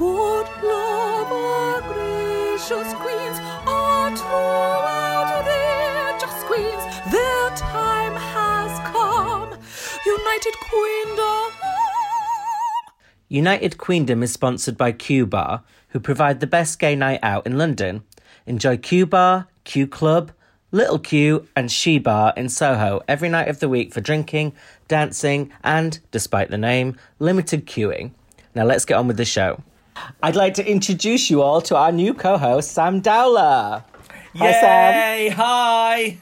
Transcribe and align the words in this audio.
Good 0.00 0.48
love, 0.62 1.30
our 1.30 1.82
gracious 1.82 2.94
queens, 2.94 3.38
queens. 6.46 6.84
Their 7.12 7.50
time 7.50 8.14
has 8.14 8.78
come. 8.88 9.50
United 10.06 10.54
Queendom. 10.70 11.52
United 13.28 13.76
Queendom 13.76 14.22
is 14.22 14.32
sponsored 14.32 14.78
by 14.78 14.92
Q 14.92 15.26
Bar, 15.26 15.64
who 15.88 16.00
provide 16.00 16.40
the 16.40 16.46
best 16.46 16.78
gay 16.78 16.96
night 16.96 17.20
out 17.22 17.46
in 17.46 17.58
London. 17.58 18.02
Enjoy 18.46 18.78
Q 18.78 19.04
Bar, 19.04 19.48
Q 19.64 19.86
Club, 19.86 20.32
Little 20.72 20.98
Q, 20.98 21.46
and 21.54 21.70
She 21.70 21.98
Bar 21.98 22.32
in 22.38 22.48
Soho 22.48 23.02
every 23.06 23.28
night 23.28 23.48
of 23.48 23.60
the 23.60 23.68
week 23.68 23.92
for 23.92 24.00
drinking, 24.00 24.54
dancing, 24.88 25.52
and, 25.62 25.98
despite 26.10 26.48
the 26.48 26.56
name, 26.56 26.96
limited 27.18 27.66
queuing. 27.66 28.12
Now 28.54 28.64
let's 28.64 28.86
get 28.86 28.94
on 28.94 29.06
with 29.06 29.18
the 29.18 29.26
show. 29.26 29.62
I'd 30.22 30.36
like 30.36 30.54
to 30.54 30.66
introduce 30.68 31.30
you 31.30 31.42
all 31.42 31.60
to 31.62 31.76
our 31.76 31.92
new 31.92 32.14
co 32.14 32.36
host, 32.36 32.72
Sam 32.72 33.00
Dowler. 33.00 33.84
Yes. 34.32 34.62
Yay! 34.62 35.28
Hi! 35.30 36.18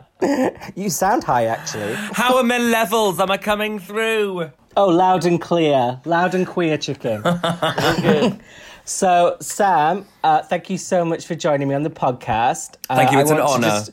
You 0.74 0.90
sound 0.90 1.22
high, 1.22 1.44
actually. 1.44 1.94
How 1.94 2.38
are 2.38 2.42
my 2.42 2.58
levels? 2.58 3.20
Am 3.20 3.30
I 3.30 3.36
coming 3.36 3.78
through? 3.78 4.50
Oh, 4.76 4.86
loud 4.88 5.24
and 5.24 5.40
clear. 5.40 6.00
Loud 6.04 6.34
and 6.34 6.44
queer 6.44 6.76
chicken. 6.76 7.22
Good. 8.02 8.40
So, 8.84 9.36
Sam, 9.40 10.06
uh, 10.24 10.42
thank 10.42 10.70
you 10.70 10.76
so 10.78 11.04
much 11.04 11.24
for 11.26 11.36
joining 11.36 11.68
me 11.68 11.76
on 11.76 11.84
the 11.84 11.90
podcast. 11.90 12.74
Uh, 12.90 12.96
Thank 12.96 13.12
you, 13.12 13.20
it's 13.20 13.30
an 13.30 13.38
honour. 13.38 13.68
just- 13.68 13.90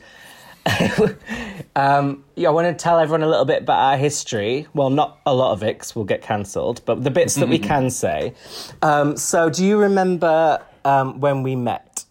um, 1.76 2.24
yeah, 2.34 2.48
I 2.48 2.52
want 2.52 2.66
to 2.66 2.82
tell 2.82 2.98
everyone 2.98 3.22
a 3.22 3.28
little 3.28 3.44
bit 3.44 3.62
about 3.62 3.78
our 3.92 3.96
history. 3.96 4.66
Well, 4.74 4.90
not 4.90 5.20
a 5.24 5.34
lot 5.34 5.52
of 5.52 5.62
it 5.62 5.78
'cause 5.78 5.94
we'll 5.94 6.04
get 6.04 6.22
cancelled, 6.22 6.80
but 6.84 7.04
the 7.04 7.10
bits 7.10 7.34
that 7.36 7.48
we 7.48 7.58
can 7.58 7.88
say. 7.90 8.34
Um, 8.82 9.16
so, 9.16 9.48
do 9.48 9.64
you 9.64 9.78
remember 9.78 10.60
um, 10.84 11.20
when 11.20 11.42
we 11.42 11.54
met? 11.56 12.04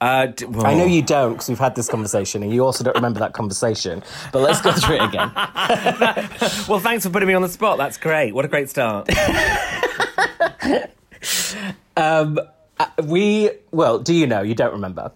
Uh, 0.00 0.26
d- 0.26 0.46
well, 0.46 0.66
I 0.66 0.74
know 0.74 0.84
you 0.84 1.00
don't 1.00 1.34
because 1.34 1.48
we've 1.48 1.58
had 1.60 1.76
this 1.76 1.88
conversation, 1.88 2.42
and 2.42 2.52
you 2.52 2.64
also 2.64 2.82
don't 2.82 2.96
remember 2.96 3.20
that 3.20 3.34
conversation. 3.34 4.02
But 4.32 4.40
let's 4.42 4.60
go 4.60 4.72
through 4.72 4.96
it 4.96 5.02
again. 5.04 5.30
Well, 6.68 6.80
thanks 6.80 7.04
for 7.04 7.10
putting 7.10 7.28
me 7.28 7.34
on 7.34 7.42
the 7.42 7.48
spot. 7.48 7.78
That's 7.78 7.96
great. 7.98 8.34
What 8.34 8.44
a 8.44 8.48
great 8.48 8.68
start. 8.68 9.08
We 13.04 13.50
well, 13.70 13.98
do 14.00 14.12
you 14.14 14.26
know? 14.26 14.42
You 14.42 14.54
don't 14.54 14.72
remember. 14.72 15.12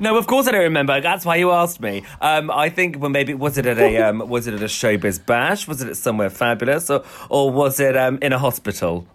No, 0.00 0.16
of 0.16 0.26
course 0.26 0.46
I 0.48 0.52
don't 0.52 0.62
remember. 0.62 1.00
That's 1.00 1.24
why 1.24 1.36
you 1.36 1.50
asked 1.50 1.80
me. 1.80 2.04
Um, 2.20 2.50
I 2.50 2.68
think 2.70 2.98
well, 2.98 3.10
maybe 3.10 3.34
was 3.34 3.58
it 3.58 3.66
at 3.66 3.78
a 3.78 3.96
um, 3.98 4.18
was 4.28 4.46
it 4.46 4.54
at 4.54 4.62
a 4.62 4.66
showbiz 4.66 5.24
bash? 5.24 5.68
Was 5.68 5.82
it 5.82 5.88
at 5.88 5.96
somewhere 5.96 6.30
fabulous, 6.30 6.90
or 6.90 7.04
or 7.28 7.50
was 7.50 7.80
it 7.80 7.96
um, 7.96 8.18
in 8.22 8.32
a 8.32 8.38
hospital? 8.38 9.06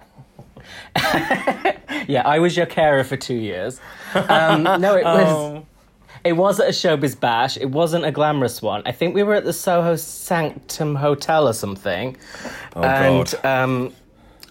Yeah, 2.10 2.24
I 2.26 2.40
was 2.40 2.58
your 2.58 2.66
carer 2.66 3.04
for 3.04 3.18
two 3.18 3.36
years. 3.36 3.80
Um, 4.16 4.64
no, 4.64 4.96
it 4.96 5.04
was. 5.04 5.28
Oh. 5.28 5.66
It 6.24 6.34
was 6.34 6.60
at 6.60 6.68
a 6.68 6.72
showbiz 6.72 7.18
bash. 7.18 7.56
It 7.56 7.70
wasn't 7.70 8.04
a 8.04 8.12
glamorous 8.12 8.64
one. 8.64 8.82
I 8.86 8.92
think 8.92 9.14
we 9.14 9.22
were 9.22 9.36
at 9.36 9.46
the 9.46 9.54
Soho 9.54 9.96
Sanctum 9.96 10.96
Hotel 10.96 11.48
or 11.48 11.54
something. 11.54 12.18
Oh 12.76 12.82
and 12.82 13.32
God. 13.32 13.46
um, 13.46 13.94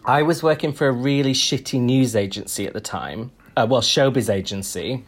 I 0.05 0.23
was 0.23 0.41
working 0.41 0.73
for 0.73 0.87
a 0.87 0.93
really 0.93 1.35
shitty 1.35 1.81
news 1.81 2.15
agency 2.15 2.67
at 2.67 2.75
the 2.75 2.81
time. 2.81 3.33
Uh, 3.57 3.67
well, 3.69 3.83
showbiz 3.83 4.33
agency. 4.33 5.05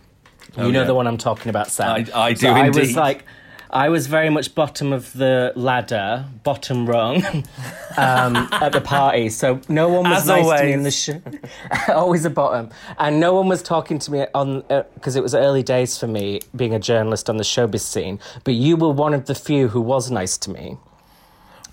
You 0.56 0.72
know 0.72 0.80
yeah. 0.80 0.84
the 0.84 0.94
one 0.94 1.06
I'm 1.06 1.18
talking 1.18 1.50
about, 1.50 1.70
Sam. 1.70 2.06
I- 2.14 2.20
I 2.20 2.32
do 2.32 2.40
so 2.40 2.50
I 2.50 2.70
was 2.70 2.96
like, 2.96 3.24
I 3.72 3.88
was 3.88 4.08
very 4.08 4.30
much 4.30 4.54
bottom 4.54 4.92
of 4.92 5.12
the 5.12 5.52
ladder, 5.54 6.26
bottom 6.42 6.86
rung, 6.86 7.24
um, 7.96 8.48
at 8.50 8.72
the 8.72 8.80
party. 8.80 9.28
So 9.28 9.60
no 9.68 9.88
one 9.88 10.10
was 10.10 10.22
As 10.22 10.26
nice 10.26 10.60
to 10.60 10.66
me 10.66 10.72
in 10.72 10.82
the 10.82 10.90
show. 10.90 11.22
always 11.88 12.24
a 12.24 12.30
bottom, 12.30 12.70
and 12.98 13.20
no 13.20 13.34
one 13.34 13.48
was 13.48 13.62
talking 13.62 13.98
to 14.00 14.10
me 14.10 14.26
on 14.34 14.64
because 14.94 15.14
it 15.14 15.22
was 15.22 15.34
early 15.34 15.62
days 15.62 15.96
for 15.98 16.08
me 16.08 16.40
being 16.56 16.74
a 16.74 16.80
journalist 16.80 17.30
on 17.30 17.36
the 17.36 17.44
showbiz 17.44 17.80
scene. 17.80 18.18
But 18.42 18.54
you 18.54 18.76
were 18.76 18.90
one 18.90 19.14
of 19.14 19.26
the 19.26 19.36
few 19.36 19.68
who 19.68 19.80
was 19.80 20.10
nice 20.10 20.36
to 20.38 20.50
me. 20.50 20.76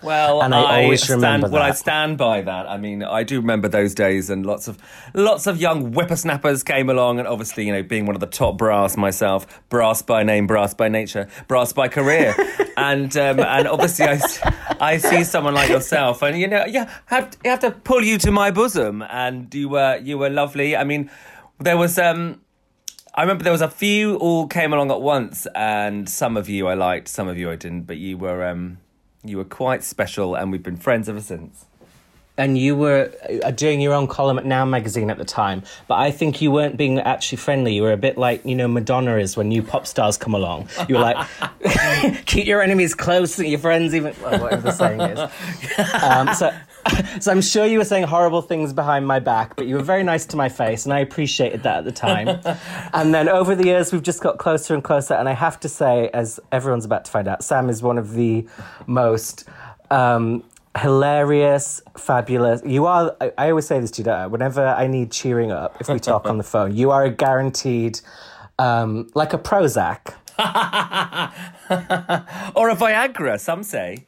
Well, 0.03 0.41
And 0.41 0.53
I 0.53 0.84
always 0.84 1.03
stand, 1.03 1.22
remember 1.22 1.50
Well, 1.50 1.63
I 1.63 1.72
stand 1.72 2.18
by 2.18 2.41
that. 2.41 2.69
I 2.69 2.78
mean, 2.78 3.03
I 3.03 3.24
do 3.24 3.40
remember 3.40 3.68
those 3.68 3.96
days, 3.96 4.30
and 4.30 4.46
lots 4.46 4.68
of 4.68 4.78
lots 5.13 5.47
of 5.47 5.59
young 5.59 5.94
whippersnappers 5.94 6.63
came 6.63 6.90
along, 6.90 7.19
and 7.19 7.28
obviously, 7.28 7.66
you 7.66 7.74
know, 7.74 7.84
being 7.84 8.06
one 8.06 8.16
of 8.16 8.19
the 8.19 8.28
top 8.28 8.57
brass 8.57 8.97
myself, 8.97 9.47
brass 9.69 10.02
by 10.02 10.24
name, 10.24 10.47
brass 10.47 10.74
by 10.74 10.88
nature, 10.88 11.28
brass 11.47 11.74
by 11.74 11.88
career, 11.88 12.36
and 12.78 13.16
um, 13.18 13.40
and 13.40 13.68
obviously, 13.68 14.06
I, 14.06 14.19
I 14.80 14.97
see 14.97 15.24
someone 15.24 15.53
like 15.53 15.69
yourself, 15.69 16.22
and 16.22 16.40
you 16.40 16.47
know, 16.47 16.66
yeah, 16.66 16.91
have 17.06 17.36
you 17.44 17.50
have 17.50 17.59
to 17.62 17.72
pull 17.72 18.03
you 18.03 18.18
to 18.19 18.31
my 18.31 18.52
bosom, 18.52 19.02
and 19.02 19.53
you 19.53 19.69
were 19.69 19.97
you 19.97 20.18
were 20.18 20.30
lovely. 20.30 20.75
I 20.75 20.84
mean, 20.84 21.09
there 21.59 21.78
was 21.78 21.97
um. 21.97 22.41
I 23.16 23.22
remember 23.22 23.44
there 23.44 23.52
was 23.52 23.63
a 23.63 23.69
few 23.69 24.18
all 24.18 24.46
came 24.46 24.74
along 24.74 24.91
at 24.91 25.02
once, 25.02 25.47
and 25.56 26.07
some 26.07 26.38
of 26.38 26.50
you 26.50 26.68
I 26.68 26.75
liked, 26.75 27.07
some 27.07 27.28
of 27.28 27.36
you 27.36 27.50
I 27.50 27.56
didn't. 27.56 27.88
But 27.88 27.97
you 27.97 28.16
were 28.16 28.47
um, 28.47 28.78
you 29.30 29.38
were 29.38 29.46
quite 29.46 29.84
special, 29.84 30.36
and 30.36 30.52
we've 30.52 30.64
been 30.64 30.78
friends 30.78 31.10
ever 31.10 31.22
since. 31.22 31.66
And 32.40 32.56
you 32.56 32.76
were 32.76 33.12
uh, 33.44 33.50
doing 33.50 33.82
your 33.82 33.94
own 33.94 34.06
column 34.06 34.38
at 34.38 34.46
Now 34.46 34.64
magazine 34.64 35.10
at 35.10 35.18
the 35.18 35.26
time, 35.26 35.64
but 35.88 35.96
I 35.96 36.12
think 36.12 36.40
you 36.40 36.52
weren't 36.52 36.78
being 36.78 37.00
actually 37.00 37.40
friendly. 37.40 37.74
You 37.74 37.82
were 37.82 37.94
a 37.94 37.98
bit 37.98 38.16
like 38.16 38.46
you 38.46 38.54
know 38.54 38.68
Madonna 38.68 39.18
is 39.18 39.36
when 39.36 39.48
new 39.50 39.64
pop 39.64 39.88
stars 39.88 40.18
come 40.18 40.36
along. 40.36 40.70
You 40.88 40.96
were 40.96 41.02
like, 41.02 41.28
keep 42.26 42.46
your 42.46 42.62
enemies 42.62 42.94
close, 42.94 43.40
and 43.40 43.48
your 43.48 43.58
friends 43.58 43.96
even 43.96 44.14
well, 44.22 44.40
whatever 44.40 44.62
the 44.62 44.72
saying 44.72 45.02
is. 45.02 45.20
Um, 46.04 46.34
so, 46.34 46.52
so 47.20 47.31
I'm 47.31 47.42
sure 47.42 47.66
you 47.66 47.78
were 47.78 47.86
saying 47.86 48.03
horrible 48.03 48.42
things 48.42 48.74
behind 48.74 49.08
my 49.08 49.20
back, 49.20 49.56
but 49.56 49.68
you 49.68 49.75
were 49.75 49.84
very 49.84 50.03
nice 50.03 50.25
to 50.28 50.38
my 50.38 50.50
face, 50.50 50.86
and 50.86 50.94
I 50.94 51.00
appreciated 51.00 51.64
that 51.64 51.80
at 51.80 51.86
the 51.86 51.92
time. 51.92 52.28
and 52.94 53.14
then 53.14 53.30
over 53.30 53.56
the 53.56 53.66
years, 53.66 53.92
we've 53.92 54.03
just 54.03 54.22
got 54.22 54.38
closer 54.38 54.74
and 54.74 54.84
closer. 54.84 55.14
And 55.14 55.28
I 55.28 55.34
have 55.34 55.59
to 55.62 55.70
say, 55.70 56.09
as 56.14 56.40
everyone's 56.52 56.86
about 56.86 57.06
to 57.06 57.12
find 57.12 57.28
out, 57.28 57.44
Sam 57.44 57.70
is 57.70 57.81
one 57.81 57.98
of 57.98 58.14
the 58.14 58.48
most. 58.86 59.46
Um, 59.90 60.44
hilarious, 60.78 61.81
fabulous. 61.98 62.62
You 62.66 62.86
are. 62.86 63.16
I, 63.19 63.31
I 63.38 63.50
always 63.50 63.66
say 63.66 63.80
this 63.80 63.92
to 63.92 64.02
you. 64.02 64.06
don't 64.06 64.16
I? 64.16 64.28
Whenever 64.28 64.68
I 64.68 64.88
need 64.88 65.12
cheering 65.12 65.52
up, 65.52 65.78
if 65.80 65.90
we 65.90 66.00
talk 66.00 66.28
on 66.28 66.38
the 66.38 66.44
phone, 66.44 66.75
you 66.75 66.92
are 66.92 67.06
a 67.06 67.09
guaranteed, 67.09 68.00
um, 68.59 69.09
like 69.16 69.34
a 69.34 69.38
Prozac. 69.38 70.14
Or 72.56 72.69
a 72.69 72.75
Viagra, 72.75 73.40
some 73.40 73.64
say. 73.64 74.06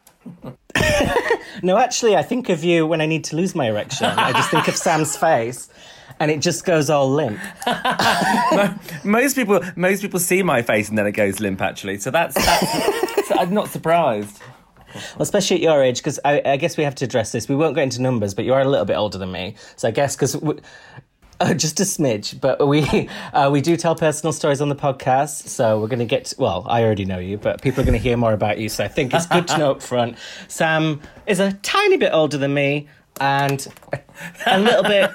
No, 1.62 1.78
actually, 1.78 2.16
I 2.16 2.24
think 2.24 2.50
of 2.50 2.64
you 2.64 2.88
when 2.88 3.02
I 3.02 3.06
need 3.06 3.26
to 3.26 3.36
lose 3.36 3.54
my 3.54 3.68
erection. 3.68 4.06
I 4.06 4.32
just 4.32 4.50
think 4.50 4.68
of 4.68 4.76
Sam's 4.78 5.18
face, 5.18 5.70
and 6.20 6.32
it 6.32 6.40
just 6.40 6.66
goes 6.66 6.90
all 6.90 7.12
limp. 7.12 7.40
Most 9.04 9.36
people, 9.36 9.62
most 9.76 10.02
people 10.02 10.20
see 10.20 10.44
my 10.44 10.62
face 10.62 10.90
and 10.90 10.98
then 10.98 11.08
it 11.08 11.14
goes 11.14 11.40
limp. 11.40 11.62
Actually, 11.62 11.98
so 11.98 12.12
that's. 12.12 12.36
that's 12.36 13.28
so 13.28 13.36
I'm 13.38 13.54
not 13.54 13.70
surprised. 13.70 14.40
Well, 14.94 15.22
especially 15.22 15.58
at 15.58 15.62
your 15.62 15.84
age, 15.84 15.98
because 15.98 16.20
I, 16.26 16.42
I 16.44 16.58
guess 16.58 16.76
we 16.78 16.84
have 16.84 16.96
to 16.96 17.06
address 17.06 17.32
this. 17.32 17.48
We 17.48 17.56
won't 17.56 17.76
go 17.76 17.82
into 17.82 18.02
numbers, 18.02 18.34
but 18.34 18.46
you 18.46 18.54
are 18.54 18.62
a 18.62 18.68
little 18.68 18.86
bit 18.86 18.96
older 18.96 19.18
than 19.18 19.32
me, 19.32 19.56
so 19.76 19.88
I 19.88 19.92
guess 19.92 20.16
because. 20.16 20.38
Uh, 21.50 21.54
just 21.54 21.80
a 21.80 21.84
smidge, 21.84 22.38
but 22.42 22.68
we 22.68 23.08
uh, 23.32 23.50
we 23.50 23.62
do 23.62 23.78
tell 23.78 23.96
personal 23.96 24.34
stories 24.34 24.60
on 24.60 24.68
the 24.68 24.76
podcast, 24.76 25.48
so 25.48 25.80
we're 25.80 25.88
going 25.88 26.00
to 26.00 26.06
get. 26.06 26.26
To, 26.26 26.36
well, 26.38 26.66
I 26.68 26.84
already 26.84 27.06
know 27.06 27.18
you, 27.18 27.38
but 27.38 27.62
people 27.62 27.80
are 27.80 27.86
going 27.86 27.98
to 27.98 28.04
hear 28.04 28.18
more 28.18 28.34
about 28.34 28.58
you. 28.58 28.68
So 28.68 28.84
I 28.84 28.90
think 28.90 29.14
it's 29.14 29.26
good 29.26 29.48
to 29.48 29.58
know 29.58 29.72
up 29.72 29.82
front. 29.82 30.18
Sam 30.50 31.00
is 31.28 31.40
a 31.40 31.54
tiny 31.54 31.96
bit 31.96 32.12
older 32.12 32.38
than 32.38 32.54
me, 32.54 32.90
and 33.22 33.66
a, 34.48 34.60
little 34.60 34.84
bit, 34.84 35.10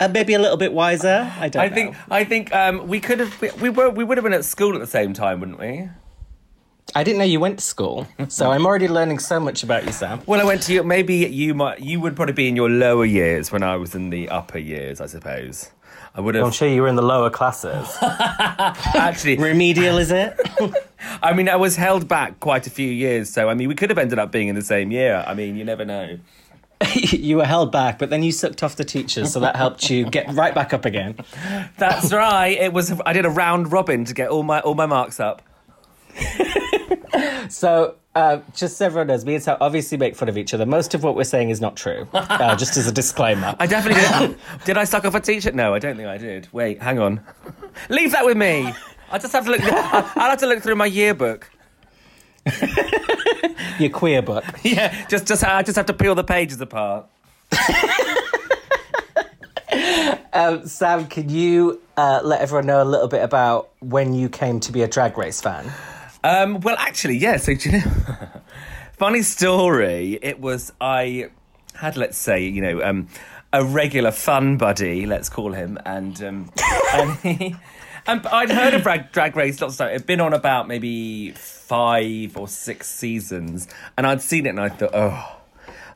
uh, 0.00 0.08
maybe 0.08 0.32
a 0.32 0.38
little 0.38 0.56
bit 0.56 0.72
wiser. 0.72 1.30
I 1.38 1.50
don't. 1.50 1.62
I 1.62 1.68
know. 1.68 1.74
think. 1.74 1.96
I 2.10 2.24
think 2.24 2.54
um, 2.54 2.88
we 2.88 2.98
could 2.98 3.20
have. 3.20 3.38
We, 3.38 3.50
we 3.60 3.68
were. 3.68 3.90
We 3.90 4.04
would 4.04 4.16
have 4.16 4.24
been 4.24 4.32
at 4.32 4.46
school 4.46 4.74
at 4.74 4.80
the 4.80 4.86
same 4.86 5.12
time, 5.12 5.40
wouldn't 5.40 5.58
we? 5.58 5.90
I 6.94 7.04
didn't 7.04 7.18
know 7.18 7.24
you 7.24 7.38
went 7.38 7.58
to 7.58 7.64
school, 7.64 8.06
so 8.28 8.50
I'm 8.50 8.64
already 8.64 8.88
learning 8.88 9.18
so 9.18 9.38
much 9.38 9.62
about 9.62 9.84
you, 9.84 9.92
Sam. 9.92 10.22
Well, 10.26 10.40
I 10.40 10.44
went 10.44 10.62
to 10.62 10.72
you. 10.72 10.82
Maybe 10.82 11.16
you 11.16 11.54
might. 11.54 11.80
You 11.80 12.00
would 12.00 12.16
probably 12.16 12.32
be 12.32 12.48
in 12.48 12.56
your 12.56 12.70
lower 12.70 13.04
years 13.04 13.52
when 13.52 13.62
I 13.62 13.76
was 13.76 13.94
in 13.94 14.10
the 14.10 14.28
upper 14.30 14.58
years. 14.58 15.00
I 15.00 15.06
suppose. 15.06 15.70
I 16.14 16.20
would 16.20 16.34
have. 16.34 16.46
I'm 16.46 16.50
sure 16.50 16.66
you 16.66 16.82
were 16.82 16.88
in 16.88 16.96
the 16.96 17.02
lower 17.02 17.30
classes. 17.30 17.96
actually. 18.00 19.36
Remedial, 19.36 19.98
is 19.98 20.10
it? 20.10 20.34
I 21.22 21.34
mean, 21.34 21.48
I 21.48 21.56
was 21.56 21.76
held 21.76 22.08
back 22.08 22.40
quite 22.40 22.66
a 22.66 22.70
few 22.70 22.90
years, 22.90 23.28
so 23.28 23.48
I 23.48 23.54
mean, 23.54 23.68
we 23.68 23.74
could 23.74 23.90
have 23.90 23.98
ended 23.98 24.18
up 24.18 24.32
being 24.32 24.48
in 24.48 24.54
the 24.54 24.62
same 24.62 24.90
year. 24.90 25.22
I 25.26 25.34
mean, 25.34 25.56
you 25.56 25.64
never 25.64 25.84
know. 25.84 26.18
you 26.94 27.36
were 27.36 27.44
held 27.44 27.70
back, 27.70 27.98
but 27.98 28.08
then 28.08 28.22
you 28.22 28.32
sucked 28.32 28.62
off 28.62 28.76
the 28.76 28.84
teachers, 28.84 29.32
so 29.32 29.40
that 29.40 29.56
helped 29.56 29.90
you 29.90 30.06
get 30.06 30.32
right 30.32 30.54
back 30.54 30.72
up 30.72 30.84
again. 30.84 31.16
That's 31.76 32.12
right. 32.12 32.56
It 32.56 32.72
was. 32.72 32.98
I 33.04 33.12
did 33.12 33.26
a 33.26 33.30
round 33.30 33.72
robin 33.72 34.04
to 34.06 34.14
get 34.14 34.30
all 34.30 34.42
my 34.42 34.60
all 34.60 34.74
my 34.74 34.86
marks 34.86 35.20
up. 35.20 35.42
So, 37.48 37.94
uh, 38.14 38.40
just 38.54 38.76
so 38.76 38.84
everyone 38.86 39.06
knows, 39.06 39.24
me 39.24 39.34
and 39.34 39.42
Sam 39.42 39.56
obviously 39.60 39.96
make 39.96 40.14
fun 40.14 40.28
of 40.28 40.36
each 40.36 40.52
other. 40.52 40.66
Most 40.66 40.92
of 40.92 41.02
what 41.02 41.16
we're 41.16 41.24
saying 41.24 41.48
is 41.48 41.60
not 41.62 41.76
true, 41.76 42.06
uh, 42.12 42.54
just 42.56 42.76
as 42.76 42.86
a 42.86 42.92
disclaimer. 42.92 43.56
I 43.58 43.66
definitely 43.66 44.02
did. 44.28 44.38
did 44.66 44.76
I 44.76 44.84
suck 44.84 45.04
off 45.06 45.14
a 45.14 45.20
teacher? 45.20 45.50
No, 45.52 45.72
I 45.72 45.78
don't 45.78 45.96
think 45.96 46.08
I 46.08 46.18
did. 46.18 46.46
Wait, 46.52 46.80
hang 46.82 46.98
on. 46.98 47.20
Leave 47.88 48.12
that 48.12 48.26
with 48.26 48.36
me. 48.36 48.72
I 49.10 49.18
just 49.18 49.32
have 49.32 49.46
to 49.46 49.50
look. 49.52 49.60
I- 49.62 50.12
I'll 50.16 50.30
have 50.30 50.38
to 50.40 50.46
look 50.46 50.62
through 50.62 50.76
my 50.76 50.86
yearbook. 50.86 51.50
Your 53.78 53.90
queer 53.90 54.20
book. 54.20 54.44
Yeah, 54.62 55.06
just 55.08 55.26
just 55.26 55.42
I 55.42 55.62
just 55.62 55.76
have 55.76 55.86
to 55.86 55.94
peel 55.94 56.14
the 56.14 56.24
pages 56.24 56.60
apart. 56.60 57.06
Um, 60.32 60.66
Sam, 60.66 61.06
can 61.08 61.28
you 61.30 61.80
uh, 61.96 62.20
let 62.22 62.40
everyone 62.40 62.66
know 62.66 62.82
a 62.82 62.84
little 62.84 63.08
bit 63.08 63.22
about 63.22 63.70
when 63.80 64.14
you 64.14 64.28
came 64.28 64.60
to 64.60 64.72
be 64.72 64.82
a 64.82 64.88
Drag 64.88 65.16
Race 65.18 65.40
fan? 65.40 65.72
Um, 66.24 66.60
well, 66.60 66.76
actually, 66.78 67.16
yeah. 67.16 67.36
So, 67.36 67.54
do 67.54 67.70
you 67.70 67.78
know, 67.78 67.84
funny 68.92 69.22
story. 69.22 70.18
It 70.20 70.40
was 70.40 70.72
I 70.80 71.30
had, 71.74 71.96
let's 71.96 72.18
say, 72.18 72.46
you 72.46 72.60
know, 72.60 72.82
um, 72.82 73.08
a 73.52 73.64
regular 73.64 74.10
fun 74.10 74.56
buddy, 74.56 75.06
let's 75.06 75.28
call 75.28 75.52
him, 75.52 75.78
and 75.86 76.22
um, 76.22 76.52
and 76.92 77.12
he, 77.20 77.56
and 78.06 78.26
I'd 78.26 78.50
heard 78.50 78.74
of 78.74 78.82
drag, 78.82 79.12
drag 79.12 79.36
race 79.36 79.60
lots 79.60 79.74
of 79.74 79.78
times. 79.78 79.94
It'd 79.94 80.06
been 80.06 80.20
on 80.20 80.34
about 80.34 80.68
maybe 80.68 81.32
five 81.32 82.36
or 82.36 82.48
six 82.48 82.88
seasons, 82.88 83.68
and 83.96 84.06
I'd 84.06 84.22
seen 84.22 84.46
it, 84.46 84.50
and 84.50 84.60
I 84.60 84.68
thought, 84.68 84.90
oh. 84.94 85.37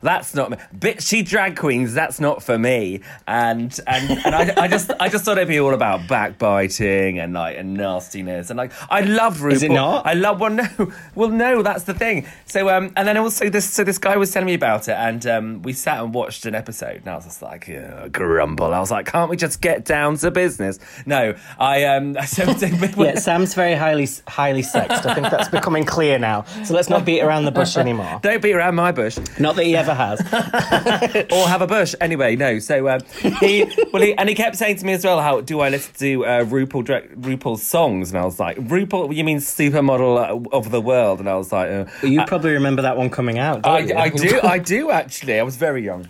That's 0.03 0.35
not 0.35 0.51
me. 0.51 0.57
Bitchy 0.77 1.25
drag 1.25 1.55
queens. 1.55 1.93
That's 1.93 2.19
not 2.19 2.43
for 2.43 2.57
me. 2.59 3.01
And 3.25 3.77
and 3.87 4.11
and 4.25 4.35
I, 4.35 4.63
I 4.63 4.67
just 4.67 4.91
I 4.99 5.07
just 5.07 5.23
thought 5.23 5.37
it'd 5.37 5.47
be 5.47 5.59
all 5.59 5.73
about 5.73 6.07
backbiting 6.07 7.19
and 7.19 7.33
like 7.33 7.57
and 7.57 7.73
nastiness 7.73 8.49
and 8.49 8.57
like 8.57 8.71
I 8.89 9.01
love 9.01 9.37
RuPaul. 9.37 9.53
Is 9.53 9.63
it 9.63 9.71
not? 9.71 10.05
I 10.05 10.13
love 10.13 10.39
well 10.41 10.51
no 10.51 10.67
well 11.15 11.29
no 11.29 11.63
that's 11.63 11.83
the 11.83 11.93
thing. 11.93 12.27
So 12.45 12.69
um 12.69 12.91
and 12.97 13.07
then 13.07 13.17
also 13.17 13.49
this 13.49 13.69
so 13.69 13.83
this 13.83 13.97
guy 13.97 14.17
was 14.17 14.31
telling 14.31 14.47
me 14.47 14.53
about 14.53 14.87
it 14.87 14.95
and 14.95 15.25
um 15.25 15.61
we 15.61 15.71
sat 15.73 16.03
and 16.03 16.13
watched 16.13 16.45
an 16.45 16.53
episode 16.53 16.97
and 16.97 17.07
I 17.07 17.15
was 17.15 17.25
just 17.25 17.41
like 17.41 17.67
yeah, 17.67 18.09
grumble. 18.09 18.73
I 18.73 18.79
was 18.79 18.91
like 18.91 19.05
can't 19.05 19.29
we 19.29 19.37
just 19.37 19.61
get 19.61 19.85
down 19.85 20.17
to 20.17 20.31
business? 20.31 20.79
No, 21.05 21.33
I 21.57 21.85
um 21.85 22.15
so, 22.25 22.43
Yeah, 22.43 23.15
Sam's 23.15 23.53
very 23.53 23.75
highly 23.75 24.09
highly 24.27 24.63
sexed. 24.63 25.05
I 25.05 25.13
think 25.13 25.29
that's 25.29 25.49
becoming 25.49 25.85
clear 25.85 26.19
now. 26.19 26.43
So 26.65 26.73
let's 26.73 26.89
not 26.89 27.05
beat 27.05 27.21
around 27.21 27.45
the 27.45 27.51
bush 27.51 27.77
anymore. 27.77 28.19
don't 28.21 28.41
beat 28.41 28.53
around 28.53 28.75
my 28.75 28.91
bush. 28.91 29.17
Not 29.39 29.55
that 29.55 29.63
he 29.65 29.75
ever 29.75 29.92
has. 29.95 30.19
or 31.31 31.47
have 31.47 31.61
a 31.61 31.67
bush. 31.67 31.95
Anyway, 32.01 32.35
no. 32.35 32.59
So 32.59 32.87
um, 32.89 33.01
he, 33.39 33.65
well, 33.91 34.01
he, 34.01 34.13
and 34.17 34.29
he 34.29 34.35
kept 34.35 34.55
saying 34.55 34.77
to 34.77 34.85
me 34.85 34.93
as 34.93 35.03
well, 35.03 35.21
"How 35.21 35.41
do 35.41 35.59
I 35.59 35.69
listen 35.69 35.93
to 35.95 36.25
uh, 36.25 36.45
RuPaul 36.45 36.83
dra- 36.83 37.07
RuPaul's 37.07 37.63
songs?" 37.63 38.11
And 38.11 38.19
I 38.19 38.25
was 38.25 38.39
like, 38.39 38.57
"RuPaul, 38.57 39.15
you 39.15 39.23
mean 39.23 39.37
supermodel 39.37 40.47
of 40.51 40.71
the 40.71 40.81
world?" 40.81 41.19
And 41.19 41.29
I 41.29 41.35
was 41.35 41.51
like, 41.51 41.69
uh, 41.69 41.85
You 42.05 42.25
probably 42.25 42.51
remember 42.51 42.81
that 42.83 42.97
one 42.97 43.09
coming 43.09 43.39
out. 43.39 43.63
Don't 43.63 43.73
I, 43.73 43.79
you? 43.79 43.95
I 43.95 44.09
do, 44.09 44.39
I 44.43 44.57
do 44.57 44.91
actually. 44.91 45.39
I 45.39 45.43
was 45.43 45.55
very 45.55 45.83
young. 45.83 46.07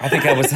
I 0.00 0.08
think 0.08 0.26
I 0.26 0.32
was. 0.32 0.52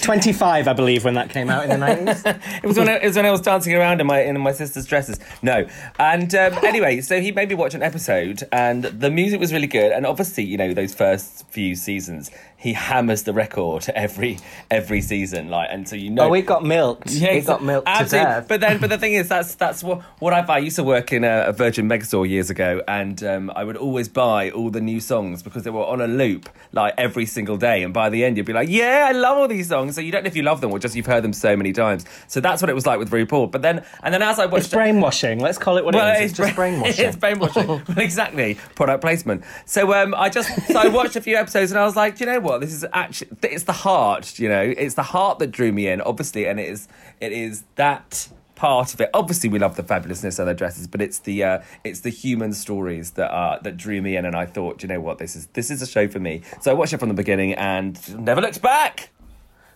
25, 0.02 0.68
I 0.68 0.72
believe, 0.72 1.04
when 1.04 1.14
that 1.14 1.30
came 1.30 1.50
out 1.50 1.64
in 1.64 1.70
the 1.70 1.76
90s. 1.86 2.62
it 2.62 2.66
was 2.66 2.78
when 2.78 2.88
I, 2.88 2.96
it 2.96 3.06
was 3.06 3.16
when 3.16 3.26
I 3.26 3.30
was 3.30 3.40
dancing 3.40 3.74
around 3.74 4.00
in 4.00 4.06
my 4.06 4.20
in 4.22 4.40
my 4.40 4.52
sister's 4.52 4.86
dresses. 4.86 5.18
No, 5.42 5.66
and 5.98 6.34
um, 6.34 6.54
anyway, 6.64 7.00
so 7.00 7.20
he 7.20 7.32
made 7.32 7.48
me 7.48 7.54
watch 7.54 7.74
an 7.74 7.82
episode, 7.82 8.44
and 8.52 8.84
the 8.84 9.10
music 9.10 9.40
was 9.40 9.52
really 9.52 9.66
good. 9.66 9.92
And 9.92 10.06
obviously, 10.06 10.44
you 10.44 10.56
know, 10.56 10.72
those 10.74 10.94
first 10.94 11.46
few 11.48 11.74
seasons, 11.74 12.30
he 12.58 12.72
hammers 12.72 13.22
the 13.24 13.32
record 13.32 13.86
every 13.94 14.38
every 14.70 15.00
season, 15.00 15.50
like, 15.50 15.68
and 15.70 15.88
so 15.88 15.96
you 15.96 16.10
know. 16.10 16.30
Oh, 16.30 16.34
it 16.34 16.46
got 16.46 16.64
milked. 16.64 17.10
Yeah, 17.16 17.28
it 17.28 17.46
got 17.46 17.62
milked 17.62 17.86
to 17.86 18.04
death. 18.04 18.46
But 18.48 18.60
then, 18.60 18.78
but 18.78 18.90
the 18.90 18.98
thing 18.98 19.14
is, 19.14 19.28
that's 19.28 19.54
that's 19.54 19.82
what 19.82 20.02
what 20.18 20.32
I've. 20.32 20.48
I 20.50 20.58
used 20.58 20.76
to 20.76 20.84
work 20.84 21.12
in 21.12 21.24
a, 21.24 21.46
a 21.46 21.52
Virgin 21.52 21.88
Megastore 21.88 22.28
years 22.28 22.50
ago, 22.50 22.82
and 22.86 23.22
um, 23.24 23.50
I 23.54 23.64
would 23.64 23.76
always 23.76 24.08
buy 24.08 24.50
all 24.50 24.70
the 24.70 24.80
new 24.80 25.00
songs 25.00 25.42
because 25.42 25.62
they 25.64 25.70
were 25.70 25.84
on 25.84 26.00
a 26.00 26.06
loop 26.06 26.48
like 26.72 26.94
every 26.98 27.26
single 27.26 27.56
day. 27.56 27.82
And 27.82 27.92
by 27.94 28.10
the 28.10 28.24
end, 28.24 28.36
you'd 28.36 28.46
be 28.46 28.52
like, 28.52 28.68
"Yeah, 28.68 29.06
I 29.08 29.12
love 29.12 29.38
all 29.38 29.48
these 29.48 29.68
songs." 29.68 29.94
So 29.94 30.00
you 30.00 30.12
don't 30.12 30.24
know 30.24 30.28
if 30.28 30.36
you 30.36 30.42
love 30.42 30.60
them 30.60 30.72
or 30.72 30.78
just 30.78 30.94
you've 30.94 31.06
heard 31.06 31.24
them 31.24 31.32
so 31.32 31.56
many 31.56 31.72
times. 31.72 32.04
So 32.26 32.40
that's 32.40 32.62
what 32.62 32.68
it 32.68 32.74
was 32.74 32.86
like 32.86 32.98
with 32.98 33.10
RuPaul. 33.10 33.50
But 33.50 33.62
then, 33.62 33.84
and 34.02 34.12
then 34.12 34.22
as 34.22 34.38
I 34.38 34.46
watched, 34.46 34.66
It's 34.66 34.74
brainwashing. 34.74 35.40
Let's 35.40 35.58
call 35.58 35.76
it 35.78 35.84
what 35.84 35.94
well, 35.94 36.08
it 36.14 36.22
is. 36.22 36.30
It's, 36.30 36.38
just 36.38 36.54
brain- 36.54 36.80
brainwashing. 36.80 37.04
It's 37.06 37.16
brainwashing. 37.16 37.66
well, 37.66 37.82
exactly. 37.96 38.58
Product 38.74 39.00
placement. 39.00 39.44
So 39.64 39.94
um, 39.94 40.14
I 40.14 40.28
just 40.28 40.50
so 40.66 40.78
I 40.78 40.88
watched 40.88 41.16
a 41.16 41.20
few 41.20 41.36
episodes 41.36 41.70
and 41.70 41.78
I 41.78 41.84
was 41.84 41.96
like, 41.96 42.20
you 42.20 42.26
know 42.26 42.40
what? 42.46 42.60
This 42.60 42.72
is 42.72 42.84
actually 42.92 43.30
it's 43.42 43.64
the 43.64 43.72
heart. 43.72 44.38
You 44.38 44.48
know, 44.48 44.62
it's 44.62 44.94
the 44.94 45.02
heart 45.02 45.38
that 45.40 45.48
drew 45.48 45.72
me 45.72 45.88
in, 45.88 46.00
obviously, 46.00 46.46
and 46.46 46.58
it 46.58 46.68
is 46.68 46.88
it 47.20 47.32
is 47.32 47.64
that 47.76 48.28
part 48.56 48.94
of 48.94 49.00
it. 49.00 49.10
Obviously, 49.14 49.48
we 49.48 49.58
love 49.60 49.76
the 49.76 49.82
fabulousness 49.82 50.38
of 50.38 50.46
their 50.46 50.54
dresses, 50.54 50.88
but 50.88 51.00
it's 51.00 51.20
the 51.20 51.44
uh, 51.44 51.60
it's 51.84 52.00
the 52.00 52.10
human 52.10 52.52
stories 52.52 53.12
that 53.12 53.30
are 53.30 53.60
that 53.62 53.76
drew 53.76 54.02
me 54.02 54.16
in, 54.16 54.24
and 54.24 54.34
I 54.34 54.46
thought, 54.46 54.82
you 54.82 54.88
know 54.88 55.00
what? 55.00 55.18
This 55.18 55.36
is 55.36 55.46
this 55.48 55.70
is 55.70 55.80
a 55.82 55.86
show 55.86 56.08
for 56.08 56.18
me. 56.18 56.42
So 56.60 56.72
I 56.72 56.74
watched 56.74 56.92
it 56.92 56.98
from 56.98 57.08
the 57.08 57.14
beginning 57.14 57.54
and 57.54 57.96
never 58.18 58.40
looked 58.40 58.60
back. 58.60 59.10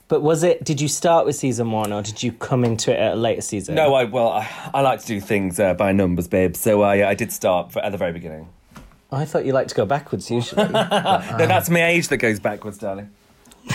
But 0.09 0.23
was 0.23 0.43
it? 0.43 0.65
Did 0.65 0.81
you 0.81 0.89
start 0.89 1.25
with 1.25 1.37
season 1.37 1.71
one, 1.71 1.93
or 1.93 2.03
did 2.03 2.21
you 2.21 2.33
come 2.33 2.65
into 2.65 2.93
it 2.93 2.99
at 2.99 3.13
a 3.13 3.17
later 3.17 3.43
season? 3.43 3.77
No, 3.77 3.95
I 3.95 4.05
well, 4.05 4.31
I, 4.31 4.49
I 4.75 4.81
like 4.81 5.01
to 5.03 5.07
do 5.07 5.21
things 5.21 5.61
uh, 5.61 5.75
by 5.75 5.93
numbers, 5.93 6.27
babe. 6.27 6.57
So 6.57 6.83
I 6.83 7.11
I 7.11 7.15
did 7.15 7.31
start 7.31 7.71
for, 7.71 7.79
at 7.85 7.93
the 7.93 7.99
very 7.99 8.13
beginning. 8.13 8.49
I 9.13 9.25
thought 9.25 9.45
you 9.45 9.53
liked 9.53 9.71
to 9.71 9.75
go 9.75 9.87
backwards 9.87 10.31
usually. 10.31 10.65
No, 10.71 11.47
that's 11.47 11.71
my 11.71 11.85
age 11.85 12.09
that 12.09 12.19
goes 12.19 12.39
backwards, 12.39 12.79
darling. 12.79 13.11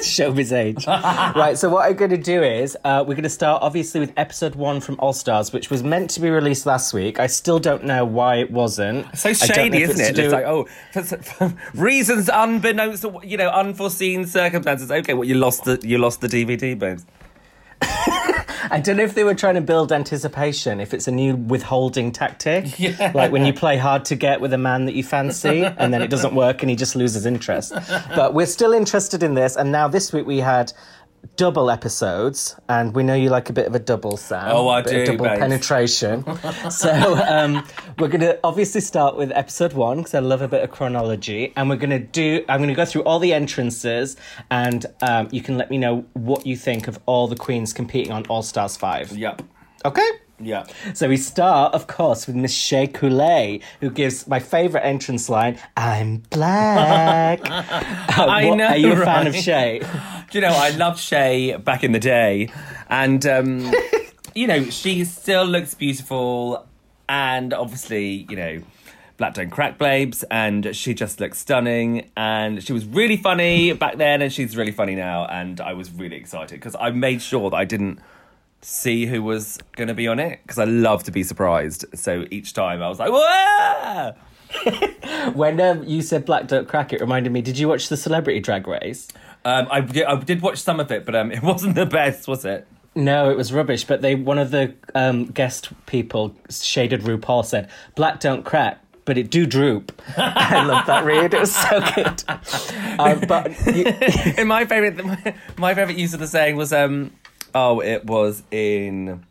Showbiz 0.00 0.52
age. 0.52 0.86
right, 0.86 1.56
so 1.56 1.68
what 1.68 1.88
I'm 1.88 1.96
going 1.96 2.10
to 2.10 2.16
do 2.16 2.42
is 2.42 2.76
uh, 2.84 3.04
we're 3.06 3.14
going 3.14 3.24
to 3.24 3.28
start 3.30 3.62
obviously 3.62 4.00
with 4.00 4.12
episode 4.16 4.54
one 4.54 4.80
from 4.80 4.96
All 5.00 5.12
Stars, 5.12 5.52
which 5.52 5.70
was 5.70 5.82
meant 5.82 6.10
to 6.10 6.20
be 6.20 6.30
released 6.30 6.66
last 6.66 6.94
week. 6.94 7.18
I 7.20 7.26
still 7.26 7.58
don't 7.58 7.84
know 7.84 8.04
why 8.04 8.36
it 8.36 8.50
wasn't. 8.50 9.16
So 9.16 9.30
I 9.30 9.32
don't 9.32 9.48
know 9.48 9.54
shady, 9.54 9.82
isn't 9.82 10.00
it's 10.00 10.10
it? 10.10 10.14
to 10.14 10.24
It's 10.24 10.32
like, 10.32 10.44
oh, 10.44 10.66
for, 10.92 11.02
for 11.02 11.54
reasons 11.74 12.30
unbeknownst, 12.32 13.02
to, 13.02 13.20
you 13.22 13.36
know, 13.36 13.48
unforeseen 13.48 14.26
circumstances. 14.26 14.90
Okay, 14.90 15.14
well, 15.14 15.28
you 15.28 15.34
lost 15.34 15.64
the 15.64 15.78
you 15.82 15.98
lost 15.98 16.20
the 16.20 16.28
DVD, 16.28 16.78
babes. 16.78 17.04
I 18.70 18.80
don't 18.80 18.96
know 18.96 19.04
if 19.04 19.14
they 19.14 19.24
were 19.24 19.34
trying 19.34 19.54
to 19.54 19.60
build 19.60 19.92
anticipation, 19.92 20.80
if 20.80 20.92
it's 20.92 21.08
a 21.08 21.10
new 21.10 21.36
withholding 21.36 22.12
tactic. 22.12 22.66
Like 23.14 23.32
when 23.32 23.44
you 23.46 23.52
play 23.52 23.76
hard 23.76 24.04
to 24.06 24.16
get 24.16 24.40
with 24.40 24.52
a 24.52 24.58
man 24.58 24.84
that 24.84 24.94
you 24.94 25.02
fancy 25.02 25.64
and 25.64 25.92
then 25.92 26.02
it 26.02 26.08
doesn't 26.08 26.34
work 26.34 26.62
and 26.62 26.70
he 26.70 26.76
just 26.76 26.94
loses 26.94 27.26
interest. 27.26 27.72
But 28.14 28.34
we're 28.34 28.46
still 28.46 28.72
interested 28.72 29.22
in 29.22 29.34
this. 29.34 29.56
And 29.56 29.72
now 29.72 29.88
this 29.88 30.12
week 30.12 30.26
we 30.26 30.38
had 30.38 30.72
double 31.36 31.70
episodes 31.70 32.56
and 32.68 32.94
we 32.94 33.02
know 33.02 33.14
you 33.14 33.30
like 33.30 33.48
a 33.48 33.52
bit 33.52 33.66
of 33.66 33.74
a 33.74 33.78
double 33.78 34.16
sound. 34.16 34.52
Oh, 34.52 34.68
I 34.68 34.80
a 34.80 34.84
bit 34.84 34.94
of 34.94 35.06
do, 35.06 35.12
double 35.12 35.24
babes. 35.26 35.38
penetration. 35.40 36.24
so 36.70 37.16
um, 37.28 37.64
we're 37.98 38.08
going 38.08 38.20
to 38.20 38.38
obviously 38.42 38.80
start 38.80 39.16
with 39.16 39.30
episode 39.32 39.72
one 39.72 39.98
because 39.98 40.14
I 40.14 40.20
love 40.20 40.42
a 40.42 40.48
bit 40.48 40.62
of 40.62 40.70
chronology. 40.70 41.52
And 41.56 41.68
we're 41.68 41.76
going 41.76 41.90
to 41.90 41.98
do, 41.98 42.44
I'm 42.48 42.58
going 42.58 42.68
to 42.68 42.74
go 42.74 42.84
through 42.84 43.02
all 43.02 43.18
the 43.18 43.32
entrances 43.32 44.16
and 44.50 44.84
um, 45.02 45.28
you 45.30 45.40
can 45.40 45.56
let 45.56 45.70
me 45.70 45.78
know 45.78 46.04
what 46.14 46.46
you 46.46 46.56
think 46.56 46.88
of 46.88 46.98
all 47.06 47.28
the 47.28 47.36
queens 47.36 47.72
competing 47.72 48.12
on 48.12 48.26
All 48.26 48.42
Stars 48.42 48.76
5. 48.76 49.16
Yep. 49.16 49.42
Okay. 49.84 50.08
Yep. 50.40 50.70
So 50.94 51.08
we 51.08 51.16
start, 51.16 51.74
of 51.74 51.86
course, 51.88 52.26
with 52.26 52.36
Miss 52.36 52.52
Shea 52.54 52.86
Coulee, 52.86 53.60
who 53.80 53.90
gives 53.90 54.26
my 54.28 54.38
favourite 54.38 54.84
entrance 54.84 55.28
line, 55.28 55.58
I'm 55.76 56.18
black. 56.30 57.40
I 57.50 58.44
What- 58.46 58.56
know, 58.56 58.66
Are 58.68 58.76
you 58.76 58.92
a 58.92 58.96
fan 59.04 59.26
of 59.26 59.34
right? 59.34 59.42
Shea? 59.42 59.80
Do 60.30 60.38
you 60.38 60.42
know, 60.42 60.52
I 60.54 60.70
loved 60.70 60.98
Shea 61.00 61.56
back 61.56 61.82
in 61.84 61.92
the 61.92 61.98
day, 61.98 62.50
and 62.88 63.24
um, 63.26 63.72
you 64.34 64.46
know, 64.46 64.64
she 64.64 65.04
still 65.04 65.44
looks 65.44 65.74
beautiful, 65.74 66.66
and 67.08 67.52
obviously, 67.52 68.26
you 68.28 68.36
know. 68.36 68.62
Black 69.16 69.34
don't 69.34 69.50
crack 69.50 69.78
babes, 69.78 70.22
and 70.30 70.76
she 70.76 70.94
just 70.94 71.18
looks 71.18 71.40
stunning. 71.40 72.08
And 72.16 72.62
she 72.62 72.72
was 72.72 72.84
really 72.86 73.16
funny 73.16 73.72
back 73.72 73.96
then, 73.96 74.22
and 74.22 74.32
she's 74.32 74.56
really 74.56 74.70
funny 74.70 74.94
now. 74.94 75.26
And 75.26 75.60
I 75.60 75.72
was 75.72 75.90
really 75.90 76.14
excited 76.14 76.54
because 76.54 76.76
I 76.78 76.90
made 76.92 77.20
sure 77.20 77.50
that 77.50 77.56
I 77.56 77.64
didn't 77.64 77.98
see 78.60 79.06
who 79.06 79.22
was 79.22 79.58
going 79.76 79.88
to 79.88 79.94
be 79.94 80.08
on 80.08 80.18
it 80.18 80.40
because 80.42 80.58
I 80.58 80.64
love 80.64 81.04
to 81.04 81.10
be 81.10 81.22
surprised. 81.22 81.84
So 81.94 82.26
each 82.30 82.54
time 82.54 82.82
I 82.82 82.88
was 82.88 82.98
like, 82.98 83.10
"Whoa!" 83.12 84.14
When 85.34 85.60
um, 85.60 85.84
you 85.84 86.02
said 86.02 86.24
black 86.24 86.46
don't 86.46 86.68
crack, 86.68 86.92
it 86.92 87.00
reminded 87.00 87.32
me, 87.32 87.42
did 87.42 87.58
you 87.58 87.68
watch 87.68 87.88
the 87.88 87.96
Celebrity 87.96 88.40
Drag 88.40 88.66
Race? 88.66 89.08
Um, 89.44 89.68
I, 89.70 89.80
did- 89.80 90.04
I 90.04 90.16
did 90.16 90.42
watch 90.42 90.58
some 90.58 90.80
of 90.80 90.90
it, 90.90 91.04
but 91.04 91.14
um, 91.14 91.30
it 91.32 91.42
wasn't 91.42 91.74
the 91.74 91.86
best, 91.86 92.28
was 92.28 92.44
it? 92.44 92.66
No, 92.94 93.30
it 93.30 93.36
was 93.36 93.52
rubbish. 93.52 93.84
But 93.84 94.00
they, 94.02 94.14
one 94.14 94.38
of 94.38 94.50
the 94.50 94.74
um, 94.94 95.26
guest 95.26 95.68
people, 95.86 96.34
shaded 96.50 97.02
RuPaul, 97.02 97.44
said, 97.44 97.68
"Black 97.94 98.18
don't 98.18 98.44
crack, 98.44 98.80
but 99.04 99.16
it 99.16 99.30
do 99.30 99.46
droop." 99.46 100.00
I 100.16 100.64
love 100.64 100.86
that 100.86 101.04
read. 101.04 101.32
It 101.32 101.40
was 101.40 101.54
so 101.54 101.80
good. 101.94 102.24
Um, 102.98 103.20
but 103.28 103.54
you, 103.66 104.44
my 104.44 104.64
favorite, 104.64 105.04
my, 105.04 105.34
my 105.56 105.74
favorite 105.74 105.96
use 105.98 106.12
of 106.14 106.18
the 106.20 106.26
saying 106.26 106.56
was, 106.56 106.72
um, 106.72 107.12
oh, 107.54 107.80
it 107.80 108.04
was 108.04 108.42
in 108.50 109.24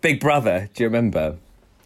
Big 0.00 0.20
Brother. 0.20 0.68
Do 0.74 0.82
you 0.82 0.88
remember? 0.88 1.36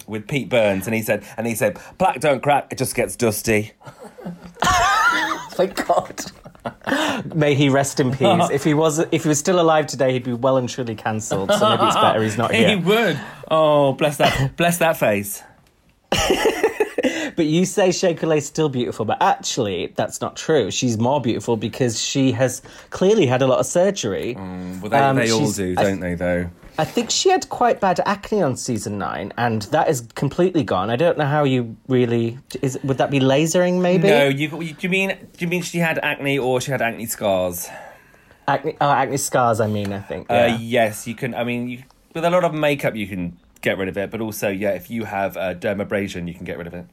With 0.06 0.26
Pete 0.26 0.48
Burns, 0.48 0.86
and 0.88 0.94
he 0.94 1.02
said, 1.02 1.24
and 1.36 1.46
he 1.46 1.54
said, 1.54 1.78
"Black 1.96 2.18
don't 2.18 2.42
crack; 2.42 2.72
it 2.72 2.78
just 2.78 2.96
gets 2.96 3.14
dusty." 3.14 3.72
thank 5.52 5.86
God. 5.86 6.24
May 7.32 7.54
he 7.54 7.68
rest 7.68 8.00
in 8.00 8.10
peace. 8.10 8.48
If 8.50 8.64
he 8.64 8.74
was, 8.74 8.98
if 8.98 9.22
he 9.22 9.28
was 9.28 9.38
still 9.38 9.60
alive 9.60 9.86
today, 9.86 10.12
he'd 10.12 10.24
be 10.24 10.32
well 10.32 10.56
and 10.56 10.68
truly 10.68 10.96
cancelled. 10.96 11.52
So 11.52 11.68
maybe 11.68 11.84
it's 11.84 11.94
better 11.94 12.22
he's 12.22 12.36
not 12.36 12.52
here. 12.54 12.70
He 12.70 12.76
would. 12.76 13.20
Oh, 13.50 13.92
bless 13.92 14.16
that, 14.16 14.56
bless 14.56 14.78
that 14.78 14.96
face. 14.96 15.42
But 17.36 17.46
you 17.46 17.64
say 17.64 17.92
Shea 17.92 18.40
still 18.40 18.68
beautiful, 18.68 19.04
but 19.04 19.18
actually, 19.20 19.92
that's 19.96 20.20
not 20.20 20.36
true. 20.36 20.70
She's 20.70 20.98
more 20.98 21.20
beautiful 21.20 21.56
because 21.56 22.02
she 22.02 22.32
has 22.32 22.62
clearly 22.90 23.26
had 23.26 23.42
a 23.42 23.46
lot 23.46 23.58
of 23.58 23.66
surgery. 23.66 24.34
Well, 24.34 24.90
they, 24.90 24.98
Um, 24.98 25.16
they 25.16 25.30
all 25.30 25.50
do, 25.50 25.74
don't 25.74 26.00
they? 26.00 26.14
Though. 26.14 26.50
I 26.78 26.84
think 26.84 27.10
she 27.10 27.28
had 27.28 27.48
quite 27.50 27.80
bad 27.80 28.00
acne 28.06 28.40
on 28.42 28.56
season 28.56 28.96
nine, 28.96 29.32
and 29.36 29.62
that 29.64 29.88
is 29.88 30.02
completely 30.14 30.62
gone. 30.62 30.88
I 30.88 30.96
don't 30.96 31.18
know 31.18 31.26
how 31.26 31.44
you 31.44 31.76
really 31.88 32.38
is. 32.62 32.78
Would 32.84 32.98
that 32.98 33.10
be 33.10 33.20
lasering? 33.20 33.80
Maybe. 33.82 34.08
No, 34.08 34.28
you. 34.28 34.48
Do 34.48 34.74
you 34.80 34.88
mean? 34.88 35.08
Do 35.10 35.44
you 35.44 35.48
mean 35.48 35.62
she 35.62 35.78
had 35.78 35.98
acne 35.98 36.38
or 36.38 36.60
she 36.60 36.70
had 36.70 36.80
acne 36.80 37.06
scars? 37.06 37.68
Acne, 38.48 38.76
oh, 38.80 38.90
acne 38.90 39.18
scars. 39.18 39.60
I 39.60 39.66
mean, 39.66 39.92
I 39.92 40.00
think. 40.00 40.30
Uh, 40.30 40.56
yes, 40.58 41.06
you 41.06 41.14
can. 41.14 41.34
I 41.34 41.44
mean, 41.44 41.68
you, 41.68 41.82
with 42.14 42.24
a 42.24 42.30
lot 42.30 42.44
of 42.44 42.54
makeup, 42.54 42.96
you 42.96 43.06
can 43.06 43.38
get 43.60 43.76
rid 43.76 43.88
of 43.88 43.98
it. 43.98 44.10
But 44.10 44.20
also, 44.20 44.48
yeah, 44.48 44.70
if 44.70 44.90
you 44.90 45.04
have 45.04 45.36
uh, 45.36 45.54
dermabrasion, 45.54 46.26
you 46.28 46.34
can 46.34 46.44
get 46.44 46.56
rid 46.56 46.66
of 46.66 46.74
it. 46.74 46.86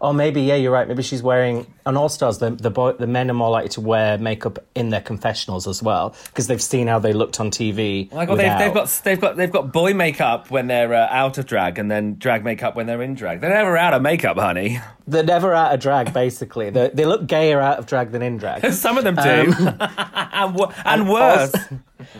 Or 0.00 0.14
maybe, 0.14 0.42
yeah, 0.42 0.54
you're 0.54 0.72
right. 0.72 0.86
Maybe 0.88 1.02
she's 1.02 1.22
wearing 1.22 1.66
on 1.84 1.96
All 1.96 2.08
Stars. 2.08 2.38
The 2.38 2.50
the, 2.50 2.70
boy, 2.70 2.92
the 2.92 3.06
men 3.06 3.30
are 3.30 3.34
more 3.34 3.50
likely 3.50 3.68
to 3.70 3.80
wear 3.80 4.16
makeup 4.18 4.58
in 4.74 4.90
their 4.90 5.00
confessionals 5.00 5.66
as 5.66 5.82
well 5.82 6.14
because 6.26 6.46
they've 6.46 6.62
seen 6.62 6.86
how 6.86 6.98
they 6.98 7.12
looked 7.12 7.38
on 7.40 7.50
TV. 7.50 8.08
Oh 8.12 8.16
my 8.16 8.26
god, 8.26 8.38
they've, 8.38 8.58
they've 8.58 8.74
got 8.74 8.88
they've 9.04 9.20
got 9.20 9.36
they've 9.36 9.50
got 9.52 9.72
boy 9.72 9.94
makeup 9.94 10.50
when 10.50 10.66
they're 10.68 10.94
uh, 10.94 11.08
out 11.10 11.38
of 11.38 11.46
drag, 11.46 11.78
and 11.78 11.90
then 11.90 12.14
drag 12.16 12.44
makeup 12.44 12.76
when 12.76 12.86
they're 12.86 13.02
in 13.02 13.14
drag. 13.14 13.40
They're 13.40 13.50
never 13.50 13.76
out 13.76 13.94
of 13.94 14.02
makeup, 14.02 14.36
honey. 14.38 14.80
They're 15.06 15.22
never 15.24 15.52
out 15.54 15.74
of 15.74 15.80
drag. 15.80 16.12
Basically, 16.12 16.70
they 16.70 16.90
they 16.94 17.04
look 17.04 17.26
gayer 17.26 17.60
out 17.60 17.78
of 17.78 17.86
drag 17.86 18.10
than 18.12 18.22
in 18.22 18.36
drag. 18.38 18.72
Some 18.72 18.98
of 18.98 19.04
them 19.04 19.16
do, 19.16 19.54
and, 19.80 20.54
wo- 20.54 20.72
and 20.84 21.08
worse. 21.08 21.54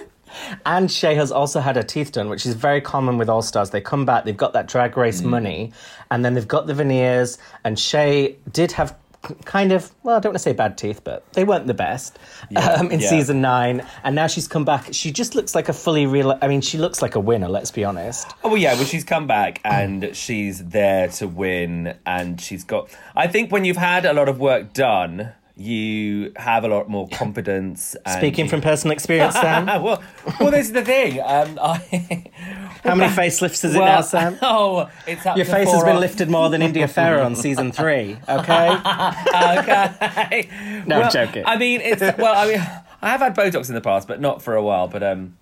And 0.66 0.90
Shea 0.92 1.16
has 1.16 1.32
also 1.32 1.60
had 1.60 1.76
her 1.76 1.84
teeth 1.84 2.14
done, 2.14 2.30
which 2.30 2.46
is 2.46 2.56
very 2.56 2.82
common 2.82 3.18
with 3.18 3.30
All 3.30 3.42
Stars. 3.42 3.70
They 3.70 3.82
come 3.82 4.06
back, 4.06 4.26
they've 4.26 4.36
got 4.36 4.54
that 4.54 4.68
drag 4.68 4.98
race 4.98 5.22
Mm. 5.22 5.26
money, 5.26 5.74
and 6.12 6.24
then 6.24 6.34
they've 6.34 6.48
got 6.48 6.68
the 6.68 6.74
veneers. 6.74 7.38
And 7.64 7.78
Shea 7.78 8.38
did 8.52 8.72
have 8.74 8.96
kind 9.44 9.72
of, 9.72 9.92
well, 10.04 10.16
I 10.16 10.20
don't 10.20 10.32
want 10.32 10.38
to 10.38 10.44
say 10.44 10.54
bad 10.54 10.78
teeth, 10.78 11.04
but 11.04 11.32
they 11.34 11.44
weren't 11.44 11.68
the 11.68 11.74
best 11.74 12.18
um, 12.56 12.90
in 12.90 13.00
yeah. 13.00 13.10
season 13.10 13.42
nine. 13.42 13.86
And 14.04 14.16
now 14.16 14.28
she's 14.28 14.48
come 14.48 14.66
back. 14.66 14.90
She 14.92 15.12
just 15.12 15.36
looks 15.36 15.56
like 15.56 15.70
a 15.70 15.74
fully 15.74 16.06
real. 16.06 16.38
I 16.42 16.48
mean, 16.48 16.62
she 16.62 16.78
looks 16.78 17.02
like 17.02 17.16
a 17.16 17.20
winner, 17.20 17.50
let's 17.50 17.72
be 17.72 17.84
honest. 17.84 18.28
Oh 18.44 18.50
well, 18.50 18.58
yeah. 18.58 18.76
Well, 18.76 18.86
she's 18.86 19.04
come 19.04 19.28
back 19.28 19.60
and 19.64 20.16
she's 20.16 20.64
there 20.64 21.10
to 21.10 21.28
win, 21.28 21.98
and 22.06 22.40
she's 22.40 22.64
got. 22.64 22.90
I 23.16 23.28
think 23.28 23.52
when 23.52 23.66
you've 23.66 23.78
had 23.78 24.06
a 24.06 24.14
lot 24.14 24.30
of 24.30 24.40
work 24.40 24.74
done, 24.74 25.34
you 25.60 26.32
have 26.38 26.64
a 26.64 26.70
lot 26.70 26.90
more 26.90 27.08
confidence. 27.10 27.96
And 28.06 28.18
Speaking 28.18 28.46
you- 28.46 28.50
from 28.50 28.62
personal 28.62 28.94
experience, 28.94 29.34
Sam, 29.42 29.66
well, 29.66 30.02
well, 30.40 30.52
this 30.52 30.68
is 30.68 30.72
the 30.72 30.84
thing. 30.86 31.20
Um, 31.20 31.60
I, 31.62 31.76
how 32.84 32.96
many 32.96 33.14
facelifts 33.16 33.66
is 33.66 33.76
it 33.76 33.80
well, 33.80 33.86
now, 33.98 34.02
Sam? 34.02 34.38
Oh, 34.42 34.90
it's 35.06 35.26
up 35.26 35.36
Your 35.36 35.46
face 35.46 35.70
has 35.70 35.84
been 35.84 36.00
lifted 36.00 36.30
more 36.30 36.50
than 36.50 36.62
India 36.62 36.88
Ferrah 36.88 37.24
on 37.24 37.36
season 37.36 37.74
three, 37.74 38.18
okay? 38.28 38.70
okay. 38.70 40.50
No, 40.88 41.02
I'm 41.02 41.12
joking. 41.12 41.44
I 41.46 41.58
mean, 41.58 41.82
it's 41.82 42.02
well. 42.18 42.36
I 42.36 42.48
mean, 42.48 42.62
I 43.02 43.10
have 43.10 43.20
had 43.20 43.36
Botox 43.36 43.68
in 43.68 43.76
the 43.76 43.82
past, 43.82 44.08
but 44.08 44.22
not 44.22 44.42
for 44.42 44.56
a 44.56 44.64
while. 44.64 44.88
But 44.88 45.04
um, 45.04 45.38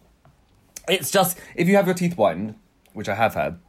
it's 0.90 1.12
just 1.12 1.38
if 1.56 1.68
you 1.68 1.76
have 1.76 1.86
your 1.86 1.96
teeth 1.96 2.14
whitened, 2.16 2.56
which 2.94 3.08
I 3.08 3.16
have 3.16 3.36
had, 3.36 3.60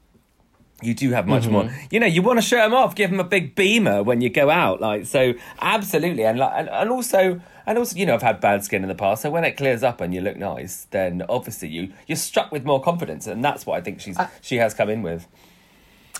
you 0.83 0.95
do 0.95 1.11
have 1.11 1.27
much 1.27 1.47
more. 1.49 1.65
Mm-hmm. 1.65 1.87
You 1.91 2.01
know, 2.01 2.07
you 2.07 2.23
want 2.23 2.39
to 2.39 2.43
show 2.43 2.57
them 2.57 2.75
off, 2.75 2.95
give 2.95 3.11
them 3.11 3.21
a 3.21 3.25
big 3.25 3.55
beamer 3.55 4.03
when 4.03 4.21
you 4.21 4.31
go 4.31 4.51
out. 4.51 4.81
Like 4.81 5.07
so, 5.07 5.35
absolutely, 5.61 6.25
and 6.25 6.39
like, 6.39 6.53
and, 6.55 6.69
and 6.69 6.91
also. 6.91 7.41
And 7.67 7.77
also, 7.77 7.97
you 7.99 8.07
know, 8.07 8.15
I've 8.15 8.23
had 8.23 8.41
bad 8.41 8.65
skin 8.65 8.83
in 8.83 8.89
the 8.89 8.95
past, 8.95 9.21
so 9.21 9.29
when 9.29 9.45
it 9.45 9.59
clears 9.59 9.83
up 9.83 10.01
and 10.01 10.15
you 10.15 10.23
look 10.23 10.39
nice, 10.39 10.87
then 10.91 11.23
obviously 11.29 11.69
you 11.69 11.93
you're 12.07 12.17
struck 12.17 12.51
with 12.51 12.65
more 12.65 12.81
confidence, 12.83 13.27
and 13.27 13.45
that's 13.45 13.67
what 13.67 13.77
I 13.77 13.83
think 13.83 14.01
she's 14.01 14.17
she 14.41 14.57
has 14.57 14.73
come 14.73 14.89
in 14.89 15.03
with. 15.03 15.27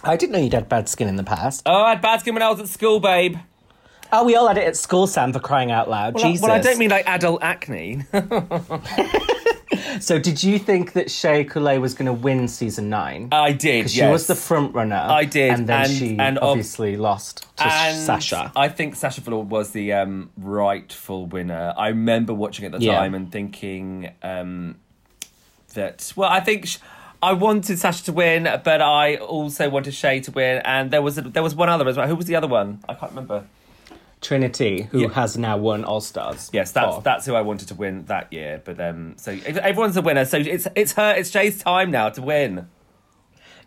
I 0.05 0.17
didn't 0.17 0.33
know 0.33 0.41
you'd 0.41 0.53
had 0.53 0.69
bad 0.69 0.91
skin 0.91 1.09
in 1.09 1.17
the 1.17 1.25
past. 1.25 1.63
Oh, 1.65 1.85
I 1.85 1.89
had 1.91 2.03
bad 2.03 2.21
skin 2.21 2.35
when 2.35 2.43
I 2.43 2.51
was 2.51 2.61
at 2.61 2.69
school, 2.69 3.01
babe. 3.01 3.37
Oh, 4.13 4.25
we 4.25 4.37
all 4.37 4.47
had 4.47 4.59
it 4.59 4.65
at 4.67 4.77
school, 4.77 5.07
Sam, 5.07 5.33
for 5.33 5.41
crying 5.41 5.71
out 5.71 5.89
loud. 5.89 6.15
Well, 6.17 6.27
I- 6.27 6.29
Jesus. 6.29 6.43
well, 6.43 6.53
I 6.53 6.61
don't 6.61 6.79
mean 6.79 6.91
like 6.91 7.07
adult 7.09 7.43
acne. 7.43 8.05
So, 10.01 10.19
did 10.19 10.43
you 10.43 10.59
think 10.59 10.93
that 10.93 11.11
Shea 11.11 11.45
Coulee 11.45 11.79
was 11.79 11.95
going 11.95 12.07
to 12.07 12.13
win 12.13 12.49
season 12.49 12.89
nine? 12.89 13.29
I 13.33 13.53
did. 13.53 13.85
Yes. 13.87 13.91
she 13.93 14.05
was 14.07 14.27
the 14.27 14.35
front 14.35 14.75
runner. 14.75 14.97
I 14.97 15.25
did, 15.25 15.51
and 15.53 15.67
then 15.67 15.83
and- 15.83 15.91
she 15.93 16.17
and 16.19 16.39
ob- 16.39 16.45
obviously 16.45 16.97
lost 16.97 17.47
to 17.57 17.67
and 17.67 17.97
Sasha. 17.97 18.53
I 18.55 18.69
think 18.69 18.95
Sasha 18.97 19.21
Velour 19.21 19.45
was 19.45 19.71
the 19.73 19.93
um, 19.93 20.31
rightful 20.37 21.27
winner. 21.27 21.75
I 21.77 21.89
remember 21.89 22.33
watching 22.35 22.65
at 22.67 22.73
the 22.73 22.79
Yeah. 22.81 22.97
time 22.99 23.15
and 23.15 23.31
thinking 23.33 24.11
um, 24.23 24.77
that. 25.75 26.13
Well, 26.17 26.31
I 26.31 26.41
think 26.41 26.67
sh- 26.67 26.79
I 27.23 27.33
wanted 27.33 27.79
Sasha 27.79 28.05
to 28.05 28.13
win, 28.13 28.45
but 28.65 28.81
I 28.81 29.17
also 29.17 29.69
wanted 29.69 29.93
Shea 29.95 30.21
to 30.21 30.31
win. 30.31 30.63
And 30.65 30.91
there 30.91 31.03
was 31.03 31.19
a, 31.19 31.23
there 31.23 31.43
was 31.43 31.55
one 31.55 31.69
other 31.69 31.89
as 31.89 31.97
well. 31.97 32.07
Who 32.07 32.15
was 32.17 32.27
the 32.27 32.37
other 32.37 32.47
one? 32.49 32.81
I 32.89 32.95
can't 32.95 33.11
remember. 33.13 33.45
Trinity, 34.21 34.89
who 34.91 35.01
Yeah. 35.03 35.09
has 35.11 35.37
now 35.39 35.57
won 35.57 35.85
All 35.85 36.01
Stars. 36.01 36.51
Yes, 36.53 36.73
that's 36.73 36.99
that's 37.05 37.27
who 37.27 37.35
I 37.35 37.41
wanted 37.43 37.69
to 37.69 37.75
win 37.75 38.05
that 38.07 38.33
year. 38.33 38.61
But 38.65 38.81
um, 38.81 39.15
so 39.17 39.33
everyone's 39.47 39.97
a 39.97 40.03
winner. 40.03 40.25
So 40.25 40.39
it's 40.39 40.67
it's 40.75 40.93
her, 40.95 41.15
it's 41.15 41.31
Jay's 41.31 41.59
time 41.63 41.91
now 41.91 42.09
to 42.11 42.23
win. 42.23 42.69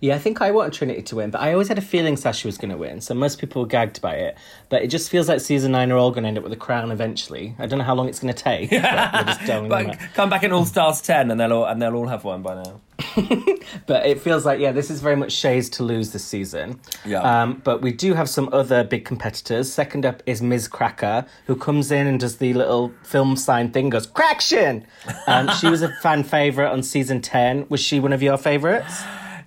Yeah, 0.02 0.16
I 0.16 0.18
think 0.18 0.42
I 0.42 0.50
want 0.50 0.74
Trinity 0.74 1.04
to 1.04 1.16
win, 1.16 1.30
but 1.30 1.42
I 1.42 1.54
always 1.54 1.68
had 1.68 1.78
a 1.78 1.82
feeling 1.82 2.18
Sasha 2.18 2.48
was 2.48 2.58
going 2.58 2.72
to 2.72 2.78
win, 2.78 3.02
so 3.02 3.14
most 3.14 3.40
people 3.40 3.62
were 3.62 3.68
gagged 3.68 4.02
by 4.02 4.16
it. 4.16 4.36
But 4.70 4.82
it 4.82 4.88
just 4.88 5.12
feels 5.12 5.30
like 5.30 5.40
season 5.42 5.74
nine 5.74 5.92
are 5.92 5.98
all 5.98 6.10
going 6.10 6.24
to 6.24 6.28
end 6.28 6.40
up 6.40 6.44
with 6.44 6.52
a 6.54 6.58
crown 6.58 6.92
eventually. 6.92 7.56
I 7.60 7.68
don't 7.68 7.78
know 7.78 7.86
how 7.86 7.94
long 7.94 8.10
it's 8.10 8.20
going 8.20 8.34
to 8.34 8.44
take. 8.44 8.72
but 8.72 9.26
just 9.28 9.46
But 9.70 10.00
come 10.16 10.32
back 10.32 10.42
in 10.42 10.52
All 10.52 10.66
Stars 10.66 11.02
ten, 11.02 11.30
and 11.30 11.40
they'll 11.40 11.54
all 11.54 11.66
and 11.66 11.80
they'll 11.80 11.96
all 11.96 12.08
have 12.08 12.24
one 12.24 12.42
by 12.42 12.56
now. 12.64 12.82
But 13.86 14.06
it 14.06 14.22
feels 14.22 14.46
like, 14.46 14.60
yeah, 14.60 14.72
this 14.72 14.90
is 14.90 15.02
very 15.02 15.16
much 15.16 15.32
Shea's 15.32 15.70
to 15.72 15.84
lose 15.84 16.12
this 16.12 16.26
season. 16.26 16.80
Yeah. 17.06 17.22
Um, 17.22 17.62
but 17.64 17.82
we 17.82 17.92
do 17.92 18.14
have 18.14 18.28
some 18.30 18.50
other 18.52 18.84
big 18.84 19.06
competitors. 19.06 19.72
Second 19.72 20.06
up 20.06 20.24
is 20.26 20.42
Miz 20.42 20.68
Cracker, 20.68 21.26
who 21.46 21.56
comes 21.56 21.92
in 21.92 22.08
and 22.08 22.20
does 22.20 22.38
the 22.38 22.54
little 22.54 22.92
film 23.04 23.36
sign 23.36 23.72
thing, 23.72 23.90
goes, 23.90 24.08
Craction! 24.08 24.86
Um, 25.28 25.50
she 25.56 25.70
was 25.70 25.82
a 25.82 25.90
fan 26.02 26.24
favourite 26.24 26.72
on 26.72 26.84
season 26.84 27.22
10. 27.22 27.68
Was 27.70 27.80
she 27.80 28.00
one 28.00 28.14
of 28.14 28.22
your 28.24 28.38
favourites? 28.38 29.04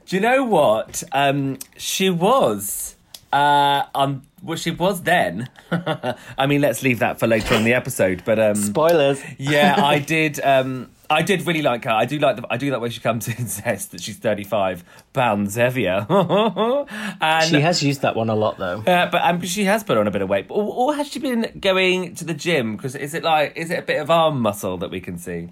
Do 0.06 0.16
you 0.16 0.20
know 0.22 0.44
what? 0.44 1.02
Um, 1.12 1.58
she 1.76 2.10
was. 2.10 2.94
Uh, 3.32 3.84
um, 3.94 4.22
well, 4.42 4.56
she 4.56 4.70
was 4.70 5.02
then. 5.02 5.48
I 5.72 6.46
mean, 6.46 6.60
let's 6.60 6.82
leave 6.82 7.00
that 7.00 7.18
for 7.18 7.26
later 7.26 7.54
on 7.54 7.64
the 7.64 7.72
episode. 7.74 8.22
But 8.24 8.38
um, 8.38 8.54
Spoilers. 8.54 9.20
yeah, 9.38 9.74
I 9.84 9.98
did. 9.98 10.38
Um, 10.44 10.90
I 11.10 11.22
did 11.22 11.46
really 11.46 11.62
like 11.62 11.84
her. 11.84 11.90
I 11.90 12.04
do 12.04 12.18
like 12.18 12.36
the. 12.36 12.46
I 12.50 12.56
do 12.58 12.70
like 12.70 12.80
when 12.80 12.90
she 12.90 13.00
comes 13.00 13.26
in 13.28 13.34
and 13.38 13.50
says 13.50 13.86
that 13.88 14.00
she's 14.02 14.16
thirty-five 14.18 14.84
pounds 15.14 15.54
heavier. 15.56 16.06
and 16.08 17.48
She 17.50 17.60
has 17.60 17.82
used 17.82 18.02
that 18.02 18.14
one 18.14 18.28
a 18.30 18.34
lot, 18.34 18.58
though. 18.58 18.80
uh, 18.86 19.10
but 19.10 19.22
um, 19.22 19.40
she 19.42 19.64
has 19.64 19.82
put 19.82 19.96
on 19.96 20.06
a 20.06 20.10
bit 20.10 20.22
of 20.22 20.28
weight. 20.28 20.46
Or, 20.48 20.62
or 20.90 20.94
has 20.94 21.08
she 21.08 21.18
been 21.18 21.58
going 21.60 22.14
to 22.16 22.24
the 22.24 22.34
gym? 22.34 22.76
Because 22.76 22.94
is 22.94 23.14
it 23.14 23.22
like 23.24 23.56
is 23.56 23.70
it 23.70 23.78
a 23.78 23.82
bit 23.82 24.00
of 24.00 24.10
arm 24.10 24.40
muscle 24.40 24.76
that 24.78 24.90
we 24.90 25.00
can 25.00 25.18
see? 25.18 25.48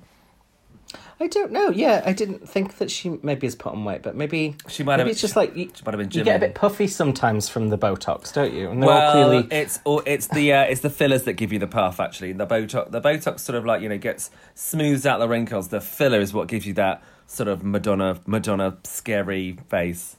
I 1.21 1.27
don't 1.29 1.53
know. 1.53 1.71
Yeah, 1.71 2.03
I 2.05 2.13
didn't 2.13 2.49
think 2.49 2.79
that 2.79 2.91
she 2.91 3.19
maybe 3.23 3.47
has 3.47 3.55
put 3.55 3.73
on 3.73 3.85
weight, 3.85 4.03
but 4.03 4.17
maybe 4.17 4.57
She 4.69 4.83
might 4.83 4.97
maybe 4.97 5.09
have- 5.09 5.13
It's 5.13 5.21
just 5.21 5.37
like 5.37 5.57
you, 5.57 5.71
she 5.75 5.83
might 5.85 5.95
have 5.95 5.99
been 6.11 6.11
you 6.19 6.25
get 6.25 6.37
a 6.37 6.47
bit 6.47 6.55
puffy 6.55 6.87
sometimes 6.87 7.49
from 7.49 7.69
the 7.69 7.79
Botox, 7.79 8.33
don't 8.33 8.53
you? 8.53 8.71
And 8.71 8.81
Well, 8.81 9.13
clearly 9.13 9.47
it's 9.51 9.79
or 9.85 10.03
it's 10.07 10.27
the 10.29 10.53
uh, 10.53 10.63
it's 10.65 10.81
the 10.81 10.91
fillers 10.91 11.23
that 11.25 11.35
give 11.35 11.53
you 11.53 11.59
the 11.59 11.67
puff. 11.69 12.01
Actually, 12.01 12.33
the 12.33 12.47
botox 12.47 12.91
the 12.91 13.01
botox 13.01 13.41
sort 13.41 13.57
of 13.57 13.65
like 13.65 13.83
you 13.83 13.89
know 13.89 13.99
gets 13.99 14.31
smooths 14.55 15.07
out 15.07 15.19
the 15.21 15.29
wrinkles. 15.29 15.69
The 15.69 15.81
filler 15.81 16.21
is 16.21 16.33
what 16.33 16.49
gives 16.49 16.67
you 16.67 16.75
that 16.75 17.03
sort 17.27 17.49
of 17.49 17.63
Madonna 17.63 18.21
Madonna 18.27 18.79
scary 18.85 19.59
face. 19.69 20.17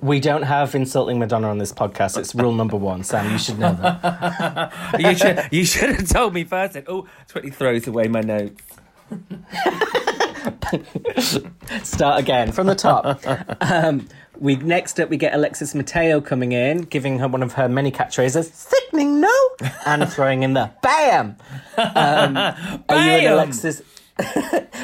We 0.00 0.18
don't 0.18 0.42
have 0.44 0.74
insulting 0.74 1.18
Madonna 1.18 1.48
on 1.50 1.58
this 1.58 1.72
podcast. 1.72 2.16
It's 2.16 2.34
rule 2.34 2.52
number 2.54 2.76
one, 2.76 3.04
Sam. 3.04 3.30
You 3.30 3.38
should 3.38 3.58
know 3.58 3.74
that. 3.74 4.72
you 4.98 5.14
should 5.14 5.48
you 5.52 5.64
should 5.66 5.90
have 5.94 6.08
told 6.08 6.32
me 6.32 6.44
first. 6.44 6.76
Oh, 6.88 7.06
20 7.28 7.50
throws 7.50 7.86
away 7.86 8.08
my 8.08 8.22
notes. 8.22 8.62
Start 11.82 12.20
again 12.20 12.52
from 12.52 12.66
the 12.66 12.74
top. 12.74 13.22
Um, 13.60 14.08
we 14.38 14.56
next 14.56 15.00
up 15.00 15.08
we 15.08 15.16
get 15.16 15.34
Alexis 15.34 15.74
Mateo 15.74 16.20
coming 16.20 16.52
in, 16.52 16.82
giving 16.82 17.18
her 17.20 17.28
one 17.28 17.42
of 17.42 17.54
her 17.54 17.68
many 17.68 17.90
catchphrases, 17.90 18.52
"Sickening, 18.52 19.20
no," 19.20 19.32
and 19.86 20.10
throwing 20.12 20.42
in 20.42 20.52
the 20.52 20.70
"Bam." 20.82 21.36
Um, 21.76 22.36
Are 22.36 22.54
you 22.88 23.28
an 23.28 23.32
Alexis? 23.32 23.82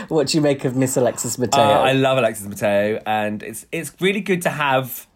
what 0.08 0.28
do 0.28 0.38
you 0.38 0.42
make 0.42 0.64
of 0.64 0.76
Miss 0.76 0.96
Alexis 0.96 1.38
Mateo? 1.38 1.62
Uh, 1.62 1.82
I 1.82 1.92
love 1.92 2.18
Alexis 2.18 2.46
Mateo, 2.46 3.00
and 3.06 3.42
it's 3.42 3.66
it's 3.72 3.92
really 4.00 4.20
good 4.20 4.42
to 4.42 4.50
have 4.50 5.06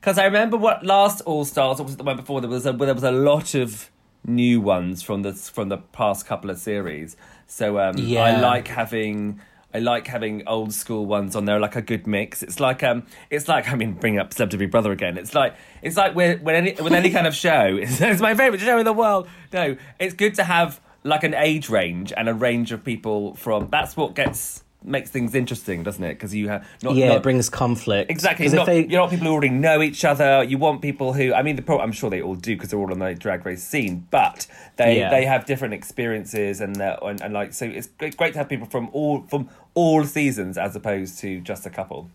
because 0.00 0.18
I 0.18 0.24
remember 0.24 0.56
what 0.56 0.84
last 0.84 1.20
All 1.22 1.44
Stars, 1.44 1.80
or 1.80 1.84
was 1.84 1.94
it 1.94 1.98
the 1.98 2.04
one 2.04 2.16
before? 2.16 2.40
There 2.40 2.50
was 2.50 2.66
a 2.66 2.72
there 2.72 2.94
was 2.94 3.04
a 3.04 3.12
lot 3.12 3.54
of 3.54 3.90
new 4.26 4.60
ones 4.60 5.02
from 5.02 5.22
the 5.22 5.32
from 5.32 5.68
the 5.68 5.78
past 5.78 6.26
couple 6.26 6.50
of 6.50 6.58
series. 6.58 7.16
So 7.46 7.78
um, 7.78 7.96
yeah. 7.98 8.22
I 8.22 8.40
like 8.40 8.68
having. 8.68 9.40
I 9.76 9.80
like 9.80 10.06
having 10.06 10.46
old 10.46 10.72
school 10.72 11.04
ones 11.04 11.34
on 11.34 11.46
there, 11.46 11.58
like 11.58 11.74
a 11.74 11.82
good 11.82 12.06
mix. 12.06 12.44
It's 12.44 12.60
like 12.60 12.84
um, 12.84 13.06
it's 13.28 13.48
like 13.48 13.68
I 13.72 13.74
mean, 13.74 13.94
bring 13.94 14.18
up 14.18 14.32
Celebrity 14.32 14.66
Brother 14.66 14.92
again. 14.92 15.18
It's 15.18 15.34
like 15.34 15.56
it's 15.82 15.96
like 15.96 16.14
with 16.14 16.40
when 16.42 16.54
any 16.54 16.80
with 16.80 16.92
any 16.92 17.10
kind 17.10 17.26
of 17.26 17.34
show. 17.34 17.76
It's, 17.82 18.00
it's 18.00 18.20
my 18.20 18.34
favorite 18.34 18.60
show 18.60 18.78
in 18.78 18.84
the 18.84 18.92
world. 18.92 19.28
No, 19.52 19.76
it's 19.98 20.14
good 20.14 20.36
to 20.36 20.44
have 20.44 20.80
like 21.02 21.24
an 21.24 21.34
age 21.34 21.68
range 21.68 22.12
and 22.16 22.28
a 22.28 22.34
range 22.34 22.72
of 22.72 22.84
people 22.84 23.34
from. 23.34 23.68
That's 23.70 23.96
what 23.96 24.14
gets 24.14 24.63
makes 24.84 25.10
things 25.10 25.34
interesting, 25.34 25.82
doesn't 25.82 26.04
it? 26.04 26.10
Because 26.14 26.34
you 26.34 26.48
have 26.48 26.66
not 26.82 26.94
yeah, 26.94 27.08
not, 27.08 27.16
it 27.18 27.22
brings 27.22 27.48
conflict. 27.48 28.10
Exactly. 28.10 28.44
'Cause 28.46 28.52
It's 28.54 28.60
if 28.62 28.66
not, 28.66 28.72
they- 28.72 28.86
You're 28.86 29.00
not 29.00 29.10
people 29.10 29.26
who 29.26 29.32
already 29.32 29.48
know 29.50 29.82
each 29.82 30.04
other. 30.04 30.44
You 30.44 30.58
want 30.58 30.82
people 30.82 31.12
who, 31.12 31.32
I 31.32 31.42
mean, 31.42 31.56
the 31.56 31.62
pro, 31.62 31.78
I'm 31.80 31.92
sure 31.92 32.10
they 32.10 32.20
all 32.22 32.34
do 32.34 32.54
because 32.54 32.70
they're 32.70 32.78
all 32.78 32.90
on 32.92 32.98
the 32.98 33.14
drag 33.14 33.44
race 33.46 33.62
scene, 33.64 34.06
but 34.10 34.46
they 34.76 34.98
Yeah. 34.98 35.10
they 35.10 35.24
have 35.24 35.46
different 35.46 35.74
experiences 35.74 36.60
and, 36.60 36.80
uh, 36.80 36.96
and 37.02 37.20
and 37.22 37.32
like 37.34 37.52
so 37.52 37.66
it's 37.66 37.86
great, 37.86 38.16
great 38.16 38.32
to 38.34 38.38
have 38.38 38.48
people 38.48 38.66
from 38.66 38.88
all 38.92 39.22
from 39.28 39.48
all 39.74 40.04
seasons 40.04 40.58
as 40.58 40.76
opposed 40.76 41.18
to 41.20 41.40
just 41.40 41.64
a 41.66 41.70
couple. 41.70 42.08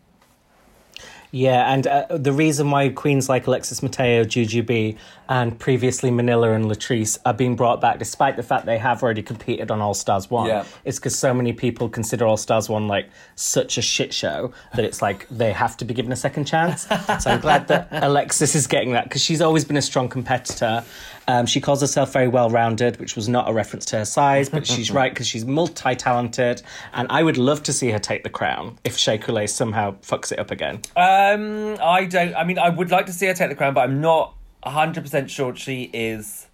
Yeah, 1.32 1.72
and 1.72 1.86
uh, 1.86 2.06
the 2.10 2.32
reason 2.32 2.72
why 2.72 2.90
queens 2.90 3.30
like 3.30 3.46
Alexis 3.46 3.84
Mateo, 3.84 4.24
Jujubee, 4.24 4.98
and 5.28 5.58
previously 5.60 6.10
Manila 6.10 6.54
and 6.54 6.66
Latrice 6.66 7.20
are 7.24 7.36
being 7.36 7.56
brought 7.56 7.80
back, 7.80 8.00
despite 8.00 8.36
the 8.36 8.42
fact 8.42 8.66
they 8.66 8.80
have 8.80 9.04
already 9.04 9.22
competed 9.22 9.70
on 9.70 9.80
All 9.80 9.94
Stars 9.94 10.32
1, 10.32 10.48
Yeah. 10.48 10.64
is 10.86 10.98
because 10.98 11.16
so 11.18 11.32
many 11.32 11.54
people 11.54 11.88
consider 11.88 12.26
All 12.26 12.36
Stars 12.38 12.68
1 12.68 12.88
like 12.88 13.10
such 13.36 13.78
a 13.78 13.82
shit 13.84 14.12
show 14.12 14.52
that 14.76 14.84
it's 14.84 15.04
like 15.04 15.28
they 15.30 15.52
have 15.52 15.78
to 15.78 15.86
be 15.86 15.94
given 15.94 16.12
a 16.12 16.16
second 16.16 16.46
chance. 16.46 16.88
so 16.88 17.30
I'm 17.30 17.42
glad 17.42 17.68
that 17.68 17.90
Alexis 17.92 18.56
is 18.56 18.66
getting 18.66 18.94
that 18.94 19.04
because 19.04 19.22
she's 19.24 19.42
always 19.42 19.64
been 19.66 19.78
a 19.78 19.84
strong 19.84 20.10
competitor. 20.10 20.84
Um, 21.30 21.46
she 21.46 21.62
calls 21.62 21.80
herself 21.82 22.12
very 22.12 22.28
well 22.28 22.50
rounded, 22.50 23.00
which 23.00 23.16
was 23.16 23.30
not 23.30 23.48
a 23.48 23.54
reference 23.54 23.86
to 23.86 23.98
her 23.98 24.06
size, 24.06 24.50
but 24.50 24.66
she's 24.66 24.90
right 25.00 25.14
because 25.14 25.28
she's 25.28 25.46
multi 25.46 25.94
talented. 25.94 26.64
And 26.92 27.08
I 27.12 27.22
would 27.22 27.38
love 27.38 27.62
to 27.64 27.74
see 27.74 27.92
her 27.92 28.00
take 28.00 28.24
the 28.24 28.32
crown 28.32 28.80
if 28.84 28.98
Shea 28.98 29.20
somehow 29.46 29.92
fucks 30.02 30.32
it 30.32 30.40
up 30.40 30.50
again. 30.50 30.82
Um, 30.96 31.78
I 31.84 32.06
don't. 32.06 32.34
I 32.34 32.44
mean, 32.46 32.58
I 32.58 32.70
would 32.70 32.90
like 32.90 33.06
to 33.06 33.14
see 33.14 33.28
her 33.28 33.36
take 33.36 33.50
the 33.50 33.56
crown, 33.56 33.76
but 33.76 33.82
I'm 33.82 34.02
not 34.02 34.34
100 34.64 35.04
percent 35.04 35.30
sure 35.30 35.56
she 35.56 35.92
is 35.94 36.48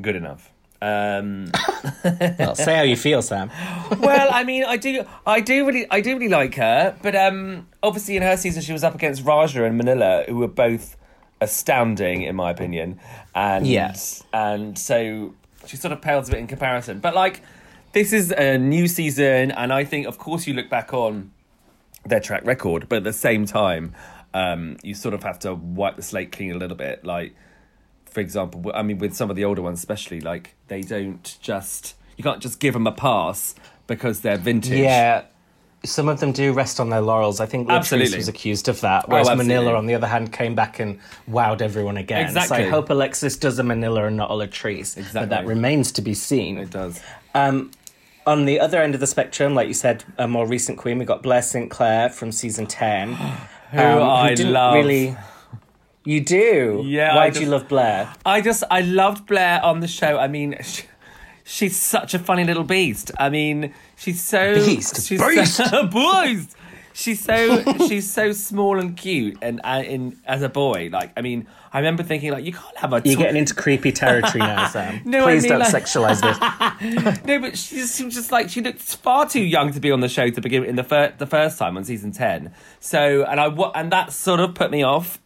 good 0.00 0.16
enough. 0.16 0.50
Um, 0.80 1.52
Well, 2.04 2.56
say 2.56 2.74
how 2.74 2.82
you 2.82 2.96
feel, 2.96 3.22
Sam. 3.22 3.52
well, 4.00 4.28
I 4.32 4.42
mean, 4.42 4.64
I 4.64 4.78
do, 4.78 5.04
I 5.24 5.40
do 5.40 5.64
really, 5.64 5.86
I 5.88 6.00
do 6.00 6.14
really 6.14 6.28
like 6.28 6.56
her, 6.56 6.96
but 7.02 7.14
um, 7.14 7.68
obviously 7.84 8.16
in 8.16 8.24
her 8.24 8.36
season 8.36 8.62
she 8.62 8.72
was 8.72 8.82
up 8.82 8.96
against 8.96 9.24
Raja 9.24 9.62
and 9.64 9.76
Manila, 9.76 10.24
who 10.26 10.38
were 10.38 10.48
both 10.48 10.96
astounding 11.40 12.22
in 12.22 12.34
my 12.34 12.50
opinion, 12.50 12.98
and 13.34 13.66
Yes. 13.66 14.22
and 14.32 14.78
so 14.78 15.34
she 15.66 15.76
sort 15.76 15.92
of 15.92 16.00
pales 16.00 16.28
a 16.28 16.32
bit 16.32 16.40
in 16.40 16.46
comparison. 16.46 16.98
But 17.00 17.14
like, 17.14 17.40
this 17.92 18.12
is 18.12 18.32
a 18.32 18.58
new 18.58 18.88
season, 18.88 19.50
and 19.50 19.72
I 19.72 19.84
think, 19.84 20.06
of 20.06 20.18
course, 20.18 20.46
you 20.46 20.54
look 20.54 20.68
back 20.68 20.92
on 20.92 21.30
their 22.04 22.20
track 22.20 22.44
record, 22.44 22.88
but 22.88 22.96
at 22.96 23.04
the 23.04 23.12
same 23.12 23.46
time, 23.46 23.94
um, 24.34 24.76
you 24.82 24.94
sort 24.94 25.14
of 25.14 25.22
have 25.22 25.38
to 25.40 25.54
wipe 25.54 25.96
the 25.96 26.02
slate 26.02 26.32
clean 26.32 26.52
a 26.52 26.56
little 26.58 26.76
bit. 26.76 27.04
Like, 27.04 27.34
for 28.06 28.20
example, 28.20 28.72
I 28.74 28.82
mean, 28.82 28.98
with 28.98 29.14
some 29.14 29.30
of 29.30 29.36
the 29.36 29.44
older 29.44 29.62
ones, 29.62 29.78
especially, 29.78 30.20
like 30.20 30.54
they 30.68 30.80
don't 30.82 31.38
just 31.40 31.94
you 32.16 32.24
can't 32.24 32.40
just 32.42 32.60
give 32.60 32.74
them 32.74 32.86
a 32.86 32.92
pass 32.92 33.54
because 33.86 34.20
they're 34.20 34.36
vintage. 34.38 34.78
Yeah. 34.80 35.24
Some 35.84 36.08
of 36.08 36.20
them 36.20 36.32
do 36.32 36.52
rest 36.52 36.78
on 36.78 36.90
their 36.90 37.00
laurels. 37.00 37.40
I 37.40 37.46
think 37.46 37.68
Latrice 37.68 38.16
was 38.16 38.28
accused 38.28 38.68
of 38.68 38.80
that, 38.82 39.08
whereas 39.08 39.28
absolutely. 39.28 39.54
Manila, 39.54 39.76
on 39.76 39.86
the 39.86 39.94
other 39.94 40.06
hand, 40.06 40.32
came 40.32 40.54
back 40.54 40.78
and 40.78 41.00
wowed 41.28 41.60
everyone 41.60 41.96
again. 41.96 42.28
So 42.32 42.38
Exactly. 42.38 42.66
I 42.66 42.70
hope 42.70 42.88
Alexis 42.90 43.36
does 43.36 43.58
a 43.58 43.64
Manila 43.64 44.06
and 44.06 44.16
not 44.16 44.30
a 44.30 44.34
Latrice. 44.34 45.12
But 45.12 45.30
that 45.30 45.44
remains 45.44 45.90
to 45.92 46.02
be 46.02 46.14
seen. 46.14 46.58
it 46.58 46.70
does. 46.70 47.00
Um, 47.34 47.72
on 48.26 48.44
the 48.44 48.60
other 48.60 48.80
end 48.80 48.94
of 48.94 49.00
the 49.00 49.06
spectrum, 49.06 49.54
like 49.54 49.68
you 49.68 49.74
said, 49.74 50.04
a 50.18 50.28
more 50.28 50.46
recent 50.46 50.78
queen, 50.78 50.98
we 50.98 51.04
got 51.04 51.22
Blair 51.22 51.42
St. 51.42 51.70
Clair 51.70 52.08
from 52.10 52.30
season 52.30 52.66
10. 52.66 53.12
Who 53.72 53.78
I 53.78 54.34
didn't 54.34 54.52
love. 54.52 54.74
Really... 54.74 55.16
You 56.04 56.20
do? 56.20 56.82
Yeah, 56.84 57.14
Why 57.14 57.30
do 57.30 57.40
you 57.40 57.46
love 57.46 57.68
Blair? 57.68 58.12
I 58.26 58.40
just 58.40 58.64
I 58.70 58.80
loved 58.80 59.26
Blair 59.26 59.64
on 59.64 59.78
the 59.80 59.86
show. 59.86 60.18
I 60.18 60.26
mean, 60.26 60.56
sh 60.62 60.82
she's 61.44 61.76
such 61.76 62.14
a 62.14 62.18
funny 62.18 62.44
little 62.44 62.64
beast. 62.64 63.10
I 63.18 63.28
mean, 63.30 63.72
she's 63.96 64.22
so 64.22 64.54
Beast? 64.54 65.06
She's 65.06 65.20
Beast? 65.20 65.56
so 65.56 65.86
beast. 65.86 66.56
She's 66.94 67.24
so 67.24 67.62
she's 67.88 68.12
so 68.12 68.32
small 68.32 68.78
and 68.78 68.94
cute, 68.94 69.38
and 69.40 69.62
uh, 69.64 69.82
in 69.82 70.20
as 70.26 70.42
a 70.42 70.50
boy, 70.50 70.90
like 70.92 71.10
I 71.16 71.22
mean, 71.22 71.46
I 71.72 71.78
remember 71.78 72.02
thinking 72.02 72.30
like 72.32 72.44
you 72.44 72.52
can't 72.52 72.76
have 72.76 72.92
a 72.92 73.00
You're 73.02 73.16
getting 73.16 73.38
into 73.38 73.54
creepy 73.54 73.92
territory 73.92 74.40
now, 74.40 74.68
Sam. 74.68 75.00
No, 75.06 75.20
I 75.20 75.32
Please 75.32 75.44
mean, 75.44 75.52
don't 75.52 75.60
like- 75.60 75.72
sexualize 75.72 76.20
this. 76.20 77.24
No, 77.24 77.40
but 77.40 77.56
she 77.56 77.76
just 77.76 77.94
seems 77.94 78.14
just 78.14 78.30
like 78.30 78.50
she 78.50 78.60
looked 78.60 78.78
far 78.78 79.26
too 79.26 79.40
young 79.40 79.72
to 79.72 79.80
be 79.80 79.90
on 79.90 80.00
the 80.00 80.08
show 80.10 80.28
to 80.28 80.40
begin 80.42 80.64
in 80.66 80.76
the 80.76 80.84
fir- 80.84 81.14
the 81.16 81.26
first 81.26 81.58
time 81.58 81.78
on 81.78 81.84
season 81.84 82.12
ten. 82.12 82.52
So, 82.78 83.24
and 83.24 83.40
I 83.40 83.46
and 83.74 83.90
that 83.90 84.12
sort 84.12 84.40
of 84.40 84.54
put 84.54 84.70
me 84.70 84.82
off 84.82 85.18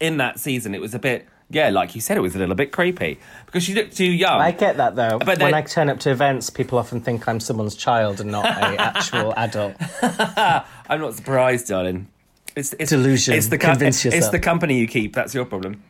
in 0.00 0.16
that 0.16 0.40
season. 0.40 0.74
It 0.74 0.80
was 0.80 0.94
a 0.94 0.98
bit, 0.98 1.26
yeah, 1.50 1.70
like 1.70 1.94
you 1.94 2.00
said, 2.00 2.16
it 2.16 2.20
was 2.20 2.34
a 2.34 2.38
little 2.38 2.54
bit 2.54 2.72
creepy 2.72 3.18
because 3.46 3.62
she 3.62 3.74
looked 3.74 3.96
too 3.96 4.10
young. 4.10 4.40
I 4.40 4.50
get 4.50 4.76
that 4.78 4.96
though. 4.96 5.18
But 5.18 5.40
when 5.40 5.54
I 5.54 5.62
turn 5.62 5.88
up 5.88 6.00
to 6.00 6.10
events, 6.10 6.50
people 6.50 6.78
often 6.78 7.00
think 7.00 7.28
I'm 7.28 7.40
someone's 7.40 7.74
child 7.76 8.20
and 8.20 8.30
not 8.30 8.44
a 8.44 8.80
actual 8.80 9.32
adult. 9.36 9.74
I'm 10.02 11.00
not 11.00 11.14
surprised, 11.14 11.68
darling. 11.68 12.08
It's, 12.56 12.72
it's 12.78 12.90
Delusion. 12.90 13.34
It's 13.34 13.48
the 13.48 13.58
Convince 13.58 14.04
yourself. 14.04 14.22
It's 14.22 14.30
the 14.30 14.38
company 14.38 14.78
you 14.78 14.86
keep. 14.86 15.14
That's 15.14 15.34
your 15.34 15.44
problem. 15.44 15.82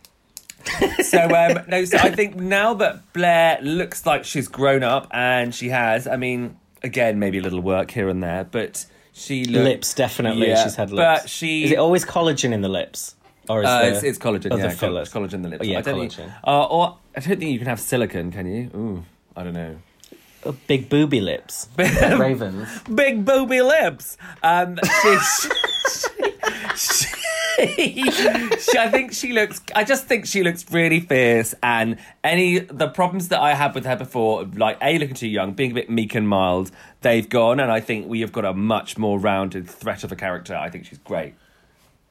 so 1.02 1.22
um, 1.22 1.64
no, 1.68 1.84
so 1.84 1.98
I 1.98 2.10
think 2.10 2.36
now 2.36 2.74
that 2.74 3.12
Blair 3.12 3.58
looks 3.60 4.06
like 4.06 4.24
she's 4.24 4.48
grown 4.48 4.82
up, 4.82 5.08
and 5.10 5.54
she 5.54 5.68
has. 5.68 6.06
I 6.06 6.16
mean, 6.16 6.56
again, 6.82 7.18
maybe 7.18 7.38
a 7.38 7.42
little 7.42 7.60
work 7.60 7.90
here 7.90 8.08
and 8.08 8.22
there, 8.22 8.44
but 8.44 8.86
she 9.12 9.44
looks 9.44 9.64
lips, 9.64 9.94
definitely. 9.94 10.48
Yeah, 10.48 10.64
she's 10.64 10.76
had 10.76 10.90
lips. 10.90 11.22
But 11.22 11.28
she 11.28 11.64
is 11.64 11.72
it 11.72 11.78
always 11.78 12.04
collagen 12.04 12.52
in 12.52 12.62
the 12.62 12.68
lips, 12.70 13.14
or 13.48 13.62
is 13.62 13.68
Uh, 13.68 13.78
there 13.82 13.92
it's, 13.94 14.02
it's 14.02 14.18
collagen. 14.18 14.52
other 14.52 14.62
Yeah, 14.62 14.68
coll- 14.70 14.78
fillers? 14.78 15.12
collagen 15.12 15.34
in 15.34 15.42
the 15.42 15.48
lips. 15.50 15.62
Oh, 15.62 15.70
yeah, 15.70 15.78
I 15.78 15.82
don't 15.82 15.98
collagen. 15.98 16.14
Think, 16.16 16.32
uh, 16.46 16.64
or 16.66 16.96
I 17.16 17.20
don't 17.20 17.38
think 17.38 17.52
you 17.52 17.58
can 17.58 17.68
have 17.68 17.80
silicone. 17.80 18.30
Can 18.32 18.46
you? 18.46 18.70
Ooh, 18.74 19.04
I 19.36 19.42
don't 19.44 19.54
know. 19.54 19.76
Oh, 20.46 20.54
big 20.66 20.88
booby 20.90 21.20
lips, 21.22 21.68
like 21.78 22.18
ravens. 22.18 22.68
big 22.82 23.24
booby 23.24 23.62
lips. 23.62 24.18
Um, 24.42 24.78
she, 24.84 25.18
she, 25.88 26.08
she, 26.76 28.10
she- 28.58 28.78
I 28.78 28.88
think 28.90 29.12
she 29.12 29.32
looks. 29.32 29.62
I 29.74 29.84
just 29.84 30.06
think 30.06 30.26
she 30.26 30.42
looks 30.42 30.70
really 30.70 31.00
fierce. 31.00 31.54
And 31.62 31.96
any 32.22 32.58
the 32.58 32.88
problems 32.88 33.28
that 33.28 33.40
I 33.40 33.54
had 33.54 33.74
with 33.74 33.84
her 33.86 33.96
before, 33.96 34.44
like 34.44 34.76
a 34.82 34.98
looking 34.98 35.14
too 35.14 35.28
young, 35.28 35.52
being 35.52 35.70
a 35.70 35.74
bit 35.74 35.88
meek 35.90 36.14
and 36.14 36.28
mild, 36.28 36.70
they've 37.02 37.28
gone. 37.28 37.60
And 37.60 37.70
I 37.72 37.80
think 37.80 38.08
we 38.08 38.20
have 38.20 38.32
got 38.32 38.44
a 38.44 38.52
much 38.52 38.98
more 38.98 39.18
rounded 39.18 39.68
threat 39.68 40.04
of 40.04 40.12
a 40.12 40.16
character. 40.16 40.54
I 40.54 40.68
think 40.68 40.86
she's 40.86 40.98
great. 40.98 41.34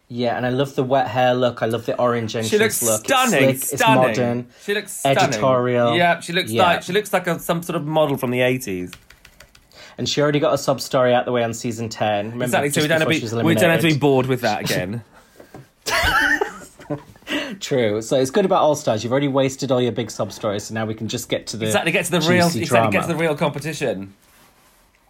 Yeah, 0.09 0.37
and 0.37 0.45
I 0.45 0.49
love 0.49 0.75
the 0.75 0.83
wet 0.83 1.07
hair 1.07 1.33
look. 1.33 1.63
I 1.63 1.65
love 1.65 1.85
the 1.87 1.97
orange 1.97 2.35
entrance 2.35 2.49
She 2.49 2.57
looks 2.59 2.83
look. 2.83 3.05
stunning. 3.05 3.49
It's 3.49 3.69
slick, 3.69 3.79
stunning. 3.79 4.09
It's 4.09 4.17
modern. 4.19 4.47
She 4.63 4.73
looks 4.75 4.91
stunning. 4.91 5.17
editorial. 5.17 5.95
Yeah, 5.95 6.19
she 6.19 6.33
looks 6.33 6.51
Yeah. 6.51 6.63
like 6.63 6.83
she 6.83 6.93
looks 6.93 7.11
like 7.13 7.25
a, 7.25 7.39
some 7.39 7.63
sort 7.63 7.75
of 7.77 7.85
model 7.87 8.17
from 8.17 8.29
the 8.31 8.41
eighties. 8.41 8.91
And 9.97 10.07
she 10.09 10.21
already 10.21 10.39
got 10.39 10.53
a 10.53 10.57
sub 10.57 10.81
story 10.81 11.13
out 11.13 11.25
the 11.25 11.31
way 11.31 11.43
on 11.43 11.53
season 11.53 11.89
ten. 11.89 12.25
Remember, 12.31 12.45
Exactly. 12.45 12.69
So 12.71 12.81
we 12.81 12.87
don't 12.87 12.99
have 13.01 13.09
to 13.09 13.35
be, 13.37 13.43
we 13.43 13.55
don't 13.55 13.69
have 13.71 13.81
to 13.81 13.87
be 13.87 13.97
bored 13.97 14.25
with 14.27 14.41
that 14.41 14.61
again. 14.61 15.03
True. 17.59 18.01
So 18.01 18.19
it's 18.19 18.31
good 18.31 18.45
about 18.45 18.61
All 18.61 18.75
Stars. 18.75 19.03
You've 19.03 19.11
already 19.13 19.27
wasted 19.27 19.71
all 19.71 19.81
your 19.81 19.91
big 19.91 20.11
sub 20.11 20.31
stories, 20.31 20.65
so 20.65 20.73
now 20.73 20.85
we 20.85 20.93
can 20.93 21.07
just 21.07 21.29
get 21.29 21.47
to 21.47 21.57
the 21.57 21.65
exactly. 21.67 21.91
Get 21.91 22.05
to 22.05 22.11
the 22.11 22.19
real. 22.21 22.45
Exactly. 22.47 22.65
drama. 22.65 22.91
Get 22.91 23.01
to 23.03 23.07
the 23.07 23.15
real 23.15 23.35
competition. 23.35 24.13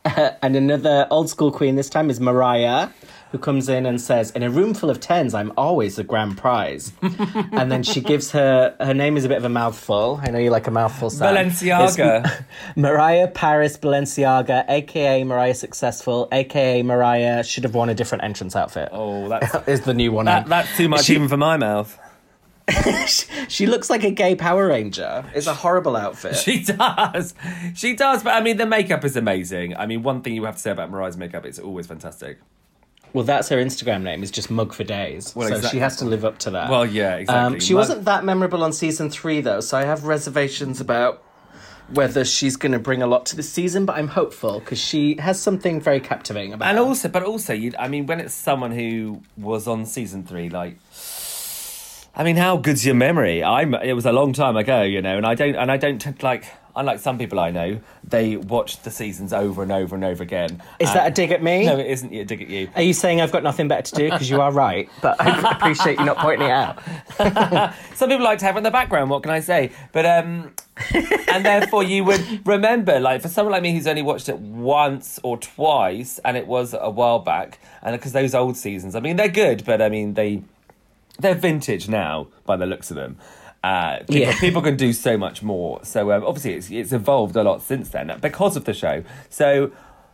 And 0.06 0.58
another 0.58 1.08
old 1.10 1.30
school 1.30 1.50
queen 1.50 1.78
this 1.78 1.90
time 1.90 2.10
is 2.10 2.20
Mariah, 2.20 2.90
who 3.34 3.40
comes 3.40 3.68
in 3.68 3.86
and 3.88 4.00
says, 4.00 4.30
"In 4.32 4.44
a 4.44 4.50
room 4.50 4.74
full 4.76 4.90
of 4.92 5.00
tens, 5.02 5.34
I'm 5.34 5.52
always 5.58 5.96
the 5.98 6.04
grand 6.04 6.38
prize." 6.38 6.94
and 7.02 7.70
then 7.72 7.82
she 7.84 8.00
gives 8.00 8.32
her 8.32 8.76
her 8.80 8.94
name 8.94 9.18
is 9.18 9.26
a 9.26 9.28
bit 9.28 9.38
of 9.40 9.44
a 9.44 9.50
mouthful. 9.50 10.22
I 10.24 10.30
know 10.30 10.38
you 10.40 10.52
like 10.52 10.68
a 10.68 10.72
mouthful. 10.72 11.10
Sam. 11.10 11.36
Balenciaga. 11.36 12.24
It's 12.26 12.42
Mariah 12.78 13.28
Paris 13.28 13.76
Balenciaga, 13.78 14.66
aka 14.70 15.24
Mariah 15.24 15.56
Successful, 15.56 16.30
aka 16.32 16.84
Mariah 16.84 17.44
should 17.44 17.64
have 17.64 17.74
worn 17.74 17.90
a 17.90 17.96
different 17.96 18.24
entrance 18.24 18.56
outfit. 18.56 18.90
Oh, 18.92 19.28
that's 19.28 19.82
the 19.86 19.94
new 19.96 20.12
one. 20.12 20.26
that, 20.26 20.46
that's 20.48 20.78
too 20.78 20.88
much 20.88 21.06
She- 21.06 21.16
even 21.16 21.28
for 21.28 21.38
my 21.38 21.58
mouth. 21.58 22.00
she 23.50 23.66
looks 23.66 23.90
like 23.90 24.04
a 24.06 24.12
gay 24.12 24.36
Power 24.36 24.68
Ranger. 24.68 25.26
It's 25.36 25.48
a 25.48 25.54
horrible 25.54 25.98
outfit. 25.98 26.36
She 26.38 26.64
does. 26.64 27.34
She 27.76 27.94
does. 27.96 28.24
But 28.24 28.36
I 28.36 28.42
mean, 28.42 28.56
the 28.56 28.66
makeup 28.66 29.04
is 29.04 29.18
amazing. 29.18 29.76
I 29.76 29.86
mean, 29.86 30.02
one 30.04 30.22
thing 30.22 30.34
you 30.36 30.46
have 30.46 30.56
to 30.56 30.62
say 30.62 30.72
about 30.72 30.90
Mariah's 30.90 31.18
makeup, 31.18 31.46
it's 31.46 31.60
always 31.60 31.88
fantastic. 31.88 32.40
Well, 33.14 33.24
that's 33.24 33.50
her 33.50 33.58
Instagram 33.58 34.02
name. 34.02 34.24
Is 34.24 34.32
just 34.32 34.50
Mug 34.50 34.74
for 34.74 34.84
Days. 34.84 35.36
Well, 35.36 35.48
so 35.48 35.56
exactly. 35.56 35.78
she 35.78 35.82
has 35.82 35.98
to 35.98 36.06
live 36.06 36.26
up 36.26 36.40
to 36.40 36.52
that. 36.52 36.70
Well, 36.70 36.86
yeah, 36.86 37.16
exactly. 37.16 37.56
Um, 37.56 37.60
she 37.60 37.74
Mug- 37.74 37.82
wasn't 37.82 38.06
that 38.06 38.26
memorable 38.26 38.64
on 38.64 38.74
season 38.74 39.12
three, 39.12 39.40
though, 39.40 39.62
so 39.62 39.78
I 39.78 39.84
have 39.84 40.06
reservations 40.06 40.82
about 40.82 41.24
whether 41.90 42.26
she's 42.26 42.56
going 42.56 42.72
to 42.72 42.80
bring 42.80 43.04
a 43.04 43.08
lot 43.08 43.28
to 43.28 43.36
the 43.36 43.44
season. 43.44 43.86
But 43.86 43.98
I'm 43.98 44.08
hopeful 44.08 44.60
because 44.60 44.80
she 44.80 45.18
has 45.18 45.40
something 45.40 45.80
very 45.80 46.00
captivating 46.00 46.54
about. 46.54 46.68
And 46.70 46.78
her. 46.80 46.84
also, 46.84 47.08
but 47.08 47.24
also, 47.24 47.54
you. 47.54 47.74
I 47.78 47.88
mean, 47.88 48.08
when 48.08 48.20
it's 48.20 48.34
someone 48.34 48.72
who 48.72 49.22
was 49.38 49.68
on 49.68 49.86
season 49.86 50.24
three, 50.24 50.50
like. 50.50 50.78
I 52.16 52.24
mean, 52.24 52.36
how 52.36 52.58
good's 52.58 52.86
your 52.86 52.96
memory? 52.96 53.44
I'm. 53.44 53.76
It 53.76 53.94
was 53.94 54.06
a 54.06 54.12
long 54.12 54.34
time 54.34 54.56
ago, 54.56 54.82
you 54.82 55.02
know, 55.02 55.18
and 55.18 55.26
I 55.26 55.36
don't. 55.36 55.56
And 55.56 55.72
I 55.72 55.78
don't 55.78 56.24
like. 56.24 56.46
Unlike 56.76 57.00
some 57.00 57.20
people 57.20 57.40
I 57.40 57.52
know, 57.52 57.80
they 58.04 58.36
watch 58.36 58.82
the 58.82 58.90
seasons 58.90 59.32
over 59.32 59.62
and 59.62 59.72
over 59.72 59.96
and 59.96 60.04
over 60.04 60.24
again. 60.24 60.62
is 60.80 60.92
that 60.94 61.08
a 61.08 61.12
dig 61.12 61.32
at 61.32 61.44
me? 61.44 61.66
No, 61.66 61.78
it 61.78 61.86
isn't 61.86 62.12
a 62.12 62.26
dig 62.26 62.42
at 62.42 62.50
you. 62.50 62.70
Are 62.76 62.82
you 62.82 62.94
saying 62.94 63.22
I've 63.22 63.32
got 63.32 63.44
nothing 63.44 63.68
better 63.68 63.84
to 63.84 63.96
do? 63.96 64.10
Because 64.10 64.30
you 64.30 64.42
are 64.42 64.52
right, 64.52 64.90
but 65.02 65.22
I 65.22 65.52
appreciate 65.52 66.00
you 66.00 66.06
not 66.06 66.18
pointing 66.18 66.48
it 66.48 66.52
out. 66.52 66.82
Some 67.96 68.10
people 68.10 68.24
like 68.26 68.40
to 68.40 68.46
have 68.46 68.56
it 68.56 68.60
in 68.60 68.64
the 68.64 68.72
background. 68.72 69.12
What 69.12 69.22
can 69.22 69.32
I 69.32 69.40
say? 69.40 69.72
But 69.92 70.06
um, 70.06 70.54
and 71.32 71.46
therefore 71.46 71.84
you 71.84 72.04
would 72.06 72.48
remember, 72.48 73.00
like 73.00 73.22
for 73.22 73.30
someone 73.30 73.52
like 73.52 73.62
me 73.62 73.74
who's 73.74 73.88
only 73.88 74.02
watched 74.02 74.30
it 74.30 74.40
once 74.40 75.20
or 75.24 75.38
twice, 75.38 76.20
and 76.26 76.36
it 76.38 76.48
was 76.48 76.74
a 76.74 76.90
while 76.90 77.20
back, 77.20 77.60
and 77.82 77.96
because 77.96 78.14
those 78.14 78.34
old 78.34 78.58
seasons, 78.58 78.96
I 78.96 79.00
mean, 79.00 79.16
they're 79.16 79.28
good, 79.28 79.64
but 79.66 79.82
I 79.82 79.90
mean 79.90 80.16
they 80.16 80.42
they're 81.20 81.36
vintage 81.36 81.88
now 81.88 82.28
by 82.46 82.56
the 82.58 82.66
looks 82.66 82.90
of 82.90 82.96
them. 82.96 83.18
Uh, 83.64 84.00
people, 84.00 84.16
Yeah. 84.16 84.40
people 84.40 84.62
can 84.62 84.76
do 84.76 84.92
so 84.92 85.18
much 85.18 85.42
more. 85.42 85.80
So 85.84 86.12
um, 86.12 86.24
obviously, 86.26 86.54
it's, 86.54 86.70
it's 86.70 86.92
evolved 86.92 87.36
a 87.38 87.44
lot 87.44 87.62
since 87.62 87.90
then 87.90 88.12
because 88.22 88.58
of 88.58 88.66
the 88.66 88.74
show. 88.74 89.04
So 89.30 89.72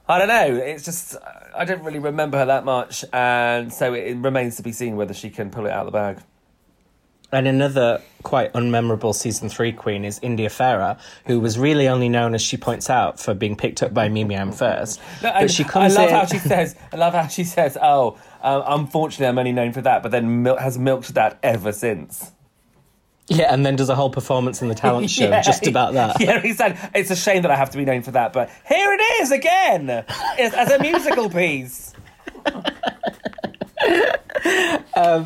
I 0.08 0.20
don't 0.20 0.28
know. 0.28 0.56
It's 0.56 0.86
just 0.86 1.16
I 1.56 1.66
don't 1.66 1.84
really 1.84 2.00
remember 2.00 2.38
her 2.38 2.46
that 2.46 2.64
much, 2.66 3.04
and 3.12 3.74
so 3.74 3.94
it, 3.94 4.08
it 4.08 4.18
remains 4.18 4.56
to 4.58 4.64
be 4.64 4.72
seen 4.72 4.96
whether 4.98 5.14
she 5.16 5.30
can 5.30 5.50
pull 5.50 5.66
it 5.66 5.72
out 5.72 5.86
of 5.88 5.92
the 5.92 5.98
bag. 5.98 6.20
And 7.32 7.48
another 7.48 8.02
quite 8.24 8.52
unmemorable 8.54 9.14
season 9.14 9.50
three 9.50 9.72
queen 9.72 10.04
is 10.04 10.20
India 10.24 10.50
Ferrah, 10.50 10.98
who 11.28 11.40
was 11.40 11.60
really 11.60 11.88
only 11.88 12.10
known, 12.10 12.34
as 12.34 12.42
she 12.42 12.58
points 12.58 12.90
out, 12.90 13.20
for 13.20 13.36
being 13.36 13.56
picked 13.56 13.84
up 13.84 13.94
by 13.94 14.10
Mimi 14.10 14.34
Imfurst 14.34 15.00
first. 15.00 15.24
No, 15.24 15.32
but 15.34 15.52
she 15.52 15.64
comes 15.64 15.96
I 15.96 16.02
love 16.02 16.10
in. 16.10 16.16
how 16.16 16.26
she 16.26 16.40
says. 16.40 16.76
I 16.92 16.96
love 16.98 17.14
how 17.14 17.28
she 17.28 17.44
says, 17.44 17.78
"Oh, 17.80 18.18
uh, 18.42 18.64
unfortunately, 18.68 19.28
I'm 19.28 19.38
only 19.38 19.52
known 19.52 19.74
for 19.74 19.82
that," 19.82 20.02
but 20.02 20.10
then 20.12 20.42
mil- 20.44 20.58
has 20.58 20.80
milked 20.80 21.14
that 21.14 21.38
ever 21.44 21.72
since. 21.72 22.32
Yeah, 23.30 23.54
and 23.54 23.66
then 23.66 23.76
does 23.76 23.90
a 23.90 23.96
whole 23.96 24.10
performance 24.10 24.62
in 24.62 24.68
the 24.68 24.76
talent 24.76 25.10
show 25.12 25.30
Yeah. 25.30 25.42
just 25.42 25.68
about 25.68 25.94
that. 25.94 26.20
Yeah, 26.20 26.40
he 26.42 26.54
said 26.54 26.78
it's 26.94 27.12
a 27.12 27.16
shame 27.16 27.44
that 27.44 27.52
I 27.52 27.56
have 27.56 27.70
to 27.72 27.78
be 27.78 27.86
known 27.86 28.02
for 28.02 28.12
that, 28.12 28.34
but 28.34 28.50
here 28.68 28.94
it 28.94 29.02
is 29.22 29.32
again 29.32 29.90
as, 29.90 30.72
a 30.72 30.80
musical 30.80 31.30
piece. 31.42 31.94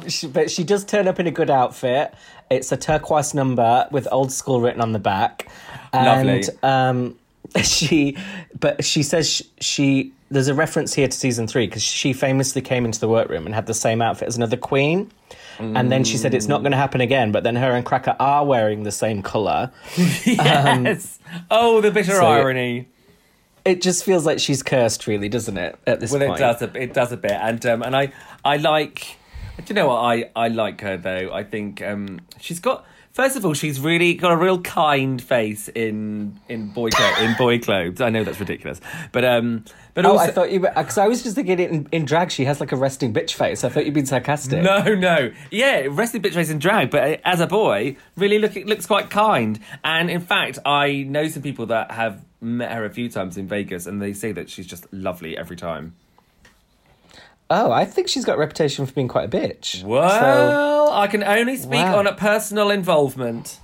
She, 0.07 0.27
but 0.27 0.51
she 0.51 0.63
does 0.63 0.85
turn 0.85 1.07
up 1.07 1.19
in 1.19 1.27
a 1.27 1.31
good 1.31 1.49
outfit. 1.49 2.13
It's 2.49 2.71
a 2.71 2.77
turquoise 2.77 3.33
number 3.33 3.87
with 3.91 4.07
old 4.11 4.31
school 4.31 4.61
written 4.61 4.81
on 4.81 4.91
the 4.91 4.99
back. 4.99 5.49
And, 5.91 6.27
Lovely. 6.27 6.43
Um, 6.61 7.17
she, 7.63 8.17
but 8.59 8.83
she 8.83 9.03
says 9.03 9.29
she, 9.29 9.45
she. 9.59 10.13
There's 10.29 10.47
a 10.47 10.53
reference 10.55 10.93
here 10.93 11.07
to 11.07 11.15
season 11.15 11.47
three 11.47 11.67
because 11.67 11.83
she 11.83 12.11
famously 12.11 12.61
came 12.61 12.85
into 12.85 12.99
the 12.99 13.07
workroom 13.07 13.45
and 13.45 13.53
had 13.53 13.67
the 13.67 13.73
same 13.73 14.01
outfit 14.01 14.27
as 14.27 14.35
another 14.35 14.57
queen. 14.57 15.11
And 15.59 15.91
then 15.91 16.03
she 16.03 16.17
said 16.17 16.33
it's 16.33 16.47
not 16.47 16.61
going 16.61 16.71
to 16.71 16.77
happen 16.77 17.01
again. 17.01 17.31
But 17.31 17.43
then 17.43 17.55
her 17.55 17.71
and 17.71 17.85
Cracker 17.85 18.15
are 18.19 18.45
wearing 18.45 18.83
the 18.83 18.91
same 18.91 19.21
color. 19.21 19.71
Yes. 20.25 21.19
oh, 21.51 21.81
the 21.81 21.91
bitter 21.91 22.13
so- 22.13 22.25
irony. 22.25 22.87
It 23.65 23.81
just 23.81 24.03
feels 24.03 24.25
like 24.25 24.39
she's 24.39 24.61
cursed, 24.61 25.07
really, 25.07 25.29
doesn't 25.29 25.57
it? 25.57 25.79
At 25.87 26.01
this 26.01 26.11
Well, 26.11 26.19
point, 26.19 26.37
it 26.37 26.39
does. 26.39 26.61
A, 26.61 26.81
it 26.81 26.93
does 26.93 27.11
a 27.13 27.17
bit, 27.17 27.31
and 27.31 27.65
um, 27.65 27.81
and 27.81 27.95
I 27.95 28.11
I 28.43 28.57
like. 28.57 29.15
Do 29.57 29.63
you 29.69 29.75
know 29.75 29.87
what 29.87 29.99
I 29.99 30.29
I 30.35 30.49
like 30.49 30.81
her 30.81 30.97
though? 30.97 31.31
I 31.31 31.43
think 31.45 31.81
um, 31.81 32.19
she's 32.41 32.59
got. 32.59 32.85
First 33.13 33.36
of 33.36 33.45
all, 33.45 33.54
she's 33.54 33.80
really 33.80 34.15
got 34.15 34.32
a 34.32 34.36
real 34.36 34.60
kind 34.60 35.21
face 35.21 35.67
in 35.67 36.39
in 36.49 36.69
boy 36.71 36.89
clo- 36.89 37.23
in 37.23 37.34
boy 37.38 37.60
clothes. 37.60 38.02
I 38.02 38.10
know 38.10 38.23
that's 38.23 38.39
ridiculous, 38.39 38.82
but 39.12 39.23
um, 39.23 39.65
but 39.93 40.04
Oh, 40.08 40.13
also 40.13 40.23
I 40.26 40.32
thought 40.32 40.52
you 40.52 40.62
because 40.62 40.97
I 40.97 41.08
was 41.08 41.21
just 41.21 41.36
thinking 41.36 41.60
it 41.60 41.69
in, 41.69 41.88
in 41.91 42.06
drag. 42.06 42.32
She 42.32 42.45
has 42.45 42.60
like 42.60 42.71
a 42.71 42.76
resting 42.76 43.13
bitch 43.13 43.36
face. 43.36 43.63
I 43.63 43.69
thought 43.69 43.86
you'd 43.86 43.93
been 43.93 44.08
sarcastic. 44.08 44.63
No, 44.63 44.95
no. 44.95 45.32
Yeah, 45.52 45.88
resting 45.91 46.23
bitch 46.23 46.34
face 46.34 46.49
in 46.49 46.58
drag, 46.58 46.89
but 46.89 47.04
uh, 47.04 47.17
as 47.23 47.39
a 47.39 47.45
boy, 47.45 47.97
really 48.17 48.39
look 48.39 48.56
looks 48.56 48.88
quite 48.88 49.12
kind. 49.12 49.60
And 49.84 50.10
in 50.10 50.21
fact, 50.21 50.58
I 50.65 51.04
know 51.04 51.28
some 51.28 51.43
people 51.43 51.67
that 51.67 51.91
have 51.91 52.26
met 52.41 52.71
her 52.71 52.84
a 52.84 52.89
few 52.89 53.10
times 53.10 53.38
in 53.38 53.47
Vegas, 53.47 53.86
and 53.86 54.02
they 54.02 54.13
say 54.13 54.32
that 54.32 54.49
she's 54.49 54.65
just 54.65 54.91
lovely 54.91 55.38
every 55.38 55.56
time. 55.56 55.95
Oh, 57.49 57.71
I 57.71 57.86
think 57.86 58.08
she's 58.08 58.25
got 58.25 58.36
a 58.36 58.39
reputation 58.39 58.86
for 58.86 58.93
being 58.93 59.08
quite 59.08 59.25
a 59.34 59.38
bitch. 59.38 59.82
So, 59.82 59.88
Well, 59.88 60.91
I 60.91 61.08
can 61.08 61.23
only 61.23 61.56
speak 61.58 61.84
Wow. 61.84 61.99
on 61.99 62.08
a 62.08 62.13
personal 62.13 62.71
involvement. 62.71 63.60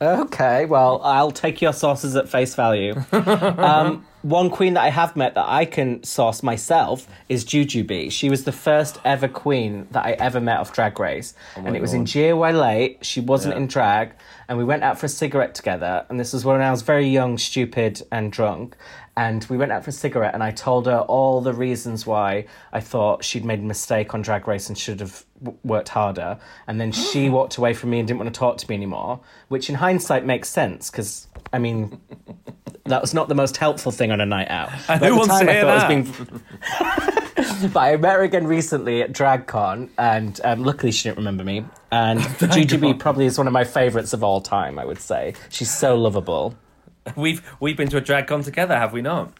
okay, 0.00 0.64
well, 0.66 1.00
I'll 1.02 1.30
take 1.30 1.60
your 1.62 1.72
sources 1.72 2.16
at 2.16 2.28
face 2.28 2.54
value. 2.54 2.94
um, 3.12 4.04
one 4.22 4.50
queen 4.50 4.74
that 4.74 4.82
I 4.82 4.90
have 4.90 5.16
met 5.16 5.34
that 5.36 5.46
I 5.46 5.64
can 5.64 6.02
source 6.02 6.42
myself 6.42 7.06
is 7.28 7.44
Jujubee. 7.44 8.10
She 8.10 8.28
was 8.28 8.44
the 8.44 8.52
first 8.52 8.98
ever 9.04 9.28
queen 9.28 9.86
that 9.92 10.04
I 10.04 10.12
ever 10.12 10.40
met 10.40 10.58
off 10.58 10.72
Drag 10.72 10.98
Race. 10.98 11.34
and 11.56 11.76
it 11.76 11.80
was 11.80 11.94
in 11.94 12.04
GAYLA. 12.04 12.96
She 13.02 13.20
wasn't 13.20 13.54
Yeah. 13.54 13.60
in 13.62 13.66
drag. 13.68 14.12
And 14.48 14.58
we 14.58 14.64
went 14.64 14.82
out 14.82 14.98
for 14.98 15.06
a 15.06 15.08
cigarette 15.08 15.54
together. 15.54 16.04
And 16.08 16.18
this 16.20 16.32
was 16.32 16.44
when 16.44 16.60
I 16.60 16.70
was 16.70 16.82
very 16.82 17.06
young, 17.08 17.38
stupid, 17.38 18.02
and 18.12 18.30
drunk. 18.32 18.76
And 19.18 19.44
we 19.48 19.56
went 19.56 19.72
out 19.72 19.82
for 19.82 19.88
a 19.88 19.92
cigarette, 19.94 20.34
and 20.34 20.42
I 20.42 20.50
told 20.50 20.84
her 20.86 20.98
all 20.98 21.40
the 21.40 21.54
reasons 21.54 22.06
why 22.06 22.44
I 22.72 22.80
thought 22.80 23.24
she'd 23.24 23.46
made 23.46 23.60
a 23.60 23.62
mistake 23.62 24.12
on 24.12 24.20
Drag 24.20 24.46
Race 24.46 24.68
and 24.68 24.76
should 24.76 25.00
have 25.00 25.24
w- 25.42 25.56
worked 25.64 25.88
harder. 25.88 26.38
And 26.66 26.78
then 26.78 26.92
she 26.92 27.30
walked 27.30 27.56
away 27.56 27.72
from 27.72 27.88
me 27.90 27.98
and 27.98 28.06
didn't 28.06 28.20
want 28.20 28.32
to 28.34 28.38
talk 28.38 28.58
to 28.58 28.68
me 28.68 28.74
anymore, 28.74 29.20
which 29.48 29.70
in 29.70 29.76
hindsight 29.76 30.26
makes 30.26 30.50
sense 30.50 30.90
because, 30.90 31.28
I 31.50 31.58
mean, 31.58 31.98
that 32.84 33.00
was 33.00 33.14
not 33.14 33.28
the 33.28 33.34
most 33.34 33.56
helpful 33.56 33.90
thing 33.90 34.10
on 34.12 34.20
a 34.20 34.26
night 34.26 34.50
out. 34.50 34.70
But 34.86 34.98
who 35.02 35.16
wants 35.16 35.28
time, 35.38 35.48
I 35.48 35.52
hear 35.52 35.64
was 35.64 35.84
being- 35.84 36.40
but 37.72 37.80
I 37.80 37.96
met 37.96 38.16
her 38.16 38.22
again 38.22 38.46
recently 38.46 39.00
at 39.00 39.12
DragCon, 39.12 39.88
and 39.96 40.38
um, 40.44 40.62
luckily 40.62 40.92
she 40.92 41.04
didn't 41.08 41.18
remember 41.18 41.42
me. 41.42 41.64
And 41.90 42.20
Jujubee 42.38 42.98
probably 42.98 43.24
is 43.24 43.38
one 43.38 43.46
of 43.46 43.54
my 43.54 43.64
favourites 43.64 44.12
of 44.12 44.22
all 44.22 44.42
time. 44.42 44.78
I 44.78 44.84
would 44.84 45.00
say 45.00 45.32
she's 45.48 45.70
so 45.72 45.96
lovable. 45.96 46.54
We've 47.14 47.42
we've 47.60 47.76
been 47.76 47.88
to 47.90 47.96
a 47.98 48.00
drag 48.00 48.26
con 48.26 48.42
together, 48.42 48.76
have 48.76 48.92
we 48.92 49.02
not? 49.02 49.32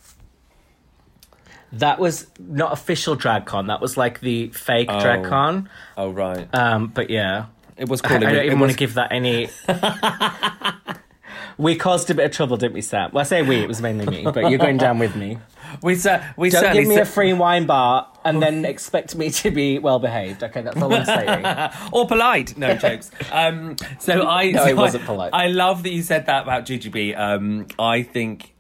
That 1.73 1.99
was 1.99 2.27
not 2.39 2.73
official 2.73 3.17
drag 3.17 3.45
con. 3.45 3.67
That 3.67 3.81
was 3.81 3.97
like 3.97 4.21
the 4.21 4.49
fake 4.49 4.89
drag 4.89 5.25
con. 5.25 5.69
Oh 5.97 6.11
right, 6.11 6.49
Um, 6.55 6.89
but 6.89 7.11
yeah, 7.11 7.47
it 7.77 7.89
was 7.89 8.01
I, 8.03 8.09
called. 8.09 8.25
I 8.25 8.31
don't 8.31 8.37
it 8.39 8.47
even 8.47 8.61
was- 8.61 8.69
want 8.69 8.73
to 8.73 8.79
give 8.79 8.95
that 8.95 9.11
any. 9.13 9.49
we 11.59 11.75
caused 11.77 12.09
a 12.11 12.15
bit 12.15 12.25
of 12.27 12.33
trouble, 12.33 12.57
didn't 12.57 12.75
we, 12.75 12.83
Sam? 12.83 13.11
Well, 13.13 13.21
I 13.23 13.25
say 13.25 13.43
we. 13.43 13.57
It 13.57 13.69
was 13.69 13.83
mainly 13.83 14.07
me, 14.07 14.23
but 14.25 14.49
you're 14.51 14.59
going 14.59 14.77
down 14.77 14.99
with 14.99 15.17
me. 15.17 15.39
We 15.83 15.97
cer- 15.97 16.33
we 16.39 16.49
Don't 16.49 16.73
give 16.73 16.87
me 16.87 16.97
a 16.97 17.05
free 17.05 17.33
wine 17.33 17.67
bar 17.67 18.09
and 18.27 18.43
then 18.43 18.65
expect 18.65 19.15
me 19.15 19.31
to 19.31 19.51
be 19.51 19.79
well 19.79 19.99
behaved. 19.99 20.43
Okay, 20.43 20.61
that's 20.61 20.77
all 20.81 20.93
I'm 20.93 21.05
saying. 21.05 21.71
or 21.93 22.07
polite. 22.07 22.59
No 22.59 22.75
jokes. 22.87 23.11
Um, 23.31 23.77
so 23.99 24.27
I 24.27 24.51
No, 24.51 24.65
so 24.65 24.71
it 24.71 24.77
wasn't 24.77 25.05
polite. 25.05 25.31
I 25.33 25.47
love 25.47 25.85
that 25.85 25.93
you 25.93 26.03
said 26.03 26.27
that 26.27 26.43
about 26.43 26.67
Jujubee. 26.67 27.17
Um, 27.17 27.69
I 27.79 28.03
think 28.03 28.55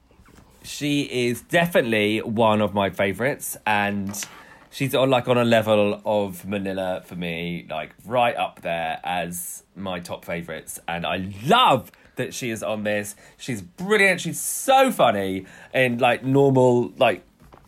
she 0.62 1.02
is 1.02 1.42
definitely 1.42 2.20
one 2.20 2.60
of 2.60 2.74
my 2.74 2.90
favourites, 2.90 3.56
and 3.66 4.24
she's 4.70 4.94
on 4.94 5.10
like 5.10 5.28
on 5.28 5.36
a 5.36 5.44
level 5.44 6.00
of 6.04 6.46
Manila 6.46 7.02
for 7.04 7.16
me, 7.16 7.66
like 7.68 7.94
right 8.04 8.36
up 8.36 8.62
there 8.62 9.00
as 9.04 9.64
my 9.74 10.00
top 10.00 10.24
favourites. 10.24 10.78
And 10.86 11.04
I 11.04 11.32
love 11.44 11.90
that 12.16 12.32
she 12.32 12.50
is 12.50 12.62
on 12.62 12.84
this. 12.84 13.14
She's 13.36 13.62
brilliant. 13.62 14.20
She's 14.20 14.40
so 14.40 14.90
funny 14.90 15.46
and 15.74 16.00
like 16.00 16.24
normal 16.24 16.92
like 16.96 17.22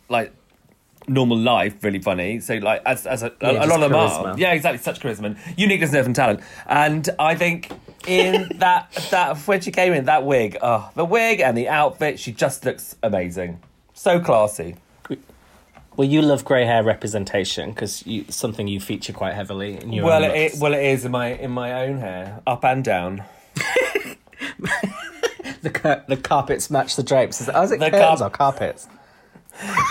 like 0.09 0.33
normal 1.09 1.37
life 1.37 1.83
really 1.83 1.99
funny. 1.99 2.39
So 2.39 2.55
like 2.55 2.81
as, 2.85 3.05
as 3.05 3.23
a, 3.23 3.27
a, 3.27 3.31
Yeah, 3.41 3.49
a 3.51 3.53
just 3.55 3.69
lot 3.69 3.83
of 3.83 3.91
them 3.91 3.99
are 3.99 4.39
yeah 4.39 4.53
exactly 4.53 4.77
such 4.79 4.99
charisma. 4.99 5.37
Uniqueness 5.57 5.91
nerve 5.91 6.05
and 6.05 6.15
talent. 6.15 6.39
And 6.65 7.09
i 7.19 7.35
think 7.35 7.71
in 8.07 8.49
that 8.59 8.91
that 9.11 9.37
when 9.47 9.59
she 9.61 9.71
came 9.71 9.93
in 9.93 10.05
that 10.05 10.23
wig 10.25 10.57
oh 10.61 10.89
the 10.95 11.03
wig 11.05 11.41
and 11.41 11.57
the 11.57 11.67
outfit 11.67 12.19
she 12.19 12.31
just 12.31 12.63
looks 12.65 12.95
amazing. 13.03 13.59
So 13.93 14.19
classy. 14.19 14.75
Well, 15.97 16.07
you 16.07 16.21
love 16.21 16.45
grey 16.45 16.63
hair 16.65 16.81
representation 16.81 17.71
because 17.71 18.05
something 18.29 18.69
you 18.69 18.79
feature 18.79 19.11
quite 19.11 19.33
heavily 19.33 19.75
in 19.81 19.91
your 19.91 20.05
well 20.05 20.23
it, 20.23 20.53
well 20.57 20.73
it 20.73 20.81
is 20.85 21.03
in 21.03 21.11
my 21.11 21.27
in 21.33 21.51
my 21.51 21.73
own 21.85 21.97
hair 21.99 22.41
up 22.47 22.63
and 22.63 22.83
down. 22.85 23.23
The 25.61 25.69
car- 25.69 26.03
the 26.07 26.15
carpets 26.15 26.69
match 26.69 26.95
the 26.95 27.03
drapes. 27.03 27.41
Is 27.41 27.49
it, 27.49 27.55
oh, 27.55 27.63
is 27.63 27.71
it 27.71 27.79
The 27.79 27.91
curtains 27.91 28.19
carp- 28.21 28.33
or 28.33 28.35
carpets? 28.37 28.87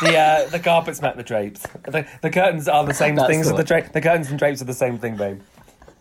The 0.03 0.17
uh, 0.17 0.49
the 0.49 0.59
carpets 0.59 1.01
match 1.03 1.17
the 1.17 1.23
drapes 1.23 1.63
the, 1.87 2.07
the 2.23 2.31
curtains 2.31 2.69
are 2.69 2.85
the 2.87 2.95
same 2.95 3.15
That's 3.17 3.29
things 3.29 3.47
the 3.49 3.55
as 3.59 3.67
the 3.67 3.75
one. 3.75 3.83
dra- 3.83 3.93
the 3.93 4.01
curtains 4.01 4.31
and 4.31 4.39
drapes 4.39 4.61
are 4.63 4.67
the 4.67 4.75
same 4.75 4.99
thing 4.99 5.17
babe 5.17 5.41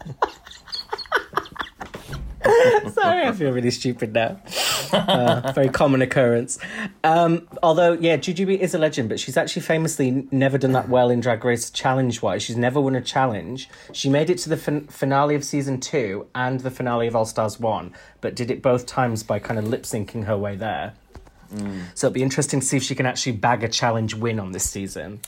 Sorry, 2.93 3.23
I 3.25 3.31
feel 3.33 3.51
really 3.51 3.71
stupid 3.71 4.13
now. 4.13 4.39
Uh, 4.93 5.51
very 5.53 5.67
common 5.67 6.01
occurrence. 6.01 6.57
Um, 7.03 7.45
although, 7.62 7.91
yeah, 7.93 8.15
Jujubee 8.15 8.57
is 8.57 8.73
a 8.73 8.77
legend, 8.77 9.10
but 9.10 9.19
she's 9.19 9.36
actually 9.36 9.63
famously 9.63 10.27
never 10.31 10.57
done 10.57 10.71
that 10.71 10.88
well 10.88 11.10
in 11.10 11.19
Drag 11.19 11.43
Race 11.43 11.69
challenge 11.69 12.21
wise. 12.21 12.41
She's 12.43 12.55
never 12.55 12.79
won 12.79 12.95
a 12.95 13.01
challenge. 13.01 13.69
She 13.91 14.10
made 14.10 14.29
it 14.29 14.38
to 14.39 14.49
the 14.49 14.55
fin- 14.55 14.88
finale 14.88 15.36
of 15.36 15.43
season 15.43 15.81
two 15.81 16.27
and 16.33 16.62
the 16.62 16.71
finale 16.71 17.07
of 17.07 17.15
All 17.17 17.25
Stars 17.25 17.60
1, 17.60 17.93
but 18.21 18.33
did 18.33 18.49
it 18.49 18.62
both 18.62 18.86
times 18.86 19.23
by 19.23 19.39
kind 19.39 19.60
of 19.60 19.67
lip 19.67 19.83
syncing 19.83 20.23
her 20.25 20.38
way 20.38 20.55
there. 20.55 20.93
So 21.95 22.07
it'll 22.07 22.13
be 22.13 22.23
interesting 22.23 22.60
to 22.60 22.65
see 22.65 22.77
if 22.77 22.83
she 22.83 22.95
can 22.95 23.05
actually 23.05 23.33
bag 23.33 23.63
a 23.63 23.69
challenge 23.69 24.13
win 24.15 24.39
on 24.39 24.51
this 24.51 24.69
season. 24.69 25.19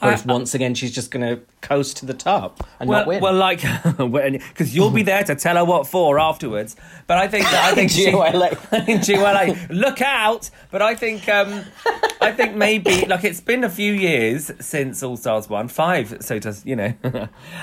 Or 0.00 0.12
if 0.12 0.24
once 0.24 0.54
again 0.54 0.74
she's 0.74 0.92
just 0.92 1.10
going 1.10 1.26
to 1.26 1.42
coast 1.60 1.96
to 1.98 2.06
the 2.06 2.14
top 2.14 2.64
and 2.78 2.88
well, 2.88 3.00
not 3.00 3.08
win. 3.08 3.20
well, 3.20 3.34
like, 3.34 3.62
because 3.96 4.74
you'll 4.74 4.92
be 4.92 5.02
there 5.02 5.24
to 5.24 5.34
tell 5.34 5.56
her 5.56 5.64
what 5.64 5.88
for 5.88 6.20
afterwards. 6.20 6.76
But 7.08 7.18
I 7.18 7.26
think 7.26 7.46
that 7.46 7.72
I 7.72 7.74
think 7.74 7.90
she, 7.90 8.12
GOLA. 8.12 8.56
in 8.86 9.00
GOLA, 9.00 9.56
look 9.70 10.00
out! 10.00 10.50
But 10.70 10.82
I 10.82 10.94
think, 10.94 11.28
um, 11.28 11.64
I 12.20 12.30
think 12.30 12.54
maybe 12.54 13.06
like 13.06 13.24
it's 13.24 13.40
been 13.40 13.64
a 13.64 13.70
few 13.70 13.92
years 13.92 14.52
since 14.60 15.02
All 15.02 15.16
Stars 15.16 15.48
one, 15.48 15.66
five, 15.66 16.18
so 16.20 16.38
does 16.38 16.64
you 16.64 16.76
know, 16.76 16.94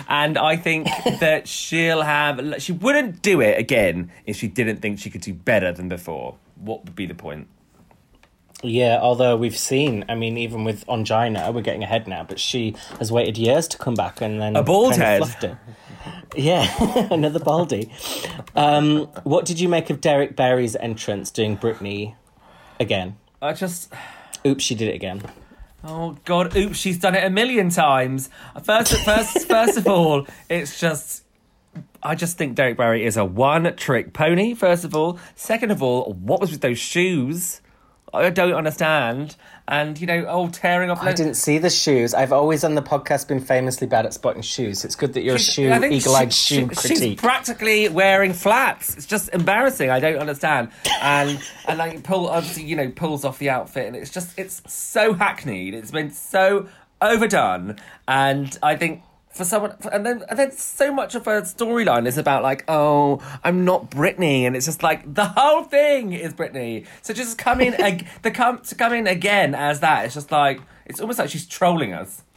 and 0.10 0.38
I 0.38 0.58
think 0.58 0.90
that 1.22 1.48
she'll 1.48 2.02
have. 2.02 2.56
She 2.62 2.74
wouldn't 2.74 3.22
do 3.22 3.40
it 3.40 3.58
again 3.58 4.12
if 4.26 4.36
she 4.36 4.50
didn't 4.50 4.82
think 4.82 5.00
she 5.00 5.10
could 5.10 5.22
do 5.22 5.34
better 5.34 5.72
than 5.72 5.88
before. 5.88 6.36
What 6.56 6.84
would 6.84 6.96
be 6.96 7.06
the 7.06 7.16
point? 7.16 7.48
Yeah, 8.64 9.00
although 9.02 9.36
we've 9.36 9.58
seen, 9.58 10.06
I 10.10 10.16
mean, 10.16 10.38
even 10.38 10.64
with 10.64 10.86
Ongina, 10.88 11.54
we're 11.54 11.62
getting 11.62 11.84
ahead 11.84 12.08
now, 12.08 12.24
but 12.24 12.40
she 12.40 12.76
has 13.00 13.12
waited 13.12 13.38
years 13.38 13.68
to 13.70 13.78
come 13.78 13.94
back 13.94 14.22
and 14.22 14.42
then 14.42 14.56
A 14.56 14.64
bald 14.64 14.96
head. 14.96 15.58
Yeah, 16.36 17.08
another 17.12 17.40
baldy. 17.40 17.92
Um, 18.56 19.06
what 19.24 19.46
did 19.46 19.60
you 19.60 19.70
make 19.70 19.90
of 19.90 20.02
Derrick 20.02 20.36
Barry's 20.36 20.76
entrance 20.76 21.32
doing 21.32 21.58
Britney 21.58 22.16
again? 22.80 23.18
I 23.42 23.54
just. 23.54 23.94
Oops, 24.46 24.64
she 24.64 24.76
did 24.76 24.90
it 24.90 24.96
again. 24.96 25.22
Oh 25.84 26.18
God! 26.26 26.56
Oops, 26.56 26.78
she's 26.78 26.98
done 26.98 27.16
it 27.16 27.24
a 27.24 27.30
million 27.30 27.70
times. 27.70 28.30
First, 28.64 28.96
first, 29.04 29.48
first 29.48 29.78
of 29.78 29.88
all, 29.88 30.28
it's 30.50 30.80
just. 30.80 31.24
I 32.02 32.16
just 32.16 32.38
think 32.38 32.56
Derek 32.56 32.78
Barry 32.78 33.06
is 33.06 33.18
a 33.18 33.26
one-trick 33.26 34.14
pony. 34.14 34.54
First 34.54 34.86
of 34.86 34.96
all, 34.96 35.20
second 35.36 35.72
of 35.72 35.84
all, 35.84 36.14
what 36.14 36.40
was 36.40 36.52
with 36.52 36.62
those 36.62 36.78
shoes? 36.78 37.62
I 38.24 38.30
don't 38.30 38.54
understand. 38.54 39.36
And 39.68 40.00
you 40.00 40.06
know, 40.06 40.26
oh, 40.30 40.48
tearing 40.50 40.92
off. 40.92 41.02
I 41.02 41.12
didn't 41.14 41.34
see 41.34 41.58
the 41.58 41.72
shoes. 41.72 42.14
I've 42.14 42.32
always 42.32 42.64
on 42.64 42.76
the 42.76 42.84
podcast 42.84 43.28
been 43.28 43.40
famously 43.40 43.88
bad 43.88 44.06
at 44.06 44.14
spotting 44.14 44.44
shoes. 44.44 44.86
It's 44.86 44.94
good 44.96 45.14
that 45.14 45.24
you're 45.24 45.38
a 45.38 45.40
shoe, 45.40 45.74
eagle-eyed 45.92 46.32
she- 46.32 46.56
shoe 46.68 46.70
she- 46.80 46.96
She's 46.96 47.16
practically 47.16 47.90
wearing 47.90 48.34
flats. 48.34 48.96
It's 48.96 49.08
just 49.08 49.30
embarrassing. 49.34 49.90
I 49.90 50.00
don't 50.00 50.18
understand. 50.20 50.70
And 51.02 51.40
and 51.68 51.80
like 51.80 52.04
pull 52.04 52.28
obviously 52.30 52.64
you 52.66 52.76
know 52.76 52.90
pulls 52.90 53.26
off 53.26 53.40
the 53.40 53.50
outfit, 53.50 53.88
and 53.88 53.96
it's 53.96 54.12
just 54.12 54.38
it's 54.38 54.62
so 54.72 55.14
hackneyed. 55.16 55.74
It's 55.74 55.90
been 55.92 56.12
so 56.12 56.68
overdone, 57.02 57.78
and 58.08 58.58
I 58.62 58.76
think. 58.76 59.02
For 59.36 59.44
someone, 59.44 59.76
and 59.92 60.06
then, 60.06 60.24
and 60.30 60.40
then 60.40 60.52
so 60.54 60.94
much 60.94 61.14
of 61.14 61.26
her 61.26 61.42
storyline 61.42 62.08
is 62.08 62.18
about 62.18 62.42
like, 62.42 62.64
oh, 62.70 63.22
I'm 63.44 63.66
not 63.66 63.92
Britney, 63.92 64.44
and 64.44 64.56
it's 64.56 64.66
just 64.66 64.82
like 64.82 65.14
the 65.14 65.26
whole 65.26 65.64
thing 65.64 66.14
is 66.14 66.34
Britney. 66.34 66.86
So 67.02 67.14
just 67.14 67.38
come 67.38 67.60
in, 67.60 67.74
ag- 67.74 68.08
the 68.22 68.32
come 68.32 68.60
to 68.60 68.76
come 68.76 68.94
in 68.94 69.08
again 69.08 69.54
as 69.54 69.82
that. 69.82 70.06
It's 70.06 70.14
just 70.14 70.32
like 70.32 70.62
it's 70.86 71.02
almost 71.02 71.20
like 71.20 71.30
she's 71.30 71.46
trolling 71.46 71.92
us. 71.92 72.24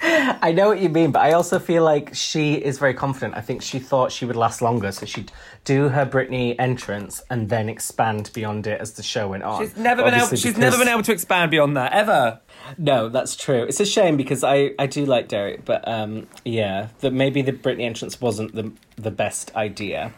I 0.00 0.52
know 0.52 0.68
what 0.68 0.80
you 0.80 0.88
mean, 0.88 1.10
but 1.10 1.20
I 1.22 1.32
also 1.32 1.58
feel 1.58 1.82
like 1.82 2.14
she 2.14 2.54
is 2.54 2.78
very 2.78 2.94
confident. 2.94 3.36
I 3.36 3.40
think 3.40 3.62
she 3.62 3.78
thought 3.80 4.12
she 4.12 4.24
would 4.24 4.36
last 4.36 4.62
longer, 4.62 4.92
so 4.92 5.06
she'd 5.06 5.32
do 5.64 5.88
her 5.88 6.06
Britney 6.06 6.54
entrance 6.58 7.20
and 7.30 7.48
then 7.48 7.68
expand 7.68 8.30
beyond 8.32 8.66
it 8.66 8.80
as 8.80 8.92
the 8.94 9.02
show 9.02 9.28
went 9.28 9.42
on. 9.42 9.60
She's 9.60 9.76
never 9.76 10.02
been 10.04 10.14
able. 10.14 10.28
She's 10.28 10.42
because- 10.44 10.58
never 10.58 10.78
been 10.78 10.88
able 10.88 11.02
to 11.02 11.12
expand 11.12 11.50
beyond 11.50 11.76
that 11.76 11.92
ever. 11.92 12.40
No, 12.76 13.08
that's 13.08 13.36
true. 13.36 13.62
It's 13.62 13.80
a 13.80 13.86
shame 13.86 14.16
because 14.16 14.44
I, 14.44 14.72
I 14.78 14.86
do 14.86 15.06
like 15.06 15.28
Derrick, 15.28 15.64
but 15.64 15.86
um, 15.88 16.26
yeah, 16.44 16.88
that 17.00 17.12
maybe 17.12 17.42
the 17.42 17.52
Britney 17.52 17.82
entrance 17.82 18.20
wasn't 18.20 18.54
the 18.54 18.72
the 18.96 19.10
best 19.10 19.54
idea. 19.56 20.12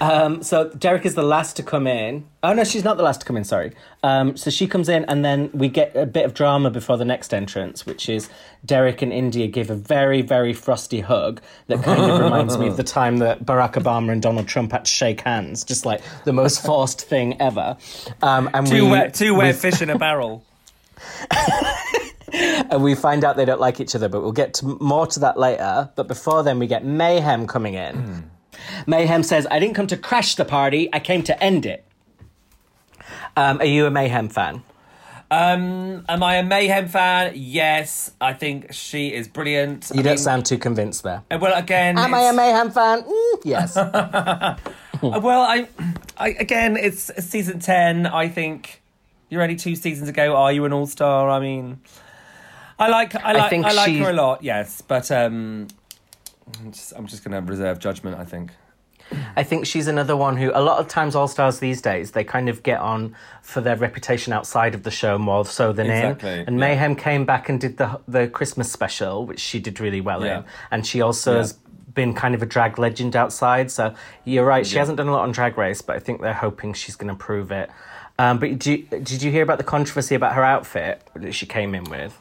Um, 0.00 0.42
so 0.42 0.70
Derrick 0.70 1.06
is 1.06 1.14
the 1.14 1.22
last 1.22 1.56
to 1.56 1.62
come 1.62 1.86
in. 1.86 2.26
Oh 2.42 2.52
no, 2.52 2.64
she's 2.64 2.82
not 2.82 2.96
the 2.96 3.04
last 3.04 3.20
to 3.20 3.26
come 3.26 3.36
in. 3.36 3.44
Sorry. 3.44 3.72
Um, 4.02 4.36
so 4.36 4.50
she 4.50 4.66
comes 4.66 4.88
in, 4.88 5.04
and 5.04 5.24
then 5.24 5.50
we 5.52 5.68
get 5.68 5.94
a 5.94 6.04
bit 6.04 6.24
of 6.24 6.34
drama 6.34 6.70
before 6.70 6.96
the 6.96 7.04
next 7.04 7.32
entrance, 7.32 7.86
which 7.86 8.08
is 8.08 8.28
Derrick 8.64 9.02
and 9.02 9.12
India 9.12 9.46
give 9.46 9.70
a 9.70 9.74
very 9.74 10.22
very 10.22 10.52
frosty 10.52 11.00
hug 11.00 11.40
that 11.68 11.82
kind 11.84 12.10
of 12.10 12.20
reminds 12.20 12.58
me 12.58 12.66
of 12.66 12.76
the 12.76 12.82
time 12.98 13.18
that 13.18 13.44
Barack 13.44 13.74
Obama 13.74 14.10
and 14.10 14.20
Donald 14.20 14.48
Trump 14.48 14.72
had 14.72 14.84
to 14.84 14.90
shake 14.90 15.20
hands, 15.20 15.62
just 15.62 15.86
like 15.86 16.00
the 16.24 16.32
most 16.32 16.64
forced 16.64 17.00
thing 17.00 17.40
ever. 17.40 17.76
Um, 18.20 18.50
and 18.52 18.66
Two 18.66 18.86
we, 18.86 18.90
wet, 18.90 19.14
two 19.14 19.34
we 19.34 19.38
wet 19.38 19.54
fish 19.54 19.80
in 19.80 19.90
a 19.90 19.98
barrel. 19.98 20.44
and 22.70 22.82
we 22.82 22.94
find 22.94 23.24
out 23.24 23.36
they 23.36 23.44
don't 23.44 23.60
like 23.60 23.80
each 23.80 23.94
other, 23.94 24.08
but 24.08 24.22
we'll 24.22 24.32
get 24.32 24.54
to 24.54 24.66
more 24.80 25.06
to 25.08 25.20
that 25.20 25.38
later. 25.38 25.90
But 25.94 26.08
before 26.08 26.42
then, 26.42 26.58
we 26.58 26.66
get 26.66 26.84
Mayhem 26.84 27.46
coming 27.46 27.74
in. 27.74 28.30
Mayhem 28.86 29.22
says, 29.22 29.46
I 29.50 29.58
didn't 29.58 29.74
come 29.74 29.86
to 29.88 29.96
crash 29.96 30.34
the 30.36 30.44
party, 30.44 30.88
I 30.92 31.00
came 31.00 31.22
to 31.24 31.42
end 31.42 31.66
it. 31.66 31.84
Um, 33.36 33.58
are 33.60 33.64
you 33.66 33.86
a 33.86 33.90
Mayhem 33.90 34.28
fan? 34.28 34.62
Um, 35.30 36.04
am 36.08 36.22
I 36.22 36.36
a 36.36 36.44
Mayhem 36.44 36.86
fan? 36.86 37.32
Yes, 37.34 38.12
I 38.20 38.34
think 38.34 38.72
she 38.72 39.12
is 39.12 39.26
brilliant. 39.26 39.90
You 39.92 40.02
don't 40.02 40.18
sound 40.18 40.46
too 40.46 40.58
convinced 40.58 41.02
there. 41.02 41.22
Uh, 41.30 41.38
Well, 41.40 41.56
again, 41.58 41.98
Am 41.98 42.14
I 42.14 42.20
a 42.20 42.32
Mayhem 42.32 42.70
fan? 42.70 43.02
Mm, 43.02 43.40
yes. 43.42 43.76
uh, 43.76 44.56
well, 45.02 45.40
I, 45.42 45.66
I 46.16 46.28
again, 46.28 46.76
it's 46.76 47.10
season 47.24 47.58
ten. 47.58 48.06
I 48.06 48.28
think 48.28 48.82
you're 49.34 49.42
only 49.42 49.56
two 49.56 49.74
seasons 49.74 50.08
ago. 50.08 50.36
Are 50.36 50.52
you 50.52 50.64
an 50.64 50.72
all 50.72 50.86
star? 50.86 51.28
I 51.28 51.40
mean, 51.40 51.80
I 52.78 52.88
like, 52.88 53.16
I 53.16 53.32
like, 53.32 53.42
I, 53.42 53.48
think 53.50 53.64
like 53.66 53.96
her 53.98 54.10
a 54.10 54.12
lot. 54.12 54.44
Yes, 54.44 54.80
but 54.80 55.10
um, 55.10 55.66
I'm 56.60 56.70
just, 56.70 56.92
I'm 56.96 57.06
just 57.08 57.24
going 57.24 57.32
to 57.44 57.50
reserve 57.50 57.80
judgment. 57.80 58.16
I 58.16 58.24
think. 58.24 58.52
I 59.36 59.42
think 59.42 59.66
she's 59.66 59.86
another 59.86 60.16
one 60.16 60.36
who, 60.38 60.50
a 60.54 60.62
lot 60.62 60.78
of 60.78 60.88
times, 60.88 61.14
All 61.14 61.28
Stars 61.28 61.58
these 61.58 61.82
days, 61.82 62.12
they 62.12 62.24
kind 62.24 62.48
of 62.48 62.62
get 62.62 62.78
on 62.80 63.14
for 63.42 63.60
their 63.60 63.76
reputation 63.76 64.32
outside 64.32 64.74
of 64.74 64.82
the 64.82 64.90
show 64.90 65.18
more 65.18 65.44
so 65.44 65.72
than 65.74 65.90
Exactly, 65.90 66.30
in. 66.32 66.38
And 66.46 66.56
yeah. 66.56 66.60
Mayhem 66.60 66.96
came 66.96 67.26
back 67.26 67.48
and 67.48 67.60
did 67.60 67.76
the 67.76 68.00
the 68.08 68.28
Christmas 68.28 68.70
special, 68.72 69.26
which 69.26 69.40
she 69.40 69.58
did 69.58 69.80
really 69.80 70.00
well 70.00 70.24
Yeah. 70.24 70.38
in. 70.38 70.44
And 70.70 70.86
she 70.86 71.00
also 71.02 71.32
Yeah. 71.32 71.38
has 71.38 71.58
been 71.92 72.14
kind 72.14 72.34
of 72.34 72.42
a 72.42 72.46
drag 72.46 72.78
legend 72.78 73.14
outside. 73.14 73.70
So 73.70 73.94
you're 74.24 74.44
right, 74.44 74.66
she 74.66 74.78
hasn't 74.78 74.96
done 74.96 75.08
a 75.08 75.12
lot 75.12 75.22
on 75.22 75.32
Drag 75.32 75.56
Race, 75.58 75.82
but 75.82 75.96
I 75.96 75.98
think 76.00 76.20
they're 76.22 76.32
hoping 76.32 76.72
she's 76.72 76.96
going 76.96 77.08
to 77.08 77.14
prove 77.14 77.52
it. 77.52 77.70
Um, 78.18 78.38
but 78.38 78.58
do 78.58 78.78
did 78.78 79.22
you 79.22 79.30
hear 79.30 79.42
about 79.42 79.58
the 79.58 79.64
controversy 79.64 80.14
about 80.14 80.34
her 80.34 80.44
outfit 80.44 81.02
that 81.14 81.32
she 81.32 81.46
came 81.46 81.74
in 81.74 81.84
with? 81.84 82.18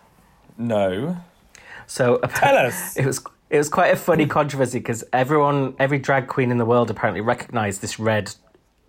No. 0.58 1.18
So 1.88 2.18
Tell 2.36 2.58
us. 2.58 2.98
it 2.98 3.06
was 3.06 3.24
it 3.50 3.58
was 3.58 3.70
quite 3.70 3.94
a 3.94 3.96
funny 3.96 4.26
controversy 4.26 4.80
because 4.80 5.04
everyone, 5.14 5.76
every 5.78 6.00
drag 6.00 6.28
queen 6.28 6.50
in 6.50 6.58
the 6.58 6.66
world 6.66 6.90
apparently 6.90 7.22
recognised 7.22 7.82
this 7.82 8.00
red 8.00 8.34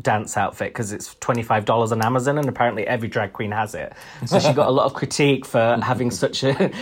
dance 0.02 0.36
outfit 0.36 0.70
because 0.70 0.92
it's 0.92 1.14
twenty 1.16 1.42
five 1.42 1.66
dollars 1.66 1.92
on 1.92 2.02
Amazon 2.02 2.38
and 2.38 2.48
apparently 2.48 2.86
every 2.86 3.08
drag 3.08 3.34
queen 3.34 3.50
has 3.50 3.74
it. 3.74 3.92
So 4.26 4.38
she 4.38 4.52
got 4.54 4.66
a 4.66 4.70
lot 4.70 4.86
of 4.86 4.94
critique 4.94 5.44
for 5.44 5.78
having 5.82 6.10
such 6.10 6.42
a 6.42 6.72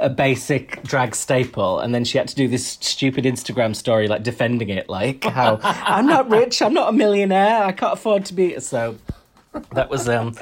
a 0.00 0.10
basic 0.10 0.82
drag 0.82 1.14
staple, 1.14 1.78
and 1.78 1.94
then 1.94 2.04
she 2.04 2.18
had 2.18 2.26
to 2.28 2.34
do 2.34 2.48
this 2.48 2.66
stupid 2.66 3.24
Instagram 3.24 3.76
story 3.76 4.08
like 4.08 4.24
defending 4.24 4.70
it, 4.70 4.88
like 4.88 5.22
how 5.22 5.60
I'm 5.62 6.06
not 6.06 6.28
rich, 6.28 6.60
I'm 6.60 6.74
not 6.74 6.88
a 6.88 6.92
millionaire, 6.92 7.62
I 7.62 7.70
can't 7.70 7.92
afford 7.92 8.24
to 8.26 8.34
be. 8.34 8.58
So 8.58 8.98
that 9.72 9.88
was 9.90 10.08
um. 10.08 10.34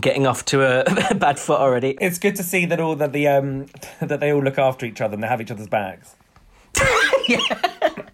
Getting 0.00 0.24
off 0.24 0.44
to 0.44 0.62
a 1.10 1.14
bad 1.16 1.36
foot 1.36 1.58
already. 1.58 1.98
It's 2.00 2.20
good 2.20 2.36
to 2.36 2.44
see 2.44 2.64
that 2.66 2.78
all 2.78 2.94
that 2.94 3.12
the 3.12 3.26
um 3.26 3.66
that 4.00 4.20
they 4.20 4.32
all 4.32 4.40
look 4.40 4.56
after 4.56 4.86
each 4.86 5.00
other 5.00 5.14
and 5.14 5.22
they 5.24 5.26
have 5.26 5.40
each 5.40 5.50
other's 5.50 5.66
backs. 5.66 6.14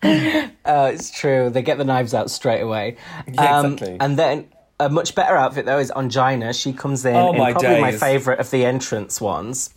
Uh, 0.02 0.90
it's 0.92 1.10
true. 1.10 1.50
They 1.50 1.62
get 1.62 1.78
the 1.78 1.84
knives 1.84 2.14
out 2.14 2.30
straight 2.30 2.60
away. 2.60 2.96
Yeah, 3.32 3.58
Um, 3.58 3.72
exactly. 3.74 3.96
And 4.00 4.18
then 4.18 4.48
a 4.80 4.88
much 4.88 5.14
better 5.14 5.36
outfit 5.36 5.64
though 5.66 5.78
is 5.78 5.90
Ongina. 5.90 6.58
She 6.60 6.72
comes 6.72 7.04
in 7.04 7.14
Oh, 7.14 7.32
in 7.32 7.38
my 7.38 7.52
probably 7.52 7.80
my 7.80 7.92
favourite 7.92 8.38
of 8.40 8.50
the 8.50 8.64
entrance 8.64 9.20
ones. 9.20 9.70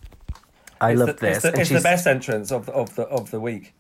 I 0.82 0.92
It's 0.92 1.00
love 1.00 1.08
the, 1.08 1.14
this. 1.14 1.44
It's, 1.46 1.56
the, 1.56 1.62
it's 1.62 1.70
the 1.70 1.82
best 1.82 2.08
entrance 2.08 2.52
of 2.52 2.66
the, 2.66 2.72
of 2.74 2.96
the 2.96 3.04
of 3.04 3.32
the 3.32 3.40
week. 3.40 3.74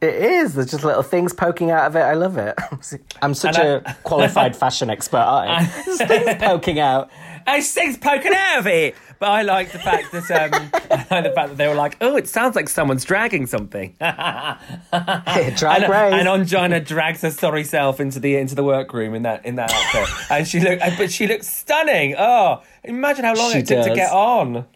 It 0.00 0.14
is. 0.14 0.54
There's 0.54 0.70
just 0.70 0.84
little 0.84 1.02
things 1.02 1.32
poking 1.32 1.70
out 1.70 1.86
of 1.86 1.96
it. 1.96 2.00
I 2.00 2.12
love 2.14 2.36
it. 2.36 2.54
I'm 3.22 3.34
such 3.34 3.58
And 3.58 3.86
a 3.86 3.94
qualified 4.02 4.54
fashion 4.54 4.90
expert, 4.90 5.18
aren't 5.18 5.50
I? 5.50 5.82
There's 5.84 6.02
things 6.02 6.34
poking 6.42 6.78
out. 6.78 7.10
I 7.46 7.60
things 7.60 7.96
poking 7.96 8.32
out 8.34 8.58
of 8.58 8.66
it. 8.66 8.94
But 9.18 9.30
I 9.30 9.42
like 9.42 9.72
the 9.72 9.78
fact 9.78 10.12
that 10.12 10.30
um, 10.30 10.70
I 10.74 11.06
like 11.10 11.24
the 11.24 11.32
fact 11.34 11.48
that 11.48 11.56
they 11.56 11.66
were 11.68 11.74
like, 11.74 11.96
oh, 12.02 12.16
it 12.16 12.28
sounds 12.28 12.54
like 12.54 12.68
someone's 12.68 13.04
dragging 13.04 13.46
something. 13.46 13.94
Drag 13.98 14.58
and, 14.92 15.88
race. 15.88 16.12
and 16.12 16.28
Ongina 16.28 16.84
drags 16.84 17.22
her 17.22 17.30
sorry 17.30 17.64
self 17.64 17.98
into 17.98 18.20
the 18.20 18.36
into 18.36 18.54
the 18.54 18.64
workroom 18.64 19.14
in 19.14 19.22
that 19.22 19.46
in 19.46 19.54
that 19.54 19.72
outfit, 19.72 20.30
and 20.30 20.46
she 20.46 20.60
look, 20.60 20.80
but 20.98 21.10
she 21.10 21.26
looks 21.26 21.48
stunning. 21.48 22.14
Oh, 22.18 22.62
imagine 22.84 23.24
how 23.24 23.34
long 23.34 23.52
She 23.52 23.60
it 23.60 23.66
took 23.66 23.86
to 23.86 23.94
get 23.94 24.12
on. 24.12 24.66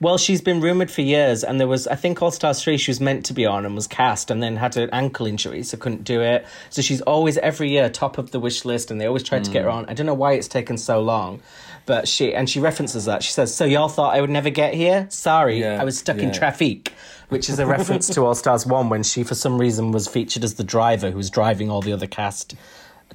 Well, 0.00 0.16
she's 0.16 0.40
been 0.40 0.60
rumored 0.60 0.92
for 0.92 1.00
years, 1.02 1.42
and 1.42 1.58
there 1.58 1.66
was, 1.66 1.88
I 1.88 1.96
think, 1.96 2.22
All 2.22 2.30
Stars 2.30 2.62
3 2.62 2.76
she 2.76 2.90
was 2.92 3.00
meant 3.00 3.26
to 3.26 3.32
be 3.32 3.44
on 3.44 3.66
and 3.66 3.74
was 3.74 3.88
cast, 3.88 4.30
and 4.30 4.40
then 4.40 4.56
had 4.56 4.76
an 4.76 4.88
ankle 4.92 5.26
injury, 5.26 5.64
so 5.64 5.76
couldn't 5.76 6.04
do 6.04 6.20
it. 6.20 6.46
So 6.70 6.82
she's 6.82 7.00
always, 7.00 7.36
every 7.38 7.70
year, 7.70 7.88
top 7.90 8.16
of 8.16 8.30
the 8.30 8.38
wish 8.38 8.64
list, 8.64 8.92
and 8.92 9.00
they 9.00 9.06
always 9.06 9.24
tried 9.24 9.42
to 9.44 9.50
get 9.50 9.64
her 9.64 9.70
on. 9.70 9.86
I 9.88 9.94
don't 9.94 10.06
know 10.06 10.14
why 10.14 10.34
it's 10.34 10.46
taken 10.46 10.78
so 10.78 11.00
long, 11.00 11.40
but 11.84 12.06
she, 12.06 12.32
and 12.32 12.48
she 12.48 12.60
references 12.60 13.06
that. 13.06 13.24
She 13.24 13.32
says, 13.32 13.52
So 13.52 13.64
y'all 13.64 13.88
thought 13.88 14.14
I 14.14 14.20
would 14.20 14.30
never 14.30 14.50
get 14.50 14.72
here? 14.72 15.06
Sorry, 15.10 15.60
Yeah, 15.62 15.80
I 15.80 15.84
was 15.84 15.98
stuck 15.98 16.18
in 16.18 16.32
traffic. 16.32 16.92
Which 17.28 17.48
is 17.50 17.58
a 17.58 17.66
reference 17.66 18.06
to 18.14 18.24
All 18.24 18.34
Stars 18.36 18.64
1 18.66 18.88
when 18.88 19.02
she, 19.02 19.24
for 19.24 19.34
some 19.34 19.58
reason, 19.58 19.90
was 19.90 20.06
featured 20.06 20.44
as 20.44 20.54
the 20.54 20.64
driver 20.64 21.10
who 21.10 21.16
was 21.16 21.28
driving 21.28 21.70
all 21.70 21.82
the 21.82 21.92
other 21.92 22.06
cast 22.06 22.54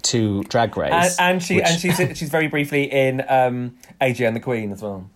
to 0.03 0.43
Drag 0.43 0.77
And, 0.77 0.91
Race. 0.93 1.17
and 1.19 1.41
she 1.41 1.55
which- 1.55 1.65
and 1.65 1.79
she's 1.79 1.95
she's 2.17 2.29
very 2.29 2.47
briefly 2.47 2.91
in 2.91 3.23
um, 3.29 3.75
AJ 4.01 4.27
and 4.27 4.35
the 4.35 4.39
Queen 4.41 4.71
as 4.71 4.81
well. 4.81 5.09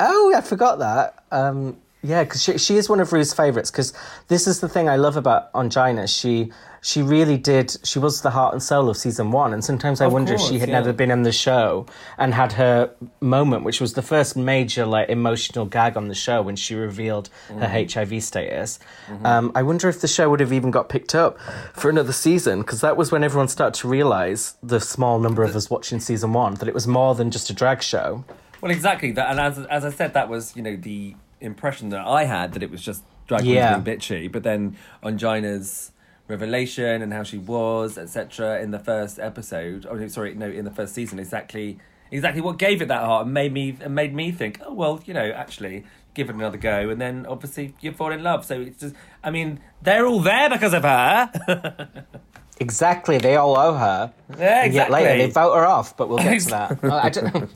Oh, 0.00 0.32
I 0.36 0.40
forgot 0.40 0.78
that. 0.78 1.22
Um, 1.30 1.76
yeah, 2.02 2.22
because 2.22 2.42
she, 2.42 2.58
she 2.58 2.76
is 2.76 2.88
one 2.88 3.00
of 3.00 3.12
Rue's 3.12 3.34
favourites. 3.34 3.70
Because 3.70 3.92
this 4.28 4.46
is 4.46 4.60
the 4.60 4.68
thing 4.68 4.88
I 4.88 4.96
love 4.96 5.16
about 5.16 5.52
Ongina. 5.52 6.08
She 6.08 6.52
she 6.80 7.02
really 7.02 7.36
did. 7.36 7.76
She 7.82 7.98
was 7.98 8.22
the 8.22 8.30
heart 8.30 8.52
and 8.54 8.62
soul 8.62 8.88
of 8.88 8.96
season 8.96 9.32
one. 9.32 9.52
And 9.52 9.64
sometimes 9.64 10.00
I 10.00 10.06
Of 10.06 10.12
wonder 10.12 10.34
if 10.34 10.40
she 10.40 10.60
had 10.60 10.68
yeah. 10.68 10.78
never 10.78 10.92
been 10.92 11.10
in 11.10 11.24
the 11.24 11.32
show 11.32 11.86
and 12.16 12.32
had 12.34 12.52
her 12.52 12.92
moment, 13.20 13.64
which 13.64 13.80
was 13.80 13.94
the 13.94 14.02
first 14.02 14.36
major 14.36 14.86
like 14.86 15.08
emotional 15.08 15.66
gag 15.66 15.96
on 15.96 16.06
the 16.06 16.14
show 16.14 16.40
when 16.40 16.54
she 16.54 16.76
revealed 16.76 17.30
her 17.48 17.66
HIV 17.68 18.22
status. 18.22 18.78
Um, 19.24 19.50
I 19.56 19.62
wonder 19.64 19.88
if 19.88 20.00
the 20.00 20.06
show 20.08 20.30
would 20.30 20.38
have 20.38 20.52
even 20.52 20.70
got 20.70 20.88
picked 20.88 21.16
up 21.16 21.36
for 21.72 21.90
another 21.90 22.12
season 22.12 22.60
because 22.60 22.80
that 22.80 22.96
was 22.96 23.10
when 23.10 23.24
everyone 23.24 23.48
started 23.48 23.78
to 23.80 23.88
realise 23.88 24.54
the 24.62 24.78
small 24.80 25.18
number 25.18 25.42
of 25.42 25.56
us 25.56 25.68
watching 25.68 25.98
season 25.98 26.32
one 26.32 26.54
that 26.54 26.68
it 26.68 26.74
was 26.74 26.86
more 26.86 27.16
than 27.16 27.32
just 27.32 27.50
a 27.50 27.52
drag 27.52 27.82
show. 27.82 28.24
Well, 28.60 28.70
exactly. 28.72 29.12
That, 29.12 29.30
and 29.30 29.40
as 29.40 29.58
as 29.58 29.84
I 29.84 29.90
said, 29.90 30.14
that 30.14 30.28
was 30.28 30.56
you 30.56 30.62
know 30.62 30.76
the 30.76 31.14
impression 31.40 31.90
that 31.90 32.06
I 32.06 32.24
had 32.24 32.52
that 32.54 32.62
it 32.62 32.70
was 32.70 32.82
just 32.82 33.04
drag 33.26 33.42
queens 33.42 33.54
Yeah. 33.54 33.78
being 33.78 33.98
bitchy. 33.98 34.30
But 34.30 34.42
then 34.42 34.76
Ongina's 35.02 35.92
revelation 36.26 37.00
and 37.02 37.12
how 37.12 37.22
she 37.22 37.38
was, 37.38 37.96
etc., 37.96 38.60
in 38.60 38.70
the 38.70 38.78
first 38.78 39.18
episode. 39.18 39.86
Oh, 39.88 40.06
sorry, 40.08 40.34
no, 40.34 40.48
in 40.50 40.64
the 40.64 40.70
first 40.70 40.94
season, 40.94 41.18
exactly 41.18 41.78
exactly 42.10 42.40
what 42.40 42.58
gave 42.58 42.80
it 42.80 42.88
that 42.88 43.02
heart 43.02 43.26
and 43.26 43.34
made 43.34 43.52
me 43.52 43.76
and 43.80 43.94
made 43.94 44.14
me 44.14 44.30
think, 44.32 44.60
oh 44.64 44.72
well, 44.72 45.00
you 45.04 45.12
know, 45.14 45.30
actually 45.30 45.84
give 46.14 46.28
it 46.30 46.34
another 46.34 46.56
go, 46.58 46.88
and 46.90 47.00
then 47.00 47.24
obviously 47.26 47.74
you 47.80 47.92
fall 47.92 48.10
in 48.12 48.22
love. 48.22 48.44
So 48.44 48.60
it's 48.60 48.80
just, 48.80 48.94
I 49.22 49.30
mean, 49.30 49.60
they're 49.82 50.06
all 50.06 50.20
there 50.20 50.50
because 50.50 50.74
of 50.74 50.82
her. 50.82 51.88
Exactly, 52.60 53.18
they 53.18 53.36
all 53.36 53.56
owe 53.56 53.74
her. 53.74 54.12
Yeah, 54.38 54.64
And 54.64 54.74
yet 54.74 54.90
later 54.90 55.16
they 55.16 55.30
vote 55.30 55.54
her 55.54 55.64
off, 55.64 55.96
but 55.96 56.08
we'll 56.08 56.18
get 56.18 56.40
to 56.40 56.48
that. 56.50 56.78
I 56.84 57.08
don't- 57.08 57.50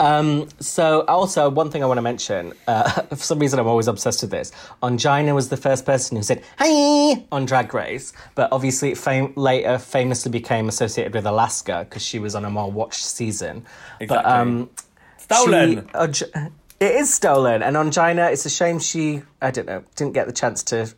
um, 0.00 0.48
so, 0.60 1.02
also, 1.08 1.48
one 1.50 1.70
thing 1.70 1.82
I 1.82 1.86
want 1.86 1.98
to 1.98 2.02
mention 2.02 2.52
uh, 2.68 2.88
for 3.10 3.16
some 3.16 3.38
reason, 3.40 3.58
I'm 3.58 3.66
always 3.66 3.88
obsessed 3.88 4.22
with 4.22 4.30
this. 4.30 4.52
Ongina 4.82 5.34
was 5.34 5.48
the 5.48 5.56
first 5.56 5.84
person 5.84 6.16
who 6.16 6.22
said, 6.22 6.42
Hi! 6.58 7.24
on 7.32 7.46
Drag 7.46 7.72
Race, 7.74 8.12
but 8.36 8.50
obviously, 8.52 8.94
fam- 8.94 9.32
later 9.34 9.76
famously 9.78 10.30
became 10.30 10.68
associated 10.68 11.14
with 11.14 11.26
Alaska 11.26 11.84
because 11.88 12.02
she 12.02 12.18
was 12.18 12.34
on 12.34 12.44
a 12.44 12.50
more 12.50 12.70
watched 12.70 13.04
season. 13.04 13.64
But, 13.98 14.04
Exactly. 14.04 14.32
um, 14.32 14.70
Stolen. 15.18 15.88
she- 16.12 16.24
Ang- 16.34 16.52
it 16.80 16.94
is 16.94 17.12
stolen, 17.12 17.60
and 17.64 17.74
Ongina, 17.74 18.30
it's 18.30 18.46
a 18.46 18.50
shame 18.50 18.78
she, 18.78 19.22
I 19.42 19.50
don't 19.50 19.66
know, 19.66 19.82
didn't 19.96 20.12
get 20.14 20.28
the 20.28 20.32
chance 20.32 20.62
to 20.64 20.94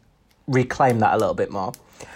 reclaim 0.47 0.99
that 0.99 1.15
a 1.15 1.17
little 1.17 1.33
bit 1.35 1.51
more. 1.51 1.73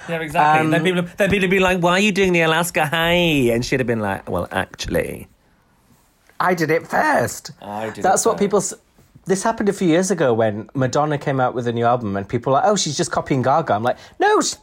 Yeah, 0.08 0.20
exactly. 0.20 0.60
Um, 0.64 0.70
then 0.70 0.82
people, 0.84 1.02
then 1.16 1.30
people 1.30 1.44
would 1.44 1.50
be 1.50 1.60
like, 1.60 1.78
"Why 1.80 1.92
are 1.92 2.00
you 2.00 2.12
doing 2.12 2.32
the 2.32 2.42
Alaska 2.42 2.86
High?" 2.86 3.50
And 3.52 3.64
she'd 3.64 3.80
have 3.80 3.86
been 3.86 4.00
like, 4.00 4.28
"Well, 4.28 4.48
actually." 4.50 5.28
I 6.40 6.54
did 6.54 6.70
it 6.70 6.86
first. 6.86 7.52
I 7.62 7.86
did 7.86 7.98
it 7.98 8.02
That's 8.02 8.26
what 8.26 8.32
first. 8.38 8.40
people. 8.40 8.62
This 9.26 9.42
happened 9.42 9.68
a 9.68 9.72
few 9.72 9.88
years 9.88 10.10
ago 10.10 10.34
when 10.34 10.68
Madonna 10.74 11.16
came 11.16 11.40
out 11.40 11.54
with 11.54 11.66
a 11.66 11.72
new 11.72 11.86
album, 11.86 12.16
and 12.16 12.28
people 12.28 12.52
were 12.52 12.58
like, 12.58 12.68
"Oh, 12.68 12.76
she's 12.76 12.96
just 12.96 13.10
copying 13.10 13.42
Gaga." 13.42 13.72
I'm 13.72 13.82
like, 13.82 13.96
"No, 14.20 14.40
sh- 14.40 14.56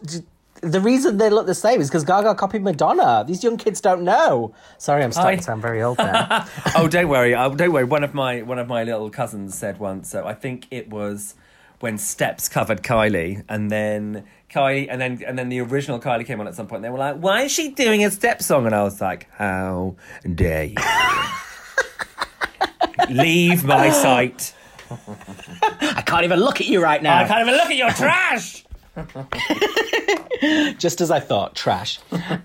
the 0.62 0.80
reason 0.80 1.18
they 1.18 1.32
look 1.32 1.48
the 1.48 1.56
same 1.56 1.82
is 1.82 1.90
because 1.90 2.04
Gaga 2.04 2.36
copied 2.36 2.62
Madonna. 2.62 3.24
These 3.28 3.44
young 3.44 3.58
kids 3.58 3.82
don't 3.82 4.04
know." 4.04 4.54
Sorry, 4.78 5.04
I'm 5.04 5.12
starting 5.12 5.34
I- 5.34 5.38
to 5.38 5.44
sound 5.44 5.62
very 5.64 5.82
old 5.82 5.98
now. 5.98 6.46
oh, 6.76 6.88
don't 6.88 7.08
worry. 7.10 7.34
Oh, 7.34 7.56
don't 7.56 7.72
worry. 7.72 7.86
One 7.86 8.04
of 8.04 8.14
my 8.14 8.42
one 8.44 8.60
of 8.60 8.68
my 8.68 8.84
little 8.84 9.10
cousins 9.10 9.58
said 9.58 9.80
once. 9.80 10.10
So 10.10 10.28
I 10.28 10.34
think 10.36 10.68
it 10.70 10.90
was 10.90 11.34
when 11.80 11.98
Steps 11.98 12.48
covered 12.48 12.84
Kylie, 12.84 13.44
and 13.50 13.72
then 13.72 14.26
Kylie, 14.52 14.88
and 14.90 15.00
then 15.02 15.22
and 15.26 15.38
then 15.40 15.50
the 15.50 15.60
original 15.62 16.00
Kylie 16.00 16.26
came 16.26 16.40
on 16.40 16.48
at 16.48 16.56
some 16.56 16.68
point. 16.68 16.78
And 16.78 16.86
they 16.86 16.90
were 16.90 16.98
like, 16.98 17.16
"Why 17.18 17.44
is 17.44 17.52
she 17.52 17.70
doing 17.70 18.04
a 18.04 18.12
Step 18.12 18.42
song?" 18.42 18.66
And 18.66 18.76
I 18.76 18.84
was 18.84 19.00
like, 19.02 19.28
"How 19.32 19.96
dare 20.36 20.66
you 20.66 20.76
leave 23.10 23.64
my 23.64 23.90
sight? 23.90 24.54
I 25.82 26.04
can't 26.06 26.24
even 26.24 26.40
look 26.40 26.60
at 26.62 26.68
you 26.68 26.82
right 26.82 27.02
now. 27.02 27.20
I 27.20 27.28
can't 27.28 27.42
even 27.48 27.56
look 27.56 27.70
at 27.70 27.78
your 27.78 27.92
trash." 27.92 28.66
Just 30.78 31.00
as 31.00 31.12
I 31.12 31.20
thought, 31.22 31.56
trash. 31.56 32.00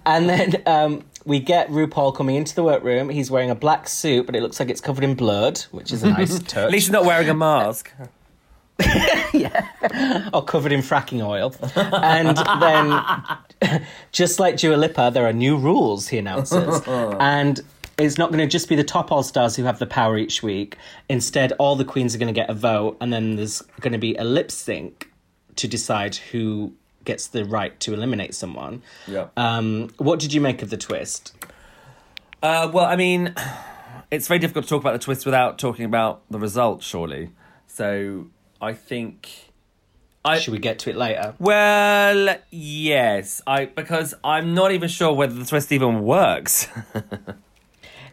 and 0.05 0.29
then 0.29 0.63
um, 0.67 1.03
we 1.25 1.41
get 1.41 1.69
RuPaul 1.71 2.15
coming 2.15 2.37
into 2.37 2.55
the 2.55 2.63
workroom. 2.63 3.09
He's 3.09 3.31
wearing 3.33 3.51
a 3.51 3.55
black 3.57 3.89
suit, 3.89 4.27
but 4.27 4.37
it 4.37 4.43
looks 4.43 4.61
like 4.61 4.69
it's 4.71 4.81
covered 4.81 5.03
in 5.03 5.15
blood, 5.17 5.59
which 5.73 5.93
is 5.93 6.05
a 6.05 6.11
nice 6.11 6.39
touch. 6.39 6.57
At 6.57 6.71
least 6.71 6.87
he's 6.87 6.93
not 6.93 7.05
wearing 7.05 7.29
a 7.29 7.35
mask. 7.35 7.91
or 10.33 10.45
covered 10.45 10.73
in 10.73 10.81
fracking 10.81 11.25
oil. 11.25 11.55
And 11.75 12.37
then, 13.71 13.83
just 14.13 14.39
like 14.39 14.57
Dua 14.57 14.77
Lipa, 14.77 15.11
there 15.13 15.27
are 15.27 15.33
new 15.33 15.57
rules, 15.57 16.09
he 16.09 16.19
announces. 16.19 16.83
and 16.87 17.61
it's 17.99 18.19
not 18.19 18.31
going 18.31 18.41
to 18.41 18.47
just 18.47 18.69
be 18.69 18.77
the 18.77 18.85
top 18.85 19.11
All 19.11 19.23
Stars 19.23 19.57
who 19.57 19.65
have 19.65 19.79
the 19.79 19.87
power 19.87 20.19
each 20.19 20.43
week. 20.43 20.77
Instead, 21.09 21.53
all 21.53 21.77
the 21.77 21.85
queens 21.85 22.15
are 22.15 22.19
going 22.19 22.33
to 22.33 22.39
get 22.39 22.51
a 22.51 22.55
vote, 22.55 22.97
and 23.01 23.13
then 23.13 23.37
there's 23.37 23.63
going 23.81 23.93
to 23.93 23.99
be 23.99 24.15
a 24.17 24.25
lip 24.25 24.51
sync 24.51 25.11
to 25.57 25.67
decide 25.67 26.17
who 26.17 26.73
gets 27.05 27.29
the 27.29 27.45
right 27.45 27.79
to 27.81 27.95
eliminate 27.95 28.35
someone. 28.35 28.83
Yeah. 29.07 29.29
Um, 29.37 29.91
what 29.97 30.19
did 30.19 30.35
you 30.35 30.41
make 30.41 30.61
of 30.61 30.71
the 30.71 30.77
twist? 30.77 31.35
Uh, 32.43 32.71
well, 32.73 32.85
I 32.85 32.97
mean, 32.97 33.35
it's 34.11 34.29
very 34.29 34.39
difficult 34.39 34.67
to 34.67 34.69
talk 34.69 34.83
about 34.83 34.93
the 34.93 34.99
twist 34.99 35.25
without 35.25 35.59
talking 35.59 35.87
about 35.87 36.23
the 36.31 36.39
result, 36.39 36.83
surely. 36.83 37.31
So 37.67 38.27
I 38.61 38.73
think. 38.73 39.31
I, 40.25 40.39
Should 40.39 40.53
we 40.53 40.59
get 40.59 40.81
to 40.81 40.91
it 40.91 40.97
later? 40.97 41.35
well, 41.39 42.37
yes, 42.51 43.43
I 43.47 43.67
because 43.67 44.13
I'm 44.25 44.55
not 44.55 44.73
even 44.73 44.89
sure 44.89 45.13
whether 45.13 45.35
the 45.35 45.45
twist 45.45 45.71
even 45.71 46.03
works. 46.03 46.67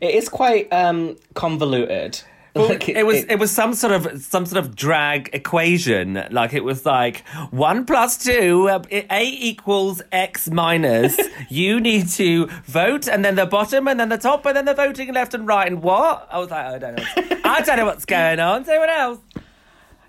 It 0.03 0.15
is 0.15 0.27
quite 0.27 0.71
um, 0.73 1.15
convoluted. 1.33 2.21
Like, 2.55 2.87
it 2.87 3.03
was 3.03 3.23
it, 3.23 3.39
was 3.39 3.49
some 3.49 3.73
sort 3.73 3.93
of 3.93 4.21
some 4.21 4.45
sort 4.45 4.63
of 4.63 4.75
drag 4.75 5.31
equation. 5.33 6.23
Like 6.29 6.53
it 6.53 6.63
was 6.63 6.85
like 6.85 7.27
one 7.49 7.83
plus 7.83 8.15
two, 8.15 8.69
uh, 8.69 8.83
a 8.91 9.23
equals 9.25 10.03
x 10.11 10.51
minus. 10.51 11.19
you 11.49 11.79
need 11.79 12.09
to 12.09 12.45
vote, 12.65 13.07
and 13.07 13.25
then 13.25 13.33
the 13.33 13.47
bottom, 13.47 13.87
and 13.87 13.99
then 13.99 14.09
the 14.09 14.19
top, 14.19 14.45
and 14.45 14.55
then 14.55 14.65
the 14.65 14.75
voting 14.75 15.11
left 15.15 15.33
and 15.33 15.47
right. 15.47 15.65
And 15.65 15.81
what? 15.81 16.27
I 16.29 16.37
was 16.37 16.51
like, 16.51 16.63
I 16.63 16.77
don't 16.77 16.95
know. 16.95 17.39
I 17.43 17.61
don't 17.61 17.77
know 17.77 17.85
what's 17.85 18.05
going 18.05 18.39
on. 18.39 18.65
Someone 18.65 18.89
else. 18.89 19.17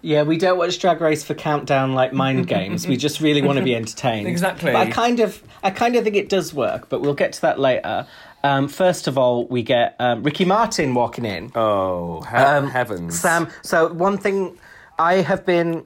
Yeah, 0.05 0.23
we 0.23 0.37
don't 0.37 0.59
watch 0.59 0.79
Drag 0.79 1.01
Race 1.01 1.25
for 1.25 1.35
countdown 1.35 1.95
like 1.95 2.12
mind 2.12 2.47
games. 2.57 2.87
We 2.87 2.97
just 2.97 3.21
really 3.21 3.40
want 3.43 3.59
to 3.59 3.64
be 3.64 3.75
entertained. 3.75 4.29
Exactly. 4.29 4.73
But 4.73 4.87
I 4.87 4.90
kind 4.90 5.21
of, 5.21 5.43
I 5.62 5.71
kind 5.71 5.97
of 5.97 6.05
think 6.05 6.17
it 6.17 6.29
does 6.29 6.53
work. 6.53 6.88
But 6.88 7.01
we'll 7.01 7.14
get 7.14 7.33
to 7.35 7.40
that 7.43 7.59
later. 7.59 8.07
Um, 8.43 8.69
first 8.69 9.09
of 9.09 9.17
all, 9.17 9.47
we 9.47 9.62
get 9.62 9.97
um, 9.99 10.23
Ricky 10.23 10.45
Martin 10.45 10.93
walking 10.95 11.25
in. 11.25 11.51
Oh, 11.55 12.23
Um, 12.31 12.69
heavens! 12.69 13.19
Sam. 13.19 13.49
So 13.62 13.90
one 13.93 14.19
thing, 14.19 14.59
I 14.99 15.14
have 15.23 15.47
been 15.47 15.85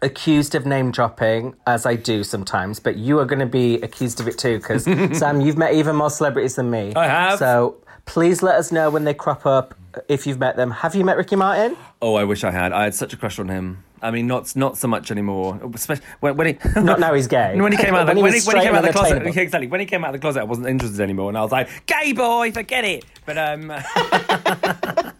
accused 0.00 0.54
of 0.54 0.64
name 0.66 0.90
dropping, 0.90 1.54
as 1.66 1.84
I 1.84 1.96
do 1.96 2.24
sometimes. 2.24 2.80
But 2.80 2.96
you 2.96 3.18
are 3.18 3.26
going 3.26 3.40
to 3.40 3.46
be 3.46 3.74
accused 3.82 4.20
of 4.20 4.26
it 4.28 4.38
too, 4.38 4.56
because 4.58 4.84
Sam, 5.18 5.42
you've 5.42 5.58
met 5.58 5.74
even 5.74 5.96
more 5.96 6.08
celebrities 6.10 6.54
than 6.56 6.70
me. 6.70 6.94
I 6.96 7.06
have. 7.06 7.38
So 7.38 7.76
please 8.06 8.42
let 8.42 8.56
us 8.56 8.72
know 8.72 8.88
when 8.88 9.04
they 9.04 9.14
crop 9.14 9.44
up 9.44 9.74
if 10.08 10.26
you've 10.26 10.38
met 10.38 10.56
them. 10.56 10.70
Have 10.70 10.94
you 10.94 11.04
met 11.04 11.16
Ricky 11.16 11.36
Martin? 11.36 11.76
Oh, 12.00 12.14
I 12.14 12.24
wish 12.24 12.44
I 12.44 12.50
had. 12.50 12.72
I 12.72 12.84
had 12.84 12.94
such 12.94 13.12
a 13.12 13.16
crush 13.16 13.38
on 13.38 13.48
him. 13.48 13.84
I 14.00 14.10
mean, 14.10 14.26
not 14.26 14.54
not 14.56 14.76
so 14.76 14.88
much 14.88 15.10
anymore. 15.12 15.60
Especially 15.74 16.04
when, 16.20 16.36
when 16.36 16.46
he 16.48 16.58
Not 16.80 16.98
now 16.98 17.14
he's 17.14 17.28
gay. 17.28 17.58
when 17.60 17.70
he 17.70 17.78
came 17.78 17.94
out. 17.94 18.06
When 18.08 18.16
When, 18.20 18.32
he 18.32 18.40
when, 18.40 18.40
he, 18.40 18.46
when 18.46 18.56
he 18.56 18.62
came 18.64 18.74
out 18.74 18.84
of 18.84 18.92
the 18.92 18.98
closet, 18.98 19.22
exactly. 19.26 19.68
When 19.68 19.80
he 19.80 19.86
came 19.86 20.04
out 20.04 20.08
of 20.08 20.14
the 20.14 20.18
closet, 20.18 20.40
I 20.40 20.44
wasn't 20.44 20.66
interested 20.66 21.00
anymore, 21.00 21.28
and 21.28 21.38
I 21.38 21.42
was 21.42 21.52
like, 21.52 21.68
"Gay 21.86 22.12
boy, 22.12 22.50
forget 22.52 22.84
it." 22.84 23.04
But 23.24 23.38
um, 23.38 23.70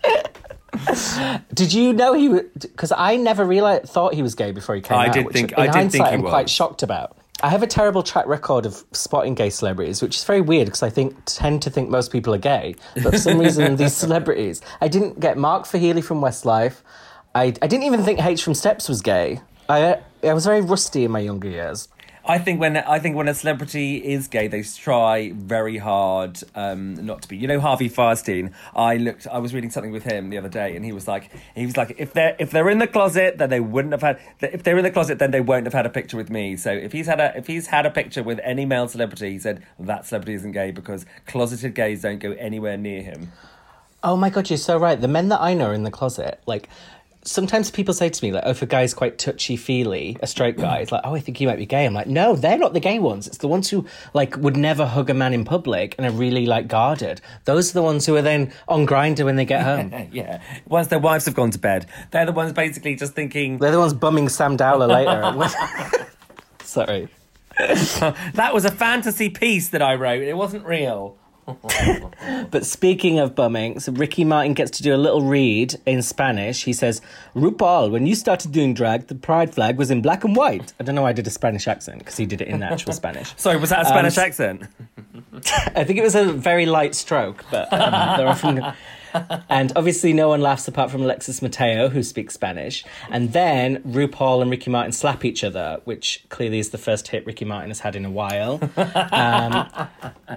Did 1.54 1.72
you 1.72 1.92
know 1.92 2.12
he 2.14 2.28
was? 2.28 2.42
Because 2.60 2.92
I 2.96 3.16
never 3.16 3.44
realized 3.44 3.84
thought 3.84 4.14
he 4.14 4.22
was 4.22 4.34
gay 4.34 4.50
before 4.52 4.74
he 4.74 4.80
came 4.80 4.98
I 4.98 5.06
out. 5.06 5.10
I 5.10 5.22
did 5.22 5.30
think- 5.30 5.52
in 5.52 5.58
I 5.60 5.66
did 5.82 5.92
think 5.92 6.06
he 6.06 6.12
I'm 6.14 6.22
quite 6.22 6.50
shocked 6.50 6.82
about. 6.82 7.16
I 7.42 7.48
have 7.48 7.62
a 7.62 7.66
terrible 7.66 8.04
track 8.04 8.26
record 8.26 8.66
of 8.66 8.84
spotting 8.92 9.34
gay 9.34 9.50
celebrities, 9.50 10.00
which 10.00 10.16
is 10.16 10.24
very 10.24 10.40
weird 10.40 10.66
because 10.66 10.82
I 10.82 10.90
think 10.90 11.16
tend 11.24 11.60
to 11.62 11.70
think 11.70 11.90
most 11.90 12.12
people 12.12 12.32
are 12.32 12.38
gay, 12.38 12.76
but 12.94 13.12
for 13.12 13.18
some 13.18 13.38
reason 13.38 13.76
these 13.82 13.94
celebrities. 13.94 14.60
I 14.80 14.86
didn't 14.86 15.18
get 15.18 15.36
Mark 15.36 15.64
Feehily 15.64 16.04
from 16.04 16.20
Westlife. 16.20 16.82
I 17.34 17.46
I 17.46 17.66
didn't 17.66 17.82
even 17.82 18.04
think 18.04 18.24
H 18.24 18.44
from 18.44 18.54
Steps 18.54 18.88
was 18.88 19.00
gay. 19.00 19.40
I 19.68 19.98
I 20.22 20.32
was 20.34 20.44
very 20.44 20.60
rusty 20.60 21.04
in 21.04 21.10
my 21.10 21.18
younger 21.18 21.48
years. 21.48 21.88
I 22.24 22.38
think 22.38 22.60
when 22.60 22.76
I 22.76 23.00
think 23.00 23.16
when 23.16 23.26
a 23.26 23.34
celebrity 23.34 23.96
is 23.96 24.28
gay, 24.28 24.46
they 24.46 24.62
try 24.62 25.32
very 25.32 25.78
hard 25.78 26.38
um, 26.54 26.94
not 27.04 27.22
to 27.22 27.28
be. 27.28 27.36
You 27.36 27.48
know, 27.48 27.58
Harvey 27.58 27.90
Fierstein. 27.90 28.52
I 28.76 28.96
looked. 28.96 29.26
I 29.26 29.38
was 29.38 29.52
reading 29.52 29.70
something 29.70 29.90
with 29.90 30.04
him 30.04 30.30
the 30.30 30.38
other 30.38 30.48
day, 30.48 30.76
and 30.76 30.84
he 30.84 30.92
was 30.92 31.08
like, 31.08 31.30
he 31.56 31.66
was 31.66 31.76
like, 31.76 31.96
if 31.98 32.12
they're 32.12 32.36
if 32.38 32.52
they're 32.52 32.68
in 32.68 32.78
the 32.78 32.86
closet, 32.86 33.38
then 33.38 33.50
they 33.50 33.58
wouldn't 33.58 33.92
have 33.92 34.02
had. 34.02 34.20
If 34.40 34.62
they're 34.62 34.78
in 34.78 34.84
the 34.84 34.90
closet, 34.90 35.18
then 35.18 35.32
they 35.32 35.40
won't 35.40 35.66
have 35.66 35.72
had 35.72 35.84
a 35.84 35.90
picture 35.90 36.16
with 36.16 36.30
me. 36.30 36.56
So 36.56 36.70
if 36.70 36.92
he's 36.92 37.06
had 37.06 37.20
a 37.20 37.36
if 37.36 37.48
he's 37.48 37.66
had 37.66 37.86
a 37.86 37.90
picture 37.90 38.22
with 38.22 38.38
any 38.44 38.64
male 38.66 38.86
celebrity, 38.86 39.32
he 39.32 39.38
said 39.40 39.66
that 39.80 40.06
celebrity 40.06 40.34
isn't 40.34 40.52
gay 40.52 40.70
because 40.70 41.04
closeted 41.26 41.74
gays 41.74 42.02
don't 42.02 42.20
go 42.20 42.32
anywhere 42.32 42.76
near 42.76 43.02
him. 43.02 43.32
Oh 44.04 44.16
my 44.16 44.30
god, 44.30 44.48
you're 44.48 44.56
so 44.56 44.78
right. 44.78 45.00
The 45.00 45.08
men 45.08 45.28
that 45.28 45.40
I 45.40 45.54
know 45.54 45.66
are 45.66 45.74
in 45.74 45.82
the 45.82 45.90
closet, 45.90 46.40
like 46.46 46.68
sometimes 47.24 47.70
people 47.70 47.94
say 47.94 48.08
to 48.08 48.24
me 48.24 48.32
like, 48.32 48.42
"Oh, 48.44 48.50
if 48.50 48.62
a 48.62 48.66
guy's 48.66 48.94
quite 48.94 49.18
touchy 49.18 49.56
feely, 49.56 50.16
a 50.20 50.26
straight 50.26 50.56
guy, 50.56 50.78
it's 50.78 50.92
like, 50.92 51.02
oh, 51.04 51.14
I 51.14 51.20
think 51.20 51.38
he 51.38 51.46
might 51.46 51.58
be 51.58 51.66
gay." 51.66 51.86
I'm 51.86 51.94
like, 51.94 52.06
no, 52.06 52.34
they're 52.34 52.58
not 52.58 52.72
the 52.72 52.80
gay 52.80 52.98
ones. 52.98 53.26
It's 53.26 53.38
the 53.38 53.48
ones 53.48 53.70
who 53.70 53.86
like 54.14 54.36
would 54.36 54.56
never 54.56 54.86
hug 54.86 55.10
a 55.10 55.14
man 55.14 55.32
in 55.32 55.44
public 55.44 55.94
and 55.98 56.06
are 56.06 56.12
really 56.12 56.46
like 56.46 56.68
guarded. 56.68 57.20
Those 57.44 57.70
are 57.70 57.74
the 57.74 57.82
ones 57.82 58.06
who 58.06 58.16
are 58.16 58.22
then 58.22 58.52
on 58.68 58.86
Grindr 58.86 59.24
when 59.24 59.36
they 59.36 59.44
get 59.44 59.62
home. 59.62 59.92
Yeah, 60.12 60.42
once 60.66 60.88
their 60.88 60.98
wives 60.98 61.24
have 61.26 61.34
gone 61.34 61.50
to 61.52 61.58
bed, 61.58 61.86
they're 62.10 62.26
the 62.26 62.32
ones 62.32 62.52
basically 62.52 62.96
just 62.96 63.14
thinking 63.14 63.58
they're 63.58 63.70
the 63.70 63.78
ones 63.78 63.94
bumming 63.94 64.28
Sam 64.28 64.56
Dowler 64.56 64.86
later. 64.86 65.48
Sorry. 66.62 67.08
that 67.58 68.50
was 68.52 68.64
a 68.64 68.70
fantasy 68.70 69.30
piece 69.30 69.68
that 69.70 69.80
I 69.80 69.94
wrote. 69.94 70.22
It 70.22 70.36
wasn't 70.36 70.66
real. 70.66 71.16
But 72.50 72.66
speaking 72.66 73.18
of 73.18 73.34
bumming, 73.34 73.80
so 73.80 73.92
Ricky 73.92 74.24
Martin 74.24 74.54
gets 74.54 74.70
to 74.78 74.82
do 74.82 74.94
a 74.94 74.96
little 74.96 75.22
read 75.22 75.76
in 75.86 76.02
Spanish. 76.02 76.64
He 76.64 76.72
says, 76.72 77.00
RuPaul, 77.34 77.90
when 77.90 78.06
you 78.06 78.14
started 78.14 78.52
doing 78.52 78.74
drag, 78.74 79.06
the 79.08 79.14
pride 79.14 79.52
flag 79.54 79.76
was 79.78 79.90
in 79.90 80.02
black 80.02 80.22
and 80.24 80.36
white. 80.36 80.72
I 80.78 80.84
don't 80.84 80.94
know 80.94 81.02
why 81.02 81.10
I 81.10 81.12
did 81.14 81.26
a 81.26 81.30
Spanish 81.30 81.66
accent 81.66 81.98
because 82.00 82.16
he 82.16 82.26
did 82.26 82.40
it 82.42 82.48
in 82.48 82.62
actual 82.62 82.92
Spanish. 82.92 83.32
Sorry, 83.36 83.56
was 83.56 83.70
that 83.70 83.82
a 83.82 83.84
Spanish 83.86 84.18
Um, 84.18 84.24
accent? 84.24 84.62
I 85.74 85.84
think 85.84 85.98
it 85.98 86.02
was 86.02 86.14
a 86.14 86.24
very 86.32 86.66
light 86.66 86.94
stroke, 86.94 87.44
but 87.50 87.72
um, 87.72 88.18
they're 88.18 88.28
often. 88.28 88.62
And 89.48 89.72
obviously, 89.76 90.12
no 90.12 90.28
one 90.28 90.40
laughs 90.40 90.68
apart 90.68 90.90
from 90.90 91.02
Alexis 91.02 91.42
Mateo, 91.42 91.88
who 91.88 92.02
speaks 92.02 92.34
Spanish. 92.34 92.84
And 93.10 93.32
then 93.32 93.82
RuPaul 93.82 94.42
and 94.42 94.50
Ricky 94.50 94.70
Martin 94.70 94.92
slap 94.92 95.24
each 95.24 95.44
other, 95.44 95.80
which 95.84 96.24
clearly 96.28 96.58
is 96.58 96.70
the 96.70 96.78
first 96.78 97.08
hit 97.08 97.26
Ricky 97.26 97.44
Martin 97.44 97.70
has 97.70 97.80
had 97.80 97.96
in 97.96 98.04
a 98.04 98.10
while. 98.10 98.60
Um, 99.12 99.68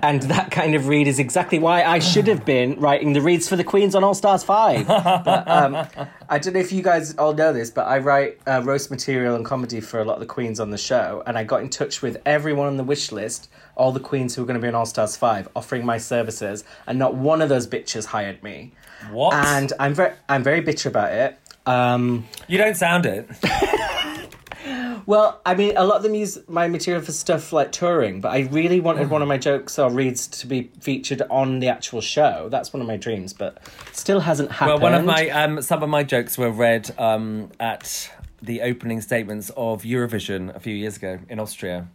and 0.03 0.21
that 0.23 0.49
kind 0.51 0.75
of 0.75 0.87
read 0.87 1.07
is 1.07 1.19
exactly 1.19 1.59
why 1.59 1.83
I 1.83 1.99
should 1.99 2.27
have 2.27 2.45
been 2.45 2.79
writing 2.79 3.13
the 3.13 3.21
reads 3.21 3.47
for 3.47 3.55
the 3.55 3.63
Queens 3.63 3.95
on 3.95 4.03
All 4.03 4.13
Stars 4.13 4.43
5. 4.43 4.87
But, 4.87 5.47
um, 5.47 5.87
I 6.29 6.39
don't 6.39 6.53
know 6.53 6.59
if 6.59 6.71
you 6.71 6.81
guys 6.81 7.15
all 7.15 7.33
know 7.33 7.53
this, 7.53 7.69
but 7.69 7.87
I 7.87 7.99
write 7.99 8.39
uh, 8.47 8.61
roast 8.63 8.91
material 8.91 9.35
and 9.35 9.45
comedy 9.45 9.79
for 9.79 9.99
a 9.99 10.05
lot 10.05 10.15
of 10.15 10.19
the 10.19 10.25
Queens 10.25 10.59
on 10.59 10.69
the 10.69 10.77
show. 10.77 11.23
And 11.25 11.37
I 11.37 11.43
got 11.43 11.61
in 11.61 11.69
touch 11.69 12.01
with 12.01 12.21
everyone 12.25 12.67
on 12.67 12.77
the 12.77 12.83
wish 12.83 13.11
list, 13.11 13.49
all 13.75 13.91
the 13.91 13.99
Queens 13.99 14.35
who 14.35 14.41
were 14.41 14.45
going 14.45 14.59
to 14.59 14.61
be 14.61 14.67
on 14.67 14.75
All 14.75 14.85
Stars 14.85 15.17
5, 15.17 15.49
offering 15.55 15.85
my 15.85 15.97
services. 15.97 16.63
And 16.87 16.97
not 16.97 17.15
one 17.15 17.41
of 17.41 17.49
those 17.49 17.67
bitches 17.67 18.05
hired 18.05 18.41
me. 18.43 18.73
What? 19.11 19.33
And 19.33 19.71
I'm 19.79 19.93
very, 19.93 20.13
I'm 20.29 20.43
very 20.43 20.61
bitter 20.61 20.89
about 20.89 21.11
it. 21.11 21.39
Um, 21.65 22.27
you 22.47 22.57
don't 22.57 22.75
sound 22.75 23.05
it. 23.05 23.27
well, 25.05 25.41
I 25.45 25.55
mean, 25.55 25.75
a 25.75 25.83
lot 25.83 25.97
of 25.97 26.03
them 26.03 26.15
use 26.15 26.37
my 26.47 26.67
material 26.67 27.03
for 27.03 27.11
stuff 27.11 27.51
like 27.51 27.71
touring, 27.71 28.21
but 28.21 28.29
I 28.29 28.41
really 28.41 28.79
wanted 28.79 29.09
one 29.09 29.21
of 29.21 29.27
my 29.27 29.37
jokes 29.37 29.79
or 29.79 29.89
reads 29.89 30.27
to 30.27 30.47
be 30.47 30.69
featured 30.79 31.21
on 31.29 31.59
the 31.59 31.67
actual 31.69 32.01
show. 32.01 32.49
That's 32.49 32.71
one 32.73 32.81
of 32.81 32.87
my 32.87 32.97
dreams, 32.97 33.33
but 33.33 33.57
still 33.93 34.19
hasn't 34.19 34.51
happened. 34.51 34.81
Well, 34.81 34.91
one 34.91 34.93
of 34.93 35.05
my 35.05 35.29
um, 35.29 35.61
some 35.61 35.83
of 35.83 35.89
my 35.89 36.03
jokes 36.03 36.37
were 36.37 36.51
read 36.51 36.93
um, 36.99 37.51
at 37.59 38.11
the 38.41 38.61
opening 38.61 39.01
statements 39.01 39.49
of 39.57 39.83
Eurovision 39.83 40.55
a 40.55 40.59
few 40.59 40.75
years 40.75 40.97
ago 40.97 41.19
in 41.29 41.39
Austria. 41.39 41.87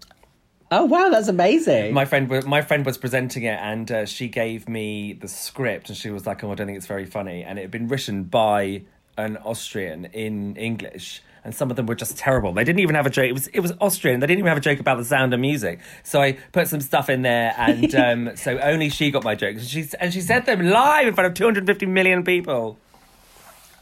Oh 0.73 0.85
wow, 0.85 1.09
that's 1.09 1.27
amazing! 1.27 1.93
My 1.93 2.05
friend, 2.05 2.29
my 2.47 2.63
friend 2.63 2.87
was 2.87 2.97
presenting 2.97 3.43
it, 3.43 3.59
and 3.61 3.91
uh, 3.91 4.07
she 4.07 4.29
gave 4.29 4.69
me 4.69 5.15
the 5.15 5.27
script, 5.27 5.89
and 5.89 5.99
she 5.99 6.11
was 6.11 6.27
like, 6.27 6.45
"Oh, 6.45 6.53
I 6.53 6.55
don't 6.55 6.69
think 6.69 6.77
it's 6.77 6.87
very 6.87 7.07
funny," 7.07 7.43
and 7.43 7.59
it 7.59 7.63
had 7.63 7.71
been 7.73 7.89
written 7.89 8.23
by 8.23 8.83
an 9.19 9.37
Austrian 9.39 10.05
in 10.07 10.57
English. 10.57 11.23
And 11.43 11.55
some 11.55 11.71
of 11.71 11.77
them 11.77 11.87
were 11.87 11.95
just 11.95 12.19
terrible. 12.19 12.53
They 12.53 12.65
didn't 12.65 12.81
even 12.81 12.95
have 12.95 13.07
a 13.07 13.11
joke. 13.11 13.25
It 13.25 13.33
was 13.33 13.47
it 13.49 13.61
was 13.61 13.73
Austrian. 13.81 14.21
They 14.21 14.27
didn't 14.27 14.41
even 14.41 14.49
have 14.49 14.59
a 14.59 14.61
joke 14.61 14.79
about 14.79 14.99
the 14.99 15.05
sound 15.05 15.33
of 15.35 15.41
music. 15.41 15.81
So 16.05 16.21
I 16.21 16.33
put 16.53 16.69
some 16.69 16.81
stuff 16.81 17.09
in 17.09 17.23
there, 17.23 17.53
and 17.57 17.95
um, 18.31 18.37
so 18.37 18.59
only 18.59 18.91
she 18.91 19.11
got 19.11 19.25
my 19.25 19.35
jokes. 19.35 19.67
She 19.67 19.89
and 19.99 20.13
she 20.13 20.21
said 20.21 20.47
them 20.47 20.69
live 20.69 21.09
in 21.09 21.15
front 21.15 21.27
of 21.27 21.35
250 21.35 21.87
million 21.87 22.23
people. 22.23 22.79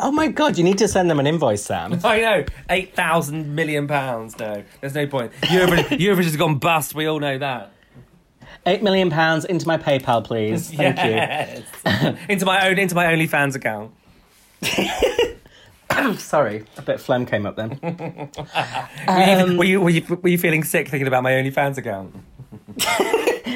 Oh 0.00 0.12
my 0.12 0.28
god, 0.28 0.56
you 0.56 0.62
need 0.62 0.78
to 0.78 0.86
send 0.86 1.10
them 1.10 1.18
an 1.18 1.26
invoice, 1.26 1.64
Sam. 1.64 1.98
I 2.04 2.20
know, 2.20 2.44
eight 2.70 2.94
thousand 2.94 3.54
million 3.54 3.88
pounds. 3.88 4.38
No, 4.38 4.62
there's 4.80 4.94
no 4.94 5.06
point. 5.06 5.32
Eurovision, 5.42 5.98
Eurovision's 5.98 6.36
gone 6.36 6.58
bust. 6.58 6.94
We 6.94 7.06
all 7.06 7.18
know 7.18 7.38
that. 7.38 7.72
Eight 8.64 8.82
million 8.82 9.10
pounds 9.10 9.44
into 9.44 9.66
my 9.66 9.76
PayPal, 9.76 10.22
please. 10.22 10.70
Thank 10.74 10.96
yes. 10.96 11.62
into 12.28 12.46
my 12.46 12.68
own, 12.68 12.78
into 12.78 12.94
my 12.94 13.06
OnlyFans 13.06 13.56
account. 13.56 13.92
Sorry, 16.20 16.64
a 16.76 16.82
bit 16.82 16.96
of 16.96 17.02
phlegm 17.02 17.26
came 17.26 17.44
up 17.46 17.56
then. 17.56 17.78
Were 19.08 19.24
you, 19.24 19.56
were, 19.56 19.64
you, 19.64 19.80
were, 19.80 19.90
you, 19.90 20.20
were 20.22 20.28
you 20.28 20.38
feeling 20.38 20.62
sick 20.62 20.88
thinking 20.88 21.08
about 21.08 21.22
my 21.22 21.32
OnlyFans 21.32 21.76
account? 21.78 22.14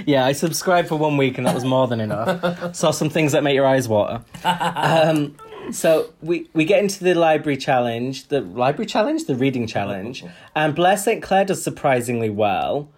Yeah, 0.06 0.24
I 0.24 0.32
subscribed 0.32 0.88
for 0.88 0.96
one 0.96 1.16
week 1.16 1.38
and 1.38 1.46
that 1.46 1.54
was 1.54 1.64
more 1.64 1.86
than 1.86 2.00
enough. 2.00 2.74
Saw 2.74 2.90
some 2.90 3.10
things 3.10 3.32
that 3.32 3.44
make 3.44 3.54
your 3.54 3.66
eyes 3.66 3.86
water. 3.86 4.22
Um, 4.44 5.36
so 5.70 6.12
we, 6.20 6.48
we 6.52 6.64
get 6.64 6.80
into 6.80 7.04
the 7.04 7.14
library 7.14 7.56
challenge, 7.56 8.28
the 8.28 8.40
library 8.40 8.86
challenge, 8.86 9.24
the 9.24 9.34
reading 9.34 9.66
challenge, 9.66 10.24
and 10.54 10.74
Blair 10.74 10.96
St. 10.96 11.22
Clair 11.22 11.44
does 11.44 11.62
surprisingly 11.62 12.30
well. 12.30 12.88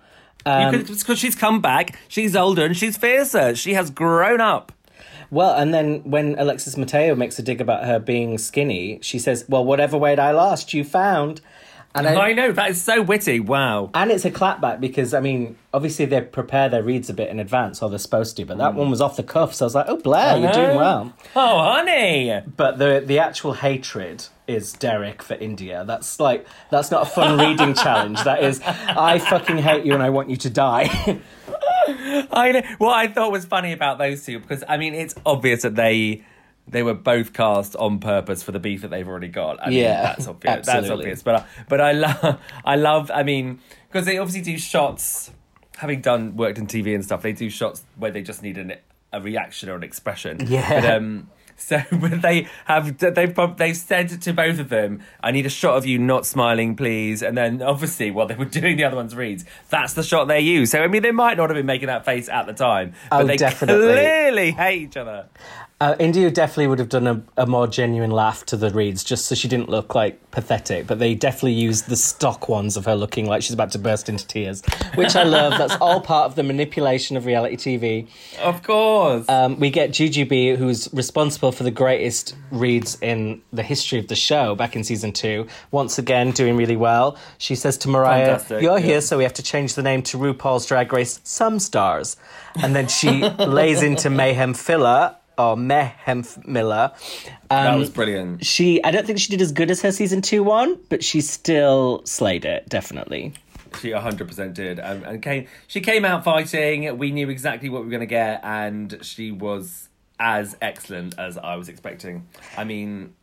Um, 0.47 0.83
Because 0.83 1.19
she's 1.19 1.35
come 1.35 1.61
back, 1.61 1.99
she's 2.09 2.37
older 2.37 2.65
and 2.65 2.77
she's 2.77 2.97
fiercer. 2.97 3.55
She 3.55 3.75
has 3.75 3.91
grown 3.91 4.41
up. 4.41 4.73
Well, 5.31 5.55
and 5.55 5.73
then 5.73 6.03
when 6.09 6.39
Alexis 6.39 6.77
Mateo 6.77 7.15
makes 7.15 7.39
a 7.39 7.43
dig 7.43 7.61
about 7.61 7.85
her 7.85 7.99
being 7.99 8.39
skinny, 8.39 8.99
she 9.03 9.19
says, 9.19 9.45
"Well, 9.49 9.65
whatever 9.65 9.97
weight 9.97 10.19
I 10.19 10.31
lost, 10.31 10.75
you 10.75 10.85
found." 10.85 11.41
And 11.97 12.09
I 12.09 12.33
know 12.33 12.51
that 12.51 12.71
is 12.71 12.83
so 12.83 13.03
witty. 13.03 13.39
Wow. 13.39 13.91
And 13.95 14.11
it's 14.11 14.25
a 14.25 14.31
clapback 14.31 14.81
because 14.81 15.15
I 15.15 15.21
mean, 15.21 15.57
obviously 15.73 16.07
they 16.07 16.23
prepare 16.23 16.69
their 16.69 16.83
reads 16.83 17.09
a 17.09 17.15
bit 17.15 17.29
in 17.29 17.39
advance, 17.39 17.83
or 17.83 17.89
they're 17.89 18.01
supposed 18.01 18.37
to. 18.37 18.45
But 18.45 18.59
that 18.59 18.73
hmm. 18.73 18.79
one 18.79 18.91
was 18.91 19.01
off 19.01 19.17
the 19.17 19.23
cuff, 19.23 19.55
so 19.55 19.65
I 19.65 19.67
was 19.67 19.75
like, 19.77 19.87
"Oh, 19.89 19.97
Blair, 19.97 20.39
you're 20.39 20.53
doing 20.53 20.77
well." 20.77 21.13
Oh, 21.37 21.41
oh, 21.41 21.73
honey. 21.75 22.43
But 22.57 22.79
the 22.79 23.03
the 23.05 23.21
actual 23.21 23.55
hatred 23.55 24.27
is 24.49 24.73
Derrick 24.73 25.23
for 25.23 25.35
India. 25.35 25.85
That's 25.87 26.19
like 26.19 26.47
that's 26.71 26.91
not 26.91 27.03
a 27.03 27.11
fun 27.11 27.39
reading 27.51 27.75
challenge. 27.75 28.23
That 28.25 28.43
is, 28.43 28.61
I 28.65 29.19
fucking 29.19 29.59
hate 29.59 29.85
you 29.85 29.95
and 29.95 30.03
I 30.03 30.11
want 30.11 30.31
you 30.31 30.37
to 30.39 30.51
die. 30.51 30.89
I 31.87 32.51
know. 32.53 32.63
What 32.79 32.95
I 32.95 33.07
thought 33.09 33.31
was 33.31 33.45
funny 33.45 33.73
about 33.73 33.99
those 33.99 34.25
two 34.25 34.41
because 34.41 34.65
I 34.69 34.79
mean 34.79 34.95
it's 34.95 35.15
obvious 35.25 35.63
that 35.63 35.77
they 35.77 36.25
they 36.67 36.83
were 36.83 36.95
both 36.95 37.33
cast 37.33 37.77
on 37.77 37.99
purpose 37.99 38.43
for 38.43 38.53
the 38.53 38.59
beef 38.59 38.81
that 38.83 38.89
they've 38.89 39.07
already 39.07 39.29
got. 39.29 39.63
I 39.63 39.69
mean, 39.71 39.79
Yeah, 39.81 40.03
that's 40.03 40.27
obvious. 40.27 40.67
That's 40.67 40.89
obvious. 40.91 41.23
But 41.23 41.35
I- 41.37 41.45
but 41.69 41.81
I 41.81 41.93
love 41.93 42.41
I 42.65 42.77
love. 42.77 43.11
I 43.13 43.23
mean, 43.23 43.61
because 43.91 44.07
they 44.07 44.19
obviously 44.19 44.41
do 44.53 44.59
shots. 44.59 45.31
Having 45.79 46.01
done 46.03 46.37
worked 46.37 46.59
in 46.59 46.67
TV 46.69 46.95
and 46.95 47.05
stuff, 47.05 47.23
they 47.23 47.33
do 47.33 47.51
shots 47.51 47.83
where 47.97 48.11
they 48.13 48.23
just 48.23 48.43
need 48.45 48.59
an, 48.59 48.75
a 49.13 49.21
reaction 49.21 49.69
or 49.69 49.75
an 49.75 49.83
expression. 49.83 50.47
Yeah. 50.47 50.81
But, 50.81 50.91
um, 50.91 51.31
so 51.57 51.83
but 51.93 52.21
they 52.23 52.49
have 52.65 52.97
they've 52.99 53.37
they've 53.57 53.77
said 53.77 54.09
to 54.23 54.33
both 54.33 54.59
of 54.61 54.69
them, 54.71 55.03
"I 55.23 55.31
need 55.33 55.47
a 55.47 55.51
shot 55.51 55.77
of 55.77 55.85
you 55.85 55.99
not 55.99 56.27
smiling, 56.27 56.75
please." 56.77 57.23
And 57.23 57.37
then 57.37 57.61
obviously, 57.61 58.11
while 58.13 58.27
they 58.27 58.35
were 58.37 58.45
doing 58.61 58.77
the 58.77 58.85
other 58.85 58.97
one's 58.97 59.15
reads, 59.17 59.45
that's 59.69 59.95
the 59.95 60.03
shot 60.03 60.27
they 60.29 60.41
use. 60.41 60.71
So 60.71 60.81
I 60.83 60.87
mean, 60.89 61.03
they 61.03 61.11
might 61.13 61.37
not 61.37 61.51
have 61.51 61.57
been 61.57 61.67
making 61.67 61.89
that 61.89 62.05
face 62.05 62.29
at 62.29 62.47
the 62.47 62.53
time, 62.55 62.95
but 63.11 63.23
Oh, 63.23 63.27
they 63.27 63.37
definitely. 63.37 63.85
clearly 63.93 64.51
hate 64.53 64.83
each 64.83 64.97
other. 64.97 65.27
Uh, 65.85 65.95
India 65.99 66.31
definitely 66.31 66.67
would 66.67 66.79
have 66.79 66.89
done 66.89 67.07
a, 67.07 67.23
a 67.37 67.47
more 67.47 67.67
genuine 67.67 68.11
laugh 68.11 68.47
to 68.47 68.57
the 68.57 68.71
reads, 68.71 69.05
just 69.05 69.27
so 69.27 69.35
she 69.35 69.49
didn't 69.49 69.69
look 69.69 69.95
like 69.95 70.31
pathetic. 70.31 70.87
But 70.87 70.99
they 70.99 71.15
definitely 71.15 71.53
used 71.53 71.91
the 71.91 71.97
stock 71.97 72.49
ones 72.49 72.79
of 72.79 72.87
her 72.87 72.95
looking 72.95 73.27
like 73.27 73.43
she's 73.43 73.53
about 73.53 73.71
to 73.73 73.79
burst 73.79 74.09
into 74.09 74.27
tears, 74.27 74.63
which 74.95 75.15
I 75.15 75.25
love. 75.25 75.53
That's 75.59 75.77
all 75.83 76.01
part 76.01 76.25
of 76.25 76.37
the 76.37 76.43
manipulation 76.43 77.19
of 77.19 77.27
reality 77.27 77.57
TV. 77.57 78.09
Of 78.41 78.63
course. 78.63 79.29
Um, 79.29 79.61
we 79.61 79.69
get 79.69 79.91
Jujubee, 79.91 80.57
who's 80.57 80.89
responsible 80.95 81.53
for 81.53 81.65
the 81.65 81.71
greatest 81.71 82.35
reads 82.51 82.97
in 83.03 83.43
the 83.53 83.63
history 83.63 83.99
of 83.99 84.09
the 84.09 84.17
show 84.17 84.55
back 84.55 84.77
in 84.77 84.85
season 84.85 85.13
two. 85.13 85.47
Once 85.71 85.99
again, 85.99 86.31
doing 86.31 86.57
really 86.57 86.77
well. 86.77 87.19
She 87.37 87.55
says 87.55 87.77
to 87.79 87.91
Mariah, 87.91 88.25
Fantastic, 88.25 88.63
You're 88.63 88.79
yeah. 88.79 88.87
here, 88.87 89.01
so 89.03 89.19
we 89.19 89.25
have 89.25 89.35
to 89.35 89.43
change 89.43 89.75
the 89.75 89.83
name 89.83 90.01
to 90.05 90.17
RuPaul's 90.17 90.65
Drag 90.65 90.91
Race 90.95 91.21
Some 91.25 91.59
Stars. 91.59 92.17
And 92.63 92.75
then 92.75 92.89
she 92.89 93.29
lays 93.39 93.83
into 93.83 94.09
Mayhem 94.09 94.55
Filler, 94.55 95.17
or 95.39 95.57
Mayhem 95.57 96.21
F- 96.21 96.47
Miller. 96.47 96.93
that 97.51 97.73
Um, 97.73 97.79
was 97.79 97.91
brilliant. 97.91 98.45
she, 98.45 98.83
I 98.85 98.91
don't 98.91 99.07
think 99.07 99.19
she 99.19 99.31
did 99.31 99.41
as 99.41 99.53
good 99.53 99.71
as 99.71 99.81
her 99.83 99.93
season 99.93 100.23
two 100.23 100.43
one, 100.43 100.79
but 100.89 101.03
she 101.05 101.21
still 101.21 102.03
slayed 102.05 102.45
it, 102.45 102.69
definitely. 102.69 103.33
She 103.81 103.91
100% 103.91 104.55
did. 104.55 104.79
Um, 104.79 105.03
and 105.05 105.21
came, 105.23 105.47
she 105.67 105.81
came 105.81 106.05
out 106.05 106.23
fighting. 106.23 106.97
We 106.97 107.11
knew 107.11 107.29
exactly 107.29 107.69
what 107.69 107.81
we 107.81 107.87
were 107.87 107.91
going 107.91 108.01
to 108.01 108.07
get, 108.07 108.41
and 108.45 108.99
she 109.03 109.33
was 109.33 109.89
as 110.21 110.57
excellent 110.63 111.19
as 111.19 111.37
I 111.37 111.57
was 111.57 111.69
expecting. 111.69 112.29
I 112.57 112.63
mean, 112.63 113.15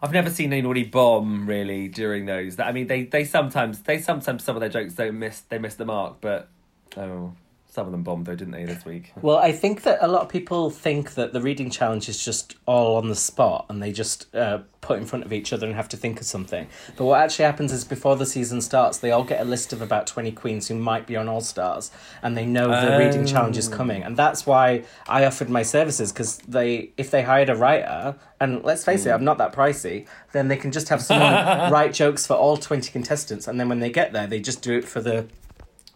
I've 0.00 0.12
never 0.12 0.30
seen 0.30 0.52
anybody 0.52 0.84
bomb 0.84 1.46
really 1.48 1.88
during 1.88 2.26
those. 2.26 2.58
I 2.60 2.70
mean, 2.72 2.86
they, 2.86 3.02
they 3.04 3.24
sometimes 3.24 3.80
they 3.82 3.98
sometimes 3.98 4.44
some 4.44 4.54
of 4.56 4.60
their 4.60 4.68
jokes 4.70 4.94
don't 4.94 5.18
miss 5.18 5.40
they 5.40 5.58
miss 5.58 5.74
the 5.74 5.84
mark, 5.84 6.18
but 6.20 6.48
oh, 6.96 7.32
some 7.70 7.86
of 7.86 7.92
them 7.92 8.02
bombed 8.02 8.26
though, 8.26 8.34
didn't 8.34 8.52
they 8.52 8.64
this 8.64 8.84
week? 8.84 9.12
Well, 9.22 9.38
I 9.38 9.52
think 9.52 9.82
that 9.82 9.98
a 10.00 10.08
lot 10.08 10.22
of 10.22 10.28
people 10.28 10.70
think 10.70 11.14
that 11.14 11.32
the 11.32 11.40
reading 11.40 11.70
challenge 11.70 12.08
is 12.08 12.22
just 12.22 12.56
all 12.66 12.96
on 12.96 13.08
the 13.08 13.14
spot 13.14 13.66
and 13.68 13.82
they 13.82 13.92
just 13.92 14.34
uh, 14.34 14.60
put 14.80 14.98
in 14.98 15.06
front 15.06 15.24
of 15.24 15.32
each 15.32 15.52
other 15.52 15.66
and 15.66 15.76
have 15.76 15.88
to 15.90 15.96
think 15.96 16.20
of 16.20 16.26
something. 16.26 16.66
But 16.96 17.04
what 17.04 17.20
actually 17.20 17.44
happens 17.44 17.72
is 17.72 17.84
before 17.84 18.16
the 18.16 18.26
season 18.26 18.60
starts, 18.60 18.98
they 18.98 19.12
all 19.12 19.24
get 19.24 19.40
a 19.40 19.44
list 19.44 19.72
of 19.72 19.82
about 19.82 20.06
20 20.06 20.32
queens 20.32 20.68
who 20.68 20.74
might 20.74 21.06
be 21.06 21.16
on 21.16 21.28
All 21.28 21.42
Stars 21.42 21.90
and 22.22 22.36
they 22.36 22.46
know 22.46 22.68
the 22.68 22.98
reading 22.98 23.26
challenge 23.26 23.56
is 23.56 23.68
coming. 23.68 24.02
And 24.02 24.16
that's 24.16 24.46
why 24.46 24.84
I 25.06 25.24
offered 25.24 25.50
my 25.50 25.62
services 25.62 26.12
because 26.12 26.38
they, 26.38 26.90
if 26.96 27.10
they 27.10 27.22
hired 27.22 27.50
a 27.50 27.54
writer, 27.54 28.16
and 28.40 28.64
let's 28.64 28.84
face 28.84 29.04
it, 29.06 29.10
I'm 29.10 29.24
not 29.24 29.38
that 29.38 29.52
pricey, 29.52 30.06
then 30.32 30.48
they 30.48 30.56
can 30.56 30.72
just 30.72 30.88
have 30.88 31.02
someone 31.02 31.34
write 31.72 31.92
jokes 31.92 32.26
for 32.26 32.34
all 32.34 32.56
20 32.56 32.90
contestants. 32.90 33.46
And 33.46 33.60
then 33.60 33.68
when 33.68 33.80
they 33.80 33.90
get 33.90 34.12
there, 34.12 34.26
they 34.26 34.40
just 34.40 34.62
do 34.62 34.76
it 34.78 34.84
for 34.84 35.00
the 35.00 35.26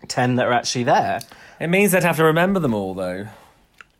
10 0.08 0.36
that 0.36 0.46
are 0.46 0.52
actually 0.52 0.84
there. 0.84 1.20
It 1.60 1.68
means 1.68 1.92
they'd 1.92 2.02
have 2.02 2.16
to 2.16 2.24
remember 2.24 2.60
them 2.60 2.74
all 2.74 2.94
though. 2.94 3.26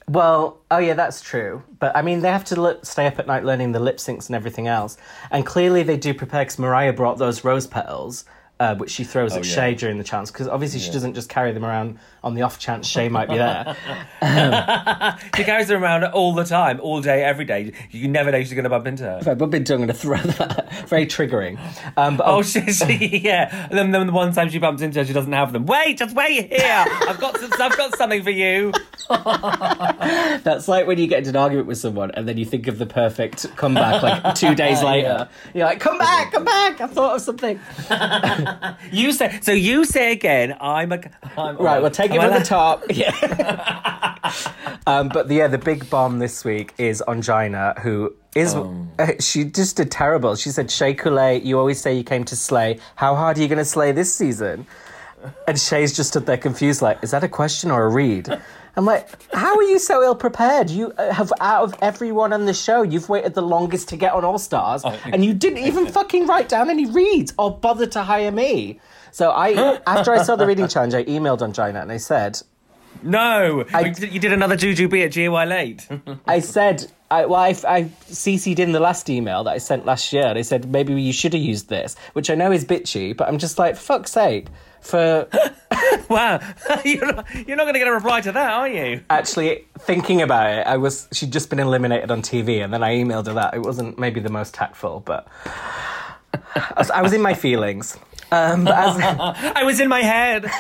Well, 0.07 0.59
oh 0.70 0.78
yeah, 0.78 0.94
that's 0.94 1.22
true. 1.22 1.62
But 1.78 1.96
I 1.96 2.02
mean, 2.02 2.20
they 2.20 2.30
have 2.30 2.44
to 2.46 2.78
stay 2.82 3.07
up 3.07 3.18
at 3.18 3.26
night 3.26 3.44
learning 3.44 3.72
the 3.72 3.80
lip 3.80 3.96
syncs 3.96 4.26
and 4.26 4.36
everything 4.36 4.66
else. 4.66 4.98
And 5.30 5.46
clearly, 5.46 5.82
they 5.82 5.96
do 5.96 6.12
prepare 6.12 6.42
because 6.42 6.59
Mariah 6.59 6.92
brought 6.92 7.18
those 7.18 7.44
rose 7.44 7.66
petals 7.66 8.24
uh, 8.64 8.74
which 8.76 8.90
she 8.90 9.04
throws 9.04 9.34
Oh, 9.34 9.38
at 9.38 9.46
yeah. 9.46 9.54
Shea 9.54 9.74
during 9.74 9.98
the 9.98 10.04
chance 10.04 10.30
because 10.30 10.48
obviously 10.48 10.80
she 10.80 10.90
doesn't 10.90 11.14
just 11.14 11.28
carry 11.28 11.52
them 11.52 11.64
around 11.64 11.98
on 12.22 12.34
the 12.34 12.42
off 12.42 12.58
chance 12.58 12.86
Shea 12.86 13.08
might 13.08 13.28
be 13.28 13.36
there. 13.36 13.76
She 15.36 15.44
carries 15.44 15.68
them 15.68 15.82
around 15.82 16.04
all 16.04 16.32
the 16.34 16.44
time, 16.44 16.80
all 16.80 17.00
day, 17.00 17.22
every 17.24 17.44
day. 17.44 17.72
You 17.90 18.08
never 18.08 18.30
know 18.30 18.38
she's 18.40 18.52
going 18.52 18.64
to 18.64 18.70
bump 18.70 18.86
into 18.86 19.04
her. 19.04 19.18
if 19.20 19.28
I 19.28 19.34
bump 19.34 19.54
into, 19.54 19.72
her, 19.72 19.78
I'm 19.78 19.86
going 19.86 19.94
to 19.94 20.00
throw 20.00 20.16
that. 20.18 20.72
Very 20.88 21.06
triggering. 21.06 21.58
Um, 21.96 22.16
but 22.16 22.26
Oh, 22.26 22.42
she, 22.52 22.60
she 22.72 23.18
yeah. 23.18 23.66
And 23.68 23.78
then, 23.78 23.90
then 23.90 24.06
the 24.06 24.12
one 24.12 24.32
time 24.32 24.48
she 24.48 24.58
bumps 24.58 24.80
into 24.82 25.00
her, 25.00 25.04
she 25.04 25.12
doesn't 25.12 25.32
have 25.32 25.52
them. 25.52 25.66
Wait, 25.66 25.98
just 25.98 26.14
wait 26.14 26.50
here. 26.52 26.84
I've 27.08 27.20
got 27.20 27.38
some, 27.38 27.50
I've 27.60 27.76
got 27.76 27.96
something 27.96 28.22
for 28.22 28.30
you. 28.30 28.72
That's 29.08 30.68
like 30.68 30.86
when 30.86 30.98
you 30.98 31.06
get 31.06 31.18
into 31.18 31.30
an 31.30 31.36
argument 31.36 31.66
with 31.66 31.78
someone 31.78 32.10
and 32.12 32.26
then 32.28 32.36
you 32.38 32.44
think 32.44 32.66
of 32.68 32.78
the 32.78 32.86
perfect 32.86 33.54
comeback 33.56 34.02
like 34.02 34.34
two 34.34 34.54
days 34.54 34.82
later. 34.82 35.28
You're 35.52 35.66
like, 35.66 35.80
come 35.80 35.98
back, 35.98 36.32
come 36.32 36.44
back, 36.44 36.80
I 36.80 36.86
thought 36.86 37.16
of 37.16 37.20
something. 37.22 37.58
You 38.92 39.12
say 39.12 39.38
so. 39.42 39.52
You 39.52 39.84
say 39.84 40.12
again. 40.12 40.57
I'm 40.61 40.92
a. 40.92 41.00
I'm, 41.36 41.57
Right, 41.57 41.80
we'll 41.80 41.90
take 41.90 42.12
it 42.12 42.20
I 42.20 42.38
the 42.38 42.44
top. 42.44 42.84
Yeah. 42.90 43.12
um, 44.86 45.09
but 45.09 45.28
the, 45.28 45.36
yeah, 45.36 45.48
the 45.48 45.59
big 45.59 45.88
bomb 45.90 46.18
this 46.18 46.44
week 46.44 46.74
is 46.78 47.02
Ongina, 47.07 47.78
who 47.80 48.14
is 48.34 48.55
uh, 48.55 49.12
she 49.20 49.44
just 49.44 49.76
did 49.76 49.90
terrible. 49.90 50.36
She 50.36 50.50
said, 50.50 50.70
"Shea 50.70 50.94
Couleé, 50.94 51.44
you 51.44 51.59
always 51.59 51.80
say 51.80 51.96
you 51.96 52.05
came 52.05 52.24
to 52.24 52.36
slay. 52.36 52.78
How 52.96 53.14
hard 53.14 53.38
are 53.38 53.40
you 53.40 53.48
going 53.48 53.59
to 53.59 53.64
slay 53.64 53.92
this 53.92 54.14
season?" 54.14 54.66
And 55.49 55.59
Shea's 55.59 55.95
just 55.97 56.11
stood 56.11 56.27
there 56.27 56.37
confused, 56.37 56.83
like, 56.83 56.99
"Is 57.03 57.11
that 57.12 57.25
a 57.25 57.29
question 57.29 57.70
or 57.70 57.85
a 57.85 57.89
read?" 57.89 58.29
I'm 58.77 58.85
like, 58.85 59.09
"How 59.33 59.55
are 59.57 59.62
you 59.62 59.79
so 59.79 60.03
ill 60.03 60.14
prepared? 60.16 60.68
You 60.70 60.93
uh, 60.99 61.12
have 61.12 61.33
out 61.41 61.62
of 61.64 61.75
everyone 61.81 62.33
on 62.33 62.45
the 62.47 62.55
show, 62.55 62.83
you've 62.83 63.09
waited 63.09 63.35
the 63.35 63.43
longest 63.43 63.89
to 63.91 63.97
get 63.97 64.12
on 64.12 64.25
All 64.25 64.39
Stars, 64.39 64.83
Oh, 64.85 64.99
and 65.05 65.25
you 65.25 65.33
didn't 65.33 65.59
even 65.59 65.87
fucking 65.87 66.27
write 66.27 66.49
down 66.49 66.70
any 66.70 66.87
reads 66.87 67.33
or 67.39 67.57
bother 67.57 67.87
to 67.87 68.03
hire 68.03 68.33
me." 68.33 68.81
So 69.12 69.31
I, 69.31 69.79
after 69.87 70.12
I 70.12 70.22
saw 70.25 70.35
the 70.37 70.47
reading 70.47 70.66
challenge, 70.75 70.93
I 70.95 71.05
emailed 71.05 71.39
Ongina 71.39 71.81
and 71.83 71.93
I 71.93 71.99
said, 71.99 72.41
No, 73.03 73.64
I- 73.72 73.95
you 73.99 74.18
did- 74.18 74.33
another 74.33 74.57
Juju 74.57 74.89
B 74.89 75.03
at 75.03 75.12
GY 75.12 75.45
late. 75.45 75.87
I 76.27 76.41
said, 76.41 76.91
I, 77.11 77.27
well, 77.27 77.41
I, 77.41 77.51
I 77.68 77.83
CC'd 78.11 78.59
in 78.59 78.72
the 78.72 78.81
last 78.81 79.09
email 79.09 79.45
that 79.45 79.51
I 79.53 79.59
sent 79.59 79.87
last 79.87 80.12
year. 80.12 80.27
And 80.27 80.39
I 80.39 80.43
said, 80.43 80.68
maybe 80.70 81.01
you 81.01 81.12
should 81.12 81.33
have 81.35 81.43
used 81.43 81.68
this, 81.68 81.95
which 82.14 82.29
I 82.31 82.35
know 82.35 82.51
is 82.51 82.64
bitchy, 82.64 83.16
but 83.16 83.29
I'm 83.29 83.39
just 83.39 83.57
like, 83.59 83.77
fuck's 83.77 84.11
sake. 84.11 84.47
For 84.85 85.28
wow, 86.11 86.41
you're 86.85 87.07
not, 87.07 87.35
you're 87.35 87.57
not 87.57 87.64
going 87.64 87.72
to 87.72 87.78
get 87.78 87.89
a 87.89 87.93
reply 87.93 88.20
to 88.20 88.32
that, 88.32 88.53
are 88.53 88.68
you? 88.68 89.01
actually 89.09 89.66
thinking 89.78 90.20
about 90.20 90.51
it, 90.51 90.66
I 90.66 90.76
was, 90.76 91.09
she'd 91.11 91.32
just 91.32 91.49
been 91.49 91.59
eliminated 91.59 92.11
on 92.11 92.20
TV, 92.20 92.62
and 92.62 92.72
then 92.72 92.82
I 92.82 92.97
emailed 92.97 93.26
her 93.26 93.32
that. 93.32 93.55
It 93.55 93.62
wasn't 93.62 93.99
maybe 93.99 94.20
the 94.20 94.28
most 94.28 94.53
tactful, 94.53 95.01
but 95.01 95.26
I 96.55 96.74
was, 96.76 96.91
I 96.91 97.03
was 97.03 97.14
in 97.14 97.22
my 97.22 97.32
feelings. 97.32 97.97
Um, 98.30 98.64
but 98.64 98.74
as, 98.74 98.97
I 99.57 99.64
was 99.64 99.80
in 99.80 99.89
my 99.89 100.03
head. 100.03 100.51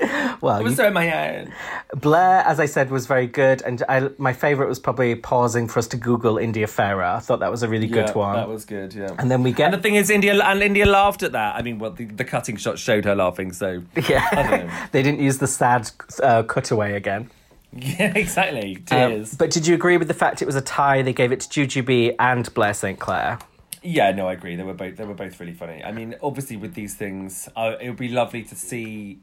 well, 0.40 0.62
was 0.62 0.78
you- 0.78 0.84
in 0.84 0.92
my 0.92 1.04
head. 1.04 1.52
Blair, 1.94 2.42
as 2.46 2.60
I 2.60 2.66
said, 2.66 2.90
was 2.90 3.06
very 3.06 3.26
good, 3.26 3.62
and 3.62 3.82
I, 3.88 4.10
my 4.18 4.32
favourite 4.32 4.68
was 4.68 4.78
probably 4.78 5.14
pausing 5.14 5.68
for 5.68 5.78
us 5.78 5.86
to 5.88 5.96
Google 5.96 6.38
India 6.38 6.66
Ferrah. 6.66 7.16
I 7.16 7.20
thought 7.20 7.40
that 7.40 7.50
was 7.50 7.62
a 7.62 7.68
really 7.68 7.86
good 7.86 8.08
yeah, 8.08 8.12
one. 8.12 8.36
That 8.36 8.48
was 8.48 8.64
good. 8.64 8.94
Yeah. 8.94 9.14
And 9.18 9.30
then 9.30 9.42
we 9.42 9.52
get 9.52 9.66
And 9.66 9.74
the 9.74 9.82
thing 9.82 9.94
is, 9.94 10.10
India 10.10 10.34
and 10.34 10.62
India 10.62 10.86
laughed 10.86 11.22
at 11.22 11.32
that. 11.32 11.56
I 11.56 11.62
mean, 11.62 11.78
well, 11.78 11.92
the, 11.92 12.04
the 12.04 12.24
cutting 12.24 12.56
shot 12.56 12.78
showed 12.78 13.04
her 13.04 13.14
laughing. 13.14 13.52
So 13.52 13.82
Yeah, 14.08 14.88
they 14.92 15.02
didn't 15.02 15.20
use 15.20 15.38
the 15.38 15.46
sad 15.46 15.90
uh, 16.22 16.42
cutaway 16.42 16.94
again. 16.94 17.30
yeah, 17.72 18.12
exactly. 18.16 18.76
Um, 18.76 19.10
Tears. 19.10 19.34
but 19.34 19.50
did 19.50 19.66
you 19.66 19.74
agree 19.74 19.96
with 19.96 20.08
the 20.08 20.14
fact 20.14 20.42
it 20.42 20.46
was 20.46 20.56
a 20.56 20.60
tie? 20.60 21.02
They 21.02 21.12
gave 21.12 21.32
it 21.32 21.40
to 21.40 21.66
Jujubee 21.66 22.14
and 22.18 22.52
Blair 22.54 22.74
St. 22.74 22.98
Clair. 22.98 23.38
Yeah, 23.82 24.10
no, 24.10 24.26
I 24.26 24.32
agree. 24.32 24.56
They 24.56 24.64
were 24.64 24.74
both 24.74 24.96
they 24.96 25.04
were 25.04 25.14
both 25.14 25.38
really 25.38 25.52
funny. 25.52 25.82
I 25.84 25.92
mean, 25.92 26.16
obviously 26.20 26.56
with 26.56 26.74
these 26.74 26.94
things, 26.94 27.48
uh, 27.54 27.76
it 27.80 27.88
would 27.88 27.98
be 27.98 28.08
lovely 28.08 28.42
to 28.42 28.56
see 28.56 29.20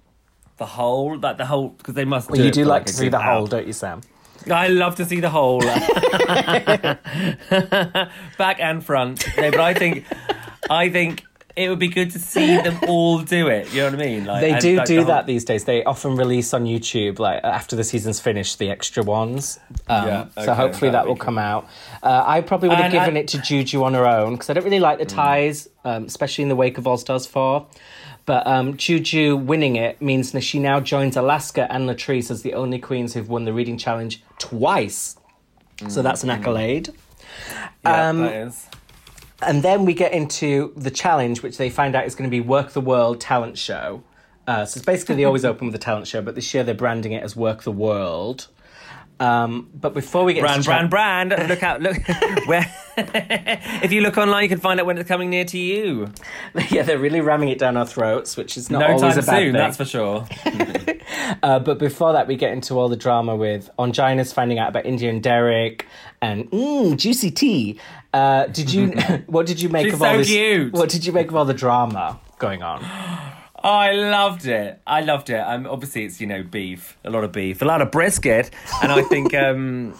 the 0.58 0.66
whole, 0.66 1.18
like 1.18 1.38
the 1.38 1.46
whole, 1.46 1.70
because 1.70 1.96
they 1.96 2.06
must. 2.06 2.30
Well, 2.30 2.38
do 2.38 2.46
you 2.46 2.52
do 2.52 2.64
for, 2.64 2.70
like 2.70 2.86
to 2.86 2.94
see 2.94 3.06
good 3.06 3.14
the 3.14 3.20
whole, 3.20 3.42
hour. 3.44 3.48
don't 3.48 3.68
you, 3.68 3.74
Sam? 3.74 4.02
I 4.52 4.68
love 4.68 4.96
to 4.96 5.06
see 5.06 5.22
the 5.22 5.30
whole, 5.30 5.62
back 8.38 8.60
and 8.60 8.86
front. 8.86 9.26
No, 9.38 9.52
but 9.52 9.60
I 9.60 9.74
think, 9.74 10.06
I 10.70 10.90
think 10.90 11.24
it 11.56 11.70
would 11.70 11.80
be 11.80 11.88
good 11.88 12.12
to 12.12 12.20
see 12.20 12.58
them 12.58 12.78
all 12.88 13.20
do 13.20 13.48
it. 13.48 13.72
You 13.74 13.82
know 13.82 13.92
what 13.92 14.02
I 14.02 14.06
mean? 14.06 14.26
Like 14.26 14.42
They 14.42 14.60
do 14.60 14.78
like, 14.78 14.88
do 14.88 14.96
the 14.98 15.04
whole- 15.04 15.08
that 15.14 15.28
these 15.28 15.46
days. 15.46 15.66
They 15.66 15.84
often 15.84 16.16
release 16.16 16.54
on 16.54 16.66
YouTube, 16.66 17.20
like 17.20 17.44
after 17.44 17.76
the 17.76 17.84
season's 17.84 18.20
finished, 18.20 18.60
the 18.60 18.70
extra 18.70 19.04
ones. 19.04 19.60
Um, 19.88 20.08
Yeah, 20.08 20.26
so 20.44 20.54
hopefully 20.54 20.92
that 20.92 21.08
will 21.08 21.16
be 21.16 21.22
come 21.22 21.38
out. 21.38 21.68
Uh, 22.02 22.24
I 22.26 22.42
probably 22.42 22.70
would 22.70 22.80
have 22.80 22.92
given 22.92 23.16
I- 23.16 23.20
it 23.22 23.28
to 23.30 23.42
Juju 23.42 23.84
on 23.84 23.94
her 23.94 24.06
own 24.06 24.34
because 24.34 24.50
I 24.50 24.54
don't 24.54 24.64
really 24.66 24.80
like 24.80 24.98
Mm. 24.98 25.08
the 25.08 25.16
ties, 25.16 25.70
um, 25.86 26.06
especially 26.06 26.42
in 26.42 26.50
the 26.50 26.56
wake 26.56 26.78
of 26.78 26.88
All 26.88 26.98
Stars 26.98 27.26
4. 27.28 27.66
But 28.26 28.48
um, 28.48 28.78
Juju 28.78 29.36
winning 29.36 29.76
it 29.76 30.02
means 30.02 30.32
that 30.32 30.42
she 30.42 30.60
now 30.60 30.80
joins 30.80 31.18
Alaska 31.18 31.72
and 31.72 31.90
Latrice 31.90 32.32
as 32.32 32.42
the 32.42 32.54
only 32.54 32.80
queens 32.80 33.14
who've 33.14 33.28
won 33.28 33.44
the 33.44 33.54
reading 33.54 33.78
challenge 33.78 34.24
twice. 34.40 35.18
So 35.90 36.02
that's 36.02 36.24
an 36.24 36.30
accolade. 36.30 36.94
Yeah, 37.84 38.10
um, 38.10 38.20
that 38.20 38.36
is. 38.36 38.68
And 39.42 39.62
then 39.62 39.84
we 39.84 39.94
get 39.94 40.14
into 40.14 40.72
the 40.78 40.92
challenge, 40.92 41.44
which 41.44 41.58
they 41.58 41.70
find 41.70 41.96
out 41.96 42.06
is 42.06 42.16
going 42.16 42.30
to 42.30 42.32
be 42.32 42.40
Work 42.40 42.72
the 42.72 42.82
World 42.82 43.20
talent 43.20 43.58
show. 43.58 44.04
Uh, 44.48 44.66
so 44.66 44.78
it's 44.78 44.86
basically 44.86 45.16
they 45.16 45.26
always 45.26 45.44
open 45.52 45.68
with 45.68 45.76
a 45.76 45.80
talent 45.80 46.08
show, 46.08 46.22
but 46.22 46.36
this 46.36 46.54
year 46.54 46.64
they're 46.64 46.74
branding 46.74 47.12
it 47.12 47.24
as 47.24 47.36
Work 47.36 47.64
the 47.64 47.72
World. 47.72 48.48
Um, 49.20 49.70
but 49.74 49.94
before 49.94 50.24
we 50.24 50.34
get 50.34 50.42
Brand, 50.42 50.66
brand, 50.66 50.90
brand. 50.90 51.30
Look 51.48 51.64
out! 51.64 51.82
Look 51.82 51.98
where. 52.46 52.74
if 52.98 53.92
you 53.92 54.02
look 54.02 54.18
online, 54.18 54.44
you 54.44 54.50
can 54.50 54.60
find 54.60 54.80
out 54.80 54.86
when 54.86 54.98
it's 54.98 55.08
coming 55.08 55.30
near 55.30 55.46
to 55.46 55.58
you. 55.58 56.12
yeah, 56.70 56.84
they're 56.84 57.00
really 57.00 57.22
ramming 57.22 57.50
it 57.50 57.58
down 57.58 57.76
our 57.76 57.88
throats, 57.88 58.38
which 58.38 58.56
is 58.56 58.70
not 58.70 58.80
No 58.80 58.86
always 58.88 59.02
time 59.02 59.12
a 59.12 59.16
bad 59.16 59.26
soon, 59.26 59.46
thing. 59.46 59.54
that's 59.54 59.78
for 59.78 59.86
sure. 59.86 60.28
Uh, 61.42 61.60
but 61.60 61.80
before 61.80 62.14
that, 62.14 62.28
we 62.28 62.36
get 62.36 62.52
into 62.54 62.78
all 62.78 62.90
the 62.90 62.96
drama 62.96 63.36
with 63.36 63.70
Ongina's 63.80 64.32
finding 64.32 64.60
out 64.60 64.70
about 64.70 64.86
India 64.86 65.10
and 65.10 65.24
Derrick 65.24 65.88
and 66.22 66.50
mm, 66.52 66.98
juicy 66.98 67.32
tea. 67.32 67.80
Uh, 68.14 68.46
did 68.48 68.72
you? 68.72 68.90
what 69.28 69.46
did 69.46 69.60
you 69.60 69.70
make 69.70 69.86
She's 69.86 69.94
of 69.96 70.04
all 70.04 70.18
this? 70.18 70.28
cute. 70.28 70.74
What 70.74 70.90
did 70.90 71.06
you 71.06 71.14
make 71.14 71.30
of 71.30 71.36
all 71.36 71.46
the 71.46 71.54
drama 71.54 72.20
going 72.38 72.62
on? 72.62 72.84
I 73.64 73.94
loved 73.94 74.46
it. 74.46 74.82
I 74.86 75.02
loved 75.02 75.30
it. 75.30 75.40
Um, 75.40 75.66
obviously, 75.66 76.04
it's 76.04 76.20
you 76.20 76.28
know 76.28 76.44
beef, 76.44 76.98
a 77.06 77.10
lot 77.10 77.24
of 77.24 77.32
beef, 77.32 77.62
a 77.62 77.66
lot 77.66 77.82
of 77.82 77.92
brisket, 77.92 78.52
and 78.82 78.92
I 78.92 79.04
think, 79.04 79.34
um, 79.46 79.98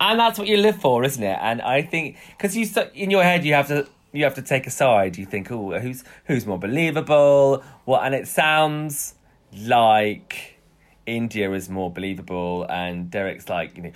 and 0.00 0.20
that's 0.20 0.38
what 0.38 0.48
you 0.48 0.56
live 0.56 0.80
for, 0.80 1.04
isn't 1.04 1.22
it? 1.22 1.38
And 1.40 1.62
I 1.62 1.82
think 1.82 2.16
because 2.36 2.56
you 2.56 2.68
in 2.94 3.10
your 3.10 3.22
head 3.22 3.44
you 3.44 3.54
have 3.54 3.68
to 3.68 3.86
you 4.12 4.24
have 4.24 4.34
to 4.34 4.42
take 4.42 4.66
a 4.66 4.70
side. 4.70 5.16
You 5.16 5.26
think, 5.26 5.50
oh, 5.52 5.78
who's 5.78 6.02
who's 6.24 6.44
more 6.44 6.58
believable? 6.58 7.62
What? 7.84 8.04
And 8.04 8.16
it 8.16 8.26
sounds 8.26 9.14
like 9.56 10.58
India 11.06 11.52
is 11.52 11.70
more 11.70 11.92
believable, 11.92 12.66
and 12.68 13.10
Derrick's 13.10 13.48
like 13.48 13.76
you 13.76 13.82
know, 13.84 13.92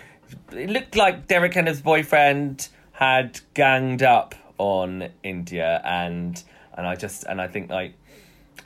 it 0.52 0.70
looked 0.70 0.94
like 0.94 1.26
Derrick 1.26 1.56
and 1.56 1.66
his 1.66 1.82
boyfriend 1.82 2.68
had 2.92 3.40
ganged 3.54 4.04
up 4.04 4.36
on 4.58 5.08
India, 5.24 5.80
and 5.84 6.40
and 6.74 6.86
I 6.86 6.94
just 6.94 7.24
and 7.24 7.40
I 7.40 7.48
think 7.48 7.70
like 7.70 7.94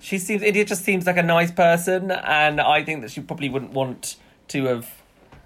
she 0.02 0.18
seems 0.18 0.42
India 0.42 0.64
just 0.64 0.84
seems 0.84 1.06
like 1.06 1.16
a 1.16 1.22
nice 1.22 1.52
person, 1.52 2.10
and 2.10 2.60
I 2.60 2.82
think 2.82 3.02
that 3.02 3.12
she 3.12 3.20
probably 3.20 3.48
wouldn't 3.48 3.72
want 3.72 4.16
to 4.48 4.64
have 4.64 5.02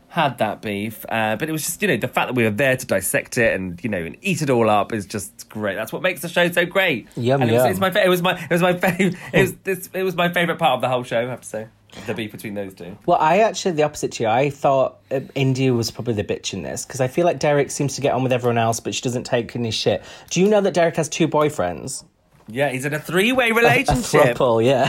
had 0.09 0.39
that 0.39 0.63
beef. 0.63 1.05
Uh, 1.11 1.37
but 1.37 1.49
it 1.49 1.53
was 1.53 1.65
just 1.65 1.83
you 1.83 1.89
know 1.89 1.99
the 1.99 2.09
fact 2.09 2.29
that 2.29 2.35
we 2.35 2.43
were 2.43 2.51
there 2.51 2.75
to 2.75 2.87
dissect 2.87 3.37
it 3.37 3.55
and 3.55 3.83
you 3.85 3.91
know 3.91 3.99
and 3.99 4.17
eat 4.23 4.41
it 4.41 4.49
all 4.49 4.71
up 4.71 4.95
is 4.95 5.05
just 5.05 5.49
great. 5.51 5.75
That's 5.75 5.93
what 5.93 6.01
makes 6.01 6.23
the 6.23 6.29
show 6.29 6.51
so 6.51 6.65
great. 6.65 7.07
Yum, 7.17 7.43
and 7.43 7.51
it 7.51 7.55
was, 7.55 7.63
yum. 7.63 7.71
it's 7.71 7.81
my 7.81 7.91
fa- 7.91 8.05
it 8.05 8.09
was 8.09 8.23
my 8.23 8.43
it 8.43 8.51
was 8.51 8.63
my 8.63 8.73
favorite 8.73 9.15
it 9.35 9.41
was 9.41 9.55
this, 9.57 9.91
it 9.93 10.03
was 10.03 10.17
my 10.17 10.33
favorite 10.33 10.59
part 10.59 10.73
of 10.73 10.81
the 10.81 10.89
whole 10.89 11.03
show. 11.03 11.21
I 11.21 11.27
have 11.27 11.43
to 11.43 11.49
say 11.49 11.69
the 12.07 12.15
beef 12.15 12.33
between 12.33 12.55
those 12.55 12.73
two. 12.73 12.97
Well, 13.05 13.19
I 13.21 13.41
actually 13.41 13.73
the 13.73 13.83
opposite 13.83 14.13
to 14.13 14.23
you. 14.23 14.29
I 14.31 14.49
thought 14.49 14.97
uh, 15.11 15.21
India 15.35 15.75
was 15.75 15.91
probably 15.91 16.15
the 16.15 16.25
bitch 16.25 16.55
in 16.55 16.63
this 16.63 16.87
because 16.87 17.03
I 17.03 17.09
feel 17.09 17.27
like 17.27 17.39
Derrick 17.39 17.71
seems 17.71 17.95
to 17.97 18.01
get 18.01 18.15
on 18.15 18.23
with 18.23 18.33
everyone 18.33 18.59
else, 18.59 18.81
but 18.81 18.95
she 18.95 19.03
doesn't 19.03 19.25
take 19.25 19.55
any 19.55 19.71
shit. 19.71 20.03
Do 20.31 20.41
you 20.41 20.49
know 20.49 20.63
that 20.63 20.73
Derrick 20.73 20.97
has 20.97 21.11
two 21.11 21.29
boyfriends? 21.29 22.05
Yeah, 22.49 22.71
he's 22.71 22.85
in 22.85 22.95
a 22.95 22.99
three 23.01 23.33
way 23.33 23.53
relationship. 23.53 24.25
A 24.25 24.35
throuple, 24.35 24.65
yeah. 24.65 24.89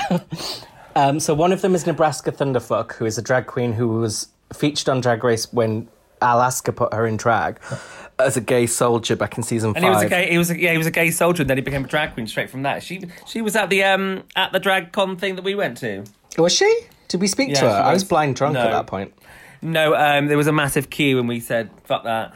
um, 0.96 1.20
so 1.20 1.34
one 1.34 1.52
of 1.52 1.62
them 1.62 1.76
is 1.76 1.86
Nebraska 1.88 2.32
Thunderfuck, 2.32 2.94
who 2.94 3.06
is 3.06 3.18
a 3.18 3.22
drag 3.22 3.48
queen 3.48 3.74
who 3.74 3.88
was 3.88 4.28
featured 4.54 4.90
on 4.90 5.02
Drag 5.02 5.24
Race 5.24 5.52
when 5.52 5.88
Alaska 6.22 6.72
put 6.72 6.94
her 6.94 7.06
in 7.06 7.18
drag 7.18 7.60
as 8.20 8.38
a 8.38 8.42
gay 8.42 8.66
soldier 8.66 9.16
back 9.16 9.38
in 9.38 9.44
season 9.44 9.74
And 9.76 9.84
five. 9.84 9.84
he 9.84 9.90
was 9.90 10.04
a 10.04 10.10
gay. 10.10 10.32
He 10.32 10.38
was 10.38 10.50
a, 10.52 10.60
yeah. 10.60 10.72
He 10.72 10.78
was 10.78 10.88
a 10.88 10.92
gay 10.92 11.12
soldier, 11.12 11.44
and 11.44 11.50
then 11.50 11.58
he 11.58 11.62
became 11.64 11.86
a 11.86 11.88
drag 11.88 12.14
queen 12.14 12.28
straight 12.28 12.50
from 12.50 12.64
that. 12.64 12.82
She 12.84 13.04
she 13.28 13.42
was 13.42 13.56
at 13.56 13.70
the 13.70 13.84
um 13.84 14.24
at 14.36 14.52
the 14.52 14.60
drag 14.60 14.92
con 14.92 15.18
thing 15.18 15.36
that 15.36 15.44
we 15.44 15.54
went 15.56 15.78
to. 15.80 16.04
Was 16.38 16.54
she? 16.54 16.80
Did 17.08 17.22
we 17.22 17.28
speak 17.28 17.50
Yeah, 17.50 17.56
to 17.56 17.62
her? 17.62 17.70
she 17.70 17.76
I 17.76 17.94
was 17.94 18.04
was. 18.04 18.10
blind 18.10 18.36
drunk 18.36 18.58
at 18.58 18.72
that 18.72 18.86
point. 18.88 19.14
No, 19.62 19.96
um, 19.96 20.28
there 20.28 20.38
was 20.38 20.46
a 20.48 20.52
massive 20.54 20.90
queue, 20.90 21.18
and 21.20 21.28
we 21.28 21.40
said, 21.40 21.70
"Fuck 21.86 22.04
that." 22.04 22.34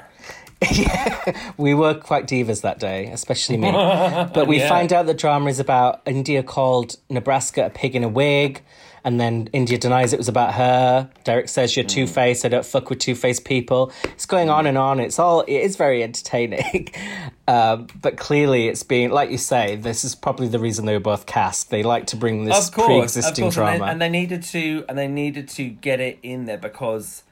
We 1.58 1.74
were 1.74 1.94
quite 1.94 2.28
divas 2.28 2.62
that 2.62 2.80
day, 2.80 3.08
especially 3.08 3.58
me. 3.58 3.72
But 4.34 4.48
we 4.48 4.60
Yeah. 4.60 4.70
find 4.70 4.92
out 4.94 5.06
the 5.06 5.14
drama 5.14 5.50
is 5.50 5.60
about 5.60 6.02
India 6.06 6.44
called 6.44 6.98
Nebraska 7.10 7.66
a 7.66 7.70
pig 7.70 7.96
in 7.96 8.04
a 8.04 8.10
wig, 8.10 8.62
and 9.04 9.20
then 9.20 9.50
India 9.54 9.78
denies 9.78 10.14
it 10.14 10.18
was 10.18 10.28
about 10.28 10.54
her. 10.54 11.10
Derrick 11.24 11.50
says 11.50 11.76
you're 11.76 11.86
two 11.86 12.06
faced. 12.06 12.46
I 12.46 12.50
don't 12.50 12.66
fuck 12.66 12.90
with 12.90 13.00
two 13.00 13.16
faced 13.16 13.46
people. 13.46 13.92
It's 14.04 14.28
going 14.28 14.50
on 14.50 14.68
and 14.68 14.78
on. 14.78 15.00
It's 15.00 15.18
all. 15.18 15.42
It 15.42 15.58
is 15.58 15.76
very 15.76 16.04
entertaining. 16.04 16.90
Um, 17.48 17.88
but 18.02 18.16
clearly, 18.16 18.70
it's 18.70 18.84
been 18.84 19.12
like 19.12 19.30
you 19.30 19.38
say. 19.38 19.76
This 19.76 20.06
is 20.06 20.16
probably 20.16 20.48
the 20.48 20.60
reason 20.60 20.86
they 20.86 20.94
were 20.94 21.02
both 21.02 21.26
cast. 21.26 21.70
They 21.70 21.84
like 21.84 22.06
to 22.08 22.16
bring 22.16 22.46
this 22.46 22.70
pre-existing 22.70 23.46
of 23.48 23.56
course, 23.56 23.58
and 23.58 23.78
drama. 23.80 23.86
they, 23.86 23.92
and 23.92 24.02
they 24.02 24.08
needed 24.10 24.44
to, 24.44 24.86
and 24.88 24.98
they 24.98 25.10
needed 25.10 25.50
to 25.50 25.66
get 25.68 26.00
it 26.00 26.20
in 26.24 26.46
there 26.46 26.60
because 26.60 27.24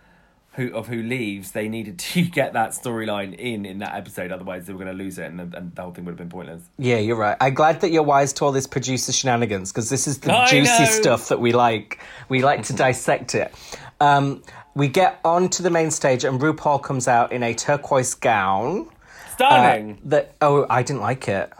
who 0.54 0.74
of 0.74 0.88
who 0.88 1.02
leaves. 1.04 1.52
They 1.52 1.68
needed 1.70 2.00
to 2.00 2.22
get 2.39 2.54
that 2.54 2.72
storyline 2.72 3.36
in 3.38 3.66
in 3.66 3.80
that 3.80 3.95
episode. 3.95 4.32
Otherwise, 4.32 4.66
they 4.66 4.74
were 4.74 4.84
going 4.84 4.97
to 4.97 5.04
lose 5.04 5.18
it, 5.18 5.26
and, 5.32 5.39
and 5.54 5.76
the 5.76 5.82
whole 5.82 5.91
thing 5.91 6.06
would 6.06 6.12
have 6.12 6.18
been 6.18 6.30
pointless. 6.30 6.64
yeah, 6.78 6.97
you're 6.97 7.16
right. 7.16 7.38
I'm 7.39 7.54
glad 7.54 7.82
that 7.82 7.91
you're 7.91 8.04
wise 8.04 8.34
to 8.34 8.45
all 8.45 8.52
this 8.52 8.68
producer 8.68 9.12
shenanigans 9.12 9.72
because 9.72 9.89
this 9.89 10.08
is 10.08 10.20
the 10.20 10.34
I 10.34 10.47
juicy 10.50 10.84
know. 10.84 10.89
stuff 10.89 11.28
that 11.30 11.39
we 11.39 11.52
like. 11.54 12.00
We 12.30 12.43
like 12.43 12.64
to 12.64 12.74
dissect 12.86 13.36
it. 13.36 13.54
Um, 14.02 14.43
we 14.76 14.88
get 14.88 15.20
onto 15.26 15.62
the 15.64 15.70
main 15.70 15.91
stage, 15.91 16.24
and 16.24 16.39
RuPaul 16.39 16.82
comes 16.82 17.08
out 17.08 17.32
in 17.32 17.43
a 17.43 17.54
turquoise 17.54 18.14
gown. 18.14 18.89
Stunning, 19.34 20.00
That 20.06 20.36
oh, 20.41 20.66
I 20.70 20.84
didn't 20.84 21.02
like 21.02 21.28
it. 21.30 21.52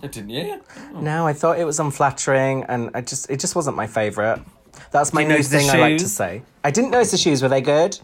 didn't 0.00 0.30
you? 0.30 0.62
No, 0.94 1.26
I 1.26 1.32
thought 1.32 1.58
it 1.58 1.64
was 1.64 1.80
unflattering, 1.80 2.64
and 2.64 2.90
I 2.94 3.00
just 3.00 3.30
it 3.30 3.40
just 3.40 3.56
wasn't 3.56 3.76
my 3.76 3.86
favorite. 3.86 4.40
That's 4.90 5.12
my 5.12 5.24
new 5.24 5.42
thing 5.42 5.68
I 5.70 5.76
like 5.76 5.98
to 5.98 6.08
say. 6.08 6.42
I 6.64 6.70
didn't 6.70 6.90
notice 6.90 7.10
the 7.10 7.18
shoes. 7.18 7.42
Were 7.42 7.48
they 7.48 7.60
good? 7.60 7.98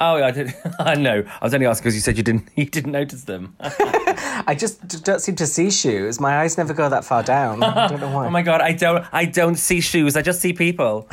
Oh, 0.00 0.22
I 0.22 0.30
did. 0.32 0.54
I 0.78 0.94
know. 0.96 1.24
I 1.40 1.44
was 1.44 1.54
only 1.54 1.66
asking 1.66 1.84
because 1.84 1.94
you 1.94 2.00
said 2.00 2.16
you 2.16 2.22
didn't. 2.22 2.48
You 2.56 2.66
didn't 2.66 2.92
notice 2.92 3.24
them. 3.24 3.54
I 3.60 4.56
just 4.58 4.86
d- 4.86 4.98
don't 5.02 5.20
seem 5.20 5.36
to 5.36 5.46
see 5.46 5.70
shoes. 5.70 6.18
My 6.20 6.38
eyes 6.40 6.58
never 6.58 6.74
go 6.74 6.88
that 6.88 7.04
far 7.04 7.22
down. 7.22 7.62
I 7.62 7.86
don't 7.88 8.00
know 8.00 8.10
why. 8.10 8.26
Oh 8.26 8.30
my 8.30 8.42
god, 8.42 8.60
I 8.60 8.72
don't. 8.72 9.04
I 9.12 9.24
don't 9.24 9.56
see 9.56 9.80
shoes. 9.80 10.16
I 10.16 10.22
just 10.22 10.40
see 10.40 10.52
people. 10.52 11.08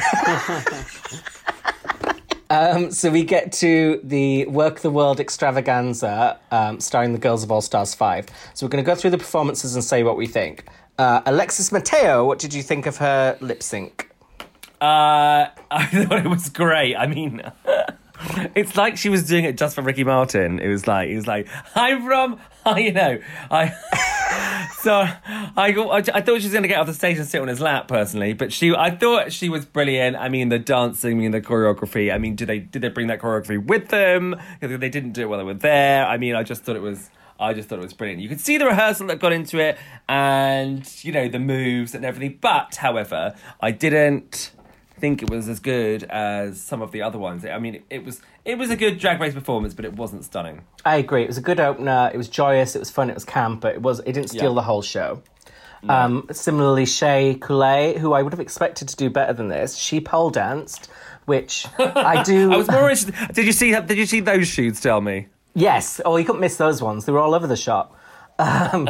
Um, 2.50 2.92
so 2.92 3.10
we 3.10 3.24
get 3.24 3.52
to 3.54 4.00
the 4.04 4.46
Work 4.46 4.82
the 4.82 4.92
World 4.92 5.20
extravaganza, 5.20 6.40
um, 6.52 6.80
starring 6.80 7.12
the 7.14 7.18
Girls 7.18 7.44
of 7.44 7.52
All 7.52 7.62
Stars 7.62 7.96
5. 7.96 8.28
So 8.54 8.66
we're 8.66 8.70
going 8.70 8.84
to 8.84 8.86
go 8.86 8.94
through 8.94 9.10
the 9.10 9.18
performances 9.18 9.74
and 9.74 9.84
say 9.84 10.04
what 10.04 10.18
we 10.18 10.28
think. 10.28 10.66
Uh, 11.00 11.22
Alexis 11.26 11.72
Mateo, 11.72 12.24
what 12.26 12.38
did 12.38 12.54
you 12.54 12.62
think 12.62 12.86
of 12.86 12.98
her 12.98 13.38
lip 13.42 13.64
sync? 13.64 14.08
Uh, 14.84 15.50
I 15.72 15.86
thought 15.86 16.26
it 16.26 16.30
was 16.30 16.50
great. 16.50 16.98
I 16.98 17.08
mean, 17.08 17.42
it's 18.54 18.76
like 18.76 18.98
she 18.98 19.08
was 19.08 19.26
doing 19.26 19.46
it 19.46 19.58
just 19.58 19.76
for 19.76 19.82
Ricky 19.82 20.04
Martin. 20.04 20.60
It 20.60 20.68
was 20.68 20.88
like, 20.88 21.10
it 21.10 21.16
was 21.16 21.26
like, 21.26 21.48
I'm 21.74 22.04
from, 22.06 22.38
you 22.78 22.92
know, 22.92 23.18
I. 23.50 23.70
so 24.80 24.94
I, 24.94 25.72
I, 25.72 26.04
I 26.14 26.22
thought 26.22 26.42
she 26.42 26.48
was 26.48 26.52
going 26.52 26.64
to 26.64 26.68
get 26.68 26.80
off 26.80 26.88
the 26.88 26.94
stage 26.94 27.18
and 27.18 27.26
sit 27.26 27.42
on 27.42 27.48
his 27.48 27.62
lap 27.62 27.88
personally, 27.88 28.34
but 28.34 28.52
she, 28.52 28.76
I 28.76 28.92
thought 28.92 29.32
she 29.32 29.48
was 29.48 29.64
brilliant. 29.64 30.18
I 30.18 30.28
mean, 30.28 30.50
the 30.50 30.60
dancing, 30.60 31.12
I 31.12 31.22
mean, 31.22 31.32
the 31.32 31.42
choreography. 31.42 32.14
I 32.14 32.18
mean, 32.18 32.36
did 32.36 32.50
they 32.50 32.60
did 32.60 32.82
they 32.82 32.90
bring 32.90 33.08
that 33.08 33.22
choreography 33.22 33.66
with 33.66 33.88
them? 33.88 34.36
They 34.60 34.90
didn't 34.90 35.14
do 35.14 35.22
it 35.22 35.26
while 35.30 35.38
they 35.40 35.46
were 35.46 35.54
there. 35.54 36.06
I 36.06 36.18
mean, 36.18 36.36
I 36.36 36.44
just 36.44 36.64
thought 36.64 36.76
it 36.76 36.82
was. 36.82 37.10
I 37.40 37.54
just 37.54 37.68
thought 37.68 37.80
it 37.80 37.84
was 37.84 37.94
brilliant. 37.94 38.22
You 38.22 38.30
could 38.30 38.40
see 38.40 38.58
the 38.58 38.66
rehearsal 38.66 39.08
that 39.08 39.20
got 39.20 39.34
into 39.34 39.60
it, 39.60 39.78
and 40.08 40.88
you 41.04 41.12
know 41.12 41.28
the 41.28 41.40
moves 41.40 41.96
and 41.96 42.06
everything. 42.06 42.38
But, 42.40 42.76
however, 42.76 43.36
I 43.60 43.72
didn't 43.72 44.52
think 45.04 45.22
it 45.22 45.30
was 45.30 45.50
as 45.50 45.60
good 45.60 46.04
as 46.06 46.62
some 46.62 46.82
of 46.82 46.94
the 46.94 47.02
other 47.02 47.20
ones. 47.20 47.44
I 47.46 47.60
mean, 47.60 47.84
it 47.90 48.06
was 48.06 48.22
it 48.46 48.58
was 48.58 48.70
a 48.70 48.78
good 48.78 49.00
drag 49.00 49.20
race 49.20 49.34
performance, 49.34 49.74
but 49.74 49.84
it 49.84 49.94
wasn't 49.98 50.24
stunning. 50.24 50.62
I 50.86 50.96
agree. 50.96 51.24
It 51.24 51.28
was 51.28 51.38
a 51.38 51.42
good 51.42 51.60
opener. 51.60 52.10
It 52.14 52.18
was 52.18 52.30
joyous. 52.30 52.74
It 52.74 52.80
was 52.80 52.90
fun. 52.90 53.10
It 53.10 53.14
was 53.14 53.26
camp, 53.26 53.60
but 53.60 53.74
it 53.76 53.82
was 53.82 54.00
it 54.00 54.14
didn't 54.14 54.30
steal 54.30 54.52
Yeah. 54.52 54.56
the 54.56 54.62
whole 54.62 54.82
show. 54.82 55.22
Um, 55.90 56.28
similarly, 56.32 56.86
Shea 56.86 57.36
Couleé, 57.38 57.98
who 57.98 58.14
I 58.14 58.22
would 58.22 58.32
have 58.32 58.40
expected 58.40 58.88
to 58.88 58.96
do 58.96 59.10
better 59.10 59.34
than 59.34 59.50
this, 59.50 59.76
she 59.76 60.00
pole 60.00 60.30
danced, 60.30 60.90
which 61.26 61.68
I 61.78 62.24
do. 62.24 62.54
I 62.54 62.56
was 62.58 62.70
more 62.72 62.90
interested. 62.90 63.14
Did 63.34 63.46
you 63.46 63.52
see? 63.52 63.72
Did 63.72 63.98
you 63.98 64.06
see 64.06 64.22
those 64.22 64.48
shoots? 64.48 64.80
Tell 64.80 65.02
me. 65.02 65.28
Yes. 65.54 66.00
Oh, 66.06 66.16
you 66.16 66.24
couldn't 66.24 66.40
miss 66.40 66.56
those 66.56 66.82
ones. 66.82 67.04
They 67.06 67.12
were 67.12 67.20
all 67.20 67.36
over 67.36 67.48
the 67.48 67.58
shop. 67.58 68.00
Um, 68.44 68.90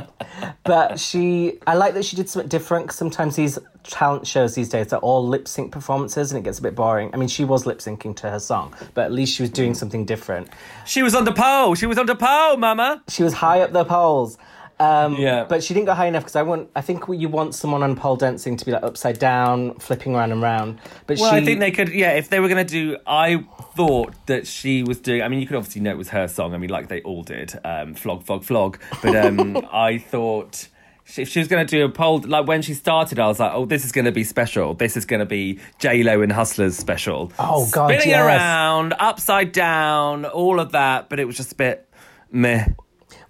but 0.63 0.99
she, 0.99 1.59
I 1.67 1.75
like 1.75 1.93
that 1.93 2.05
she 2.05 2.15
did 2.15 2.27
something 2.29 2.49
different 2.49 2.85
because 2.85 2.97
sometimes 2.97 3.35
these 3.35 3.59
talent 3.83 4.25
shows 4.25 4.55
these 4.55 4.69
days 4.69 4.91
are 4.93 4.99
all 4.99 5.27
lip 5.27 5.47
sync 5.47 5.71
performances, 5.71 6.31
and 6.31 6.39
it 6.39 6.43
gets 6.43 6.57
a 6.59 6.61
bit 6.61 6.73
boring. 6.73 7.11
I 7.13 7.17
mean, 7.17 7.29
she 7.29 7.45
was 7.45 7.65
lip 7.65 7.79
syncing 7.79 8.15
to 8.17 8.29
her 8.31 8.39
song, 8.39 8.73
but 8.93 9.05
at 9.05 9.11
least 9.11 9.35
she 9.35 9.43
was 9.43 9.51
doing 9.51 9.75
something 9.75 10.05
different. 10.05 10.49
She 10.85 11.03
was 11.03 11.13
on 11.13 11.25
the 11.25 11.33
pole. 11.33 11.75
She 11.75 11.85
was 11.85 11.97
on 11.97 12.07
the 12.07 12.15
pole, 12.15 12.57
Mama. 12.57 13.03
She 13.09 13.21
was 13.23 13.33
high 13.33 13.61
up 13.61 13.73
the 13.73 13.85
poles. 13.85 14.37
Um, 14.79 15.15
Yeah. 15.15 15.45
but 15.45 15.63
she 15.63 15.73
didn't 15.73 15.85
go 15.85 15.93
high 15.93 16.07
enough 16.07 16.23
because 16.23 16.35
I 16.35 16.41
want. 16.43 16.69
I 16.75 16.81
think 16.81 17.03
you 17.07 17.29
want 17.29 17.55
someone 17.55 17.83
on 17.83 17.95
pole 17.95 18.15
dancing 18.15 18.57
to 18.57 18.65
be 18.65 18.71
like 18.71 18.83
upside 18.83 19.19
down, 19.19 19.75
flipping 19.75 20.15
around 20.15 20.31
and 20.31 20.41
round. 20.41 20.79
But 21.07 21.19
Well, 21.19 21.31
she, 21.31 21.37
I 21.37 21.45
think 21.45 21.59
they 21.59 21.71
could. 21.71 21.89
Yeah, 21.89 22.11
if 22.11 22.29
they 22.29 22.39
were 22.39 22.47
going 22.49 22.65
to 22.65 22.71
do, 22.71 22.97
I 23.07 23.45
thought 23.75 24.13
that 24.25 24.47
she 24.47 24.83
was 24.83 24.99
doing. 24.99 25.21
I 25.21 25.27
mean, 25.27 25.39
you 25.39 25.47
could 25.47 25.55
obviously 25.57 25.81
know 25.81 25.91
it 25.91 25.97
was 25.97 26.09
her 26.09 26.27
song. 26.27 26.53
I 26.53 26.57
mean, 26.57 26.69
like 26.69 26.87
they 26.87 27.01
all 27.01 27.23
did, 27.23 27.53
um, 27.63 27.93
flog, 27.93 28.23
flog, 28.23 28.43
flog. 28.43 28.79
But 29.01 29.15
um, 29.15 29.57
I 29.71 29.97
thought 29.99 30.67
she- 31.05 31.21
if 31.21 31.29
she 31.29 31.39
was 31.39 31.47
going 31.47 31.65
to 31.65 31.69
do 31.69 31.85
a 31.85 31.89
poll, 31.89 32.21
like 32.25 32.47
when 32.47 32.61
she 32.61 32.73
started, 32.73 33.19
I 33.19 33.27
was 33.27 33.39
like, 33.39 33.51
oh, 33.53 33.65
this 33.65 33.85
is 33.85 33.91
going 33.91 34.05
to 34.05 34.11
be 34.11 34.23
special. 34.23 34.73
This 34.73 34.97
is 34.97 35.05
going 35.05 35.19
to 35.19 35.25
be 35.25 35.59
J 35.79 36.01
Lo 36.03 36.21
and 36.21 36.31
Hustlers 36.31 36.75
special. 36.77 37.31
Oh, 37.37 37.69
God, 37.71 37.89
spinning 37.89 38.09
yes. 38.09 38.25
around, 38.25 38.93
upside 38.99 39.51
down, 39.51 40.25
all 40.25 40.59
of 40.59 40.71
that. 40.71 41.09
But 41.09 41.19
it 41.19 41.25
was 41.25 41.37
just 41.37 41.51
a 41.53 41.55
bit 41.55 41.87
meh. 42.31 42.65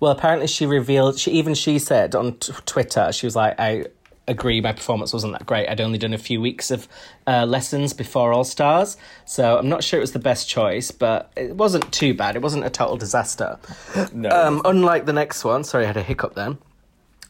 Well, 0.04 0.12
apparently 0.12 0.48
she 0.48 0.66
revealed. 0.66 1.18
She 1.18 1.32
even 1.32 1.54
she 1.54 1.80
said 1.80 2.14
on 2.14 2.34
t- 2.34 2.52
Twitter, 2.66 3.14
she 3.14 3.26
was 3.26 3.38
like, 3.38 3.58
"I 3.58 3.86
agree, 4.28 4.60
my 4.60 4.74
performance 4.74 5.14
wasn't 5.14 5.32
that 5.32 5.46
great. 5.46 5.70
I'd 5.70 5.80
only 5.80 5.98
done 5.98 6.14
a 6.14 6.18
few 6.18 6.42
weeks 6.42 6.72
of 6.72 6.90
uh, 7.26 7.46
lessons 7.46 7.94
before 7.94 8.34
All 8.34 8.44
Stars, 8.44 8.98
so 9.24 9.58
I'm 9.58 9.70
not 9.70 9.82
sure 9.82 10.02
it 10.02 10.02
was 10.02 10.12
the 10.12 10.20
best 10.20 10.50
choice, 10.50 10.92
but 10.92 11.32
it 11.38 11.56
wasn't 11.56 11.90
too 11.94 12.14
bad. 12.14 12.36
It 12.36 12.42
wasn't 12.42 12.66
a 12.66 12.70
total 12.70 12.98
disaster. 12.98 13.58
No. 14.12 14.28
Um, 14.28 14.62
unlike 14.66 15.06
the 15.06 15.14
next 15.14 15.46
one, 15.46 15.64
sorry, 15.64 15.86
I 15.86 15.88
had 15.88 15.96
a 15.96 16.04
hiccup 16.04 16.36
then. 16.36 16.58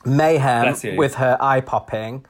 Mayhem 0.04 0.76
with 0.98 1.14
her 1.14 1.38
eye 1.40 1.62
popping. 1.62 2.26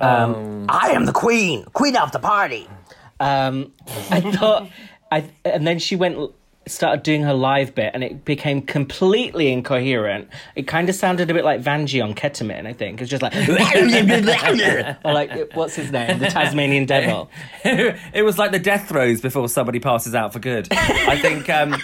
Um, 0.00 0.66
I 0.68 0.90
am 0.90 1.06
the 1.06 1.12
queen, 1.12 1.66
queen 1.66 1.94
of 1.94 2.10
the 2.10 2.18
party. 2.18 2.68
Um, 3.20 3.72
I 4.10 4.20
thought, 4.20 4.68
I 5.10 5.30
and 5.44 5.64
then 5.64 5.78
she 5.78 5.94
went 5.94 6.32
started 6.66 7.02
doing 7.02 7.22
her 7.22 7.34
live 7.34 7.74
bit, 7.74 7.90
and 7.94 8.02
it 8.02 8.24
became 8.24 8.62
completely 8.62 9.52
incoherent. 9.52 10.28
It 10.56 10.66
kind 10.66 10.88
of 10.88 10.94
sounded 10.94 11.30
a 11.30 11.34
bit 11.34 11.44
like 11.44 11.62
Vanjie 11.62 12.02
on 12.02 12.14
ketamine. 12.14 12.66
I 12.66 12.72
think 12.72 13.00
it's 13.00 13.10
just 13.10 13.22
like, 13.22 13.34
or 15.04 15.12
like 15.12 15.54
what's 15.54 15.74
his 15.74 15.90
name, 15.90 16.18
the 16.18 16.28
Tasmanian 16.28 16.86
Devil. 16.86 17.30
it 17.64 18.24
was 18.24 18.38
like 18.38 18.52
the 18.52 18.58
death 18.58 18.88
throes 18.88 19.20
before 19.20 19.48
somebody 19.48 19.80
passes 19.80 20.14
out 20.14 20.32
for 20.32 20.38
good. 20.38 20.68
I 20.72 21.18
think, 21.18 21.48
um, 21.50 21.76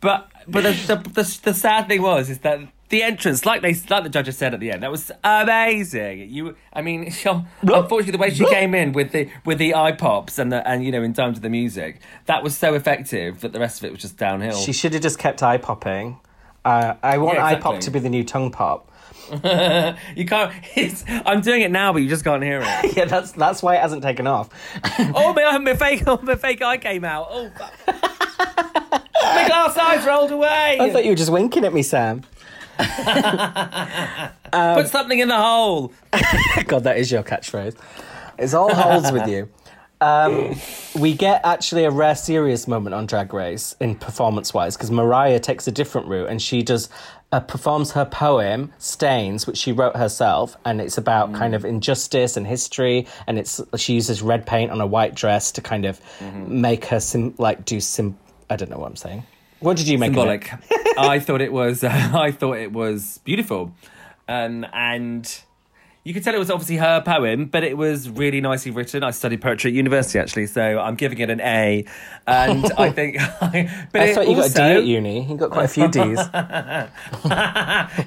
but 0.00 0.30
but 0.46 0.62
the, 0.62 0.72
the 0.72 1.10
the 1.10 1.38
the 1.44 1.54
sad 1.54 1.88
thing 1.88 2.02
was 2.02 2.30
is 2.30 2.38
that 2.40 2.60
the 2.88 3.02
entrance, 3.02 3.44
like 3.44 3.62
they 3.62 3.74
like 3.90 4.04
the 4.04 4.08
judges 4.08 4.36
said 4.36 4.54
at 4.54 4.60
the 4.60 4.70
end, 4.70 4.82
that 4.82 4.90
was 4.90 5.10
amazing. 5.24 6.28
You, 6.30 6.56
I 6.72 6.82
mean, 6.82 7.04
unfortunately, 7.62 8.12
the 8.12 8.18
way 8.18 8.30
she 8.30 8.46
came 8.46 8.74
in 8.74 8.92
with 8.92 9.12
the 9.12 9.28
with 9.44 9.58
the 9.58 9.74
eye 9.74 9.92
pops 9.92 10.38
and 10.38 10.52
the 10.52 10.66
and 10.68 10.84
you 10.84 10.92
know 10.92 11.02
in 11.02 11.12
time 11.12 11.34
to 11.34 11.40
the 11.40 11.50
music, 11.50 12.00
that 12.26 12.42
was 12.42 12.56
so 12.56 12.74
effective 12.74 13.40
that 13.40 13.52
the 13.52 13.60
rest 13.60 13.78
of 13.80 13.84
it 13.84 13.92
was 13.92 14.00
just 14.00 14.16
downhill. 14.16 14.56
She 14.56 14.72
should 14.72 14.92
have 14.92 15.02
just 15.02 15.18
kept 15.18 15.42
eye 15.42 15.58
popping. 15.58 16.20
Uh, 16.64 16.94
I 17.02 17.18
want 17.18 17.38
Yeah, 17.38 17.46
eye 17.46 17.54
pop 17.56 17.80
to 17.80 17.90
be 17.90 17.98
the 18.00 18.08
new 18.10 18.24
tongue 18.24 18.50
pop. 18.50 18.90
you 19.32 20.24
can't. 20.24 20.52
It's, 20.76 21.04
I'm 21.08 21.40
doing 21.40 21.62
it 21.62 21.70
now, 21.70 21.92
but 21.92 22.02
you 22.02 22.08
just 22.08 22.24
can't 22.24 22.42
hear 22.42 22.60
it. 22.64 22.96
Yeah, 22.96 23.06
that's 23.06 23.32
that's 23.32 23.62
why 23.62 23.76
it 23.76 23.80
hasn't 23.80 24.02
taken 24.02 24.26
off. 24.26 24.48
oh, 24.98 25.32
my, 25.32 25.58
my 25.58 25.74
fake, 25.74 26.04
oh, 26.06 26.18
my 26.22 26.36
fake 26.36 26.62
eye 26.62 26.78
came 26.78 27.04
out. 27.04 27.26
Oh, 27.30 27.50
my 27.88 29.46
glass 29.46 29.76
eyes 29.76 30.06
rolled 30.06 30.30
away. 30.30 30.78
I 30.80 30.90
thought 30.90 31.04
you 31.04 31.10
were 31.10 31.16
just 31.16 31.32
winking 31.32 31.64
at 31.64 31.74
me, 31.74 31.82
Sam. 31.82 32.22
Put 34.52 34.88
something 34.88 35.18
in 35.18 35.28
the 35.28 35.40
hole. 35.40 35.92
God, 36.66 36.84
that 36.84 36.98
is 36.98 37.10
your 37.10 37.22
catchphrase. 37.22 37.76
It's 38.38 38.54
all 38.54 38.74
holes 38.74 39.10
with 39.12 39.28
you. 39.28 39.48
Um, 40.00 40.56
we 41.00 41.14
get 41.14 41.40
actually 41.44 41.84
a 41.84 41.90
rare 41.90 42.14
serious 42.14 42.68
moment 42.68 42.94
on 42.94 43.06
Drag 43.06 43.32
Race 43.32 43.74
in 43.80 43.94
performance 43.94 44.52
wise 44.52 44.76
because 44.76 44.90
Mariah 44.90 45.40
takes 45.40 45.66
a 45.66 45.72
different 45.72 46.06
route 46.08 46.28
and 46.28 46.40
she 46.40 46.62
does 46.62 46.88
uh, 47.32 47.40
performs 47.40 47.92
her 47.92 48.04
poem 48.04 48.72
Stains, 48.78 49.46
which 49.46 49.56
she 49.56 49.72
wrote 49.72 49.96
herself, 49.96 50.56
and 50.64 50.80
it's 50.80 50.96
about 50.96 51.32
kind 51.34 51.54
of 51.54 51.64
injustice 51.64 52.36
and 52.36 52.46
history. 52.46 53.06
And 53.26 53.38
it's 53.38 53.60
she 53.76 53.94
uses 53.94 54.22
red 54.22 54.46
paint 54.46 54.70
on 54.70 54.80
a 54.80 54.86
white 54.86 55.14
dress 55.14 55.50
to 55.52 55.60
kind 55.60 55.86
of 55.86 56.00
make 56.46 56.84
her 56.86 57.00
sim- 57.00 57.34
like 57.38 57.64
do 57.64 57.80
sim. 57.80 58.16
I 58.48 58.56
don't 58.56 58.70
know 58.70 58.78
what 58.78 58.88
I'm 58.88 58.96
saying. 58.96 59.24
What 59.60 59.76
did 59.76 59.88
you 59.88 59.98
make 59.98 60.16
of 60.16 60.28
it? 60.28 60.44
symbolic. 60.44 60.98
I 60.98 61.18
thought 61.18 61.40
it 61.40 61.52
was. 61.52 61.82
I 61.84 62.30
thought 62.30 62.58
it 62.58 62.72
was 62.72 63.18
beautiful, 63.24 63.72
um, 64.28 64.66
and 64.72 65.42
you 66.06 66.14
could 66.14 66.22
tell 66.22 66.36
it 66.36 66.38
was 66.38 66.52
obviously 66.52 66.76
her 66.76 67.00
poem, 67.00 67.46
but 67.46 67.64
it 67.64 67.76
was 67.76 68.08
really 68.08 68.40
nicely 68.40 68.70
written. 68.70 69.02
I 69.02 69.10
studied 69.10 69.40
poetry 69.40 69.72
at 69.72 69.74
university 69.74 70.20
actually, 70.20 70.46
so 70.46 70.78
I'm 70.78 70.94
giving 70.94 71.18
it 71.18 71.30
an 71.30 71.40
A. 71.40 71.84
And 72.28 72.64
I 72.78 72.92
think, 72.92 73.16
but 73.40 74.00
I 74.00 74.14
thought 74.14 74.28
you 74.28 74.36
got 74.36 74.50
a 74.50 74.54
D 74.54 74.60
at 74.60 74.84
uni. 74.84 75.28
You 75.28 75.36
got 75.36 75.50
quite 75.50 75.64
a 75.64 75.68
few 75.68 75.88
D's. 75.88 76.20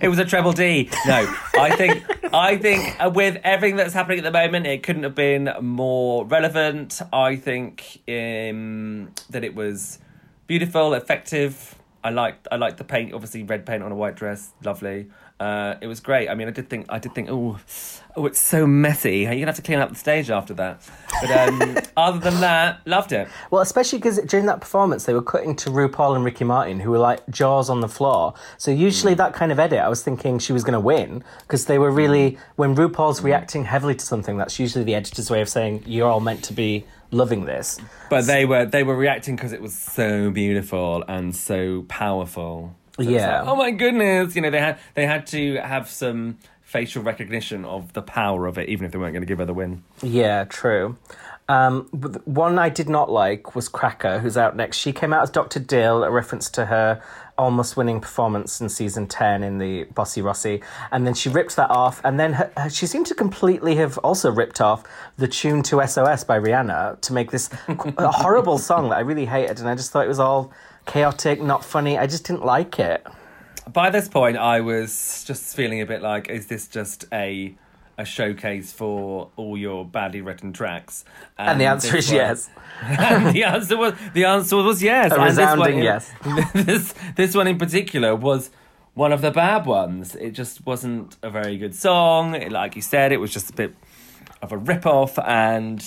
it 0.01 0.07
was 0.07 0.17
a 0.17 0.23
treble 0.23 0.53
D. 0.53 0.89
No, 1.07 1.35
I 1.59 1.75
think 1.75 2.05
I 2.33 2.55
think 2.55 2.95
uh, 3.03 3.11
with 3.13 3.37
everything 3.43 3.75
that's 3.75 3.93
happening 3.93 4.19
at 4.19 4.23
the 4.23 4.31
moment, 4.31 4.65
it 4.65 4.81
couldn't 4.81 5.03
have 5.03 5.15
been 5.15 5.51
more 5.59 6.25
relevant. 6.25 7.01
I 7.11 7.35
think 7.35 8.01
um, 8.07 9.11
that 9.29 9.43
it 9.43 9.55
was 9.55 9.99
beautiful, 10.49 10.95
effective. 10.95 11.75
I 12.03 12.09
liked 12.09 12.47
I 12.51 12.55
liked 12.55 12.77
the 12.77 12.83
paint. 12.83 13.13
Obviously, 13.13 13.43
red 13.43 13.65
paint 13.65 13.83
on 13.83 13.91
a 13.91 13.95
white 13.95 14.15
dress, 14.15 14.51
lovely. 14.63 15.07
Uh, 15.39 15.75
it 15.79 15.87
was 15.87 16.01
great. 16.01 16.27
I 16.27 16.33
mean, 16.33 16.47
I 16.47 16.51
did 16.51 16.69
think 16.69 16.87
I 16.89 16.97
did 16.97 17.13
think, 17.13 17.29
oh, 17.29 17.59
oh, 18.15 18.25
it's 18.25 18.41
so 18.41 18.65
messy. 18.65 19.19
You're 19.19 19.35
gonna 19.35 19.45
have 19.45 19.55
to 19.57 19.61
clean 19.61 19.79
up 19.79 19.89
the 19.89 19.95
stage 19.95 20.29
after 20.29 20.53
that. 20.55 20.81
But 21.21 21.31
um, 21.31 21.77
other 21.97 22.19
than 22.19 22.41
that, 22.41 22.81
loved 22.87 23.11
it. 23.11 23.27
Well, 23.51 23.61
especially 23.61 23.99
because 23.99 24.17
during 24.19 24.47
that 24.47 24.59
performance, 24.59 25.05
they 25.05 25.13
were 25.13 25.21
cutting 25.21 25.55
to 25.57 25.69
RuPaul 25.69 26.15
and 26.15 26.25
Ricky 26.25 26.45
Martin, 26.45 26.79
who 26.79 26.89
were 26.89 26.97
like 26.97 27.21
jaws 27.29 27.69
on 27.69 27.81
the 27.81 27.87
floor. 27.87 28.33
So 28.57 28.71
usually 28.71 29.13
that 29.13 29.33
kind 29.33 29.51
of 29.51 29.59
edit, 29.59 29.79
I 29.79 29.87
was 29.87 30.01
thinking 30.01 30.39
she 30.39 30.51
was 30.51 30.63
going 30.63 30.73
to 30.73 30.79
win 30.79 31.23
because 31.41 31.65
they 31.65 31.77
were 31.77 31.91
really 31.91 32.39
when 32.55 32.75
RuPaul's 32.75 33.21
reacting 33.21 33.65
heavily 33.65 33.95
to 33.95 34.05
something, 34.05 34.37
that's 34.37 34.57
usually 34.57 34.83
the 34.83 34.95
editor's 34.95 35.29
way 35.29 35.41
of 35.41 35.49
saying 35.49 35.83
you're 35.85 36.09
all 36.09 36.21
meant 36.21 36.43
to 36.45 36.53
be 36.53 36.85
loving 37.11 37.45
this. 37.45 37.79
But 38.09 38.25
they 38.25 38.45
were 38.45 38.65
they 38.65 38.83
were 38.83 38.95
reacting 38.95 39.35
because 39.35 39.53
it 39.53 39.61
was 39.61 39.73
so 39.77 40.29
beautiful 40.31 41.03
and 41.07 41.35
so 41.35 41.83
powerful. 41.87 42.75
So 42.97 43.03
Yeah. 43.03 43.39
like, 43.41 43.47
oh 43.47 43.55
my 43.55 43.71
goodness! 43.71 44.35
You 44.35 44.41
know 44.41 44.49
they 44.49 44.59
had 44.59 44.77
they 44.95 45.05
had 45.05 45.25
to 45.27 45.55
have 45.57 45.89
some 45.89 46.37
facial 46.61 47.01
recognition 47.01 47.65
of 47.65 47.93
the 47.93 48.01
power 48.01 48.45
of 48.45 48.57
it, 48.57 48.69
even 48.69 48.85
if 48.85 48.91
they 48.91 48.97
weren't 48.99 49.13
going 49.13 49.23
to 49.23 49.27
give 49.27 49.39
her 49.39 49.45
the 49.45 49.53
win. 49.53 49.83
Yeah, 50.03 50.43
true. 50.43 50.97
Um, 51.47 51.85
one 52.25 52.59
I 52.59 52.69
did 52.69 52.87
not 52.89 53.09
like 53.11 53.55
was 53.55 53.67
Cracker, 53.67 54.19
who's 54.19 54.37
out 54.37 54.55
next. 54.55 54.77
She 54.77 54.93
came 54.93 55.11
out 55.11 55.23
as 55.23 55.31
Dr. 55.31 55.59
Dill, 55.59 56.03
a 56.03 56.11
reference 56.11 56.47
to 56.51 56.67
her 56.67 57.01
almost 57.39 57.77
winning 57.77 58.01
performance 58.01 58.59
in 58.61 58.69
season 58.69 59.07
10 59.07 59.43
in 59.43 59.57
the 59.57 59.85
Bossy 59.85 60.21
Rossi. 60.21 60.61
And 60.91 61.07
then 61.07 61.13
she 61.13 61.29
ripped 61.29 61.55
that 61.55 61.71
off. 61.71 62.01
And 62.03 62.19
then 62.19 62.33
her, 62.33 62.51
her- 62.57 62.69
she 62.69 62.85
seemed 62.85 63.07
to 63.07 63.15
completely 63.15 63.75
have 63.77 63.97
also 63.99 64.29
ripped 64.29 64.59
off 64.61 64.83
the 65.17 65.27
tune 65.27 65.63
to 65.63 65.85
SOS 65.87 66.23
by 66.25 66.37
Rihanna 66.37 67.01
to 67.01 67.13
make 67.13 67.31
this 67.31 67.49
horrible 67.97 68.57
song 68.57 68.89
that 68.89 68.97
I 68.97 68.99
really 69.01 69.25
hated. 69.25 69.59
And 69.59 69.69
I 69.69 69.75
just 69.75 69.91
thought 69.91 70.05
it 70.05 70.09
was 70.09 70.19
all 70.19 70.51
chaotic, 70.85 71.41
not 71.41 71.63
funny. 71.63 71.97
I 71.97 72.05
just 72.05 72.25
didn't 72.25 72.45
like 72.45 72.77
it. 72.79 73.07
By 73.71 73.89
this 73.89 74.07
point, 74.09 74.37
I 74.37 74.61
was 74.61 75.23
just 75.25 75.55
feeling 75.55 75.79
a 75.81 75.85
bit 75.85 76.01
like, 76.01 76.29
is 76.29 76.47
this 76.47 76.67
just 76.67 77.05
a 77.13 77.55
a 77.99 78.05
showcase 78.05 78.71
for 78.71 79.29
all 79.35 79.57
your 79.57 79.85
badly 79.85 80.21
written 80.21 80.53
tracks? 80.53 81.03
And 81.37 81.59
the 81.61 81.65
answer 81.65 81.97
is 81.97 82.11
yes. 82.11 82.49
and 82.81 83.35
the 83.35 83.43
answer 83.43 83.77
was 83.77 83.93
the 84.13 84.25
answer 84.25 84.55
was 84.57 84.81
yes. 84.81 85.11
A 85.11 85.15
And 85.19 85.29
this 85.29 85.37
one 85.37 85.59
resounding 85.59 85.77
in- 85.79 85.83
yes. 85.83 86.11
This 86.53 86.93
this 87.15 87.35
one 87.35 87.47
in 87.47 87.57
particular 87.57 88.15
was 88.15 88.49
one 88.93 89.11
of 89.11 89.21
the 89.21 89.31
bad 89.31 89.65
ones. 89.65 90.15
It 90.15 90.31
just 90.31 90.65
wasn't 90.65 91.17
a 91.21 91.29
very 91.29 91.57
good 91.57 91.75
song. 91.75 92.33
It, 92.35 92.51
like 92.51 92.75
you 92.75 92.81
said, 92.81 93.11
it 93.11 93.17
was 93.17 93.31
just 93.31 93.49
a 93.49 93.53
bit 93.53 93.75
of 94.41 94.51
a 94.51 94.57
rip 94.57 94.85
off, 94.85 95.19
and 95.19 95.83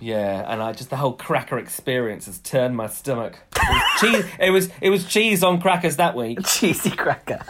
yeah, 0.00 0.44
and 0.50 0.62
I 0.62 0.72
just 0.72 0.90
the 0.90 0.96
whole 0.96 1.12
cracker 1.12 1.58
experience 1.58 2.26
has 2.26 2.38
turned 2.38 2.76
my 2.76 2.86
stomach. 2.86 3.38
It 3.54 3.60
was 3.70 3.82
cheese. 4.00 4.24
It 4.40 4.50
was 4.50 4.70
it 4.80 4.90
was 4.90 5.04
cheese 5.04 5.42
on 5.44 5.60
crackers 5.60 5.96
that 5.96 6.14
week. 6.16 6.38
cheesy 6.46 6.90
cracker. 6.90 7.40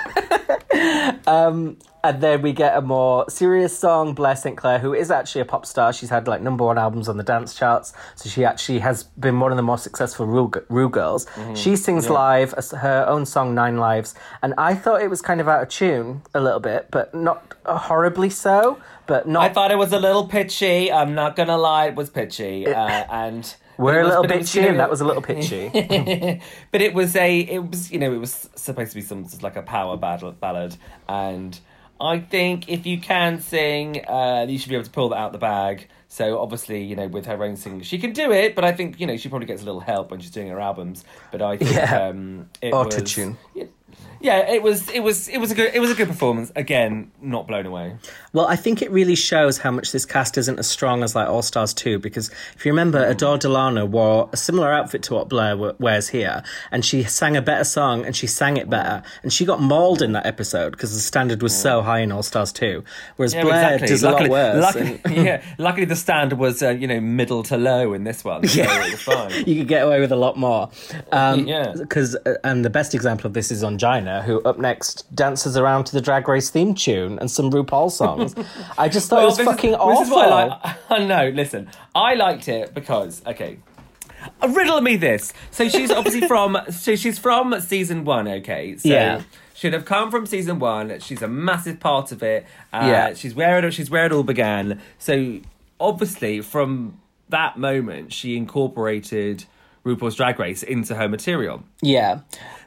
um, 1.26 1.76
and 2.08 2.22
then 2.22 2.40
we 2.40 2.54
get 2.54 2.74
a 2.74 2.80
more 2.80 3.28
serious 3.28 3.78
song, 3.78 4.14
Blair 4.14 4.34
St. 4.34 4.56
Clair, 4.56 4.78
who 4.78 4.94
is 4.94 5.10
actually 5.10 5.42
a 5.42 5.44
pop 5.44 5.66
star. 5.66 5.92
She's 5.92 6.08
had 6.08 6.26
like 6.26 6.40
number 6.40 6.64
one 6.64 6.78
albums 6.78 7.06
on 7.06 7.18
the 7.18 7.22
dance 7.22 7.54
charts, 7.54 7.92
so 8.14 8.30
she 8.30 8.46
actually 8.46 8.78
has 8.78 9.02
been 9.04 9.38
one 9.40 9.52
of 9.52 9.58
the 9.58 9.62
more 9.62 9.76
successful 9.76 10.24
Rue, 10.24 10.50
Rue 10.70 10.88
girls. 10.88 11.26
She 11.54 11.76
sings 11.76 12.08
live 12.08 12.54
as 12.54 12.70
her 12.70 13.04
own 13.06 13.26
song 13.26 13.54
Nine 13.54 13.76
Lives, 13.76 14.14
and 14.40 14.54
I 14.56 14.74
thought 14.74 15.02
it 15.02 15.10
was 15.10 15.20
kind 15.20 15.38
of 15.38 15.48
out 15.48 15.62
of 15.62 15.68
tune 15.68 16.22
a 16.34 16.40
little 16.40 16.60
bit, 16.60 16.88
but 16.90 17.14
not 17.14 17.54
horribly 17.66 18.30
so. 18.30 18.80
But 19.06 19.28
not. 19.28 19.42
I 19.42 19.48
thought 19.50 19.70
it 19.70 19.78
was 19.78 19.92
a 19.92 19.98
little 19.98 20.26
pitchy. 20.26 20.90
I'm 20.90 21.14
not 21.14 21.36
gonna 21.36 21.58
lie, 21.58 21.88
it 21.88 21.94
was 21.94 22.08
pitchy, 22.08 22.66
uh, 22.66 23.04
and 23.10 23.54
we're 23.78 24.00
it 24.00 24.04
a 24.04 24.08
little 24.08 24.38
was, 24.38 24.56
and 24.56 24.80
that 24.80 24.88
was 24.88 25.02
a 25.02 25.04
little 25.04 25.22
pitchy. 25.30 25.68
but 26.72 26.80
it 26.80 26.94
was 26.94 27.16
a 27.16 27.40
it 27.40 27.70
was 27.70 27.92
you 27.92 27.98
know 27.98 28.12
it 28.14 28.18
was 28.18 28.48
supposed 28.54 28.92
to 28.92 28.94
be 28.94 29.02
some 29.02 29.26
like 29.42 29.56
a 29.56 29.62
power 29.62 29.98
battle 29.98 30.32
ballad 30.32 30.76
and 31.06 31.60
i 32.00 32.18
think 32.18 32.68
if 32.68 32.86
you 32.86 33.00
can 33.00 33.40
sing 33.40 34.04
uh 34.06 34.46
you 34.48 34.58
should 34.58 34.68
be 34.68 34.74
able 34.74 34.84
to 34.84 34.90
pull 34.90 35.08
that 35.10 35.16
out 35.18 35.32
the 35.32 35.38
bag 35.38 35.88
so 36.08 36.38
obviously 36.38 36.82
you 36.82 36.96
know 36.96 37.06
with 37.08 37.26
her 37.26 37.42
own 37.44 37.56
singing 37.56 37.82
she 37.82 37.98
can 37.98 38.12
do 38.12 38.30
it 38.32 38.54
but 38.54 38.64
i 38.64 38.72
think 38.72 38.98
you 39.00 39.06
know 39.06 39.16
she 39.16 39.28
probably 39.28 39.46
gets 39.46 39.62
a 39.62 39.64
little 39.64 39.80
help 39.80 40.10
when 40.10 40.20
she's 40.20 40.30
doing 40.30 40.48
her 40.48 40.60
albums 40.60 41.04
but 41.32 41.42
i 41.42 41.56
think 41.56 41.72
Yeah. 41.72 42.08
um 42.08 42.48
it 42.62 42.72
Auto-tune. 42.72 43.36
yeah 43.54 43.64
it 44.20 44.62
was 44.62 44.88
it 44.90 45.00
was 45.00 45.28
it 45.28 45.38
was 45.38 45.50
a 45.50 45.54
good 45.54 45.74
it 45.74 45.80
was 45.80 45.90
a 45.90 45.94
good 45.94 46.08
performance 46.08 46.50
again 46.56 47.10
not 47.20 47.46
blown 47.46 47.66
away 47.66 47.96
Well, 48.32 48.46
I 48.46 48.56
think 48.56 48.82
it 48.82 48.90
really 48.90 49.14
shows 49.16 49.58
how 49.58 49.70
much 49.70 49.90
this 49.92 50.04
cast 50.04 50.36
isn't 50.38 50.58
as 50.58 50.66
strong 50.68 51.02
as 51.02 51.14
like 51.14 51.28
All 51.28 51.42
Stars 51.42 51.72
2 51.74 51.98
because 51.98 52.30
if 52.54 52.64
you 52.66 52.70
remember, 52.72 53.02
Adore 53.04 53.38
Delano 53.38 53.86
wore 53.86 54.28
a 54.32 54.36
similar 54.36 54.70
outfit 54.72 55.02
to 55.04 55.14
what 55.14 55.28
Blair 55.28 55.52
w- 55.52 55.74
wears 55.78 56.08
here 56.08 56.42
and 56.70 56.84
she 56.84 57.02
sang 57.04 57.36
a 57.36 57.42
better 57.42 57.64
song 57.64 58.04
and 58.04 58.14
she 58.14 58.26
sang 58.26 58.56
it 58.58 58.68
better 58.68 59.02
and 59.22 59.32
she 59.32 59.44
got 59.46 59.60
mauled 59.60 60.02
in 60.02 60.12
that 60.12 60.26
episode 60.26 60.70
because 60.72 60.92
the 60.92 61.00
standard 61.00 61.42
was 61.42 61.56
so 61.56 61.80
high 61.82 62.00
in 62.00 62.12
All 62.12 62.22
Stars 62.22 62.52
2. 62.52 62.84
Whereas 63.16 63.34
Yeah, 63.34 63.42
Blair 63.42 63.74
exactly. 63.74 63.88
does 63.88 64.02
luckily, 64.04 64.28
a 64.28 64.32
lot 64.32 64.54
worse. 64.54 64.62
Luckily, 64.64 65.00
and- 65.04 65.16
yeah, 65.26 65.42
luckily 65.58 65.86
the 65.86 65.96
standard 65.96 66.38
was 66.38 66.62
uh, 66.62 66.68
you 66.70 66.86
know 66.86 67.00
middle 67.00 67.42
to 67.44 67.56
low 67.56 67.92
in 67.94 68.04
this 68.04 68.22
one. 68.24 68.46
So 68.46 68.60
Yeah. 68.60 68.90
fine. 68.96 69.30
you 69.46 69.54
could 69.60 69.68
get 69.68 69.82
away 69.86 70.00
with 70.00 70.12
a 70.12 70.16
lot 70.16 70.36
more. 70.36 70.70
Um, 71.12 71.46
Yeah. 71.46 71.72
Because, 71.76 72.14
uh, 72.14 72.34
and 72.44 72.64
the 72.64 72.70
best 72.70 72.94
example 72.94 73.26
of 73.26 73.32
this 73.32 73.50
is 73.50 73.62
Ongina, 73.62 74.07
who 74.22 74.40
up 74.42 74.58
next 74.58 75.12
dances 75.14 75.56
around 75.56 75.84
to 75.84 75.92
the 75.92 76.00
Drag 76.00 76.26
Race 76.28 76.50
theme 76.50 76.74
tune 76.74 77.18
and 77.18 77.30
some 77.30 77.50
RuPaul 77.50 77.90
songs. 77.90 78.34
I 78.76 78.88
just 78.88 79.08
thought 79.08 79.22
it 79.22 79.26
was 79.32 79.38
is- 79.38 79.44
fucking 79.46 79.70
this 79.72 79.80
awful. 79.80 80.02
is 80.02 80.10
what 80.10 80.32
I 80.32 80.44
like. 80.46 80.76
I 80.90 81.04
know. 81.04 81.28
Listen, 81.30 81.70
I 81.94 82.14
liked 82.14 82.48
it 82.48 82.74
because 82.74 83.22
okay. 83.26 83.58
Riddle 84.48 84.80
me 84.80 84.96
this. 84.96 85.32
So 85.50 85.68
she's 85.68 85.90
obviously 85.90 86.26
from. 86.28 86.58
So 86.70 86.96
she's 86.96 87.18
from 87.18 87.60
season 87.60 88.04
one. 88.04 88.26
Okay. 88.28 88.76
So 88.76 88.88
Yeah. 88.88 89.22
She'd 89.54 89.72
have 89.72 89.84
come 89.84 90.10
from 90.12 90.24
season 90.26 90.58
one. 90.60 91.00
She's 91.00 91.20
a 91.22 91.26
massive 91.28 91.80
part 91.80 92.12
of 92.12 92.22
it. 92.22 92.46
Uh, 92.72 92.84
Yeah. 92.86 93.14
She's 93.14 93.34
where 93.34 93.64
it. 93.64 93.74
She's 93.74 93.90
where 93.90 94.06
it 94.06 94.12
all 94.12 94.22
began. 94.22 94.80
So 94.98 95.40
obviously, 95.80 96.40
from 96.40 97.00
that 97.28 97.58
moment, 97.58 98.12
she 98.12 98.36
incorporated 98.36 99.44
RuPaul's 99.84 100.14
Drag 100.16 100.38
Race 100.38 100.62
into 100.62 100.94
her 100.96 101.08
material 101.08 101.62
Yeah. 101.80 102.20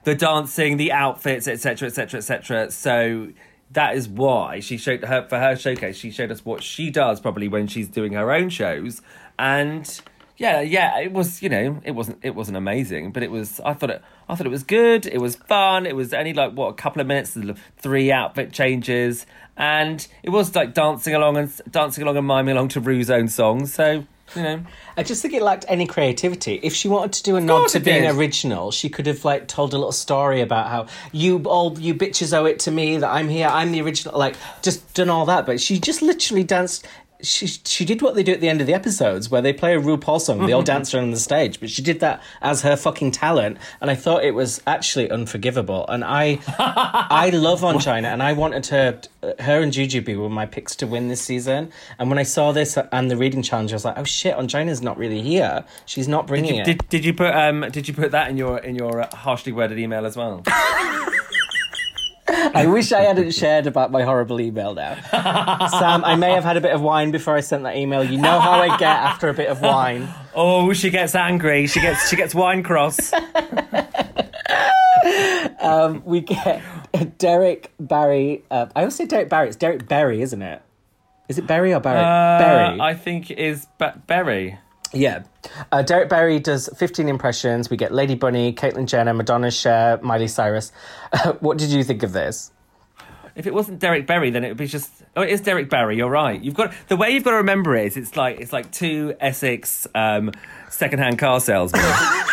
The 0.03 0.15
dancing, 0.15 0.77
the 0.77 0.91
outfits, 0.91 1.47
etc., 1.47 1.87
etc., 1.87 2.17
etc. 2.19 2.71
So 2.71 3.29
that 3.71 3.95
is 3.95 4.07
why 4.07 4.59
she 4.59 4.77
showed 4.77 5.03
her 5.03 5.27
for 5.27 5.39
her 5.39 5.55
showcase. 5.55 5.97
She 5.97 6.11
showed 6.11 6.31
us 6.31 6.43
what 6.43 6.63
she 6.63 6.89
does 6.89 7.19
probably 7.19 7.47
when 7.47 7.67
she's 7.67 7.87
doing 7.87 8.13
her 8.13 8.31
own 8.31 8.49
shows, 8.49 9.01
and 9.39 10.01
yeah, 10.37 10.61
yeah, 10.61 10.99
it 10.99 11.11
was 11.11 11.41
you 11.41 11.49
know 11.49 11.79
it 11.83 11.91
wasn't 11.91 12.19
it 12.23 12.35
wasn't 12.35 12.57
amazing, 12.57 13.11
but 13.11 13.23
it 13.23 13.31
was 13.31 13.59
I 13.61 13.73
thought 13.73 13.91
it 13.91 14.01
I 14.27 14.35
thought 14.35 14.47
it 14.47 14.51
was 14.51 14.63
good. 14.63 15.05
It 15.05 15.21
was 15.21 15.35
fun. 15.35 15.85
It 15.85 15.95
was 15.95 16.13
only 16.13 16.33
like 16.33 16.53
what 16.53 16.69
a 16.69 16.73
couple 16.73 17.01
of 17.01 17.07
minutes, 17.07 17.37
three 17.77 18.11
outfit 18.11 18.51
changes, 18.51 19.25
and 19.55 20.05
it 20.23 20.31
was 20.31 20.55
like 20.55 20.73
dancing 20.73 21.13
along 21.13 21.37
and 21.37 21.61
dancing 21.69 22.03
along 22.03 22.17
and 22.17 22.25
miming 22.25 22.55
along 22.55 22.69
to 22.69 22.79
Rue's 22.79 23.11
own 23.11 23.27
songs. 23.27 23.73
So 23.73 24.05
you 24.35 24.43
know. 24.43 24.63
I 24.97 25.03
just 25.03 25.21
think 25.21 25.33
it 25.33 25.41
lacked 25.41 25.65
any 25.67 25.87
creativity. 25.87 26.59
If 26.63 26.73
she 26.73 26.87
wanted 26.87 27.13
to 27.13 27.23
do 27.23 27.35
a 27.35 27.41
nod 27.41 27.69
to 27.69 27.79
being 27.79 28.03
did. 28.03 28.15
original, 28.15 28.71
she 28.71 28.89
could 28.89 29.07
have 29.07 29.23
like 29.25 29.47
told 29.47 29.73
a 29.73 29.77
little 29.77 29.91
story 29.91 30.41
about 30.41 30.67
how 30.67 30.87
you 31.11 31.39
all 31.43 31.77
you 31.79 31.93
bitches 31.93 32.37
owe 32.37 32.45
it 32.45 32.59
to 32.59 32.71
me 32.71 32.97
that 32.97 33.09
I'm 33.09 33.29
here, 33.29 33.47
I'm 33.47 33.71
the 33.71 33.81
original. 33.81 34.17
Like 34.17 34.35
just 34.61 34.93
done 34.93 35.09
all 35.09 35.25
that, 35.25 35.45
but 35.45 35.59
she 35.59 35.79
just 35.79 36.01
literally 36.01 36.43
danced. 36.43 36.87
She 37.23 37.47
she 37.47 37.85
did 37.85 38.01
what 38.01 38.15
they 38.15 38.23
do 38.23 38.31
at 38.31 38.41
the 38.41 38.49
end 38.49 38.61
of 38.61 38.67
the 38.67 38.73
episodes 38.73 39.29
where 39.29 39.41
they 39.41 39.53
play 39.53 39.75
a 39.75 39.79
RuPaul 39.79 40.19
song, 40.19 40.45
they 40.45 40.53
all 40.53 40.63
dance 40.73 40.93
around 40.93 41.11
the 41.11 41.19
stage. 41.19 41.59
But 41.59 41.69
she 41.69 41.81
did 41.81 41.99
that 41.99 42.21
as 42.41 42.61
her 42.61 42.75
fucking 42.75 43.11
talent, 43.11 43.57
and 43.79 43.89
I 43.91 43.95
thought 43.95 44.23
it 44.23 44.35
was 44.35 44.61
actually 44.65 45.09
unforgivable. 45.09 45.85
And 45.87 46.03
I 46.03 46.39
I 46.57 47.29
love 47.29 47.61
Ongina, 47.61 48.05
and 48.05 48.21
I 48.23 48.33
wanted 48.33 48.67
her 48.67 49.01
her 49.39 49.61
and 49.61 49.71
Jujubee 49.71 50.17
were 50.17 50.29
my 50.29 50.45
picks 50.45 50.75
to 50.77 50.87
win 50.87 51.07
this 51.07 51.21
season. 51.21 51.71
And 51.99 52.09
when 52.09 52.17
I 52.17 52.23
saw 52.23 52.51
this 52.51 52.77
and 52.91 53.11
the 53.11 53.17
reading 53.17 53.43
challenge, 53.43 53.71
I 53.71 53.75
was 53.75 53.85
like, 53.85 53.97
oh 53.97 54.03
shit, 54.03 54.35
Ongina's 54.35 54.81
not 54.81 54.97
really 54.97 55.21
here. 55.21 55.63
She's 55.85 56.07
not 56.07 56.27
bringing 56.27 56.55
it. 56.55 56.65
Did, 56.65 56.89
did 56.89 57.05
you 57.05 57.13
put 57.13 57.33
um 57.33 57.61
did 57.71 57.87
you 57.87 57.93
put 57.93 58.11
that 58.11 58.29
in 58.29 58.37
your 58.37 58.57
in 58.59 58.75
your 58.75 59.01
uh, 59.01 59.15
harshly 59.15 59.51
worded 59.51 59.77
email 59.77 60.05
as 60.05 60.17
well? 60.17 60.43
I 62.33 62.65
wish 62.67 62.91
I 62.91 63.01
hadn't 63.01 63.31
shared 63.31 63.67
about 63.67 63.91
my 63.91 64.03
horrible 64.03 64.39
email 64.39 64.73
now. 64.73 64.95
Sam, 65.79 66.03
I 66.05 66.15
may 66.15 66.31
have 66.31 66.43
had 66.43 66.57
a 66.57 66.61
bit 66.61 66.71
of 66.71 66.81
wine 66.81 67.11
before 67.11 67.35
I 67.35 67.41
sent 67.41 67.63
that 67.63 67.75
email. 67.75 68.03
You 68.03 68.17
know 68.17 68.39
how 68.39 68.51
I 68.51 68.77
get 68.77 68.83
after 68.89 69.29
a 69.29 69.33
bit 69.33 69.49
of 69.49 69.61
wine. 69.61 70.07
Oh, 70.33 70.71
she 70.73 70.89
gets 70.89 71.13
angry. 71.15 71.67
She 71.67 71.81
gets 71.81 72.09
she 72.09 72.15
gets 72.15 72.33
wine 72.33 72.63
cross. 72.63 73.11
We 76.05 76.21
get 76.21 76.61
Derrick 77.17 77.71
Barry. 77.79 78.43
Uh, 78.51 78.67
I 78.75 78.81
always 78.81 78.95
say 78.95 79.05
Derrick 79.05 79.29
Barry. 79.29 79.47
It's 79.47 79.55
Derrick 79.57 79.87
Berry, 79.87 80.21
isn't 80.21 80.41
it? 80.41 80.61
Is 81.29 81.37
it 81.37 81.47
Berry 81.47 81.73
or 81.73 81.79
Barry? 81.79 82.01
Berry. 82.01 82.79
Uh, 82.79 82.83
I 82.83 82.93
think 82.93 83.31
it 83.31 83.39
is 83.39 83.65
Be- 83.79 83.87
Berry. 84.07 84.57
Yeah. 84.93 85.23
Uh, 85.71 85.81
Derrick 85.81 86.09
Barry 86.09 86.39
does 86.39 86.69
15 86.77 87.07
impressions. 87.07 87.69
We 87.69 87.77
get 87.77 87.93
Lady 87.93 88.15
Bunny, 88.15 88.53
Caitlyn 88.53 88.87
Jenner, 88.87 89.13
Madonna 89.13 89.51
Cher, 89.51 89.99
Miley 90.01 90.27
Cyrus. 90.27 90.71
what 91.39 91.57
did 91.57 91.69
you 91.69 91.83
think 91.83 92.03
of 92.03 92.11
this? 92.11 92.51
If 93.33 93.47
it 93.47 93.53
wasn't 93.53 93.79
Derrick 93.79 94.07
Berry, 94.07 94.29
then 94.29 94.43
it 94.43 94.49
would 94.49 94.57
be 94.57 94.67
just. 94.67 94.91
Oh, 95.15 95.21
it 95.21 95.29
is 95.29 95.39
Derrick 95.41 95.69
Barry. 95.69 95.95
You're 95.95 96.09
right. 96.09 96.41
You've 96.41 96.53
got 96.53 96.73
the 96.89 96.97
way 96.97 97.11
you've 97.11 97.23
got 97.23 97.31
to 97.31 97.37
remember 97.37 97.75
it 97.75 97.87
is 97.87 97.97
it's 97.97 98.17
like 98.17 98.41
it's 98.41 98.51
like 98.51 98.71
two 98.71 99.15
Essex 99.21 99.87
um, 99.95 100.31
secondhand 100.69 101.17
car 101.17 101.39
salesmen. 101.39 101.81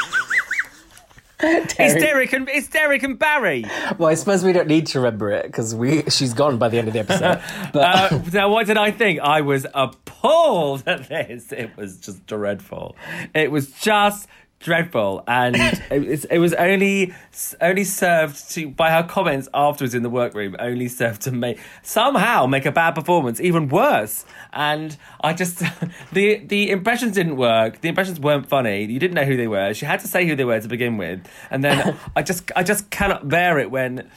It's 1.42 1.74
Derek 1.74 2.32
and 2.32 2.48
it's 2.48 2.68
Derek 2.68 3.02
and 3.04 3.18
Barry. 3.18 3.64
Well, 3.96 4.08
I 4.08 4.14
suppose 4.14 4.42
we 4.44 4.52
don't 4.52 4.66
need 4.66 4.86
to 4.88 4.98
remember 5.00 5.30
it 5.30 5.46
because 5.46 5.74
we 5.74 6.02
she's 6.10 6.34
gone 6.34 6.58
by 6.58 6.68
the 6.68 6.78
end 6.78 6.88
of 6.88 6.94
the 6.94 7.00
episode. 7.00 7.40
But 7.72 8.12
Uh, 8.12 8.22
now, 8.32 8.50
what 8.50 8.66
did 8.66 8.76
I 8.76 8.90
think? 8.90 9.20
I 9.20 9.40
was 9.42 9.64
appalled 9.74 10.82
at 10.86 11.08
this. 11.08 11.52
It 11.52 11.76
was 11.76 11.98
just 11.98 12.26
dreadful. 12.26 12.96
It 13.34 13.52
was 13.52 13.70
just 13.72 14.26
dreadful, 14.60 15.22
and 15.26 15.56
it, 15.90 16.06
was- 16.06 16.24
it 16.26 16.38
was 16.38 16.54
only 16.54 17.14
only 17.60 17.84
served 17.84 18.50
to 18.50 18.68
by 18.68 18.90
her 18.90 19.02
comments 19.02 19.48
afterwards 19.54 19.94
in 19.94 20.02
the 20.02 20.10
workroom. 20.10 20.56
Only 20.58 20.88
served 20.88 21.22
to 21.22 21.32
make 21.32 21.58
somehow 21.82 22.46
make 22.46 22.66
a 22.66 22.72
bad 22.72 22.92
performance 22.92 23.40
even 23.40 23.68
worse. 23.68 24.24
And 24.52 24.96
I 25.22 25.32
just 25.32 25.62
the 26.12 26.38
the 26.38 26.70
impressions 26.70 27.14
didn't 27.14 27.36
work. 27.36 27.80
The 27.80 27.88
impressions 27.88 28.18
weren't 28.20 28.48
funny. 28.48 28.84
You 28.84 28.98
didn't 28.98 29.14
know 29.14 29.24
who 29.24 29.36
they 29.36 29.48
were. 29.48 29.74
She 29.74 29.86
had 29.86 30.00
to 30.00 30.08
say 30.08 30.26
who 30.26 30.34
they 30.36 30.44
were 30.44 30.60
to 30.60 30.68
begin 30.68 30.96
with, 30.96 31.26
and 31.50 31.62
then 31.62 31.96
I 32.16 32.22
just 32.22 32.50
I 32.56 32.62
just 32.62 32.90
cannot 32.90 33.28
bear 33.28 33.58
it 33.58 33.70
when 33.70 34.08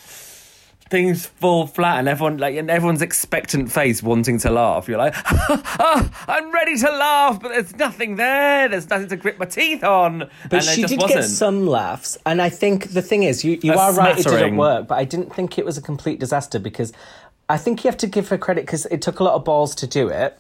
things 0.92 1.26
fall 1.26 1.66
flat 1.66 1.98
and 1.98 2.08
everyone 2.08 2.38
like 2.38 2.56
and 2.56 2.70
everyone's 2.70 3.02
expectant 3.02 3.72
face 3.72 4.04
wanting 4.04 4.38
to 4.38 4.50
laugh 4.50 4.88
you're 4.88 4.98
like 4.98 5.16
oh, 5.16 6.12
i'm 6.28 6.52
ready 6.52 6.78
to 6.78 6.92
laugh 6.92 7.42
but 7.42 7.50
there's 7.50 7.76
nothing 7.78 8.18
there 8.18 8.68
there's 8.68 8.90
nothing 8.90 9.08
to 9.08 9.16
grip 9.16 9.40
my 9.40 9.46
teeth 9.46 9.84
on 9.84 10.30
But 10.50 10.54
and 10.54 10.64
she 10.64 10.82
just 10.82 10.92
did 10.92 11.02
wasn't. 11.02 11.22
get 11.22 11.30
some 11.30 11.68
laughs, 11.68 12.18
and 12.26 12.42
I 12.42 12.50
think 12.50 12.92
the 12.92 13.02
thing 13.02 13.24
is, 13.24 13.44
you, 13.44 13.60
you 13.62 13.74
A 13.74 13.78
are 13.78 13.94
right. 13.94 14.18
It 14.18 14.24
didn't 14.24 14.58
work, 14.58 14.88
but 14.88 14.98
I 14.98 15.06
didn't 15.06 15.34
think 15.34 15.58
it 15.58 15.66
was 15.66 15.78
a 15.78 15.82
complete 15.82 16.20
disaster 16.20 16.60
because 16.60 16.92
I 17.50 17.58
think 17.58 17.84
you 17.84 17.90
have 17.90 17.98
to 17.98 18.08
give 18.08 18.30
her 18.30 18.38
credit 18.38 18.66
because 18.66 18.86
it 18.88 19.02
took 19.02 19.20
a 19.20 19.24
lot 19.24 19.36
of 19.36 19.46
balls 19.46 19.76
to 19.76 19.88
do 19.88 20.08
it. 20.10 20.38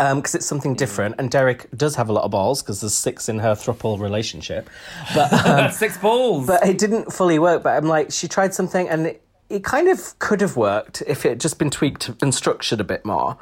Um, 0.00 0.18
because 0.18 0.36
it's 0.36 0.46
something 0.46 0.74
mm. 0.74 0.78
different, 0.78 1.16
and 1.18 1.28
Derrick 1.28 1.68
does 1.76 1.96
have 1.96 2.08
a 2.08 2.12
lot 2.12 2.22
of 2.22 2.30
balls 2.30 2.62
because 2.62 2.80
there's 2.80 2.94
six 2.94 3.28
in 3.28 3.40
her 3.40 3.56
thruple 3.56 3.98
relationship, 3.98 4.70
but 5.12 5.32
um, 5.46 5.72
six 5.72 5.98
balls 5.98 6.46
but 6.46 6.64
it 6.64 6.78
didn't 6.78 7.12
fully 7.12 7.40
work. 7.40 7.64
But 7.64 7.76
I'm 7.76 7.88
like, 7.88 8.12
she 8.12 8.28
tried 8.28 8.54
something, 8.54 8.88
and 8.88 9.08
it, 9.08 9.22
it 9.50 9.64
kind 9.64 9.88
of 9.88 10.18
could 10.18 10.40
have 10.40 10.56
worked 10.56 11.02
if 11.06 11.24
it 11.24 11.30
had 11.30 11.40
just 11.40 11.58
been 11.58 11.70
tweaked 11.70 12.10
and 12.20 12.34
structured 12.34 12.80
a 12.80 12.84
bit 12.84 13.04
more. 13.04 13.38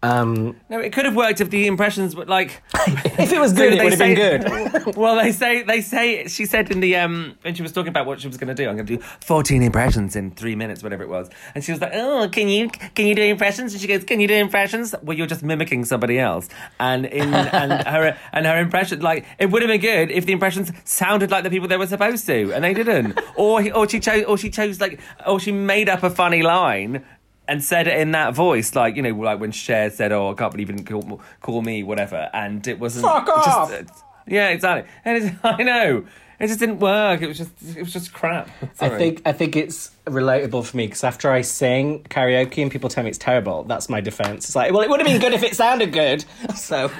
Um, 0.00 0.56
no 0.70 0.78
it 0.78 0.92
could 0.92 1.06
have 1.06 1.16
worked 1.16 1.40
if 1.40 1.50
the 1.50 1.66
impressions 1.66 2.14
were 2.14 2.24
like 2.24 2.62
if 2.86 3.32
it 3.32 3.40
was 3.40 3.52
good, 3.52 3.72
it 3.72 3.82
would 3.82 3.92
have 3.92 3.98
been 3.98 4.14
good. 4.14 4.96
well 4.96 5.16
they 5.16 5.32
say 5.32 5.62
they 5.64 5.80
say 5.80 6.28
she 6.28 6.46
said 6.46 6.70
in 6.70 6.78
the 6.78 6.94
um 6.94 7.36
when 7.42 7.56
she 7.56 7.62
was 7.62 7.72
talking 7.72 7.88
about 7.88 8.06
what 8.06 8.20
she 8.20 8.28
was 8.28 8.36
going 8.36 8.48
to 8.48 8.54
do 8.54 8.68
i'm 8.68 8.76
going 8.76 8.86
to 8.86 8.96
do 8.96 9.02
14 9.02 9.60
impressions 9.60 10.14
in 10.14 10.30
three 10.30 10.54
minutes 10.54 10.84
whatever 10.84 11.02
it 11.02 11.08
was. 11.08 11.28
And 11.54 11.64
she 11.64 11.72
was 11.72 11.80
like 11.80 11.90
oh 11.94 12.28
can 12.30 12.48
you 12.48 12.68
can 12.68 13.06
you 13.06 13.14
do 13.16 13.22
impressions? 13.22 13.72
And 13.72 13.80
she 13.80 13.88
goes 13.88 14.04
can 14.04 14.20
you 14.20 14.28
do 14.28 14.34
impressions? 14.34 14.94
Well 15.02 15.16
you're 15.16 15.26
just 15.26 15.42
mimicking 15.42 15.84
somebody 15.84 16.18
else. 16.20 16.48
And 16.78 17.04
in 17.06 17.34
and 17.34 17.72
her 17.86 18.16
and 18.32 18.46
her 18.46 18.58
impression 18.60 19.00
like 19.00 19.26
it 19.38 19.50
would 19.50 19.62
have 19.62 19.68
been 19.68 19.80
good 19.80 20.12
if 20.12 20.26
the 20.26 20.32
impressions 20.32 20.70
sounded 20.84 21.32
like 21.32 21.42
the 21.42 21.50
people 21.50 21.66
they 21.66 21.76
were 21.76 21.88
supposed 21.88 22.24
to 22.26 22.52
and 22.52 22.62
they 22.62 22.74
didn't. 22.74 23.18
Or 23.34 23.62
he, 23.62 23.72
or 23.72 23.88
she 23.88 23.98
chose 23.98 24.24
or 24.24 24.38
she 24.38 24.50
chose 24.50 24.80
like 24.80 25.00
or 25.26 25.40
she 25.40 25.50
made 25.50 25.88
up 25.88 26.04
a 26.04 26.10
funny 26.10 26.42
line 26.42 27.04
and 27.48 27.64
said 27.64 27.88
it 27.88 27.98
in 27.98 28.12
that 28.12 28.34
voice, 28.34 28.74
like 28.74 28.94
you 28.96 29.02
know, 29.02 29.10
like 29.10 29.40
when 29.40 29.50
Cher 29.52 29.90
said, 29.90 30.12
"Oh, 30.12 30.30
I 30.30 30.34
can't 30.34 30.52
believe 30.52 30.70
you 30.70 30.76
didn't 30.76 30.88
call, 30.88 31.20
call 31.40 31.62
me," 31.62 31.82
whatever, 31.82 32.28
and 32.32 32.66
it 32.66 32.78
wasn't. 32.78 33.06
Fuck 33.06 33.28
it 33.28 33.34
just- 33.44 33.48
off! 33.48 33.72
Uh, 33.72 33.82
yeah, 34.26 34.48
exactly. 34.50 34.90
And 35.04 35.24
it's, 35.24 35.36
I 35.44 35.62
know 35.62 36.04
it 36.38 36.46
just 36.46 36.60
didn't 36.60 36.78
work. 36.78 37.20
It 37.20 37.26
was 37.26 37.38
just, 37.38 37.50
it 37.76 37.80
was 37.80 37.92
just 37.92 38.12
crap. 38.12 38.48
I 38.80 38.90
think 38.90 39.22
I 39.24 39.32
think 39.32 39.56
it's 39.56 39.90
relatable 40.06 40.64
for 40.64 40.76
me 40.76 40.86
because 40.86 41.02
after 41.02 41.30
I 41.32 41.40
sing 41.40 42.04
karaoke 42.04 42.62
and 42.62 42.70
people 42.70 42.88
tell 42.88 43.02
me 43.02 43.10
it's 43.10 43.18
terrible, 43.18 43.64
that's 43.64 43.88
my 43.88 44.00
defense. 44.00 44.44
It's 44.44 44.54
like, 44.54 44.72
well, 44.72 44.82
it 44.82 44.90
would 44.90 45.00
have 45.00 45.06
been 45.08 45.20
good 45.20 45.32
if 45.32 45.42
it 45.42 45.56
sounded 45.56 45.92
good. 45.92 46.24
So 46.54 46.90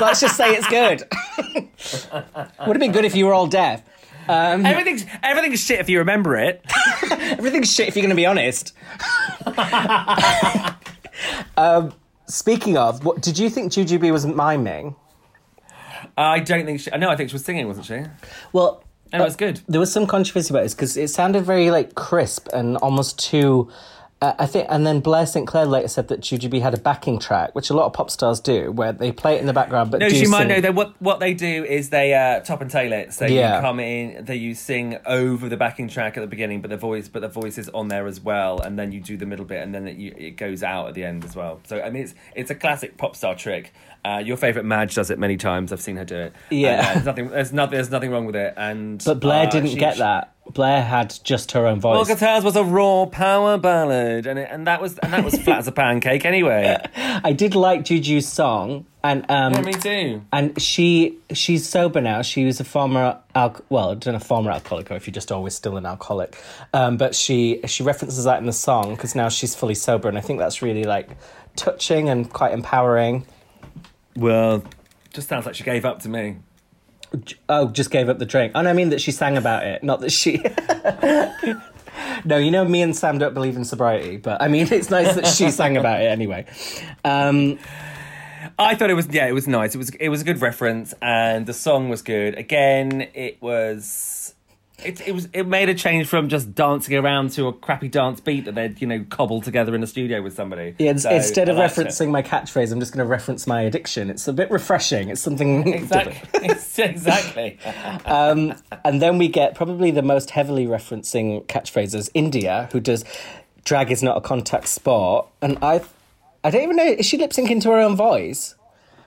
let's 0.00 0.20
just 0.20 0.36
say 0.36 0.54
it's 0.54 0.68
good. 0.68 1.02
would 2.66 2.76
have 2.76 2.78
been 2.78 2.92
good 2.92 3.04
if 3.04 3.14
you 3.16 3.26
were 3.26 3.34
all 3.34 3.46
deaf. 3.46 3.82
Um, 4.28 4.64
everything's 4.64 5.04
everything's 5.22 5.64
shit 5.64 5.80
if 5.80 5.88
you 5.88 5.98
remember 5.98 6.36
it. 6.36 6.64
everything's 7.10 7.72
shit 7.72 7.88
if 7.88 7.96
you're 7.96 8.02
going 8.02 8.10
to 8.10 8.16
be 8.16 8.26
honest. 8.26 8.72
um, 11.56 11.92
speaking 12.26 12.76
of, 12.76 13.04
what 13.04 13.20
did 13.20 13.38
you 13.38 13.50
think 13.50 13.72
Jujubee 13.72 14.12
was 14.12 14.26
miming? 14.26 14.94
I 16.16 16.40
don't 16.40 16.66
think 16.66 16.80
she. 16.80 16.90
No, 16.90 17.10
I 17.10 17.16
think 17.16 17.30
she 17.30 17.34
was 17.34 17.44
singing, 17.44 17.66
wasn't 17.66 17.86
she? 17.86 18.02
Well, 18.52 18.84
And 19.12 19.22
it 19.22 19.24
was 19.24 19.36
good. 19.36 19.60
There 19.68 19.80
was 19.80 19.92
some 19.92 20.06
controversy 20.06 20.52
about 20.52 20.62
this 20.62 20.74
because 20.74 20.96
it 20.96 21.08
sounded 21.08 21.44
very 21.44 21.70
like 21.70 21.94
crisp 21.94 22.48
and 22.52 22.76
almost 22.78 23.18
too. 23.18 23.70
I 24.38 24.46
think, 24.46 24.66
and 24.70 24.86
then 24.86 25.00
Blair 25.00 25.26
St 25.26 25.46
Clair 25.46 25.66
later 25.66 25.88
said 25.88 26.08
that 26.08 26.20
Jujubee 26.20 26.60
had 26.62 26.74
a 26.74 26.78
backing 26.78 27.18
track, 27.18 27.54
which 27.54 27.70
a 27.70 27.74
lot 27.74 27.86
of 27.86 27.92
pop 27.92 28.10
stars 28.10 28.38
do, 28.40 28.70
where 28.70 28.92
they 28.92 29.10
play 29.12 29.34
it 29.36 29.40
in 29.40 29.46
the 29.46 29.52
background. 29.52 29.90
But 29.90 30.00
No, 30.00 30.08
do 30.08 30.14
she 30.14 30.26
might 30.26 30.46
know 30.46 30.60
that 30.60 30.74
what 30.74 30.94
what 31.00 31.18
they 31.20 31.34
do 31.34 31.64
is 31.64 31.90
they 31.90 32.14
uh, 32.14 32.40
top 32.40 32.60
and 32.60 32.70
tail 32.70 32.92
it. 32.92 33.12
So 33.12 33.26
Yeah. 33.26 33.56
you 33.56 33.60
come 33.60 33.80
in, 33.80 34.24
they 34.24 34.36
you 34.36 34.54
sing 34.54 34.98
over 35.06 35.48
the 35.48 35.56
backing 35.56 35.88
track 35.88 36.16
at 36.16 36.20
the 36.20 36.26
beginning, 36.26 36.60
but 36.60 36.70
the 36.70 36.76
voice 36.76 37.08
but 37.08 37.20
the 37.22 37.28
voice 37.28 37.58
is 37.58 37.68
on 37.70 37.88
there 37.88 38.06
as 38.06 38.20
well, 38.20 38.60
and 38.60 38.78
then 38.78 38.92
you 38.92 39.00
do 39.00 39.16
the 39.16 39.26
middle 39.26 39.44
bit, 39.44 39.62
and 39.62 39.74
then 39.74 39.88
it, 39.88 39.96
you, 39.96 40.14
it 40.16 40.36
goes 40.36 40.62
out 40.62 40.88
at 40.88 40.94
the 40.94 41.04
end 41.04 41.24
as 41.24 41.34
well. 41.36 41.60
So 41.64 41.80
I 41.82 41.90
mean, 41.90 42.04
it's 42.04 42.14
it's 42.36 42.50
a 42.50 42.54
classic 42.54 42.96
pop 42.96 43.16
star 43.16 43.34
trick. 43.34 43.72
Uh, 44.04 44.18
your 44.24 44.36
favorite 44.36 44.64
Madge 44.64 44.96
does 44.96 45.10
it 45.10 45.18
many 45.18 45.36
times. 45.36 45.72
I've 45.72 45.80
seen 45.80 45.96
her 45.96 46.04
do 46.04 46.16
it. 46.16 46.32
Yeah. 46.50 46.70
And, 46.72 46.80
uh, 46.80 46.92
there's 46.92 47.04
nothing. 47.04 47.28
There's 47.30 47.52
nothing. 47.52 47.70
There's 47.76 47.90
nothing 47.90 48.10
wrong 48.10 48.26
with 48.26 48.34
it. 48.36 48.54
And 48.56 49.00
But 49.04 49.20
Blair 49.20 49.46
uh, 49.46 49.50
didn't 49.50 49.70
she- 49.70 49.76
get 49.76 49.98
that. 49.98 50.31
Blair 50.50 50.82
had 50.82 51.14
just 51.24 51.52
her 51.52 51.66
own 51.66 51.80
voice. 51.80 51.94
Well, 51.94 52.04
Guitars 52.16 52.44
was 52.44 52.56
a 52.56 52.64
raw 52.64 53.06
power 53.06 53.56
ballad, 53.58 54.26
and 54.26 54.38
it, 54.38 54.48
and 54.50 54.66
that 54.66 54.82
was 54.82 54.98
and 54.98 55.12
that 55.12 55.24
was 55.24 55.38
flat 55.42 55.58
as 55.60 55.68
a 55.68 55.72
pancake 55.72 56.24
anyway. 56.24 56.76
I 56.96 57.32
did 57.32 57.54
like 57.54 57.84
Juju's 57.84 58.28
song, 58.28 58.84
and 59.04 59.24
um, 59.30 59.54
Yeah, 59.54 59.60
me 59.62 59.72
too. 59.72 60.22
and 60.32 60.60
she 60.60 61.16
she's 61.32 61.66
sober 61.68 62.00
now. 62.00 62.22
She 62.22 62.44
was 62.44 62.60
a 62.60 62.64
former 62.64 63.18
alc- 63.34 63.64
well, 63.70 63.92
I 63.92 63.94
don't 63.94 64.14
know 64.14 64.18
former 64.20 64.50
alcoholic 64.50 64.90
or 64.90 64.94
if 64.94 65.06
you're 65.06 65.12
just 65.14 65.30
always 65.32 65.54
still 65.54 65.76
an 65.76 65.86
alcoholic. 65.86 66.36
Um, 66.74 66.96
but 66.96 67.14
she 67.14 67.60
she 67.66 67.82
references 67.82 68.24
that 68.24 68.38
in 68.38 68.46
the 68.46 68.52
song 68.52 68.94
because 68.96 69.14
now 69.14 69.28
she's 69.28 69.54
fully 69.54 69.74
sober, 69.76 70.08
and 70.08 70.18
I 70.18 70.20
think 70.22 70.38
that's 70.40 70.60
really 70.60 70.84
like 70.84 71.08
touching 71.56 72.08
and 72.08 72.30
quite 72.30 72.52
empowering. 72.52 73.26
Well, 74.16 74.64
just 75.14 75.28
sounds 75.28 75.46
like 75.46 75.54
she 75.54 75.64
gave 75.64 75.84
up 75.84 76.00
to 76.00 76.08
me. 76.08 76.36
Oh, 77.48 77.68
just 77.68 77.90
gave 77.90 78.08
up 78.08 78.18
the 78.18 78.26
drink. 78.26 78.52
And 78.54 78.68
I 78.68 78.72
mean 78.72 78.90
that 78.90 79.00
she 79.00 79.12
sang 79.12 79.36
about 79.36 79.64
it, 79.64 79.82
not 79.82 80.00
that 80.00 80.10
she. 80.10 80.38
no, 82.24 82.36
you 82.36 82.50
know, 82.50 82.64
me 82.64 82.82
and 82.82 82.96
Sam 82.96 83.18
don't 83.18 83.34
believe 83.34 83.56
in 83.56 83.64
sobriety, 83.64 84.16
but 84.16 84.40
I 84.40 84.48
mean, 84.48 84.68
it's 84.72 84.90
nice 84.90 85.14
that 85.14 85.26
she 85.26 85.50
sang 85.50 85.76
about 85.76 86.00
it 86.00 86.06
anyway. 86.06 86.46
Um, 87.04 87.58
I 88.58 88.74
thought 88.74 88.90
it 88.90 88.94
was 88.94 89.08
yeah, 89.08 89.26
it 89.26 89.32
was 89.32 89.48
nice. 89.48 89.74
It 89.74 89.78
was 89.78 89.90
it 89.90 90.08
was 90.08 90.22
a 90.22 90.24
good 90.24 90.40
reference, 90.40 90.94
and 91.00 91.46
the 91.46 91.54
song 91.54 91.88
was 91.88 92.02
good. 92.02 92.36
Again, 92.36 93.08
it 93.14 93.40
was. 93.40 94.21
It, 94.84 95.06
it 95.08 95.12
was 95.12 95.28
it 95.32 95.46
made 95.46 95.68
a 95.68 95.74
change 95.74 96.06
from 96.06 96.28
just 96.28 96.54
dancing 96.54 96.96
around 96.96 97.30
to 97.32 97.46
a 97.48 97.52
crappy 97.52 97.88
dance 97.88 98.20
beat 98.20 98.44
that 98.46 98.54
they'd 98.54 98.80
you 98.80 98.86
know 98.86 99.04
cobbled 99.08 99.44
together 99.44 99.74
in 99.74 99.82
a 99.82 99.86
studio 99.86 100.22
with 100.22 100.34
somebody. 100.34 100.74
yeah, 100.78 100.96
So, 100.96 101.10
instead 101.10 101.48
of 101.48 101.56
liked 101.56 101.78
it. 101.78 101.86
referencing 101.88 102.10
my 102.10 102.22
catchphrase, 102.22 102.72
I'm 102.72 102.80
just 102.80 102.92
going 102.92 103.04
to 103.04 103.10
reference 103.10 103.46
my 103.46 103.62
addiction. 103.62 104.10
It's 104.10 104.26
a 104.28 104.32
bit 104.32 104.50
refreshing. 104.50 105.08
It's 105.08 105.20
something 105.20 105.66
exactly 105.74 106.48
exactly. 106.78 107.58
Um, 108.04 108.54
and 108.84 109.00
then 109.00 109.18
we 109.18 109.28
get 109.28 109.54
probably 109.54 109.90
the 109.90 110.02
most 110.02 110.30
heavily 110.30 110.66
referencing 110.66 111.46
catchphrases 111.46 112.10
India, 112.14 112.68
who 112.72 112.80
does 112.80 113.04
drag 113.64 113.90
is 113.90 114.02
not 114.02 114.16
a 114.16 114.20
contact 114.20 114.68
sport. 114.68 115.26
And 115.40 115.58
I, 115.62 115.82
I 116.44 116.50
don't 116.50 116.62
even 116.62 116.76
know, 116.76 116.84
is 116.84 117.06
she 117.06 117.16
lip 117.18 117.30
syncing 117.30 117.62
to 117.62 117.70
her 117.70 117.78
own 117.78 117.96
voice? 117.96 118.54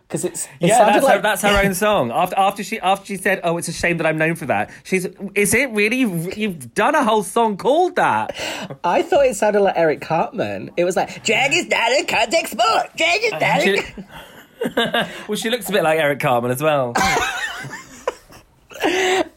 Because 0.08 0.24
it's 0.24 0.46
it 0.60 0.68
yeah, 0.68 0.86
that's, 0.86 1.04
like 1.04 1.16
her, 1.16 1.22
that's 1.22 1.42
her 1.42 1.66
own 1.66 1.74
song. 1.86 2.12
After 2.12 2.38
after 2.38 2.64
she 2.64 2.80
after 2.80 3.06
she 3.06 3.18
said, 3.18 3.42
"Oh, 3.44 3.58
it's 3.58 3.68
a 3.68 3.74
shame 3.74 3.98
that 3.98 4.06
I'm 4.06 4.18
known 4.18 4.36
for 4.36 4.46
that." 4.46 4.70
She's, 4.84 5.08
"Is 5.34 5.54
it 5.54 5.72
really? 5.72 5.98
You've, 5.98 6.38
you've 6.38 6.74
done 6.76 6.94
a 6.94 7.04
whole 7.04 7.24
song 7.24 7.58
called 7.58 7.96
that." 7.96 8.36
I 8.84 9.02
thought 9.02 9.26
it 9.26 9.36
sounded 9.36 9.62
like 9.62 9.76
Eric 9.76 10.02
Cartman. 10.02 10.72
It 10.78 10.84
was 10.84 10.96
like 10.96 11.24
drag 11.24 11.54
is 11.54 11.68
not 11.68 11.92
a 11.92 12.06
contact 12.06 12.50
sport. 12.50 12.96
Drag 12.96 13.24
is 13.24 13.32
not. 13.32 14.06
A... 14.78 15.10
Well, 15.28 15.36
she 15.36 15.50
looks 15.50 15.70
a 15.70 15.72
bit 15.72 15.84
like 15.84 16.00
Eric 16.00 16.20
Cartman 16.20 16.52
as 16.52 16.62
well. 16.62 16.94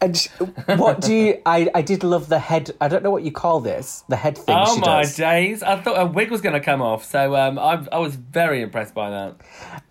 And 0.00 0.16
sh- 0.16 0.28
what 0.76 1.00
do 1.00 1.14
you? 1.14 1.42
I 1.46 1.68
I 1.74 1.82
did 1.82 2.02
love 2.04 2.28
the 2.28 2.38
head. 2.38 2.70
I 2.80 2.88
don't 2.88 3.02
know 3.02 3.10
what 3.10 3.22
you 3.22 3.32
call 3.32 3.60
this. 3.60 4.04
The 4.08 4.16
head 4.16 4.36
thing 4.38 4.56
Oh 4.58 4.74
she 4.74 4.80
my 4.80 5.02
does. 5.02 5.16
days! 5.16 5.62
I 5.62 5.80
thought 5.80 6.00
a 6.00 6.06
wig 6.06 6.30
was 6.30 6.40
going 6.40 6.54
to 6.54 6.60
come 6.60 6.82
off, 6.82 7.04
so 7.04 7.34
um, 7.36 7.58
I, 7.58 7.86
I 7.92 7.98
was 7.98 8.16
very 8.16 8.62
impressed 8.62 8.94
by 8.94 9.10
that. 9.10 9.36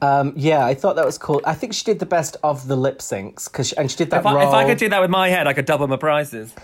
Um, 0.02 0.34
yeah, 0.36 0.66
I 0.66 0.74
thought 0.74 0.96
that 0.98 1.06
was 1.06 1.18
cool. 1.18 1.42
I 1.46 1.54
think 1.54 1.74
she 1.74 1.84
did 1.84 2.00
the 2.00 2.06
best 2.06 2.38
of 2.44 2.68
the 2.68 2.76
lip 2.76 3.00
syncs 3.00 3.52
because 3.52 3.74
and 3.74 3.90
she 3.90 3.98
did 3.98 4.10
that. 4.12 4.20
If 4.22 4.26
I, 4.26 4.44
if 4.48 4.54
I 4.54 4.66
could 4.66 4.78
do 4.78 4.90
that 4.90 5.02
with 5.02 5.10
my 5.10 5.30
head, 5.30 5.48
I 5.48 5.54
could 5.54 5.66
double 5.66 5.88
my 5.88 5.98
prices. 5.98 6.54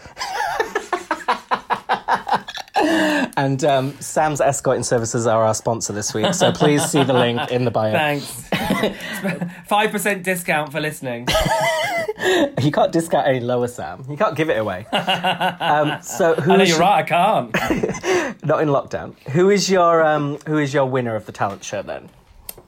And 3.36 3.64
um, 3.64 4.00
Sam's 4.00 4.42
escorting 4.42 4.84
services 4.84 5.26
are 5.26 5.44
our 5.44 5.54
sponsor 5.56 5.92
this 5.94 6.14
week, 6.14 6.34
so 6.34 6.52
please 6.52 6.84
see 6.86 7.04
the 7.04 7.14
link 7.14 7.50
in 7.52 7.66
the 7.66 7.72
bio. 7.72 7.92
Thanks. 7.92 8.48
Five 9.68 9.92
percent 9.92 10.24
discount 10.24 10.72
for 10.72 10.80
listening. 10.80 11.28
You 12.62 12.72
can't 12.72 12.92
discount 12.92 13.28
any 13.28 13.40
lower, 13.40 13.68
Sam. 13.68 14.06
You 14.10 14.16
can't 14.16 14.36
give 14.36 14.50
it 14.50 14.58
away. 14.58 14.86
Um, 14.86 16.02
so 16.02 16.36
who 16.36 16.52
I 16.54 16.58
know 16.58 16.64
you're 16.64 16.80
right. 16.80 17.00
I 17.00 17.04
can't. 17.04 18.44
not 18.44 18.62
in 18.62 18.70
lockdown? 18.70 19.18
Who 19.30 19.50
is 19.50 19.70
your 19.70 20.04
um, 20.04 20.38
who 20.48 20.58
is 20.58 20.74
your 20.74 20.86
winner 20.86 21.16
of 21.16 21.26
the 21.26 21.32
talent 21.32 21.64
show 21.64 21.82
then? 21.82 22.10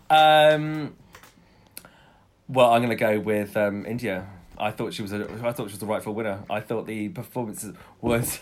Um, 0.09 0.95
well, 2.47 2.73
I'm 2.73 2.81
going 2.81 2.89
to 2.89 2.95
go 2.95 3.19
with 3.19 3.55
um, 3.57 3.85
India. 3.85 4.27
I 4.57 4.71
thought 4.71 4.93
she 4.93 5.01
was 5.01 5.13
a, 5.13 5.29
I 5.43 5.51
thought 5.51 5.69
she 5.69 5.73
was 5.73 5.79
the 5.79 5.85
rightful 5.85 6.13
winner. 6.13 6.43
I 6.49 6.59
thought 6.59 6.85
the 6.87 7.09
performance 7.09 7.65
was. 8.01 8.39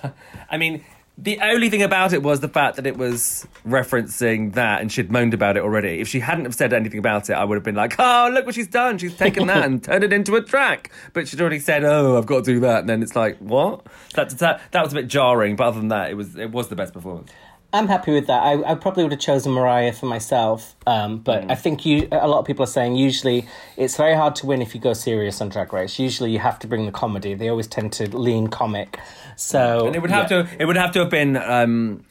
I 0.50 0.58
mean, 0.58 0.84
the 1.18 1.40
only 1.42 1.70
thing 1.70 1.84
about 1.84 2.12
it 2.14 2.24
was 2.24 2.40
the 2.40 2.48
fact 2.48 2.78
that 2.78 2.88
it 2.88 2.98
was 2.98 3.48
referencing 3.68 4.54
that, 4.54 4.82
and 4.82 4.92
she'd 4.92 5.12
moaned 5.12 5.34
about 5.34 5.58
it 5.58 5.64
already. 5.64 6.00
If 6.00 6.08
she 6.08 6.20
hadn't 6.20 6.46
have 6.46 6.56
said 6.56 6.74
anything 6.74 6.98
about 6.98 7.30
it, 7.30 7.34
I 7.34 7.44
would 7.44 7.56
have 7.56 7.64
been 7.64 7.76
like, 7.76 7.96
"Oh, 8.00 8.32
look 8.34 8.46
what 8.46 8.56
she's 8.56 8.68
done! 8.68 8.98
She's 8.98 9.16
taken 9.16 9.46
that 9.48 9.66
and 9.66 9.84
turned 9.84 10.04
it 10.04 10.12
into 10.12 10.36
a 10.36 10.42
track." 10.42 10.92
But 11.14 11.28
she'd 11.28 11.40
already 11.40 11.60
said, 11.60 11.84
"Oh, 11.84 12.18
I've 12.18 12.26
got 12.26 12.46
to 12.46 12.54
do 12.54 12.60
that," 12.62 12.80
and 12.80 12.90
then 12.90 13.04
it's 13.04 13.16
like, 13.16 13.38
"What?" 13.38 13.86
That 14.16 14.32
that, 14.40 14.62
that 14.72 14.84
was 14.84 14.94
a 14.94 14.96
bit 14.96 15.08
jarring. 15.08 15.56
But 15.56 15.68
other 15.68 15.80
than 15.80 15.90
that, 15.90 16.10
it 16.10 16.16
was 16.16 16.36
it 16.36 16.52
was 16.52 16.70
the 16.70 16.76
best 16.76 16.94
performance. 16.94 17.32
I'm 17.74 17.88
happy 17.88 18.14
with 18.14 18.28
that. 18.28 18.44
I, 18.44 18.72
I 18.72 18.76
probably 18.76 19.02
would 19.04 19.12
have 19.12 19.20
chosen 19.20 19.52
Mariah 19.52 19.94
for 19.94 20.06
myself, 20.06 20.76
um, 20.86 21.18
but 21.18 21.50
I 21.50 21.56
think 21.56 21.88
you. 21.88 22.08
A 22.12 22.28
lot 22.28 22.38
of 22.38 22.46
people 22.46 22.64
are 22.64 22.68
saying 22.68 22.96
usually 22.96 23.48
it's 23.78 23.98
very 23.98 24.14
hard 24.16 24.36
to 24.38 24.46
win 24.46 24.62
if 24.62 24.76
you 24.76 24.80
go 24.80 24.94
serious 24.94 25.42
on 25.42 25.50
Drag 25.50 25.74
Race. 25.74 25.98
Usually 25.98 26.32
you 26.32 26.38
have 26.38 26.60
to 26.60 26.68
bring 26.68 26.86
the 26.86 26.92
comedy. 26.92 27.34
They 27.34 27.50
always 27.50 27.66
tend 27.66 27.92
to 27.94 28.16
lean 28.16 28.48
comic. 28.48 29.00
So 29.38 29.88
And 29.88 29.96
it 29.96 30.04
would 30.04 30.12
have 30.12 30.30
yeah. 30.30 30.44
to 30.44 30.50
it 30.60 30.66
would 30.66 30.78
have 30.78 30.92
to 30.92 31.00
have 31.00 31.10
been 31.10 31.36
um, 31.36 32.04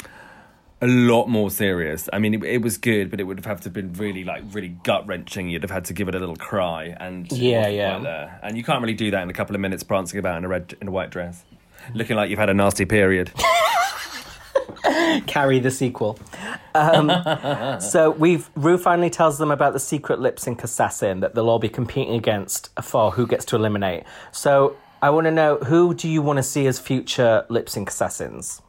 a 0.81 0.89
lot 0.89 1.29
more 1.29 1.49
serious. 1.49 2.09
I 2.13 2.19
mean, 2.19 2.35
it, 2.35 2.43
it 2.43 2.63
was 2.63 2.77
good, 2.77 3.09
but 3.09 3.21
it 3.21 3.25
would 3.25 3.39
have 3.39 3.47
had 3.47 3.59
to 3.59 3.65
have 3.67 3.73
been 3.73 3.93
really 3.93 4.25
like 4.25 4.43
really 4.51 4.71
gut 4.83 5.07
wrenching. 5.07 5.49
You'd 5.49 5.63
have 5.63 5.71
had 5.71 5.85
to 5.87 5.95
give 5.95 6.09
it 6.09 6.17
a 6.17 6.19
little 6.19 6.35
cry, 6.35 6.97
and 6.99 7.31
Yeah, 7.31 7.69
yeah. 7.69 8.01
there. 8.01 8.41
And 8.43 8.57
you 8.57 8.65
can't 8.65 8.81
really 8.83 8.95
do 8.95 9.13
that 9.13 9.23
in 9.23 9.31
a 9.31 9.33
couple 9.33 9.55
of 9.55 9.61
minutes, 9.61 9.85
prancing 9.85 10.19
about 10.19 10.39
in 10.39 10.45
a 10.45 10.49
red 10.49 10.75
in 10.81 10.89
a 10.89 10.91
white 10.91 11.11
dress, 11.11 11.45
looking 11.95 12.17
like 12.17 12.31
you've 12.31 12.41
had 12.41 12.51
a 12.51 12.55
nasty 12.55 12.85
period. 12.85 13.31
carry 15.27 15.59
the 15.61 15.71
sequel. 15.71 16.19
Um, 16.75 17.11
so 17.81 18.11
we've 18.11 18.51
Rue 18.57 18.79
finally 18.79 19.11
tells 19.11 19.39
them 19.39 19.51
about 19.51 19.73
the 19.73 19.81
secret 19.81 20.21
lip 20.21 20.39
sync 20.39 20.65
assassin 20.65 21.21
that 21.21 21.35
they'll 21.35 21.51
all 21.51 21.59
be 21.59 21.69
competing 21.69 22.15
against 22.15 22.71
for 22.83 23.11
who 23.13 23.27
gets 23.27 23.45
to 23.47 23.57
eliminate. 23.57 24.05
So 24.33 24.77
I 25.01 25.11
want 25.11 25.27
to 25.27 25.31
know 25.31 25.59
who 25.59 25.95
do 25.95 26.09
you 26.09 26.23
want 26.23 26.39
to 26.39 26.43
see 26.43 26.67
as 26.67 26.79
future 26.79 27.45
lip 27.49 27.69
sync 27.69 27.91
assassins? 27.91 28.63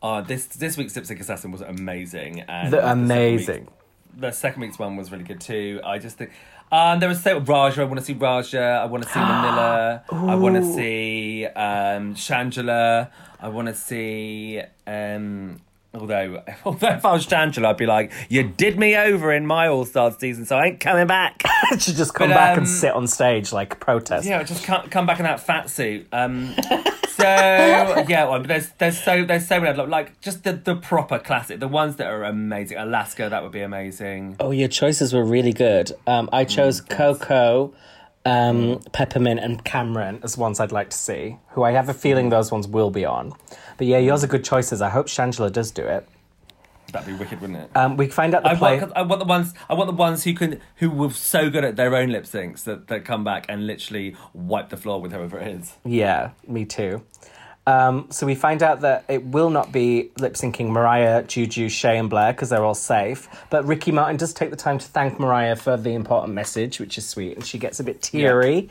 Uh, 0.00 0.20
this 0.20 0.46
this 0.46 0.76
week's 0.76 0.94
Lip 0.94 1.06
Sync 1.06 1.20
Assassin 1.20 1.50
was 1.50 1.60
amazing, 1.60 2.40
and 2.42 2.72
the 2.72 2.80
second 2.80 2.90
amazing. 2.90 3.68
The 4.16 4.30
second 4.30 4.62
week's 4.62 4.78
one 4.78 4.96
was 4.96 5.10
really 5.10 5.24
good 5.24 5.40
too. 5.40 5.80
I 5.84 5.98
just 5.98 6.18
think. 6.18 6.30
Um, 6.70 7.00
there 7.00 7.08
was 7.08 7.22
so 7.22 7.40
Raja. 7.40 7.82
I 7.82 7.84
want 7.84 7.98
to 7.98 8.04
see 8.04 8.12
Raja. 8.12 8.80
I 8.82 8.84
want 8.84 9.02
to 9.04 9.08
see 9.08 9.18
Manila. 9.18 10.04
I 10.12 10.34
want 10.36 10.56
to 10.56 10.74
see 10.74 11.46
um, 11.46 12.14
Shangela. 12.14 13.10
I 13.40 13.48
want 13.48 13.68
to 13.68 13.74
see. 13.74 14.60
Um, 14.86 15.60
although, 15.94 16.42
although 16.64 16.88
if 16.88 17.04
I 17.04 17.12
was 17.12 17.26
Shangela, 17.26 17.66
I'd 17.66 17.76
be 17.76 17.86
like, 17.86 18.12
"You 18.28 18.42
did 18.44 18.78
me 18.78 18.96
over 18.96 19.32
in 19.32 19.46
my 19.46 19.68
All 19.68 19.84
Stars 19.84 20.16
season, 20.18 20.44
so 20.44 20.56
I 20.56 20.66
ain't 20.66 20.80
coming 20.80 21.06
back." 21.06 21.42
Should 21.78 21.96
just 21.96 22.14
come 22.14 22.30
But, 22.30 22.34
back 22.34 22.52
um, 22.52 22.58
and 22.60 22.68
sit 22.68 22.92
on 22.92 23.06
stage 23.06 23.52
like 23.52 23.78
protest. 23.80 24.26
Yeah, 24.26 24.42
just 24.42 24.64
come, 24.64 24.88
come 24.88 25.06
back 25.06 25.18
in 25.18 25.24
that 25.24 25.40
fat 25.40 25.70
suit. 25.70 26.06
Um, 26.12 26.54
so 27.08 27.24
yeah, 27.24 28.28
well, 28.28 28.38
but 28.38 28.48
there's 28.48 28.70
there's 28.78 28.98
so 29.02 29.24
there's 29.24 29.46
so 29.46 29.60
many 29.60 29.76
like 29.86 30.20
just 30.20 30.44
the 30.44 30.52
the 30.52 30.76
proper 30.76 31.18
classic, 31.18 31.60
the 31.60 31.68
ones 31.68 31.96
that 31.96 32.06
are 32.06 32.24
amazing. 32.24 32.78
Alaska, 32.78 33.28
that 33.28 33.42
would 33.42 33.52
be 33.52 33.60
amazing. 33.60 34.36
Oh, 34.40 34.50
your 34.50 34.68
choices 34.68 35.12
were 35.12 35.24
really 35.24 35.52
good. 35.52 35.92
Um, 36.06 36.28
I 36.32 36.44
chose 36.44 36.80
Coco, 36.80 37.72
um, 38.28 38.80
Peppermint, 38.92 39.40
and 39.40 39.64
Cameron 39.64 40.20
as 40.22 40.36
ones 40.36 40.60
I'd 40.60 40.72
like 40.72 40.90
to 40.90 40.96
see. 40.96 41.38
Who 41.50 41.62
I 41.62 41.72
have 41.72 41.88
a 41.88 41.94
feeling 41.94 42.28
those 42.28 42.50
ones 42.52 42.68
will 42.68 42.90
be 42.90 43.04
on. 43.04 43.32
But 43.76 43.86
yeah, 43.86 43.98
yours 43.98 44.24
are 44.24 44.28
good 44.28 44.44
choices. 44.44 44.82
I 44.82 44.90
hope 44.90 45.06
Shangela 45.06 45.52
does 45.52 45.70
do 45.70 45.84
it. 45.84 46.08
That'd 46.92 47.06
be 47.06 47.12
wicked, 47.14 47.40
wouldn't 47.42 47.58
it? 47.58 47.70
Um, 47.76 47.98
we 47.98 48.08
find 48.08 48.34
out 48.34 48.44
the 48.44 48.50
I 48.50 48.54
play. 48.54 48.78
want, 48.80 48.92
I 48.96 49.02
want 49.02 49.18
the 49.18 49.26
ones. 49.26 49.54
I 49.68 49.74
want 49.74 49.88
the 49.88 49.96
ones 49.96 50.24
who 50.24 50.32
can, 50.32 50.60
who 50.76 50.90
were 50.90 51.10
so 51.10 51.50
good 51.50 51.62
at 51.62 51.76
their 51.76 51.94
own 51.94 52.08
lip 52.08 52.24
syncs 52.24 52.64
that, 52.64 52.88
that 52.88 53.04
come 53.04 53.24
back 53.24 53.44
and 53.48 53.66
literally 53.66 54.16
wipe 54.32 54.70
the 54.70 54.78
floor 54.78 55.00
with 55.00 55.12
whoever 55.12 55.38
it 55.38 55.48
is. 55.48 55.74
Yeah, 55.84 56.30
me 56.46 56.64
too. 56.64 57.04
Um, 57.68 58.06
so 58.10 58.24
we 58.24 58.34
find 58.34 58.62
out 58.62 58.80
that 58.80 59.04
it 59.08 59.24
will 59.24 59.50
not 59.50 59.72
be 59.72 60.10
lip 60.18 60.34
syncing 60.34 60.70
Mariah, 60.70 61.22
Juju, 61.22 61.68
Shea, 61.68 61.98
and 61.98 62.08
Blair 62.08 62.32
because 62.32 62.48
they're 62.48 62.64
all 62.64 62.74
safe. 62.74 63.28
But 63.50 63.66
Ricky 63.66 63.92
Martin 63.92 64.16
does 64.16 64.32
take 64.32 64.48
the 64.48 64.56
time 64.56 64.78
to 64.78 64.86
thank 64.86 65.20
Mariah 65.20 65.54
for 65.54 65.76
the 65.76 65.90
important 65.90 66.32
message, 66.32 66.80
which 66.80 66.96
is 66.96 67.06
sweet, 67.06 67.36
and 67.36 67.44
she 67.44 67.58
gets 67.58 67.78
a 67.78 67.84
bit 67.84 68.00
teary, 68.00 68.70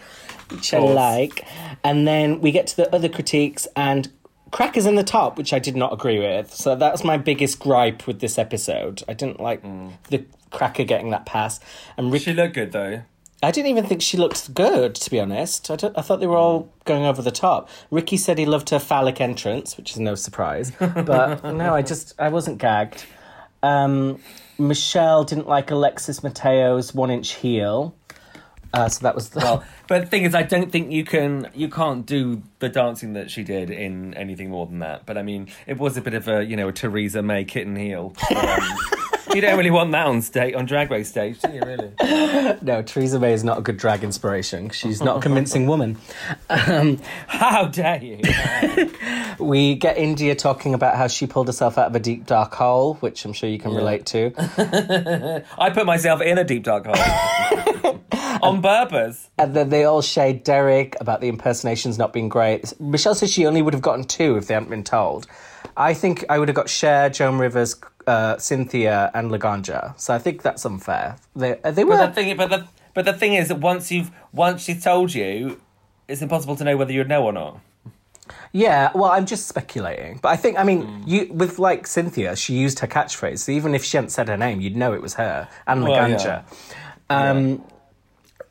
which 0.50 0.74
I 0.74 0.80
like. 0.80 1.46
And 1.84 2.08
then 2.08 2.42
we 2.42 2.52
get 2.52 2.66
to 2.68 2.78
the 2.78 2.96
other 2.96 3.08
critiques, 3.08 3.68
and 3.76 4.12
Cracker's 4.50 4.88
in 4.88 4.96
the 4.96 5.04
top, 5.04 5.38
which 5.38 5.54
I 5.54 5.60
did 5.60 5.76
not 5.76 5.94
agree 5.94 6.18
with. 6.18 6.52
So 6.52 6.76
that's 6.76 7.04
my 7.04 7.18
biggest 7.18 7.60
gripe 7.60 8.08
with 8.08 8.20
this 8.20 8.40
episode. 8.40 9.04
I 9.08 9.14
didn't 9.14 9.40
like 9.40 9.62
the 10.10 10.26
Cracker 10.50 10.86
getting 10.86 11.12
that 11.12 11.28
pass, 11.28 11.60
and 11.98 12.12
Ricky. 12.12 12.26
She 12.26 12.34
looked 12.34 12.56
good 12.56 12.72
though. 12.72 13.04
I 13.44 13.52
didn't 13.52 13.70
even 13.70 13.86
think 13.86 14.02
she 14.02 14.18
looked 14.18 14.54
good, 14.54 14.96
to 14.96 15.12
be 15.12 15.20
honest. 15.20 15.70
I, 15.70 15.76
I 15.96 16.02
thought 16.02 16.20
they 16.20 16.28
were 16.28 16.38
all 16.38 16.72
going 16.86 17.06
over 17.06 17.22
the 17.22 17.32
top. 17.32 17.70
Ricky 17.92 18.18
said 18.18 18.40
he 18.40 18.48
loved 18.48 18.72
her 18.72 18.80
phallic 18.80 19.22
entrance, 19.22 19.78
which 19.78 19.92
is 19.92 20.00
no 20.00 20.16
surprise. 20.16 20.72
But 20.80 21.44
no, 21.54 21.76
I 21.76 21.84
just, 21.84 22.16
I 22.18 22.30
wasn't 22.30 22.58
gagged. 22.58 23.06
Um, 23.62 24.20
Michelle 24.58 25.24
didn't 25.24 25.48
like 25.48 25.70
Alexis 25.70 26.24
Mateo's 26.24 26.96
one 26.96 27.12
inch 27.12 27.36
heel. 27.36 27.96
Uh, 28.74 28.90
so 28.90 29.02
that 29.04 29.16
was 29.16 29.30
the. 29.30 29.40
Well, 29.40 29.64
but 29.88 30.02
the 30.02 30.08
thing 30.08 30.24
is, 30.24 30.36
I 30.36 30.44
don't 30.44 30.72
think 30.72 30.92
you 30.92 31.06
can, 31.06 31.50
you 31.54 31.70
can't 31.70 32.06
do 32.06 32.42
the 32.60 32.70
dancing 32.70 33.14
that 33.14 33.32
she 33.32 33.44
did 33.44 33.70
in 33.70 34.14
anything 34.16 34.50
more 34.50 34.66
than 34.66 34.80
that. 34.80 35.06
But 35.06 35.18
I 35.18 35.22
mean, 35.22 35.48
it 35.68 35.78
was 35.78 35.96
a 35.96 36.02
bit 36.02 36.14
of 36.14 36.28
a, 36.28 36.44
you 36.44 36.56
know, 36.56 36.70
a 36.70 36.74
Theresa 36.74 37.22
May 37.22 37.46
kitten 37.46 37.76
heel. 37.76 38.14
Um, 38.36 38.60
you 39.34 39.42
don't 39.42 39.58
really 39.58 39.72
want 39.72 39.92
that 39.92 40.08
on 40.08 40.22
stage, 40.22 40.54
on 40.56 40.66
Drag 40.66 40.90
Race 40.92 41.10
stage, 41.10 41.40
do 41.40 41.52
you? 41.52 41.62
Really? 41.62 41.92
no, 42.62 42.82
Theresa 42.82 43.20
May 43.20 43.34
is 43.34 43.44
not 43.44 43.58
a 43.58 43.62
good 43.62 43.78
drag 43.78 44.04
inspiration. 44.04 44.70
She's 44.70 45.02
not 45.02 45.18
a 45.18 45.22
convincing 45.22 45.68
woman. 45.68 45.98
Um, 46.50 47.00
how 47.28 47.66
dare 47.66 48.04
you? 48.04 48.22
We 49.40 49.76
get 49.76 49.98
India 49.98 50.34
talking 50.36 50.74
about 50.74 50.96
how 50.96 51.08
she 51.08 51.28
pulled 51.28 51.48
herself 51.48 51.78
out 51.78 51.88
of 51.88 51.96
a 51.96 52.00
deep 52.00 52.26
dark 52.26 52.56
hole, 52.56 52.96
which 52.96 53.24
I'm 53.24 53.34
sure 53.34 53.48
you 53.48 53.60
can 53.60 53.74
relate 53.74 54.06
to. 54.08 54.34
I 55.60 55.70
put 55.70 55.86
myself 55.86 56.22
in 56.22 56.40
a 56.40 56.44
deep 56.44 56.64
dark 56.64 56.88
hole 56.88 58.00
on 58.42 58.62
purpose. 58.62 59.30
And 59.38 59.56
then 59.56 59.70
they 59.70 59.84
all 59.84 60.02
shade 60.02 60.44
Derrick 60.44 60.96
about 61.00 61.22
the 61.22 61.28
impersonations 61.28 62.00
not 62.00 62.14
being 62.14 62.30
great. 62.30 62.74
Michelle 62.80 63.14
says 63.14 63.32
she 63.32 63.46
only 63.46 63.62
would 63.62 63.74
have 63.74 63.84
gotten 63.84 64.06
two 64.06 64.38
if 64.38 64.48
they 64.48 64.56
hadn't 64.56 64.70
been 64.70 64.84
told. 64.84 65.28
I 65.76 65.94
think 65.94 66.26
I 66.30 66.40
would 66.40 66.48
have 66.48 66.56
got 66.56 66.68
Cher, 66.68 67.10
Joan 67.10 67.38
Rivers, 67.38 67.76
uh, 68.08 68.38
Cynthia, 68.38 69.12
and 69.14 69.30
Laganja. 69.30 70.00
So 70.00 70.14
I 70.14 70.20
think 70.20 70.42
that's 70.42 70.66
unfair. 70.66 71.18
They, 71.36 71.60
uh, 71.62 71.72
they 71.72 71.84
were. 71.84 71.98
But 71.98 72.08
the 72.08 72.14
thing, 72.14 72.38
but 72.38 72.50
the 72.50 72.68
but 72.94 73.06
the 73.06 73.14
thing 73.14 73.34
is 73.36 73.50
that 73.50 73.60
once 73.60 73.92
you've 73.92 74.10
once 74.34 74.64
she's 74.64 74.84
told 74.84 75.14
you, 75.14 75.60
it's 76.08 76.22
impossible 76.22 76.56
to 76.56 76.64
know 76.64 76.78
whether 76.78 76.92
you'd 76.94 77.10
know 77.10 77.24
or 77.24 77.34
not. 77.34 77.60
Yeah, 78.52 78.92
well, 78.96 79.12
I'm 79.12 79.26
just 79.26 79.48
speculating. 79.48 80.20
But 80.22 80.30
I 80.30 80.36
think, 80.36 80.58
I 80.60 80.64
mean, 80.64 80.82
Hmm. 80.82 81.04
you 81.06 81.32
with 81.32 81.60
like 81.60 81.86
Cynthia, 81.88 82.36
she 82.36 82.54
used 82.56 82.80
her 82.80 82.88
catchphrase. 82.88 83.40
So 83.40 83.52
even 83.52 83.76
if 83.76 83.84
she 83.84 83.98
hadn't 83.98 84.10
said 84.10 84.28
her 84.28 84.38
name, 84.38 84.60
you'd 84.62 84.76
know 84.76 84.94
it 84.94 85.02
was 85.02 85.14
her. 85.16 85.48
And 85.66 85.84
Well, 85.84 85.94
Laganja. 85.94 86.44
Um, 87.10 87.64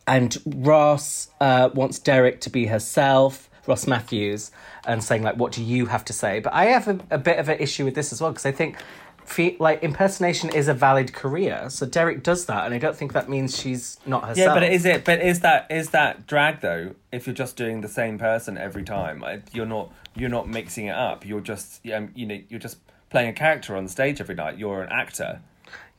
And 0.06 0.38
Ross 0.46 1.28
uh, 1.40 1.70
wants 1.74 1.98
Derrick 1.98 2.40
to 2.42 2.50
be 2.50 2.66
herself, 2.66 3.50
Ross 3.66 3.86
Mathews, 3.88 4.52
and 4.86 5.02
saying, 5.02 5.24
like, 5.24 5.36
what 5.36 5.50
do 5.52 5.62
you 5.64 5.86
have 5.86 6.04
to 6.04 6.12
say? 6.12 6.38
But 6.38 6.52
I 6.54 6.66
have 6.66 6.86
a, 6.86 7.00
a 7.10 7.18
bit 7.18 7.38
of 7.40 7.48
an 7.48 7.58
issue 7.58 7.84
with 7.84 7.94
this 7.96 8.12
as 8.12 8.20
well, 8.20 8.30
because 8.30 8.46
I 8.46 8.52
think. 8.52 8.76
Fe- 9.26 9.56
Like 9.58 9.82
impersonation 9.82 10.50
is 10.50 10.68
a 10.68 10.74
valid 10.74 11.12
career, 11.12 11.68
so 11.68 11.84
Derrick 11.86 12.22
does 12.22 12.46
that, 12.46 12.64
and 12.64 12.72
I 12.74 12.78
don't 12.78 12.96
think 12.96 13.12
that 13.12 13.28
means 13.28 13.58
she's 13.58 13.98
not 14.06 14.22
herself. 14.22 14.38
Yeah, 14.38 14.54
but 14.54 14.62
is 14.62 14.84
it? 14.84 15.04
But 15.04 15.20
is 15.20 15.40
that 15.40 15.66
is 15.70 15.90
that 15.90 16.26
drag 16.26 16.60
though? 16.60 16.94
If 17.12 17.26
you're 17.26 17.34
just 17.34 17.56
doing 17.56 17.80
the 17.80 17.88
same 17.88 18.18
person 18.18 18.56
every 18.56 18.84
time, 18.84 19.24
you're 19.52 19.66
not 19.66 19.92
you're 20.14 20.30
not 20.30 20.48
mixing 20.48 20.86
it 20.86 20.94
up. 20.94 21.26
You're 21.26 21.40
just 21.40 21.86
um, 21.88 22.10
you 22.14 22.26
know 22.26 22.38
you're 22.48 22.60
just 22.60 22.78
playing 23.10 23.28
a 23.28 23.32
character 23.32 23.76
on 23.76 23.88
stage 23.88 24.20
every 24.20 24.34
night. 24.34 24.58
You're 24.58 24.82
an 24.82 24.92
actor. 24.92 25.40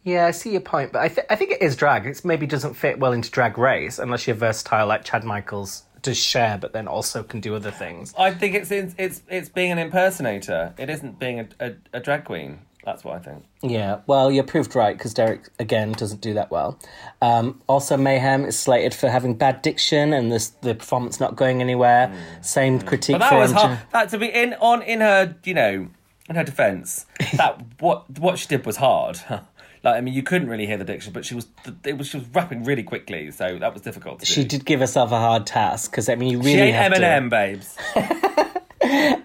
Yeah, 0.03 0.25
I 0.25 0.32
see 0.32 0.51
your 0.51 0.61
point, 0.61 0.93
but 0.93 1.01
I, 1.01 1.09
th- 1.09 1.28
I 1.30 1.36
think 1.36 1.51
it 1.51 1.61
is 1.61 1.75
drag. 1.75 2.05
It 2.05 2.23
maybe 2.23 2.47
doesn't 2.47 2.75
fit 2.75 2.97
well 2.97 3.11
into 3.11 3.30
drag 3.30 3.57
race 3.57 3.99
unless 3.99 4.25
you're 4.25 4.38
versatile 4.38 4.88
like 4.88 5.03
Chad 5.03 5.25
Michaels 5.25 5.84
does 6.01 6.17
Cher, 6.17 6.57
but 6.61 6.71
then 6.71 6.88
also 6.88 7.23
can 7.23 7.41
do 7.41 7.55
other 7.55 7.71
things. 7.71 8.13
I 8.17 8.32
think 8.34 8.55
it's 8.55 8.71
it's 8.71 8.95
it's, 8.97 9.21
it's 9.28 9.49
being 9.49 9.71
an 9.71 9.80
impersonator. 9.80 10.73
It 10.78 10.89
isn't 10.89 11.19
being 11.19 11.41
a, 11.41 11.47
a, 11.59 11.73
a 11.93 11.99
drag 11.99 12.23
queen. 12.23 12.59
That's 12.88 13.03
what 13.03 13.15
I 13.15 13.19
think. 13.19 13.43
Yeah, 13.61 13.99
well, 14.07 14.31
you're 14.31 14.45
proved 14.45 14.73
right 14.73 14.97
because 14.97 15.13
Derrick 15.13 15.49
again 15.59 15.91
doesn't 15.91 16.21
do 16.21 16.33
that 16.35 16.49
well. 16.49 16.79
Um, 17.21 17.61
also, 17.67 17.97
Mayhem 17.97 18.45
is 18.45 18.57
slated 18.57 18.93
for 18.93 19.09
having 19.09 19.33
bad 19.35 19.61
diction 19.61 20.13
and 20.13 20.31
this 20.31 20.47
the 20.61 20.73
performance 20.73 21.19
not 21.19 21.35
going 21.35 21.59
anywhere. 21.61 22.09
Same 22.41 22.79
critique 22.79 23.17
Hmm. 23.17 23.19
But 23.19 23.25
that 23.25 23.29
for 23.31 23.39
was 23.39 23.51
MJ. 23.51 23.55
hard. 23.57 23.79
That 23.91 24.09
to 24.11 24.17
be 24.17 24.27
in 24.27 24.53
on 24.53 24.81
in 24.83 25.01
her 25.01 25.35
you 25.43 25.53
know 25.53 25.89
in 26.29 26.35
her 26.38 26.45
defence. 26.45 27.05
That 27.33 27.61
what 27.79 28.09
what 28.19 28.39
she 28.39 28.47
did 28.47 28.65
was 28.65 28.77
hard. 28.77 29.19
Like 29.83 29.97
I 29.97 30.01
mean, 30.01 30.15
you 30.15 30.23
couldn't 30.23 30.49
really 30.49 30.65
hear 30.65 30.77
the 30.77 30.83
diction, 30.83 31.13
but 31.13 31.23
she 31.23 31.35
was 31.35 31.47
it 31.85 31.97
was 31.99 32.07
she 32.07 32.17
was 32.17 32.25
rapping 32.29 32.63
really 32.63 32.81
quickly, 32.83 33.29
so 33.31 33.59
that 33.59 33.73
was 33.73 33.83
difficult. 33.83 34.19
To 34.21 34.25
She 34.25 34.41
do. 34.41 34.57
did 34.57 34.65
give 34.65 34.79
herself 34.79 35.11
a 35.11 35.19
hard 35.19 35.45
task 35.45 35.91
because 35.91 36.09
I 36.09 36.15
mean, 36.15 36.29
you 36.31 36.39
really 36.39 36.53
She 36.53 36.59
ain't 36.61 36.75
have 36.75 36.93
to- 36.95 36.99
Eminem, 36.99 37.29
babes. 37.29 37.77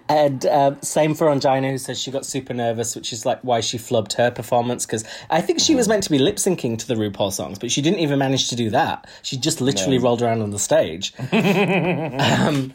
And 0.09 0.45
um, 0.45 0.81
same 0.81 1.15
for 1.15 1.27
Ongina, 1.27 1.71
who 1.71 1.77
says 1.77 1.99
she 1.99 2.11
got 2.11 2.25
super 2.25 2.53
nervous, 2.53 2.95
which 2.95 3.13
is 3.13 3.25
like 3.25 3.39
why 3.41 3.61
she 3.61 3.77
flubbed 3.77 4.13
her 4.13 4.29
performance. 4.29 4.85
Because 4.85 5.03
I 5.29 5.41
think 5.41 5.59
she 5.59 5.75
was 5.75 5.87
meant 5.87 6.03
to 6.03 6.11
be 6.11 6.19
lip 6.19 6.35
syncing 6.35 6.77
to 6.79 6.87
the 6.87 6.95
RuPaul 6.95 7.31
songs, 7.31 7.57
but 7.59 7.71
she 7.71 7.81
didn't 7.81 7.99
even 7.99 8.19
manage 8.19 8.49
to 8.49 8.55
do 8.55 8.69
that. 8.71 9.09
She 9.21 9.37
just 9.37 9.61
literally 9.61 9.97
rolled 9.97 10.21
around 10.21 10.41
on 10.41 10.51
the 10.51 10.59
stage. 10.59 11.13
in 11.31 12.73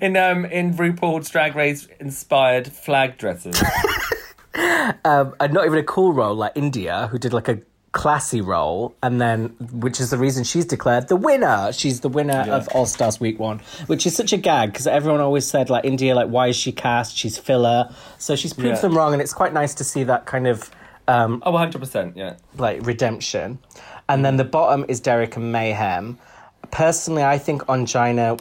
in 0.00 0.16
um 0.16 0.44
in 0.44 0.74
RuPaul's 0.74 1.30
Drag 1.30 1.54
Race 1.56 1.88
inspired 1.98 2.68
flag 2.68 3.16
dresses. 3.18 3.60
um, 5.04 5.34
and 5.40 5.52
not 5.52 5.66
even 5.66 5.78
a 5.78 5.84
cool 5.84 6.12
role 6.12 6.34
like 6.34 6.52
India, 6.54 7.08
who 7.10 7.18
did 7.18 7.32
like 7.32 7.48
a 7.48 7.60
classy 7.94 8.40
role, 8.40 8.94
and 9.04 9.20
then 9.20 9.48
which 9.72 10.00
is 10.00 10.10
the 10.10 10.18
reason 10.18 10.42
she's 10.44 10.66
declared 10.66 11.06
the 11.08 11.16
winner. 11.16 11.72
She's 11.72 12.00
the 12.00 12.08
winner 12.08 12.44
of 12.50 12.66
All 12.74 12.86
Stars 12.86 13.20
Week 13.20 13.38
One, 13.38 13.60
which 13.86 14.04
is 14.06 14.14
such 14.16 14.32
a 14.32 14.36
gag 14.36 14.72
because 14.72 14.86
everyone 14.88 15.20
always 15.20 15.46
said 15.46 15.70
like 15.70 15.84
India, 15.84 16.14
like 16.14 16.28
why 16.28 16.48
is 16.48 16.56
she 16.56 16.72
cast? 16.72 17.16
She's 17.16 17.38
filler. 17.38 17.88
So 18.18 18.34
she's 18.36 18.52
proved 18.52 18.68
Yeah. 18.76 18.80
them 18.82 18.96
wrong, 18.96 19.12
and 19.14 19.22
it's 19.22 19.32
quite 19.32 19.52
nice 19.54 19.74
to 19.74 19.84
see 19.84 20.02
that 20.04 20.26
kind 20.26 20.46
of 20.46 20.70
um, 21.06 21.42
Oh, 21.46 21.52
100 21.52 21.78
percent. 21.78 22.16
Yeah. 22.16 22.34
like 22.58 22.84
redemption. 22.86 23.58
And 24.08 24.24
then 24.24 24.36
the 24.36 24.44
bottom 24.44 24.84
is 24.88 25.00
Derrick 25.00 25.36
and 25.36 25.52
Mayhem. 25.52 26.18
Personally, 26.70 27.22
I 27.22 27.38
think 27.38 27.62
Ongina 27.66 28.40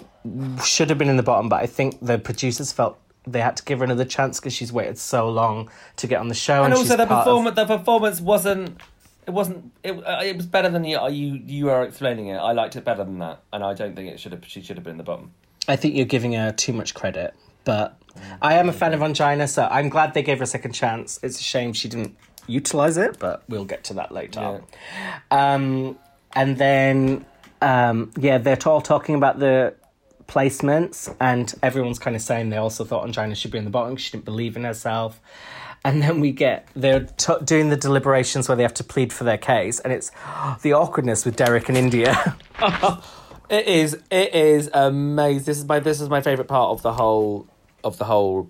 should 0.66 0.90
have 0.90 0.98
been 0.98 1.10
in 1.10 1.18
the 1.18 1.24
bottom, 1.24 1.48
but 1.48 1.62
I 1.62 1.68
think 1.68 2.00
the 2.02 2.18
producers 2.18 2.72
felt 2.72 2.98
they 3.28 3.40
had 3.42 3.56
to 3.58 3.64
give 3.64 3.80
her 3.80 3.86
another 3.86 4.04
chance 4.06 4.40
because 4.40 4.54
she's 4.54 4.74
waited 4.74 4.98
so 4.98 5.30
long 5.30 5.70
to 5.98 6.08
get 6.08 6.20
on 6.20 6.28
the 6.28 6.36
show. 6.36 6.64
And 6.64 6.74
And, 6.74 6.74
also 6.74 6.98
the 6.98 7.06
part 7.06 7.20
of- 7.20 7.24
performance. 7.26 7.56
The 7.56 7.66
performance 7.78 8.20
wasn't. 8.22 8.82
It 9.26 9.32
wasn't. 9.32 9.72
It, 9.84 9.92
uh, 9.92 10.22
it 10.24 10.36
was 10.36 10.46
better 10.46 10.70
than 10.70 10.84
you. 10.84 11.00
You 11.10 11.42
you 11.46 11.70
are 11.70 11.84
explaining 11.84 12.28
it. 12.28 12.38
I 12.38 12.52
liked 12.52 12.76
it 12.76 12.84
better 12.84 13.04
than 13.04 13.20
that, 13.20 13.42
and 13.52 13.64
I 13.64 13.74
don't 13.74 13.96
think 13.96 14.12
it 14.12 14.20
should 14.20 14.32
have. 14.32 14.46
She 14.46 14.62
should 14.62 14.78
have 14.78 14.84
been 14.84 14.92
in 14.92 14.98
the 14.98 15.04
bottom. 15.04 15.32
I 15.68 15.76
think 15.76 15.96
you're 15.96 16.06
giving 16.06 16.34
her 16.34 16.52
too 16.52 16.74
much 16.74 16.94
credit, 16.94 17.34
but 17.64 17.98
I 18.42 18.56
am 18.56 18.70
a 18.70 18.74
fan 18.74 18.94
of 18.94 19.00
Ongina, 19.00 19.48
so 19.48 19.68
I'm 19.70 19.90
glad 19.90 20.14
they 20.14 20.24
gave 20.24 20.40
her 20.40 20.44
a 20.44 20.48
second 20.48 20.74
chance. 20.74 21.20
It's 21.24 21.40
a 21.40 21.44
shame 21.44 21.74
she 21.74 21.88
didn't 21.88 22.18
utilize 22.48 22.98
it, 22.98 23.18
but 23.20 23.44
we'll 23.48 23.66
get 23.66 23.84
to 23.86 23.94
that 23.96 24.12
later. 24.12 24.62
Um, 25.32 25.98
and 26.34 26.58
then, 26.58 27.26
um, 27.62 28.12
yeah, 28.18 28.38
they're 28.38 28.58
all 28.66 28.82
talking 28.82 29.16
about 29.16 29.40
the 29.40 29.76
placements, 30.28 31.14
and 31.20 31.54
everyone's 31.64 32.00
kind 32.00 32.16
of 32.16 32.22
saying 32.22 32.50
they 32.50 32.58
also 32.58 32.84
thought 32.84 33.06
Ongina 33.08 33.36
should 33.36 33.52
be 33.52 33.58
in 33.58 33.66
the 33.66 33.70
bottom. 33.70 33.96
She 33.96 34.12
didn't 34.12 34.26
believe 34.26 34.56
in 34.56 34.64
herself. 34.64 35.22
And 35.86 36.02
then 36.02 36.22
we 36.22 36.32
get 36.32 36.68
they're 36.76 37.02
t- 37.18 37.34
doing 37.44 37.70
the 37.70 37.76
deliberations 37.76 38.48
where 38.48 38.56
they 38.56 38.64
have 38.64 38.74
to 38.76 38.84
plead 38.84 39.12
for 39.12 39.26
their 39.26 39.38
case, 39.38 39.80
and 39.82 39.92
it's 39.92 40.12
the 40.62 40.74
awkwardness 40.74 41.26
with 41.26 41.36
Derrick 41.36 41.68
and 41.68 41.78
India. 41.78 42.38
It 43.50 43.68
is. 43.68 43.98
It 44.10 44.34
is 44.34 44.70
amazing. 44.74 45.44
This 45.46 45.58
is 45.60 45.66
my. 45.66 45.80
This 45.80 46.02
is 46.02 46.10
my 46.10 46.22
favorite 46.22 46.48
part 46.48 46.72
of 46.72 46.82
the 46.82 46.94
whole 46.94 47.48
of 47.84 47.98
the 47.98 48.06
whole 48.06 48.50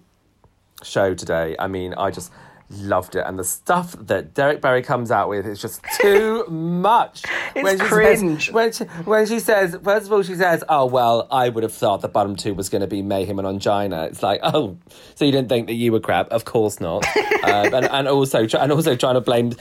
show 0.83 1.13
today. 1.13 1.55
I 1.59 1.67
mean, 1.67 1.93
I 1.95 2.11
just 2.11 2.31
loved 2.69 3.15
it, 3.15 3.23
and 3.25 3.37
the 3.37 3.43
stuff 3.43 3.95
that 3.99 4.33
Derrick 4.33 4.61
Barry 4.61 4.81
comes 4.81 5.11
out 5.11 5.29
with 5.29 5.45
is 5.45 5.61
just 5.61 5.81
too 6.01 6.45
much. 6.49 7.23
It's 7.55 7.69
says- 7.69 7.81
cringe. 7.81 8.51
when 8.51 8.71
she, 8.71 8.83
when 8.83 9.25
she 9.25 9.39
says, 9.39 9.77
first 9.83 10.07
of 10.07 10.13
all, 10.13 10.23
she 10.23 10.35
says, 10.35 10.63
"Oh 10.69 10.85
well, 10.85 11.27
I 11.31 11.49
would 11.49 11.63
have 11.63 11.73
thought 11.73 12.01
the 12.01 12.07
bottom 12.07 12.35
two 12.35 12.53
was 12.53 12.69
going 12.69 12.81
to 12.81 12.87
be 12.87 13.01
Mayhem 13.01 13.39
and 13.39 13.47
Ongina." 13.47 14.07
It's 14.07 14.23
like, 14.23 14.39
oh, 14.43 14.77
so 15.15 15.25
you 15.25 15.31
didn't 15.31 15.49
think 15.49 15.67
that 15.67 15.73
you 15.73 15.91
were 15.91 15.99
crap? 15.99 16.29
Of 16.29 16.45
course 16.45 16.79
not. 16.79 17.05
um, 17.43 17.73
and, 17.73 17.85
and 17.85 18.07
also, 18.07 18.47
and 18.57 18.71
also 18.71 18.95
trying 18.95 19.15
to 19.15 19.21
blame 19.21 19.53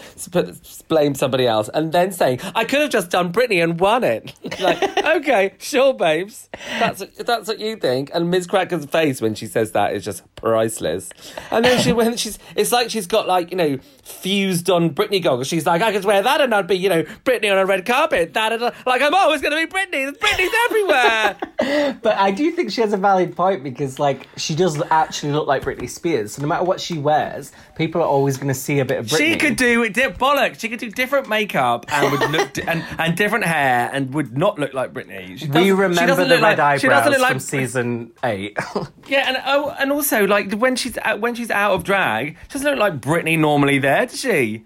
blame 0.88 1.14
somebody 1.14 1.46
else, 1.46 1.68
and 1.72 1.92
then 1.92 2.12
saying, 2.12 2.40
"I 2.54 2.64
could 2.64 2.80
have 2.80 2.90
just 2.90 3.10
done 3.10 3.32
Britney 3.32 3.62
and 3.62 3.78
won 3.78 4.04
it." 4.04 4.32
like, 4.60 4.82
okay, 5.04 5.54
sure, 5.58 5.94
babes, 5.94 6.48
that's 6.78 7.02
that's 7.18 7.48
what 7.48 7.58
you 7.58 7.76
think. 7.76 8.10
And 8.14 8.30
Miz 8.30 8.46
Cracker's 8.46 8.86
face 8.86 9.20
when 9.20 9.34
she 9.34 9.46
says 9.46 9.72
that 9.72 9.94
is 9.94 10.04
just 10.04 10.22
priceless. 10.36 11.10
And 11.50 11.64
then 11.64 11.80
she 11.80 11.92
when 11.92 12.16
she's, 12.16 12.38
it's 12.56 12.72
like 12.72 12.90
she's 12.92 13.06
got 13.06 13.26
like 13.26 13.50
you 13.50 13.56
know 13.56 13.78
fused 14.04 14.70
on 14.70 14.90
Britney 14.90 15.22
goggles. 15.22 15.48
She's 15.48 15.66
like, 15.66 15.82
I 15.82 15.90
could 15.92 16.04
wear 16.04 16.22
that 16.22 16.40
and 16.40 16.54
I'd 16.54 16.66
be 16.66 16.76
you 16.76 16.88
know 16.88 17.02
Britney 17.24 17.50
on 17.50 17.58
a 17.58 17.66
red 17.66 17.86
carpet. 17.86 18.32
Da. 18.32 18.42
Like 18.86 19.02
I'm 19.02 19.14
always 19.14 19.40
going 19.40 19.52
to 19.52 19.66
be 19.66 19.72
Britney. 19.72 20.12
Britney's 20.16 20.54
everywhere. 20.66 21.36
But 22.02 22.16
I 22.18 22.32
do 22.32 22.50
think 22.50 22.70
she 22.72 22.80
has 22.80 22.92
a 22.92 22.96
valid 22.96 23.36
point 23.36 23.62
because, 23.62 23.98
like, 23.98 24.28
she 24.36 24.54
does 24.54 24.82
actually 24.90 25.32
look 25.32 25.46
like 25.46 25.62
Britney 25.62 25.88
Spears. 25.88 26.34
So 26.34 26.42
no 26.42 26.48
matter 26.48 26.64
what 26.64 26.80
she 26.80 26.98
wears, 26.98 27.52
people 27.76 28.00
are 28.02 28.06
always 28.06 28.36
going 28.36 28.48
to 28.48 28.54
see 28.54 28.78
a 28.80 28.84
bit 28.84 28.98
of 28.98 29.06
Britney. 29.06 29.18
She 29.18 29.36
could 29.36 29.56
do 29.56 29.88
di- 29.88 30.08
bollocks. 30.10 30.60
She 30.60 30.68
could 30.68 30.78
do 30.78 30.90
different 30.90 31.28
makeup 31.28 31.86
and 31.88 32.10
would 32.12 32.30
look 32.30 32.52
di- 32.52 32.62
and, 32.62 32.84
and 32.98 33.16
different 33.16 33.44
hair 33.44 33.90
and 33.92 34.12
would 34.14 34.36
not 34.36 34.58
look 34.58 34.74
like 34.74 34.92
Britney. 34.92 35.38
She 35.38 35.46
We 35.48 35.64
she 35.64 35.72
remember 35.72 36.24
the 36.24 36.38
red 36.40 36.58
like, 36.58 36.84
eyebrows 36.84 37.18
like 37.18 37.30
from 37.30 37.40
season 37.40 38.12
eight. 38.24 38.56
Yeah, 39.08 39.28
and 39.28 39.36
oh, 39.44 39.74
and 39.78 39.90
also 39.90 40.26
like 40.26 40.52
when 40.54 40.76
she's 40.76 40.96
out, 40.98 41.20
when 41.20 41.34
she's 41.34 41.50
out 41.50 41.72
of 41.72 41.84
drag, 41.84 42.36
she 42.48 42.52
doesn't 42.52 42.70
look 42.70 42.78
like 42.78 43.00
Britney 43.00 43.38
normally 43.38 43.78
there, 43.78 44.06
does 44.06 44.20
she? 44.20 44.64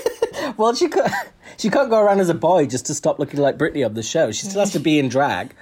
well, 0.56 0.74
she 0.74 0.88
could. 0.88 1.10
She 1.58 1.68
can't 1.68 1.90
go 1.90 2.00
around 2.00 2.20
as 2.20 2.28
a 2.28 2.34
boy 2.34 2.66
just 2.66 2.86
to 2.86 2.94
stop 2.94 3.18
looking 3.18 3.40
like 3.40 3.58
Britney 3.58 3.84
on 3.84 3.94
the 3.94 4.02
show. 4.02 4.30
She 4.32 4.46
still 4.46 4.60
has 4.60 4.72
to 4.72 4.80
be 4.80 4.98
in 4.98 5.08
drag. 5.08 5.54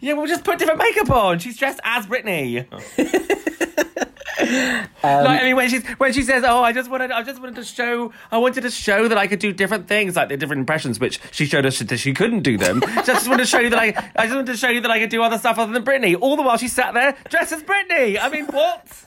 Yeah, 0.00 0.12
we'll 0.12 0.26
just 0.26 0.44
put 0.44 0.58
different 0.58 0.78
makeup 0.78 1.10
on. 1.10 1.38
She's 1.38 1.56
dressed 1.56 1.80
as 1.84 2.06
Britney. 2.06 2.66
like, 4.40 4.90
I 5.02 5.42
mean, 5.44 5.56
when 5.56 5.68
she's 5.68 5.86
when 5.98 6.12
she 6.12 6.22
says, 6.22 6.44
"Oh, 6.46 6.62
I 6.62 6.72
just 6.72 6.90
wanted, 6.90 7.10
I 7.10 7.22
just 7.22 7.40
wanted 7.40 7.56
to 7.56 7.64
show, 7.64 8.12
I 8.30 8.38
wanted 8.38 8.62
to 8.62 8.70
show 8.70 9.08
that 9.08 9.18
I 9.18 9.26
could 9.26 9.38
do 9.38 9.52
different 9.52 9.88
things, 9.88 10.16
like 10.16 10.28
the 10.28 10.36
different 10.36 10.60
impressions," 10.60 10.98
which 10.98 11.20
she 11.30 11.46
showed 11.46 11.66
us 11.66 11.78
that 11.78 11.96
she 11.98 12.12
couldn't 12.12 12.40
do 12.40 12.58
them. 12.58 12.80
Just, 12.80 13.06
just 13.06 13.28
wanted 13.28 13.44
to 13.44 13.48
show 13.48 13.60
you 13.60 13.70
that 13.70 13.78
I, 13.78 13.86
I 14.16 14.24
just 14.24 14.34
wanted 14.34 14.52
to 14.52 14.56
show 14.56 14.68
you 14.68 14.80
that 14.80 14.90
I 14.90 14.98
could 14.98 15.10
do 15.10 15.22
other 15.22 15.38
stuff 15.38 15.58
other 15.58 15.72
than 15.72 15.84
Britney. 15.84 16.16
All 16.20 16.36
the 16.36 16.42
while 16.42 16.56
she 16.56 16.68
sat 16.68 16.94
there 16.94 17.16
dressed 17.28 17.52
as 17.52 17.62
Britney. 17.62 18.18
I 18.20 18.28
mean, 18.28 18.46
what? 18.46 19.04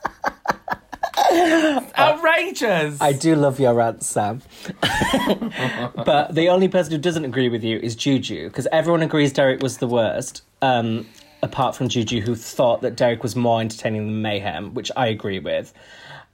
Outrageous. 1.97 3.01
I 3.01 3.13
do 3.13 3.35
love 3.35 3.59
your 3.59 3.73
rant, 3.73 4.03
Sam. 4.03 4.41
but 4.81 6.33
the 6.33 6.47
only 6.49 6.67
person 6.67 6.91
who 6.93 6.97
doesn't 6.97 7.25
agree 7.25 7.49
with 7.49 7.63
you 7.63 7.77
is 7.79 7.95
Juju, 7.95 8.47
because 8.47 8.67
everyone 8.71 9.01
agrees 9.01 9.33
Derrick 9.33 9.61
was 9.61 9.77
the 9.77 9.87
worst, 9.87 10.43
um, 10.61 11.07
apart 11.41 11.75
from 11.75 11.89
Juju, 11.89 12.21
who 12.21 12.35
thought 12.35 12.81
that 12.81 12.95
Derrick 12.95 13.23
was 13.23 13.35
more 13.35 13.61
entertaining 13.61 14.05
than 14.07 14.21
Mayhem, 14.21 14.73
which 14.73 14.91
I 14.95 15.07
agree 15.07 15.39
with. 15.39 15.73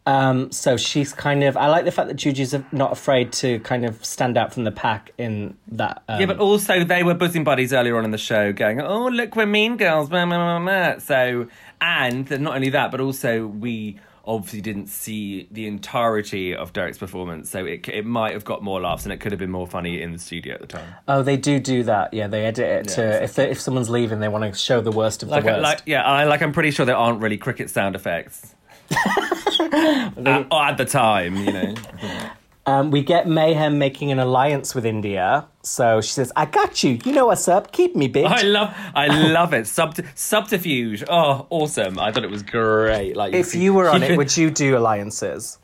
Um, 0.05 0.51
so 0.51 0.75
she's 0.75 1.13
kind 1.13 1.43
of. 1.43 1.55
I 1.55 1.67
like 1.67 1.85
the 1.85 1.91
fact 1.91 2.09
that 2.09 2.15
Juju's 2.15 2.53
not 2.71 2.91
afraid 2.91 3.31
to 3.33 3.59
kind 3.59 3.85
of 3.85 4.03
stand 4.03 4.37
out 4.37 4.53
from 4.53 4.65
the 4.65 4.71
pack 4.71 5.11
in 5.17 5.55
that. 5.69 6.03
Um, 6.09 6.19
Yeah, 6.19 6.25
but 6.25 6.39
also 6.39 6.83
they 6.83 7.03
were 7.03 7.13
bosom 7.13 7.43
buddies 7.45 7.71
earlier 7.71 7.97
on 7.97 8.03
in 8.03 8.11
the 8.11 8.17
show, 8.17 8.51
going, 8.51 8.81
"Oh, 8.81 9.07
look, 9.07 9.35
we're 9.35 9.45
mean 9.45 9.77
girls." 9.77 10.09
Blah, 10.09 10.25
blah, 10.25 10.59
blah. 10.59 10.97
So, 10.99 11.47
and 11.79 12.29
not 12.41 12.55
only 12.55 12.69
that, 12.69 12.91
but 12.91 12.99
also 12.99 13.47
we 13.47 13.97
obviously 14.25 14.61
didn't 14.61 14.87
see 14.87 15.47
the 15.51 15.67
entirety 15.67 16.55
of 16.55 16.71
Derrick's 16.73 16.97
performance, 16.97 17.49
so 17.49 17.65
it 17.65 17.87
it 17.89 18.05
might 18.05 18.33
have 18.33 18.45
got 18.45 18.63
more 18.63 18.79
laughs, 18.81 19.03
and 19.03 19.11
it 19.11 19.17
could 19.17 19.31
have 19.31 19.39
been 19.39 19.51
more 19.51 19.67
funny 19.67 20.01
in 20.01 20.11
the 20.13 20.19
studio 20.19 20.53
at 20.55 20.61
the 20.61 20.67
time. 20.67 20.93
oh, 21.07 21.21
they 21.23 21.35
do 21.37 21.59
do 21.59 21.83
that. 21.83 22.13
Yeah, 22.13 22.27
they 22.27 22.45
edit 22.45 22.65
it 22.65 22.87
to 22.95 23.01
Yeah, 23.01 23.23
if 23.23 23.35
they, 23.35 23.49
if 23.51 23.59
someone's 23.59 23.89
leaving, 23.89 24.19
they 24.19 24.29
want 24.29 24.43
to 24.51 24.57
show 24.57 24.81
the 24.81 24.91
worst 24.91 25.23
of 25.23 25.29
Like, 25.29 25.43
the 25.43 25.51
worst. 25.51 25.61
like, 25.63 25.81
yeah, 25.85 26.03
I 26.03 26.23
like. 26.23 26.41
I'm 26.41 26.53
pretty 26.53 26.71
sure 26.71 26.85
there 26.85 26.95
aren't 26.97 27.21
really 27.21 27.37
cricket 27.37 27.69
sound 27.69 27.95
effects. 27.95 28.55
at, 28.91 30.47
at 30.51 30.77
the 30.77 30.85
time, 30.85 31.35
you 31.37 31.51
know. 31.51 31.75
Um, 32.65 32.91
we 32.91 33.03
get 33.03 33.27
Mayhem 33.27 33.77
making 33.77 34.11
an 34.11 34.19
alliance 34.19 34.73
with 34.73 34.85
India. 34.85 35.47
So 35.63 35.99
she 35.99 36.11
says, 36.11 36.31
I 36.35 36.45
got 36.45 36.81
you. 36.81 36.97
You 37.03 37.11
know 37.11 37.25
what's 37.25 37.47
up. 37.49 37.73
Keep 37.73 37.95
me, 37.95 38.07
bitch. 38.07 38.25
I 38.25 38.41
love, 38.43 38.73
I 38.95 39.07
love 39.07 39.53
it. 39.53 39.67
Sub- 39.67 39.97
subterfuge. 40.15 41.03
Oh, 41.09 41.45
awesome! 41.49 41.99
I 41.99 42.11
thought 42.11 42.23
it 42.23 42.29
was 42.29 42.43
great. 42.43 43.17
Like, 43.17 43.33
if 43.33 43.53
you 43.53 43.73
were 43.73 43.89
on 43.89 44.01
it, 44.01 44.17
would 44.17 44.35
you 44.35 44.49
do 44.49 44.77
alliances? 44.77 45.57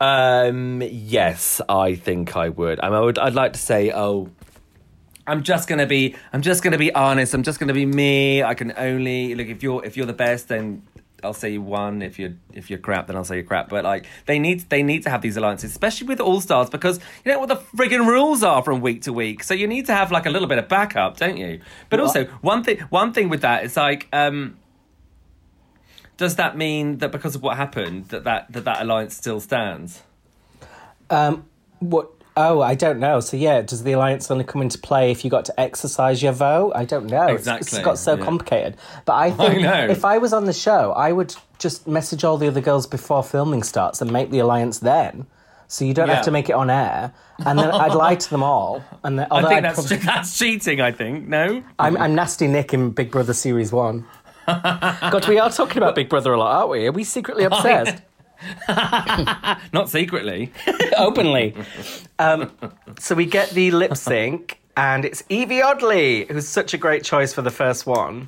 Um. 0.00 0.82
Yes, 0.82 1.60
I 1.68 1.94
think 1.94 2.36
I 2.36 2.50
would. 2.50 2.78
I 2.80 3.00
would. 3.00 3.18
I'd 3.18 3.34
like 3.34 3.54
to 3.54 3.58
say, 3.58 3.92
oh, 3.92 4.30
I'm 5.26 5.42
just 5.42 5.68
gonna 5.68 5.86
be. 5.86 6.16
I'm 6.34 6.42
just 6.42 6.62
gonna 6.62 6.78
be 6.78 6.94
honest. 6.94 7.32
I'm 7.32 7.42
just 7.42 7.58
gonna 7.58 7.72
be 7.72 7.86
me. 7.86 8.42
I 8.42 8.54
can 8.54 8.74
only 8.76 9.34
look 9.34 9.48
if 9.48 9.62
you're 9.62 9.84
if 9.84 9.96
you're 9.96 10.06
the 10.06 10.12
best, 10.12 10.48
then 10.48 10.82
I'll 11.24 11.32
say 11.34 11.50
you 11.50 11.62
won. 11.62 12.02
If 12.02 12.18
you're 12.18 12.34
if 12.52 12.70
you're 12.70 12.78
crap, 12.78 13.06
then 13.06 13.16
I'll 13.16 13.24
say 13.24 13.36
you're 13.36 13.44
crap. 13.44 13.68
But 13.68 13.84
like 13.84 14.06
they 14.26 14.38
need 14.38 14.60
they 14.68 14.82
need 14.82 15.02
to 15.04 15.10
have 15.10 15.22
these 15.22 15.36
alliances, 15.36 15.70
especially 15.70 16.06
with 16.06 16.20
all 16.20 16.40
stars, 16.40 16.70
because 16.70 17.00
you 17.24 17.32
know 17.32 17.38
what 17.38 17.48
the 17.48 17.56
frigging 17.56 18.06
rules 18.06 18.42
are 18.42 18.62
from 18.62 18.80
week 18.80 19.02
to 19.02 19.12
week. 19.12 19.42
So 19.42 19.54
you 19.54 19.66
need 19.66 19.86
to 19.86 19.94
have 19.94 20.12
like 20.12 20.26
a 20.26 20.30
little 20.30 20.48
bit 20.48 20.58
of 20.58 20.68
backup, 20.68 21.16
don't 21.16 21.36
you? 21.36 21.60
But 21.90 22.00
also 22.00 22.26
one 22.42 22.62
thing 22.62 22.78
one 22.90 23.12
thing 23.12 23.28
with 23.28 23.40
that 23.42 23.64
is 23.64 23.76
like 23.76 24.08
um. 24.12 24.58
Does 26.16 26.36
that 26.36 26.56
mean 26.56 26.98
that 26.98 27.10
because 27.10 27.34
of 27.34 27.42
what 27.42 27.56
happened 27.56 28.06
that 28.10 28.22
that, 28.22 28.52
that, 28.52 28.64
that 28.64 28.82
alliance 28.82 29.16
still 29.16 29.40
stands? 29.40 30.04
Um, 31.10 31.46
what? 31.80 32.13
Oh, 32.36 32.60
I 32.60 32.74
don't 32.74 32.98
know. 32.98 33.20
So 33.20 33.36
yeah, 33.36 33.62
does 33.62 33.84
the 33.84 33.92
alliance 33.92 34.28
only 34.30 34.44
come 34.44 34.60
into 34.60 34.76
play 34.78 35.12
if 35.12 35.24
you 35.24 35.30
got 35.30 35.44
to 35.46 35.60
exercise 35.60 36.22
your 36.22 36.32
vote? 36.32 36.72
I 36.74 36.84
don't 36.84 37.06
know. 37.06 37.24
It's- 37.24 37.38
Exactly, 37.40 37.78
it's 37.78 37.84
got 37.84 37.98
so 37.98 38.16
yeah. 38.16 38.24
complicated. 38.24 38.76
But 39.04 39.12
I 39.26 39.30
think 39.30 39.62
know. 39.62 39.86
if 39.88 40.04
I 40.04 40.18
was 40.18 40.32
on 40.32 40.44
the 40.46 40.52
show, 40.52 40.92
I 40.92 41.12
would 41.12 41.34
just 41.58 41.86
message 41.86 42.24
all 42.24 42.36
the 42.36 42.48
other 42.48 42.60
girls 42.60 42.86
before 42.86 43.22
filming 43.22 43.62
starts 43.62 44.00
and 44.02 44.10
make 44.12 44.30
the 44.30 44.40
alliance 44.40 44.80
then. 44.80 45.26
So 45.68 45.84
you 45.84 45.94
don't 45.94 46.08
Yeah. 46.08 46.16
have 46.16 46.24
to 46.24 46.30
make 46.30 46.48
it 46.48 46.52
on 46.54 46.70
air, 46.70 47.12
and 47.46 47.58
then 47.58 47.70
I'd 47.70 47.94
lie 47.94 48.16
to 48.16 48.30
them 48.30 48.42
all. 48.42 48.82
And 49.02 49.18
then, 49.18 49.26
I 49.30 49.40
think 49.42 49.52
I'd 49.54 49.64
that's 49.64 49.86
probably- 49.88 49.96
that's 50.04 50.38
cheating. 50.38 50.80
I 50.80 50.90
think 50.92 51.28
no. 51.28 51.62
I'm, 51.78 51.96
I'm 51.96 52.14
nasty 52.14 52.48
Nick 52.48 52.74
in 52.74 52.90
Big 52.90 53.10
Brother 53.12 53.32
Series 53.32 53.72
One. 53.72 54.04
God, 54.46 55.26
we 55.26 55.38
are 55.38 55.50
talking 55.50 55.78
about 55.78 55.94
Big 55.94 56.08
Brother 56.10 56.32
a 56.32 56.38
lot, 56.38 56.54
aren't 56.58 56.70
we? 56.70 56.86
Are 56.86 56.92
we 56.92 57.02
secretly 57.04 57.44
obsessed? 57.44 58.02
Not 59.72 59.88
secretly. 59.88 60.52
Openly. 60.96 61.54
Um, 62.18 62.50
so 62.98 63.14
we 63.14 63.26
get 63.26 63.50
the 63.50 63.70
lip 63.70 63.96
sync, 63.96 64.58
and 64.76 65.04
it's 65.04 65.22
Yvie 65.22 65.62
Oddly, 65.62 66.26
who's 66.26 66.48
such 66.48 66.74
a 66.74 66.78
great 66.78 67.04
choice 67.04 67.32
for 67.32 67.42
the 67.42 67.50
first 67.50 67.86
one. 67.86 68.26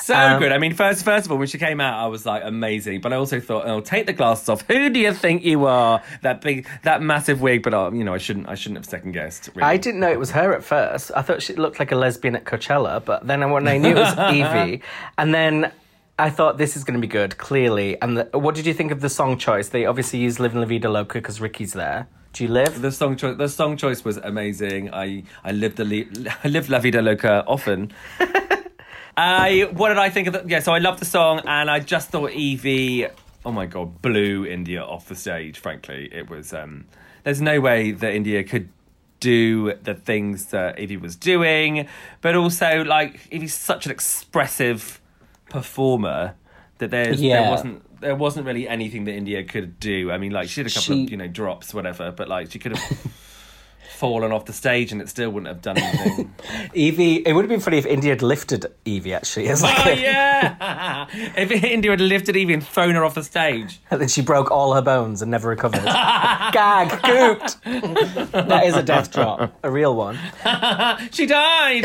So 0.00 0.14
Um, 0.14 0.38
good. 0.38 0.52
I 0.52 0.58
mean, 0.58 0.74
first 0.74 1.02
first 1.02 1.24
of 1.24 1.32
all, 1.32 1.38
when 1.38 1.46
she 1.48 1.56
came 1.56 1.80
out, 1.80 1.94
I 1.98 2.08
was 2.08 2.26
like 2.26 2.42
amazing. 2.44 3.00
But 3.00 3.14
I 3.14 3.16
also 3.16 3.40
thought, 3.40 3.66
oh, 3.66 3.80
take 3.80 4.04
the 4.04 4.12
glasses 4.12 4.50
off. 4.50 4.60
Who 4.68 4.90
do 4.90 5.00
you 5.00 5.14
think 5.14 5.44
you 5.44 5.64
are? 5.64 6.02
That 6.20 6.42
big, 6.42 6.68
that 6.82 7.00
massive 7.00 7.40
wig. 7.40 7.62
But 7.62 7.72
uh, 7.72 7.90
you 7.90 8.04
know, 8.04 8.12
I 8.12 8.18
shouldn't, 8.18 8.46
I 8.46 8.54
shouldn't 8.54 8.76
have 8.76 8.84
second 8.84 9.12
guessed. 9.12 9.48
Really. 9.54 9.62
I 9.66 9.78
didn't 9.78 10.00
know 10.00 10.10
it 10.10 10.18
was 10.18 10.30
her 10.32 10.52
at 10.52 10.62
first. 10.62 11.10
I 11.16 11.22
thought 11.22 11.40
she 11.42 11.54
looked 11.54 11.78
like 11.78 11.90
a 11.90 11.96
lesbian 11.96 12.36
at 12.36 12.44
Coachella, 12.44 13.02
but 13.02 13.26
then 13.26 13.50
when 13.50 13.66
I 13.66 13.78
knew 13.78 13.92
it 13.92 13.94
was 13.94 14.14
Yvie, 14.18 14.82
and 15.16 15.34
then 15.34 15.72
I 16.18 16.30
thought 16.30 16.58
this 16.58 16.76
is 16.76 16.84
going 16.84 16.94
to 16.94 17.00
be 17.00 17.10
good, 17.10 17.38
clearly. 17.38 18.00
And 18.00 18.18
the, 18.18 18.38
what 18.38 18.54
did 18.54 18.66
you 18.66 18.74
think 18.74 18.92
of 18.92 19.00
the 19.00 19.08
song 19.08 19.36
choice? 19.36 19.68
They 19.70 19.84
obviously 19.84 20.20
used 20.20 20.38
"Living 20.38 20.60
La 20.60 20.66
Vida 20.66 20.88
Loca" 20.88 21.14
because 21.14 21.40
Ricky's 21.40 21.72
there. 21.72 22.06
Do 22.32 22.44
you 22.44 22.50
live? 22.50 22.82
The 22.82 22.92
song 22.92 23.16
choice, 23.16 23.36
the 23.36 23.48
song 23.48 23.76
choice 23.76 24.04
was 24.04 24.16
amazing. 24.18 24.92
I, 24.92 25.24
I 25.42 25.52
lived 25.52 25.76
the, 25.76 25.84
li- 25.84 26.08
I 26.44 26.48
lived 26.48 26.68
La 26.68 26.78
Vida 26.78 27.02
Loca 27.02 27.44
often. 27.46 27.92
I, 29.16 29.68
what 29.72 29.88
did 29.88 29.98
I 29.98 30.10
think 30.10 30.28
of 30.28 30.32
the, 30.34 30.44
yeah, 30.46 30.58
so 30.58 30.72
I 30.72 30.78
loved 30.78 30.98
the 31.00 31.04
song 31.04 31.40
and 31.46 31.70
I 31.70 31.78
just 31.78 32.10
thought 32.10 32.32
Yvie, 32.32 33.08
oh 33.44 33.52
my 33.52 33.66
god, 33.66 34.02
blew 34.02 34.44
India 34.44 34.82
off 34.82 35.06
the 35.06 35.14
stage, 35.14 35.60
frankly. 35.60 36.08
It 36.12 36.28
was, 36.28 36.52
um, 36.52 36.86
there's 37.22 37.40
no 37.40 37.60
way 37.60 37.92
that 37.92 38.12
India 38.12 38.42
could 38.42 38.68
do 39.20 39.74
the 39.74 39.94
things 39.94 40.46
that 40.46 40.76
Yvie 40.78 41.00
was 41.00 41.14
doing, 41.14 41.86
but 42.20 42.34
also, 42.34 42.82
like, 42.82 43.20
Yvie's 43.30 43.54
such 43.54 43.86
an 43.86 43.92
expressive 43.92 45.00
performer 45.54 46.34
that 46.78 46.90
there's, 46.90 47.22
Yeah. 47.22 47.42
there 47.42 47.50
wasn't, 47.50 48.00
there 48.00 48.14
wasn't 48.16 48.46
really 48.46 48.68
anything 48.68 49.04
that 49.04 49.14
India 49.14 49.44
could 49.44 49.78
do. 49.80 50.10
I 50.10 50.18
mean, 50.18 50.32
like, 50.32 50.48
she 50.48 50.62
did 50.62 50.70
a 50.72 50.74
couple 50.74 50.94
She- 50.96 51.04
of, 51.04 51.10
you 51.10 51.16
know, 51.16 51.28
drops, 51.28 51.72
whatever, 51.72 52.10
but 52.10 52.28
like, 52.28 52.50
she 52.50 52.58
could 52.58 52.76
have 52.76 52.98
fallen 53.94 54.32
off 54.32 54.44
the 54.44 54.52
stage 54.52 54.92
and 54.92 55.00
it 55.00 55.08
still 55.08 55.30
wouldn't 55.30 55.48
have 55.48 55.62
done 55.62 55.78
anything. 55.78 56.34
Yvie. 56.74 57.22
It 57.26 57.32
would 57.32 57.44
have 57.44 57.48
been 57.48 57.60
funny 57.60 57.78
if 57.78 57.86
India 57.86 58.10
had 58.10 58.22
lifted 58.22 58.66
Yvie 58.84 59.14
actually. 59.14 59.48
As 59.48 59.62
like 59.62 59.86
oh 59.86 59.90
a- 59.90 60.02
yeah! 60.02 61.06
if 61.36 61.50
India 61.50 61.90
had 61.90 62.00
lifted 62.00 62.34
Yvie 62.34 62.54
and 62.54 62.66
thrown 62.66 62.94
her 62.94 63.04
off 63.04 63.14
the 63.14 63.22
stage, 63.22 63.80
And 63.90 64.00
then 64.00 64.08
she 64.08 64.20
broke 64.22 64.50
all 64.50 64.74
her 64.74 64.82
bones 64.82 65.22
and 65.22 65.30
never 65.30 65.48
recovered. 65.48 65.82
Gag, 65.84 66.88
gooped. 67.02 68.32
that 68.48 68.64
is 68.66 68.76
a 68.76 68.82
death 68.82 69.12
drop, 69.12 69.58
a 69.62 69.70
real 69.70 69.94
one. 69.94 70.18
she 71.12 71.26
died. 71.26 71.84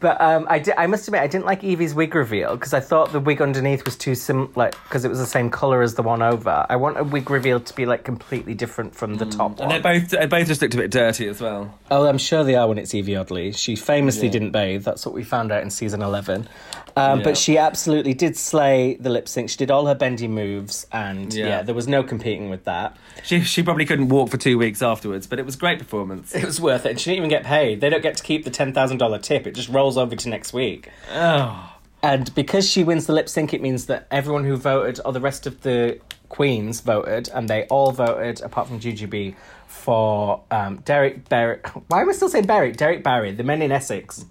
But 0.00 0.20
um, 0.20 0.46
I, 0.50 0.58
di- 0.58 0.74
I 0.76 0.86
must 0.86 1.08
admit, 1.08 1.22
I 1.22 1.26
didn't 1.26 1.46
like 1.46 1.62
Yvie's 1.62 1.94
wig 1.94 2.14
reveal 2.14 2.56
because 2.56 2.74
I 2.74 2.80
thought 2.80 3.12
the 3.12 3.20
wig 3.20 3.40
underneath 3.40 3.84
was 3.84 3.96
too 3.96 4.14
sim, 4.14 4.52
like 4.54 4.72
because 4.84 5.04
it 5.04 5.08
was 5.08 5.18
the 5.18 5.26
same 5.26 5.48
color 5.50 5.80
as 5.82 5.94
the 5.94 6.02
one 6.02 6.22
over. 6.22 6.66
I 6.68 6.76
want 6.76 6.98
a 6.98 7.04
wig 7.04 7.30
reveal 7.30 7.60
to 7.60 7.74
be 7.74 7.86
like 7.86 8.04
completely 8.04 8.54
different 8.54 8.94
from 8.94 9.14
the 9.16 9.24
top 9.26 9.58
and 9.60 9.60
one. 9.60 9.68
they 9.70 9.80
both 9.80 10.10
they 10.10 10.26
both 10.26 10.48
just 10.56 10.62
looked 10.62 10.74
a 10.74 10.78
bit 10.78 10.90
dirty 10.90 11.28
as 11.28 11.40
well. 11.40 11.78
Oh, 11.90 12.06
I'm 12.06 12.18
sure 12.18 12.42
they 12.42 12.54
are 12.54 12.66
when 12.66 12.78
it's 12.78 12.92
Yvie 12.92 13.18
Oddly. 13.20 13.52
She 13.52 13.76
famously 13.76 14.28
didn't 14.28 14.52
bathe. 14.52 14.84
That's 14.84 15.04
what 15.04 15.14
we 15.14 15.22
found 15.22 15.52
out 15.52 15.62
in 15.62 15.70
season 15.70 16.00
11. 16.02 16.48
Um, 16.96 17.18
Yeah. 17.18 17.24
But 17.24 17.36
she 17.36 17.58
absolutely 17.58 18.14
did 18.14 18.36
slay 18.36 18.94
the 18.98 19.10
lip 19.10 19.28
sync. 19.28 19.50
She 19.50 19.56
did 19.58 19.70
all 19.70 19.84
her 19.86 19.94
bendy 19.94 20.28
moves, 20.28 20.86
and 20.92 21.32
yeah. 21.34 21.46
Yeah. 21.46 21.62
there 21.62 21.74
was 21.74 21.86
no 21.86 22.02
competing 22.02 22.48
with 22.48 22.64
that. 22.64 22.96
She 23.22 23.40
she 23.42 23.62
probably 23.62 23.84
couldn't 23.84 24.08
walk 24.08 24.30
for 24.30 24.38
two 24.38 24.56
weeks 24.56 24.80
afterwards, 24.80 25.26
but 25.26 25.38
it 25.38 25.44
was 25.44 25.56
great 25.56 25.78
performance. 25.78 26.34
It 26.34 26.44
was 26.44 26.58
worth 26.60 26.86
it. 26.86 26.90
And 26.92 27.00
she 27.00 27.10
didn't 27.10 27.18
even 27.18 27.30
get 27.30 27.44
paid. 27.44 27.80
They 27.82 27.90
don't 27.90 28.02
get 28.02 28.16
to 28.16 28.22
keep 28.22 28.44
the 28.44 28.50
$10,000 28.50 29.22
tip. 29.22 29.46
It 29.46 29.54
just 29.54 29.68
rolls 29.68 29.96
over 29.98 30.16
to 30.16 30.28
next 30.28 30.52
week. 30.54 30.90
Oh, 31.12 31.72
And 32.02 32.34
because 32.34 32.68
she 32.68 32.82
wins 32.84 33.06
the 33.06 33.12
lip 33.12 33.28
sync, 33.28 33.52
it 33.52 33.60
means 33.60 33.86
that 33.86 34.06
everyone 34.10 34.44
who 34.44 34.56
voted, 34.56 35.00
or 35.04 35.12
the 35.12 35.20
rest 35.20 35.46
of 35.46 35.62
the 35.62 35.98
queens 36.28 36.80
voted, 36.80 37.28
and 37.34 37.48
they 37.48 37.64
all 37.66 37.92
voted, 37.92 38.40
apart 38.40 38.68
from 38.68 38.80
Jujubee, 38.80 39.34
for 39.76 40.42
um, 40.50 40.76
Derrick 40.78 41.28
Barry. 41.28 41.60
Why 41.88 42.02
am 42.02 42.08
I 42.08 42.12
still 42.12 42.28
saying 42.28 42.46
Barry? 42.46 42.72
Derrick 42.72 43.02
Barry, 43.04 43.32
the 43.32 43.44
men 43.44 43.62
in 43.62 43.70
Essex. 43.72 44.24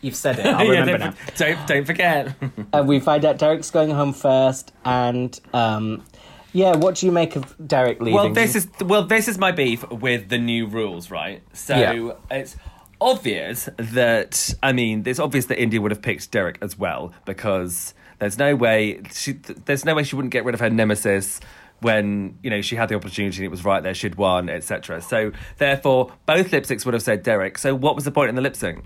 You've 0.00 0.14
said 0.16 0.38
it. 0.38 0.46
I'll 0.46 0.64
yeah, 0.64 0.80
remember 0.80 0.98
don't, 0.98 1.10
now. 1.10 1.34
don't 1.36 1.66
don't 1.66 1.84
forget. 1.84 2.34
Uh, 2.72 2.82
we 2.86 3.00
find 3.00 3.24
out 3.24 3.38
Derrick's 3.38 3.70
going 3.70 3.90
home 3.90 4.12
first, 4.12 4.72
and 4.84 5.38
um, 5.54 6.04
yeah, 6.52 6.76
what 6.76 6.96
do 6.96 7.06
you 7.06 7.12
make 7.12 7.36
of 7.36 7.54
Derrick 7.66 8.00
leaving? 8.00 8.14
well, 8.14 8.32
this 8.32 8.54
is 8.54 8.68
well, 8.80 9.04
this 9.04 9.28
is 9.28 9.38
my 9.38 9.52
beef 9.52 9.88
with 9.90 10.28
the 10.28 10.38
new 10.38 10.66
rules, 10.66 11.10
right? 11.10 11.42
So 11.52 11.76
Yeah. 11.76 12.12
it's 12.30 12.56
obvious 13.00 13.68
that 13.76 14.54
I 14.62 14.72
mean, 14.72 15.04
it's 15.06 15.18
obvious 15.18 15.46
that 15.46 15.60
India 15.60 15.80
would 15.80 15.90
have 15.90 16.02
picked 16.02 16.30
Derrick 16.30 16.58
as 16.60 16.78
well 16.78 17.12
because 17.24 17.94
there's 18.18 18.38
no 18.38 18.54
way 18.56 19.00
she, 19.12 19.32
there's 19.32 19.84
no 19.84 19.94
way 19.94 20.02
she 20.02 20.16
wouldn't 20.16 20.32
get 20.32 20.44
rid 20.44 20.54
of 20.54 20.60
her 20.60 20.70
nemesis 20.70 21.40
when 21.80 22.38
you 22.42 22.50
know 22.50 22.60
she 22.60 22.76
had 22.76 22.88
the 22.88 22.94
opportunity 22.94 23.36
and 23.38 23.44
it 23.44 23.50
was 23.50 23.64
right 23.64 23.82
there, 23.82 23.94
she'd 23.94 24.14
won, 24.16 24.48
etc. 24.48 25.00
So 25.02 25.32
therefore, 25.58 26.12
both 26.26 26.52
lip 26.52 26.64
syncs 26.64 26.84
would 26.84 26.94
have 26.94 27.02
said 27.02 27.22
Derrick. 27.22 27.58
So 27.58 27.74
what 27.74 27.94
was 27.94 28.04
the 28.04 28.10
point 28.10 28.28
in 28.28 28.34
the 28.34 28.42
lip 28.42 28.56
sync? 28.56 28.84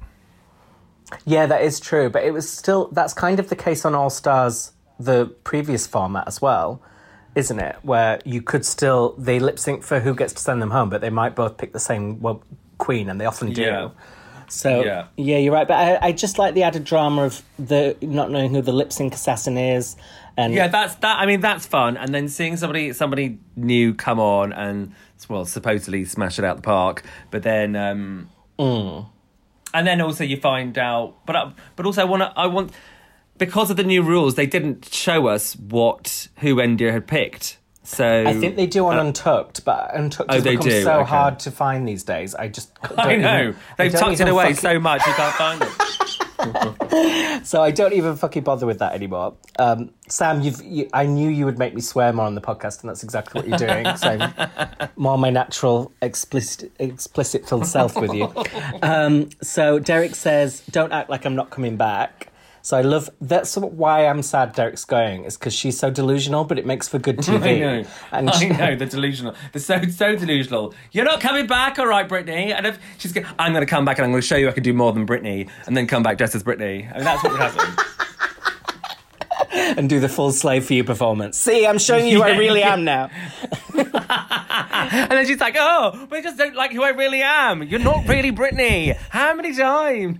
Yeah, 1.24 1.46
that 1.46 1.62
is 1.62 1.80
true, 1.80 2.08
but 2.08 2.22
it 2.24 2.32
was 2.32 2.48
still 2.48 2.88
that's 2.92 3.12
kind 3.14 3.40
of 3.40 3.48
the 3.48 3.56
case 3.56 3.84
on 3.84 3.94
All 3.94 4.10
Stars, 4.10 4.72
the 4.98 5.26
previous 5.44 5.86
format 5.86 6.26
as 6.28 6.40
well, 6.40 6.82
isn't 7.34 7.58
it? 7.58 7.76
Where 7.82 8.20
you 8.24 8.42
could 8.42 8.64
still 8.64 9.14
they 9.18 9.38
lip 9.40 9.58
sync 9.58 9.82
for 9.82 10.00
who 10.00 10.14
gets 10.14 10.32
to 10.34 10.40
send 10.40 10.62
them 10.62 10.70
home, 10.70 10.88
but 10.90 11.00
they 11.00 11.10
might 11.10 11.34
both 11.34 11.56
pick 11.56 11.72
the 11.72 11.80
same 11.80 12.20
well, 12.20 12.42
queen, 12.78 13.08
and 13.08 13.20
they 13.20 13.24
often 13.26 13.52
do. 13.52 13.62
Yeah. 13.62 13.88
So 14.48 14.82
Yeah. 14.84 15.06
yeah. 15.16 15.38
you're 15.38 15.52
right. 15.52 15.66
But 15.66 15.74
I, 15.78 16.08
I 16.08 16.12
just 16.12 16.38
like 16.38 16.54
the 16.54 16.64
added 16.64 16.84
drama 16.84 17.22
of 17.22 17.42
the 17.58 17.96
not 18.02 18.30
knowing 18.30 18.52
who 18.52 18.62
the 18.62 18.72
lip 18.72 18.92
sync 18.92 19.14
assassin 19.14 19.56
is, 19.56 19.96
and 20.36 20.52
Yeah, 20.54 20.68
that's 20.68 20.94
that. 20.96 21.18
I 21.18 21.26
mean, 21.26 21.40
that's 21.40 21.66
fun. 21.66 21.96
And 21.96 22.14
then 22.14 22.28
seeing 22.28 22.56
somebody 22.56 22.92
somebody 22.92 23.38
new 23.56 23.94
come 23.94 24.18
on 24.20 24.52
and 24.52 24.92
well, 25.28 25.44
supposedly 25.44 26.04
smash 26.06 26.38
it 26.38 26.44
out 26.44 26.56
the 26.56 26.62
park, 26.62 27.02
but 27.30 27.42
then 27.42 27.76
um, 27.76 28.30
mm. 28.58 29.06
and 29.74 29.86
then 29.86 30.00
also 30.00 30.24
you 30.24 30.36
find 30.38 30.76
out. 30.78 31.14
But 31.26 31.36
I, 31.36 31.52
but 31.76 31.86
also 31.86 32.02
I 32.02 32.04
want 32.04 32.22
to. 32.22 32.32
I 32.36 32.46
want 32.46 32.72
because 33.38 33.70
of 33.70 33.76
the 33.76 33.84
new 33.84 34.02
rules, 34.02 34.34
they 34.34 34.46
didn't 34.46 34.86
show 34.92 35.26
us 35.28 35.56
what 35.56 36.28
who 36.38 36.60
India 36.60 36.92
had 36.92 37.06
picked. 37.06 37.58
So 37.82 38.24
I 38.26 38.34
think 38.34 38.56
they 38.56 38.66
do 38.66 38.86
on 38.86 38.98
uh, 38.98 39.04
Untucked, 39.04 39.64
but 39.64 39.90
Untucked 39.94 40.30
Oh, 40.30 40.34
has 40.34 40.44
become 40.44 40.60
do? 40.68 40.82
so 40.82 41.00
Okay. 41.00 41.08
hard 41.10 41.38
to 41.40 41.50
find 41.50 41.88
these 41.88 42.04
days. 42.04 42.34
I 42.34 42.48
just 42.48 42.72
don't 42.82 42.98
I 42.98 43.16
know 43.16 43.54
I 43.78 43.88
they've 43.88 43.92
tucked 43.92 44.20
it 44.20 44.28
away 44.28 44.44
fucking- 44.54 44.56
so 44.56 44.78
much 44.78 45.04
you 45.06 45.12
can't 45.14 45.34
find 45.34 45.62
it. 45.62 45.68
So 47.44 47.62
I 47.62 47.70
don't 47.70 47.94
even 47.94 48.16
fucking 48.16 48.42
bother 48.42 48.66
with 48.66 48.80
that 48.80 48.92
anymore. 48.92 49.34
Um, 49.58 49.90
Sam, 50.08 50.40
you've, 50.42 50.60
you, 50.62 50.88
I 50.92 51.06
knew 51.06 51.30
you 51.30 51.44
would 51.46 51.58
make 51.58 51.74
me 51.74 51.80
swear 51.80 52.12
more 52.12 52.26
on 52.26 52.34
the 52.34 52.40
podcast, 52.40 52.80
and 52.80 52.90
that's 52.90 53.02
exactly 53.02 53.40
what 53.40 53.48
you're 53.48 53.58
doing. 53.58 53.96
So 53.96 54.08
I'm 54.08 54.88
more 54.96 55.16
my 55.16 55.30
natural, 55.30 55.92
explicit, 56.02 56.70
explicit 56.78 57.48
filled 57.48 57.66
self 57.66 57.96
with 57.96 58.12
you. 58.12 58.32
Um, 58.82 59.28
so 59.42 59.78
Derrick 59.78 60.14
says, 60.14 60.62
"Don't 60.70 60.92
act 60.92 61.10
like 61.10 61.24
I'm 61.24 61.34
not 61.34 61.50
coming 61.50 61.76
back." 61.76 62.29
So 62.62 62.76
I 62.76 62.82
love 62.82 63.08
that's 63.20 63.56
why 63.56 64.06
I'm 64.06 64.22
sad 64.22 64.54
Derrick's 64.54 64.84
going 64.84 65.24
is 65.24 65.36
because 65.36 65.54
she's 65.54 65.78
so 65.78 65.90
delusional, 65.90 66.44
but 66.44 66.58
it 66.58 66.66
makes 66.66 66.88
for 66.88 66.98
good 66.98 67.16
TV. 67.18 67.42
I 67.42 67.58
know. 67.58 67.84
And 68.12 68.30
I 68.30 68.48
know. 68.48 68.76
They're 68.76 68.88
delusional. 68.88 69.34
They're 69.52 69.60
so 69.62 69.80
so 69.88 70.14
delusional. 70.16 70.74
You're 70.92 71.04
not 71.04 71.20
coming 71.20 71.46
back, 71.46 71.78
all 71.78 71.86
right, 71.86 72.08
Britney. 72.08 72.54
And 72.54 72.66
if 72.66 72.78
she's, 72.98 73.12
go- 73.12 73.22
I'm 73.38 73.52
going 73.52 73.64
to 73.64 73.70
come 73.70 73.84
back 73.84 73.98
and 73.98 74.04
I'm 74.04 74.10
going 74.10 74.20
to 74.20 74.26
show 74.26 74.36
you 74.36 74.48
I 74.48 74.52
can 74.52 74.62
do 74.62 74.72
more 74.72 74.92
than 74.92 75.06
Britney, 75.06 75.48
and 75.66 75.76
then 75.76 75.86
come 75.86 76.02
back 76.02 76.18
dressed 76.18 76.34
as 76.34 76.42
Britney. 76.42 76.90
I 76.92 76.96
mean, 76.96 77.04
that's 77.04 77.22
what 77.24 77.32
would 77.32 77.40
happen. 77.40 77.84
and 79.78 79.88
do 79.88 80.00
the 80.00 80.08
full 80.08 80.32
slave 80.32 80.64
for 80.66 80.74
you 80.74 80.84
performance. 80.84 81.38
See, 81.38 81.66
I'm 81.66 81.78
showing 81.78 82.06
you 82.06 82.18
who 82.18 82.22
I 82.22 82.36
really 82.38 82.60
yeah. 82.60 82.72
am 82.72 82.84
now. 82.84 83.10
and 84.92 85.10
then 85.10 85.26
she's 85.26 85.40
like, 85.40 85.56
"Oh, 85.58 86.06
but 86.08 86.18
I 86.18 86.22
just 86.22 86.36
don't 86.36 86.54
like 86.54 86.72
who 86.72 86.82
I 86.82 86.88
really 86.90 87.22
am. 87.22 87.62
You're 87.62 87.80
not 87.80 88.06
really 88.08 88.32
Britney. 88.32 88.96
How 89.10 89.34
many 89.34 89.54
times?" 89.54 90.18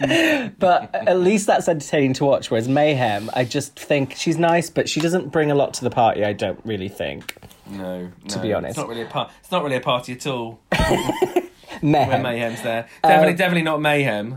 But 0.59 0.95
at 0.95 1.19
least 1.19 1.47
that's 1.47 1.69
entertaining 1.69 2.13
to 2.15 2.25
watch. 2.25 2.51
Whereas 2.51 2.69
Mayhem, 2.69 3.31
I 3.35 3.45
just 3.45 3.79
think 3.79 4.15
she's 4.17 4.37
nice, 4.39 4.71
but 4.71 4.89
she 4.89 5.01
doesn't 5.01 5.29
bring 5.31 5.51
a 5.51 5.55
lot 5.55 5.75
to 5.75 5.85
the 5.85 5.91
party. 5.91 6.25
I 6.25 6.33
don't 6.33 6.61
really 6.65 6.89
think. 6.89 7.35
No, 7.69 8.11
To 8.29 8.39
be 8.41 8.53
honest. 8.53 8.71
it's 8.71 8.79
not 8.79 8.89
really 8.89 9.03
a 9.03 9.07
par- 9.07 9.31
It's 9.41 9.51
not 9.51 9.63
really 9.63 9.77
a 9.77 9.81
party 9.81 10.13
at 10.15 10.27
all. 10.27 10.61
Mayhem. 11.83 12.09
When 12.09 12.23
mayhem's 12.23 12.63
there, 12.63 12.89
definitely, 13.03 13.31
Um, 13.33 13.37
definitely 13.37 13.63
not 13.63 13.81
mayhem. 13.81 14.37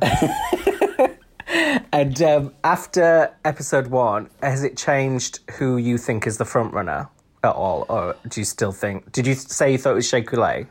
And 1.92 2.20
um, 2.24 2.54
after 2.64 3.36
episode 3.46 3.88
one, 3.88 4.30
has 4.42 4.64
it 4.64 4.76
changed 4.78 5.40
who 5.58 5.78
you 5.78 5.98
think 5.98 6.26
is 6.26 6.38
the 6.38 6.46
front 6.46 6.74
runner 6.74 7.10
at 7.44 7.52
all, 7.52 7.86
or 7.90 8.16
do 8.28 8.40
you 8.42 8.46
still 8.46 8.72
think? 8.72 9.12
Did 9.12 9.28
you 9.28 9.36
say 9.36 9.72
you 9.74 9.78
thought 9.78 9.92
it 9.92 9.96
was 9.96 10.08
Shea 10.08 10.24
Couleé? 10.24 10.68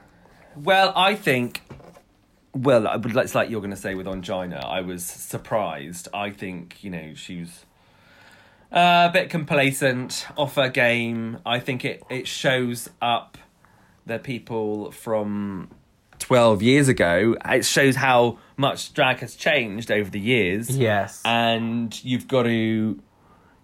Well, 0.56 0.92
I 0.96 1.14
think. 1.14 1.62
Well, 2.54 2.86
I 2.86 2.96
would- 2.96 3.16
it's 3.16 3.34
like 3.34 3.48
you're 3.50 3.60
going 3.60 3.70
to 3.70 3.76
say 3.76 3.94
with 3.94 4.06
Ongina. 4.06 4.62
I 4.64 4.80
was 4.82 5.04
surprised. 5.04 6.08
I 6.12 6.30
think 6.30 6.82
you 6.82 6.90
know 6.90 7.14
she 7.14 7.40
was 7.40 7.64
a 8.70 9.10
bit 9.12 9.30
complacent 9.30 10.26
off 10.36 10.56
her 10.56 10.68
game. 10.68 11.38
I 11.46 11.60
think 11.60 11.84
it 11.84 12.02
it 12.10 12.26
shows 12.26 12.90
up 13.00 13.38
the 14.04 14.18
people 14.18 14.90
from 14.90 15.70
12 16.18 16.60
years 16.62 16.88
ago. 16.88 17.36
It 17.46 17.64
shows 17.64 17.96
how 17.96 18.38
much 18.56 18.92
drag 18.92 19.20
has 19.20 19.34
changed 19.34 19.90
over 19.90 20.10
the 20.10 20.20
years. 20.20 20.76
Yes. 20.76 21.22
And 21.24 22.04
you've 22.04 22.28
got 22.28 22.42
to 22.44 23.00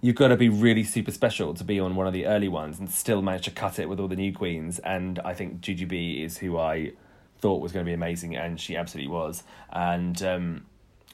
you've 0.00 0.16
got 0.16 0.28
to 0.28 0.36
be 0.36 0.48
really 0.48 0.84
super 0.84 1.10
special 1.10 1.54
to 1.54 1.64
be 1.64 1.80
on 1.80 1.96
one 1.96 2.06
of 2.06 2.12
the 2.12 2.26
early 2.26 2.48
ones 2.48 2.78
and 2.78 2.90
still 2.90 3.22
manage 3.22 3.44
to 3.44 3.50
cut 3.50 3.78
it 3.78 3.88
with 3.88 3.98
all 3.98 4.08
the 4.08 4.16
new 4.16 4.32
queens. 4.32 4.78
And 4.80 5.18
I 5.20 5.34
think 5.34 5.60
Jujubee 5.60 6.24
is 6.24 6.38
who 6.38 6.58
I 6.58 6.92
thought 7.40 7.60
was 7.60 7.72
going 7.72 7.84
to 7.84 7.88
be 7.88 7.94
amazing, 7.94 8.36
and 8.36 8.60
she 8.60 8.76
absolutely 8.76 9.12
was. 9.12 9.42
And 9.72 10.20
um, 10.22 10.66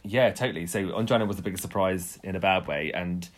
yeah, 0.02 0.30
totally. 0.30 0.66
So 0.66 0.88
Ongina 0.88 1.26
was 1.26 1.36
the 1.36 1.42
biggest 1.42 1.62
surprise 1.62 2.18
in 2.22 2.36
a 2.36 2.40
bad 2.40 2.66
way, 2.66 2.92
and 2.92 3.28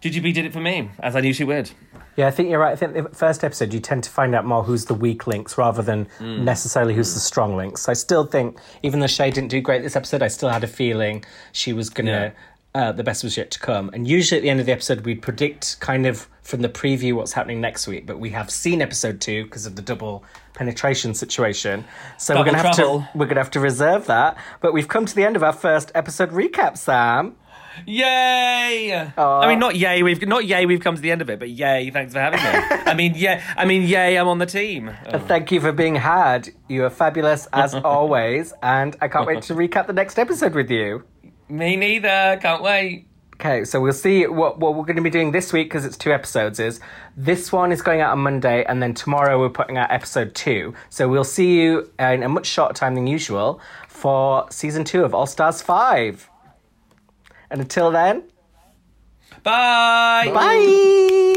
Jujubee 0.00 0.32
did 0.32 0.44
it 0.44 0.52
for 0.52 0.60
me, 0.60 0.90
as 1.00 1.16
I 1.16 1.20
knew 1.20 1.32
she 1.32 1.44
would. 1.44 1.70
Yeah, 2.16 2.28
I 2.28 2.30
think 2.30 2.50
you're 2.50 2.60
right. 2.60 2.72
I 2.72 2.76
think 2.76 2.94
the 2.94 3.08
first 3.16 3.42
episode 3.42 3.72
you 3.72 3.80
tend 3.80 4.04
to 4.04 4.10
find 4.10 4.34
out 4.34 4.44
more 4.44 4.62
who's 4.62 4.84
the 4.84 4.94
weak 4.94 5.26
links 5.26 5.58
rather 5.58 5.82
than 5.82 6.08
necessarily 6.20 6.94
who's 6.94 7.14
the 7.14 7.20
strong 7.20 7.56
links. 7.56 7.88
I 7.88 7.94
still 7.94 8.24
think, 8.24 8.58
even 8.82 9.00
though 9.00 9.08
Shea 9.08 9.30
didn't 9.30 9.50
do 9.50 9.60
great 9.60 9.82
this 9.82 9.96
episode, 9.96 10.22
I 10.22 10.28
still 10.28 10.48
had 10.48 10.62
a 10.62 10.68
feeling 10.68 11.24
she 11.52 11.72
was 11.72 11.90
gonna. 11.90 12.32
Uh, 12.74 12.92
the 12.92 13.02
best 13.02 13.24
was 13.24 13.36
yet 13.36 13.50
to 13.50 13.58
come. 13.58 13.90
And 13.92 14.06
usually 14.06 14.38
at 14.38 14.42
the 14.42 14.50
end 14.50 14.60
of 14.60 14.66
the 14.66 14.72
episode, 14.72 15.00
we'd 15.00 15.22
predict 15.22 15.80
kind 15.80 16.06
of 16.06 16.28
from 16.42 16.60
the 16.60 16.68
preview 16.68 17.14
what's 17.14 17.32
happening 17.32 17.60
next 17.60 17.86
week. 17.86 18.06
But 18.06 18.20
we 18.20 18.30
have 18.30 18.50
seen 18.50 18.82
episode 18.82 19.20
two 19.20 19.44
because 19.44 19.66
of 19.66 19.74
the 19.74 19.82
double 19.82 20.22
penetration 20.54 21.14
situation. 21.14 21.84
So 22.18 22.36
we're 22.36 22.44
gonna 22.44 22.58
have 22.58 22.76
to 22.76 23.08
we're 23.14 23.26
gonna 23.26 23.40
have 23.40 23.50
to 23.52 23.60
reserve 23.60 24.06
that. 24.06 24.36
But 24.60 24.72
we've 24.72 24.88
come 24.88 25.06
to 25.06 25.14
the 25.14 25.24
end 25.24 25.34
of 25.34 25.42
our 25.42 25.52
first 25.52 25.90
episode 25.94 26.30
recap, 26.30 26.76
Sam. 26.76 27.36
Yay! 27.86 29.12
I 29.16 29.48
mean, 29.48 29.58
not 29.58 29.76
yay. 29.76 30.02
We've 30.02 30.26
not 30.26 30.44
yay. 30.44 30.66
We've 30.66 30.80
come 30.80 30.96
to 30.96 31.00
the 31.00 31.10
end 31.10 31.22
of 31.22 31.30
it, 31.30 31.38
but 31.38 31.48
yay! 31.48 31.90
Thanks 31.90 32.12
for 32.12 32.20
having 32.20 32.40
me. 32.40 32.48
I 32.86 32.94
mean, 32.94 33.14
yeah. 33.14 33.42
I 33.56 33.64
mean, 33.64 33.82
yay! 33.82 34.16
I'm 34.18 34.28
on 34.28 34.38
the 34.38 34.46
team. 34.46 34.88
And 35.06 35.22
Thank 35.24 35.52
you 35.52 35.60
for 35.60 35.72
being 35.72 35.94
had. 35.94 36.48
You 36.68 36.84
are 36.84 36.90
fabulous 36.90 37.46
as 37.52 37.74
always, 37.84 38.52
and 38.62 38.96
I 39.00 39.08
can't 39.08 39.26
wait 39.26 39.42
to 39.42 39.54
recap 39.54 39.86
the 39.86 39.92
next 39.92 40.18
episode 40.18 40.54
with 40.54 40.70
you. 40.70 41.04
Me 41.48 41.76
neither. 41.76 42.38
Can't 42.40 42.62
wait. 42.62 43.06
Okay, 43.34 43.64
so 43.64 43.80
we'll 43.80 43.92
see 43.92 44.26
what 44.26 44.58
what 44.58 44.74
we're 44.74 44.82
going 44.84 44.96
to 44.96 45.02
be 45.02 45.10
doing 45.10 45.30
this 45.30 45.52
week 45.52 45.68
because 45.68 45.84
it's 45.84 45.96
two 45.96 46.12
episodes. 46.12 46.58
Is 46.58 46.80
this 47.16 47.52
one 47.52 47.70
is 47.70 47.82
going 47.82 48.00
out 48.00 48.10
on 48.10 48.18
Monday, 48.18 48.64
and 48.64 48.82
then 48.82 48.94
tomorrow 48.94 49.38
we're 49.38 49.48
putting 49.48 49.78
out 49.78 49.92
episode 49.92 50.34
two. 50.34 50.74
So 50.90 51.08
we'll 51.08 51.22
see 51.22 51.60
you 51.60 51.88
in 52.00 52.24
a 52.24 52.28
much 52.28 52.46
shorter 52.46 52.74
time 52.74 52.96
than 52.96 53.06
usual 53.06 53.60
for 53.86 54.46
season 54.50 54.82
two 54.84 55.04
of 55.04 55.14
All 55.14 55.26
Stars 55.26 55.62
Five. 55.62 56.28
And 57.50 57.60
until 57.60 57.92
then, 57.92 58.24
Bye. 59.44 60.30
bye. 60.34 61.34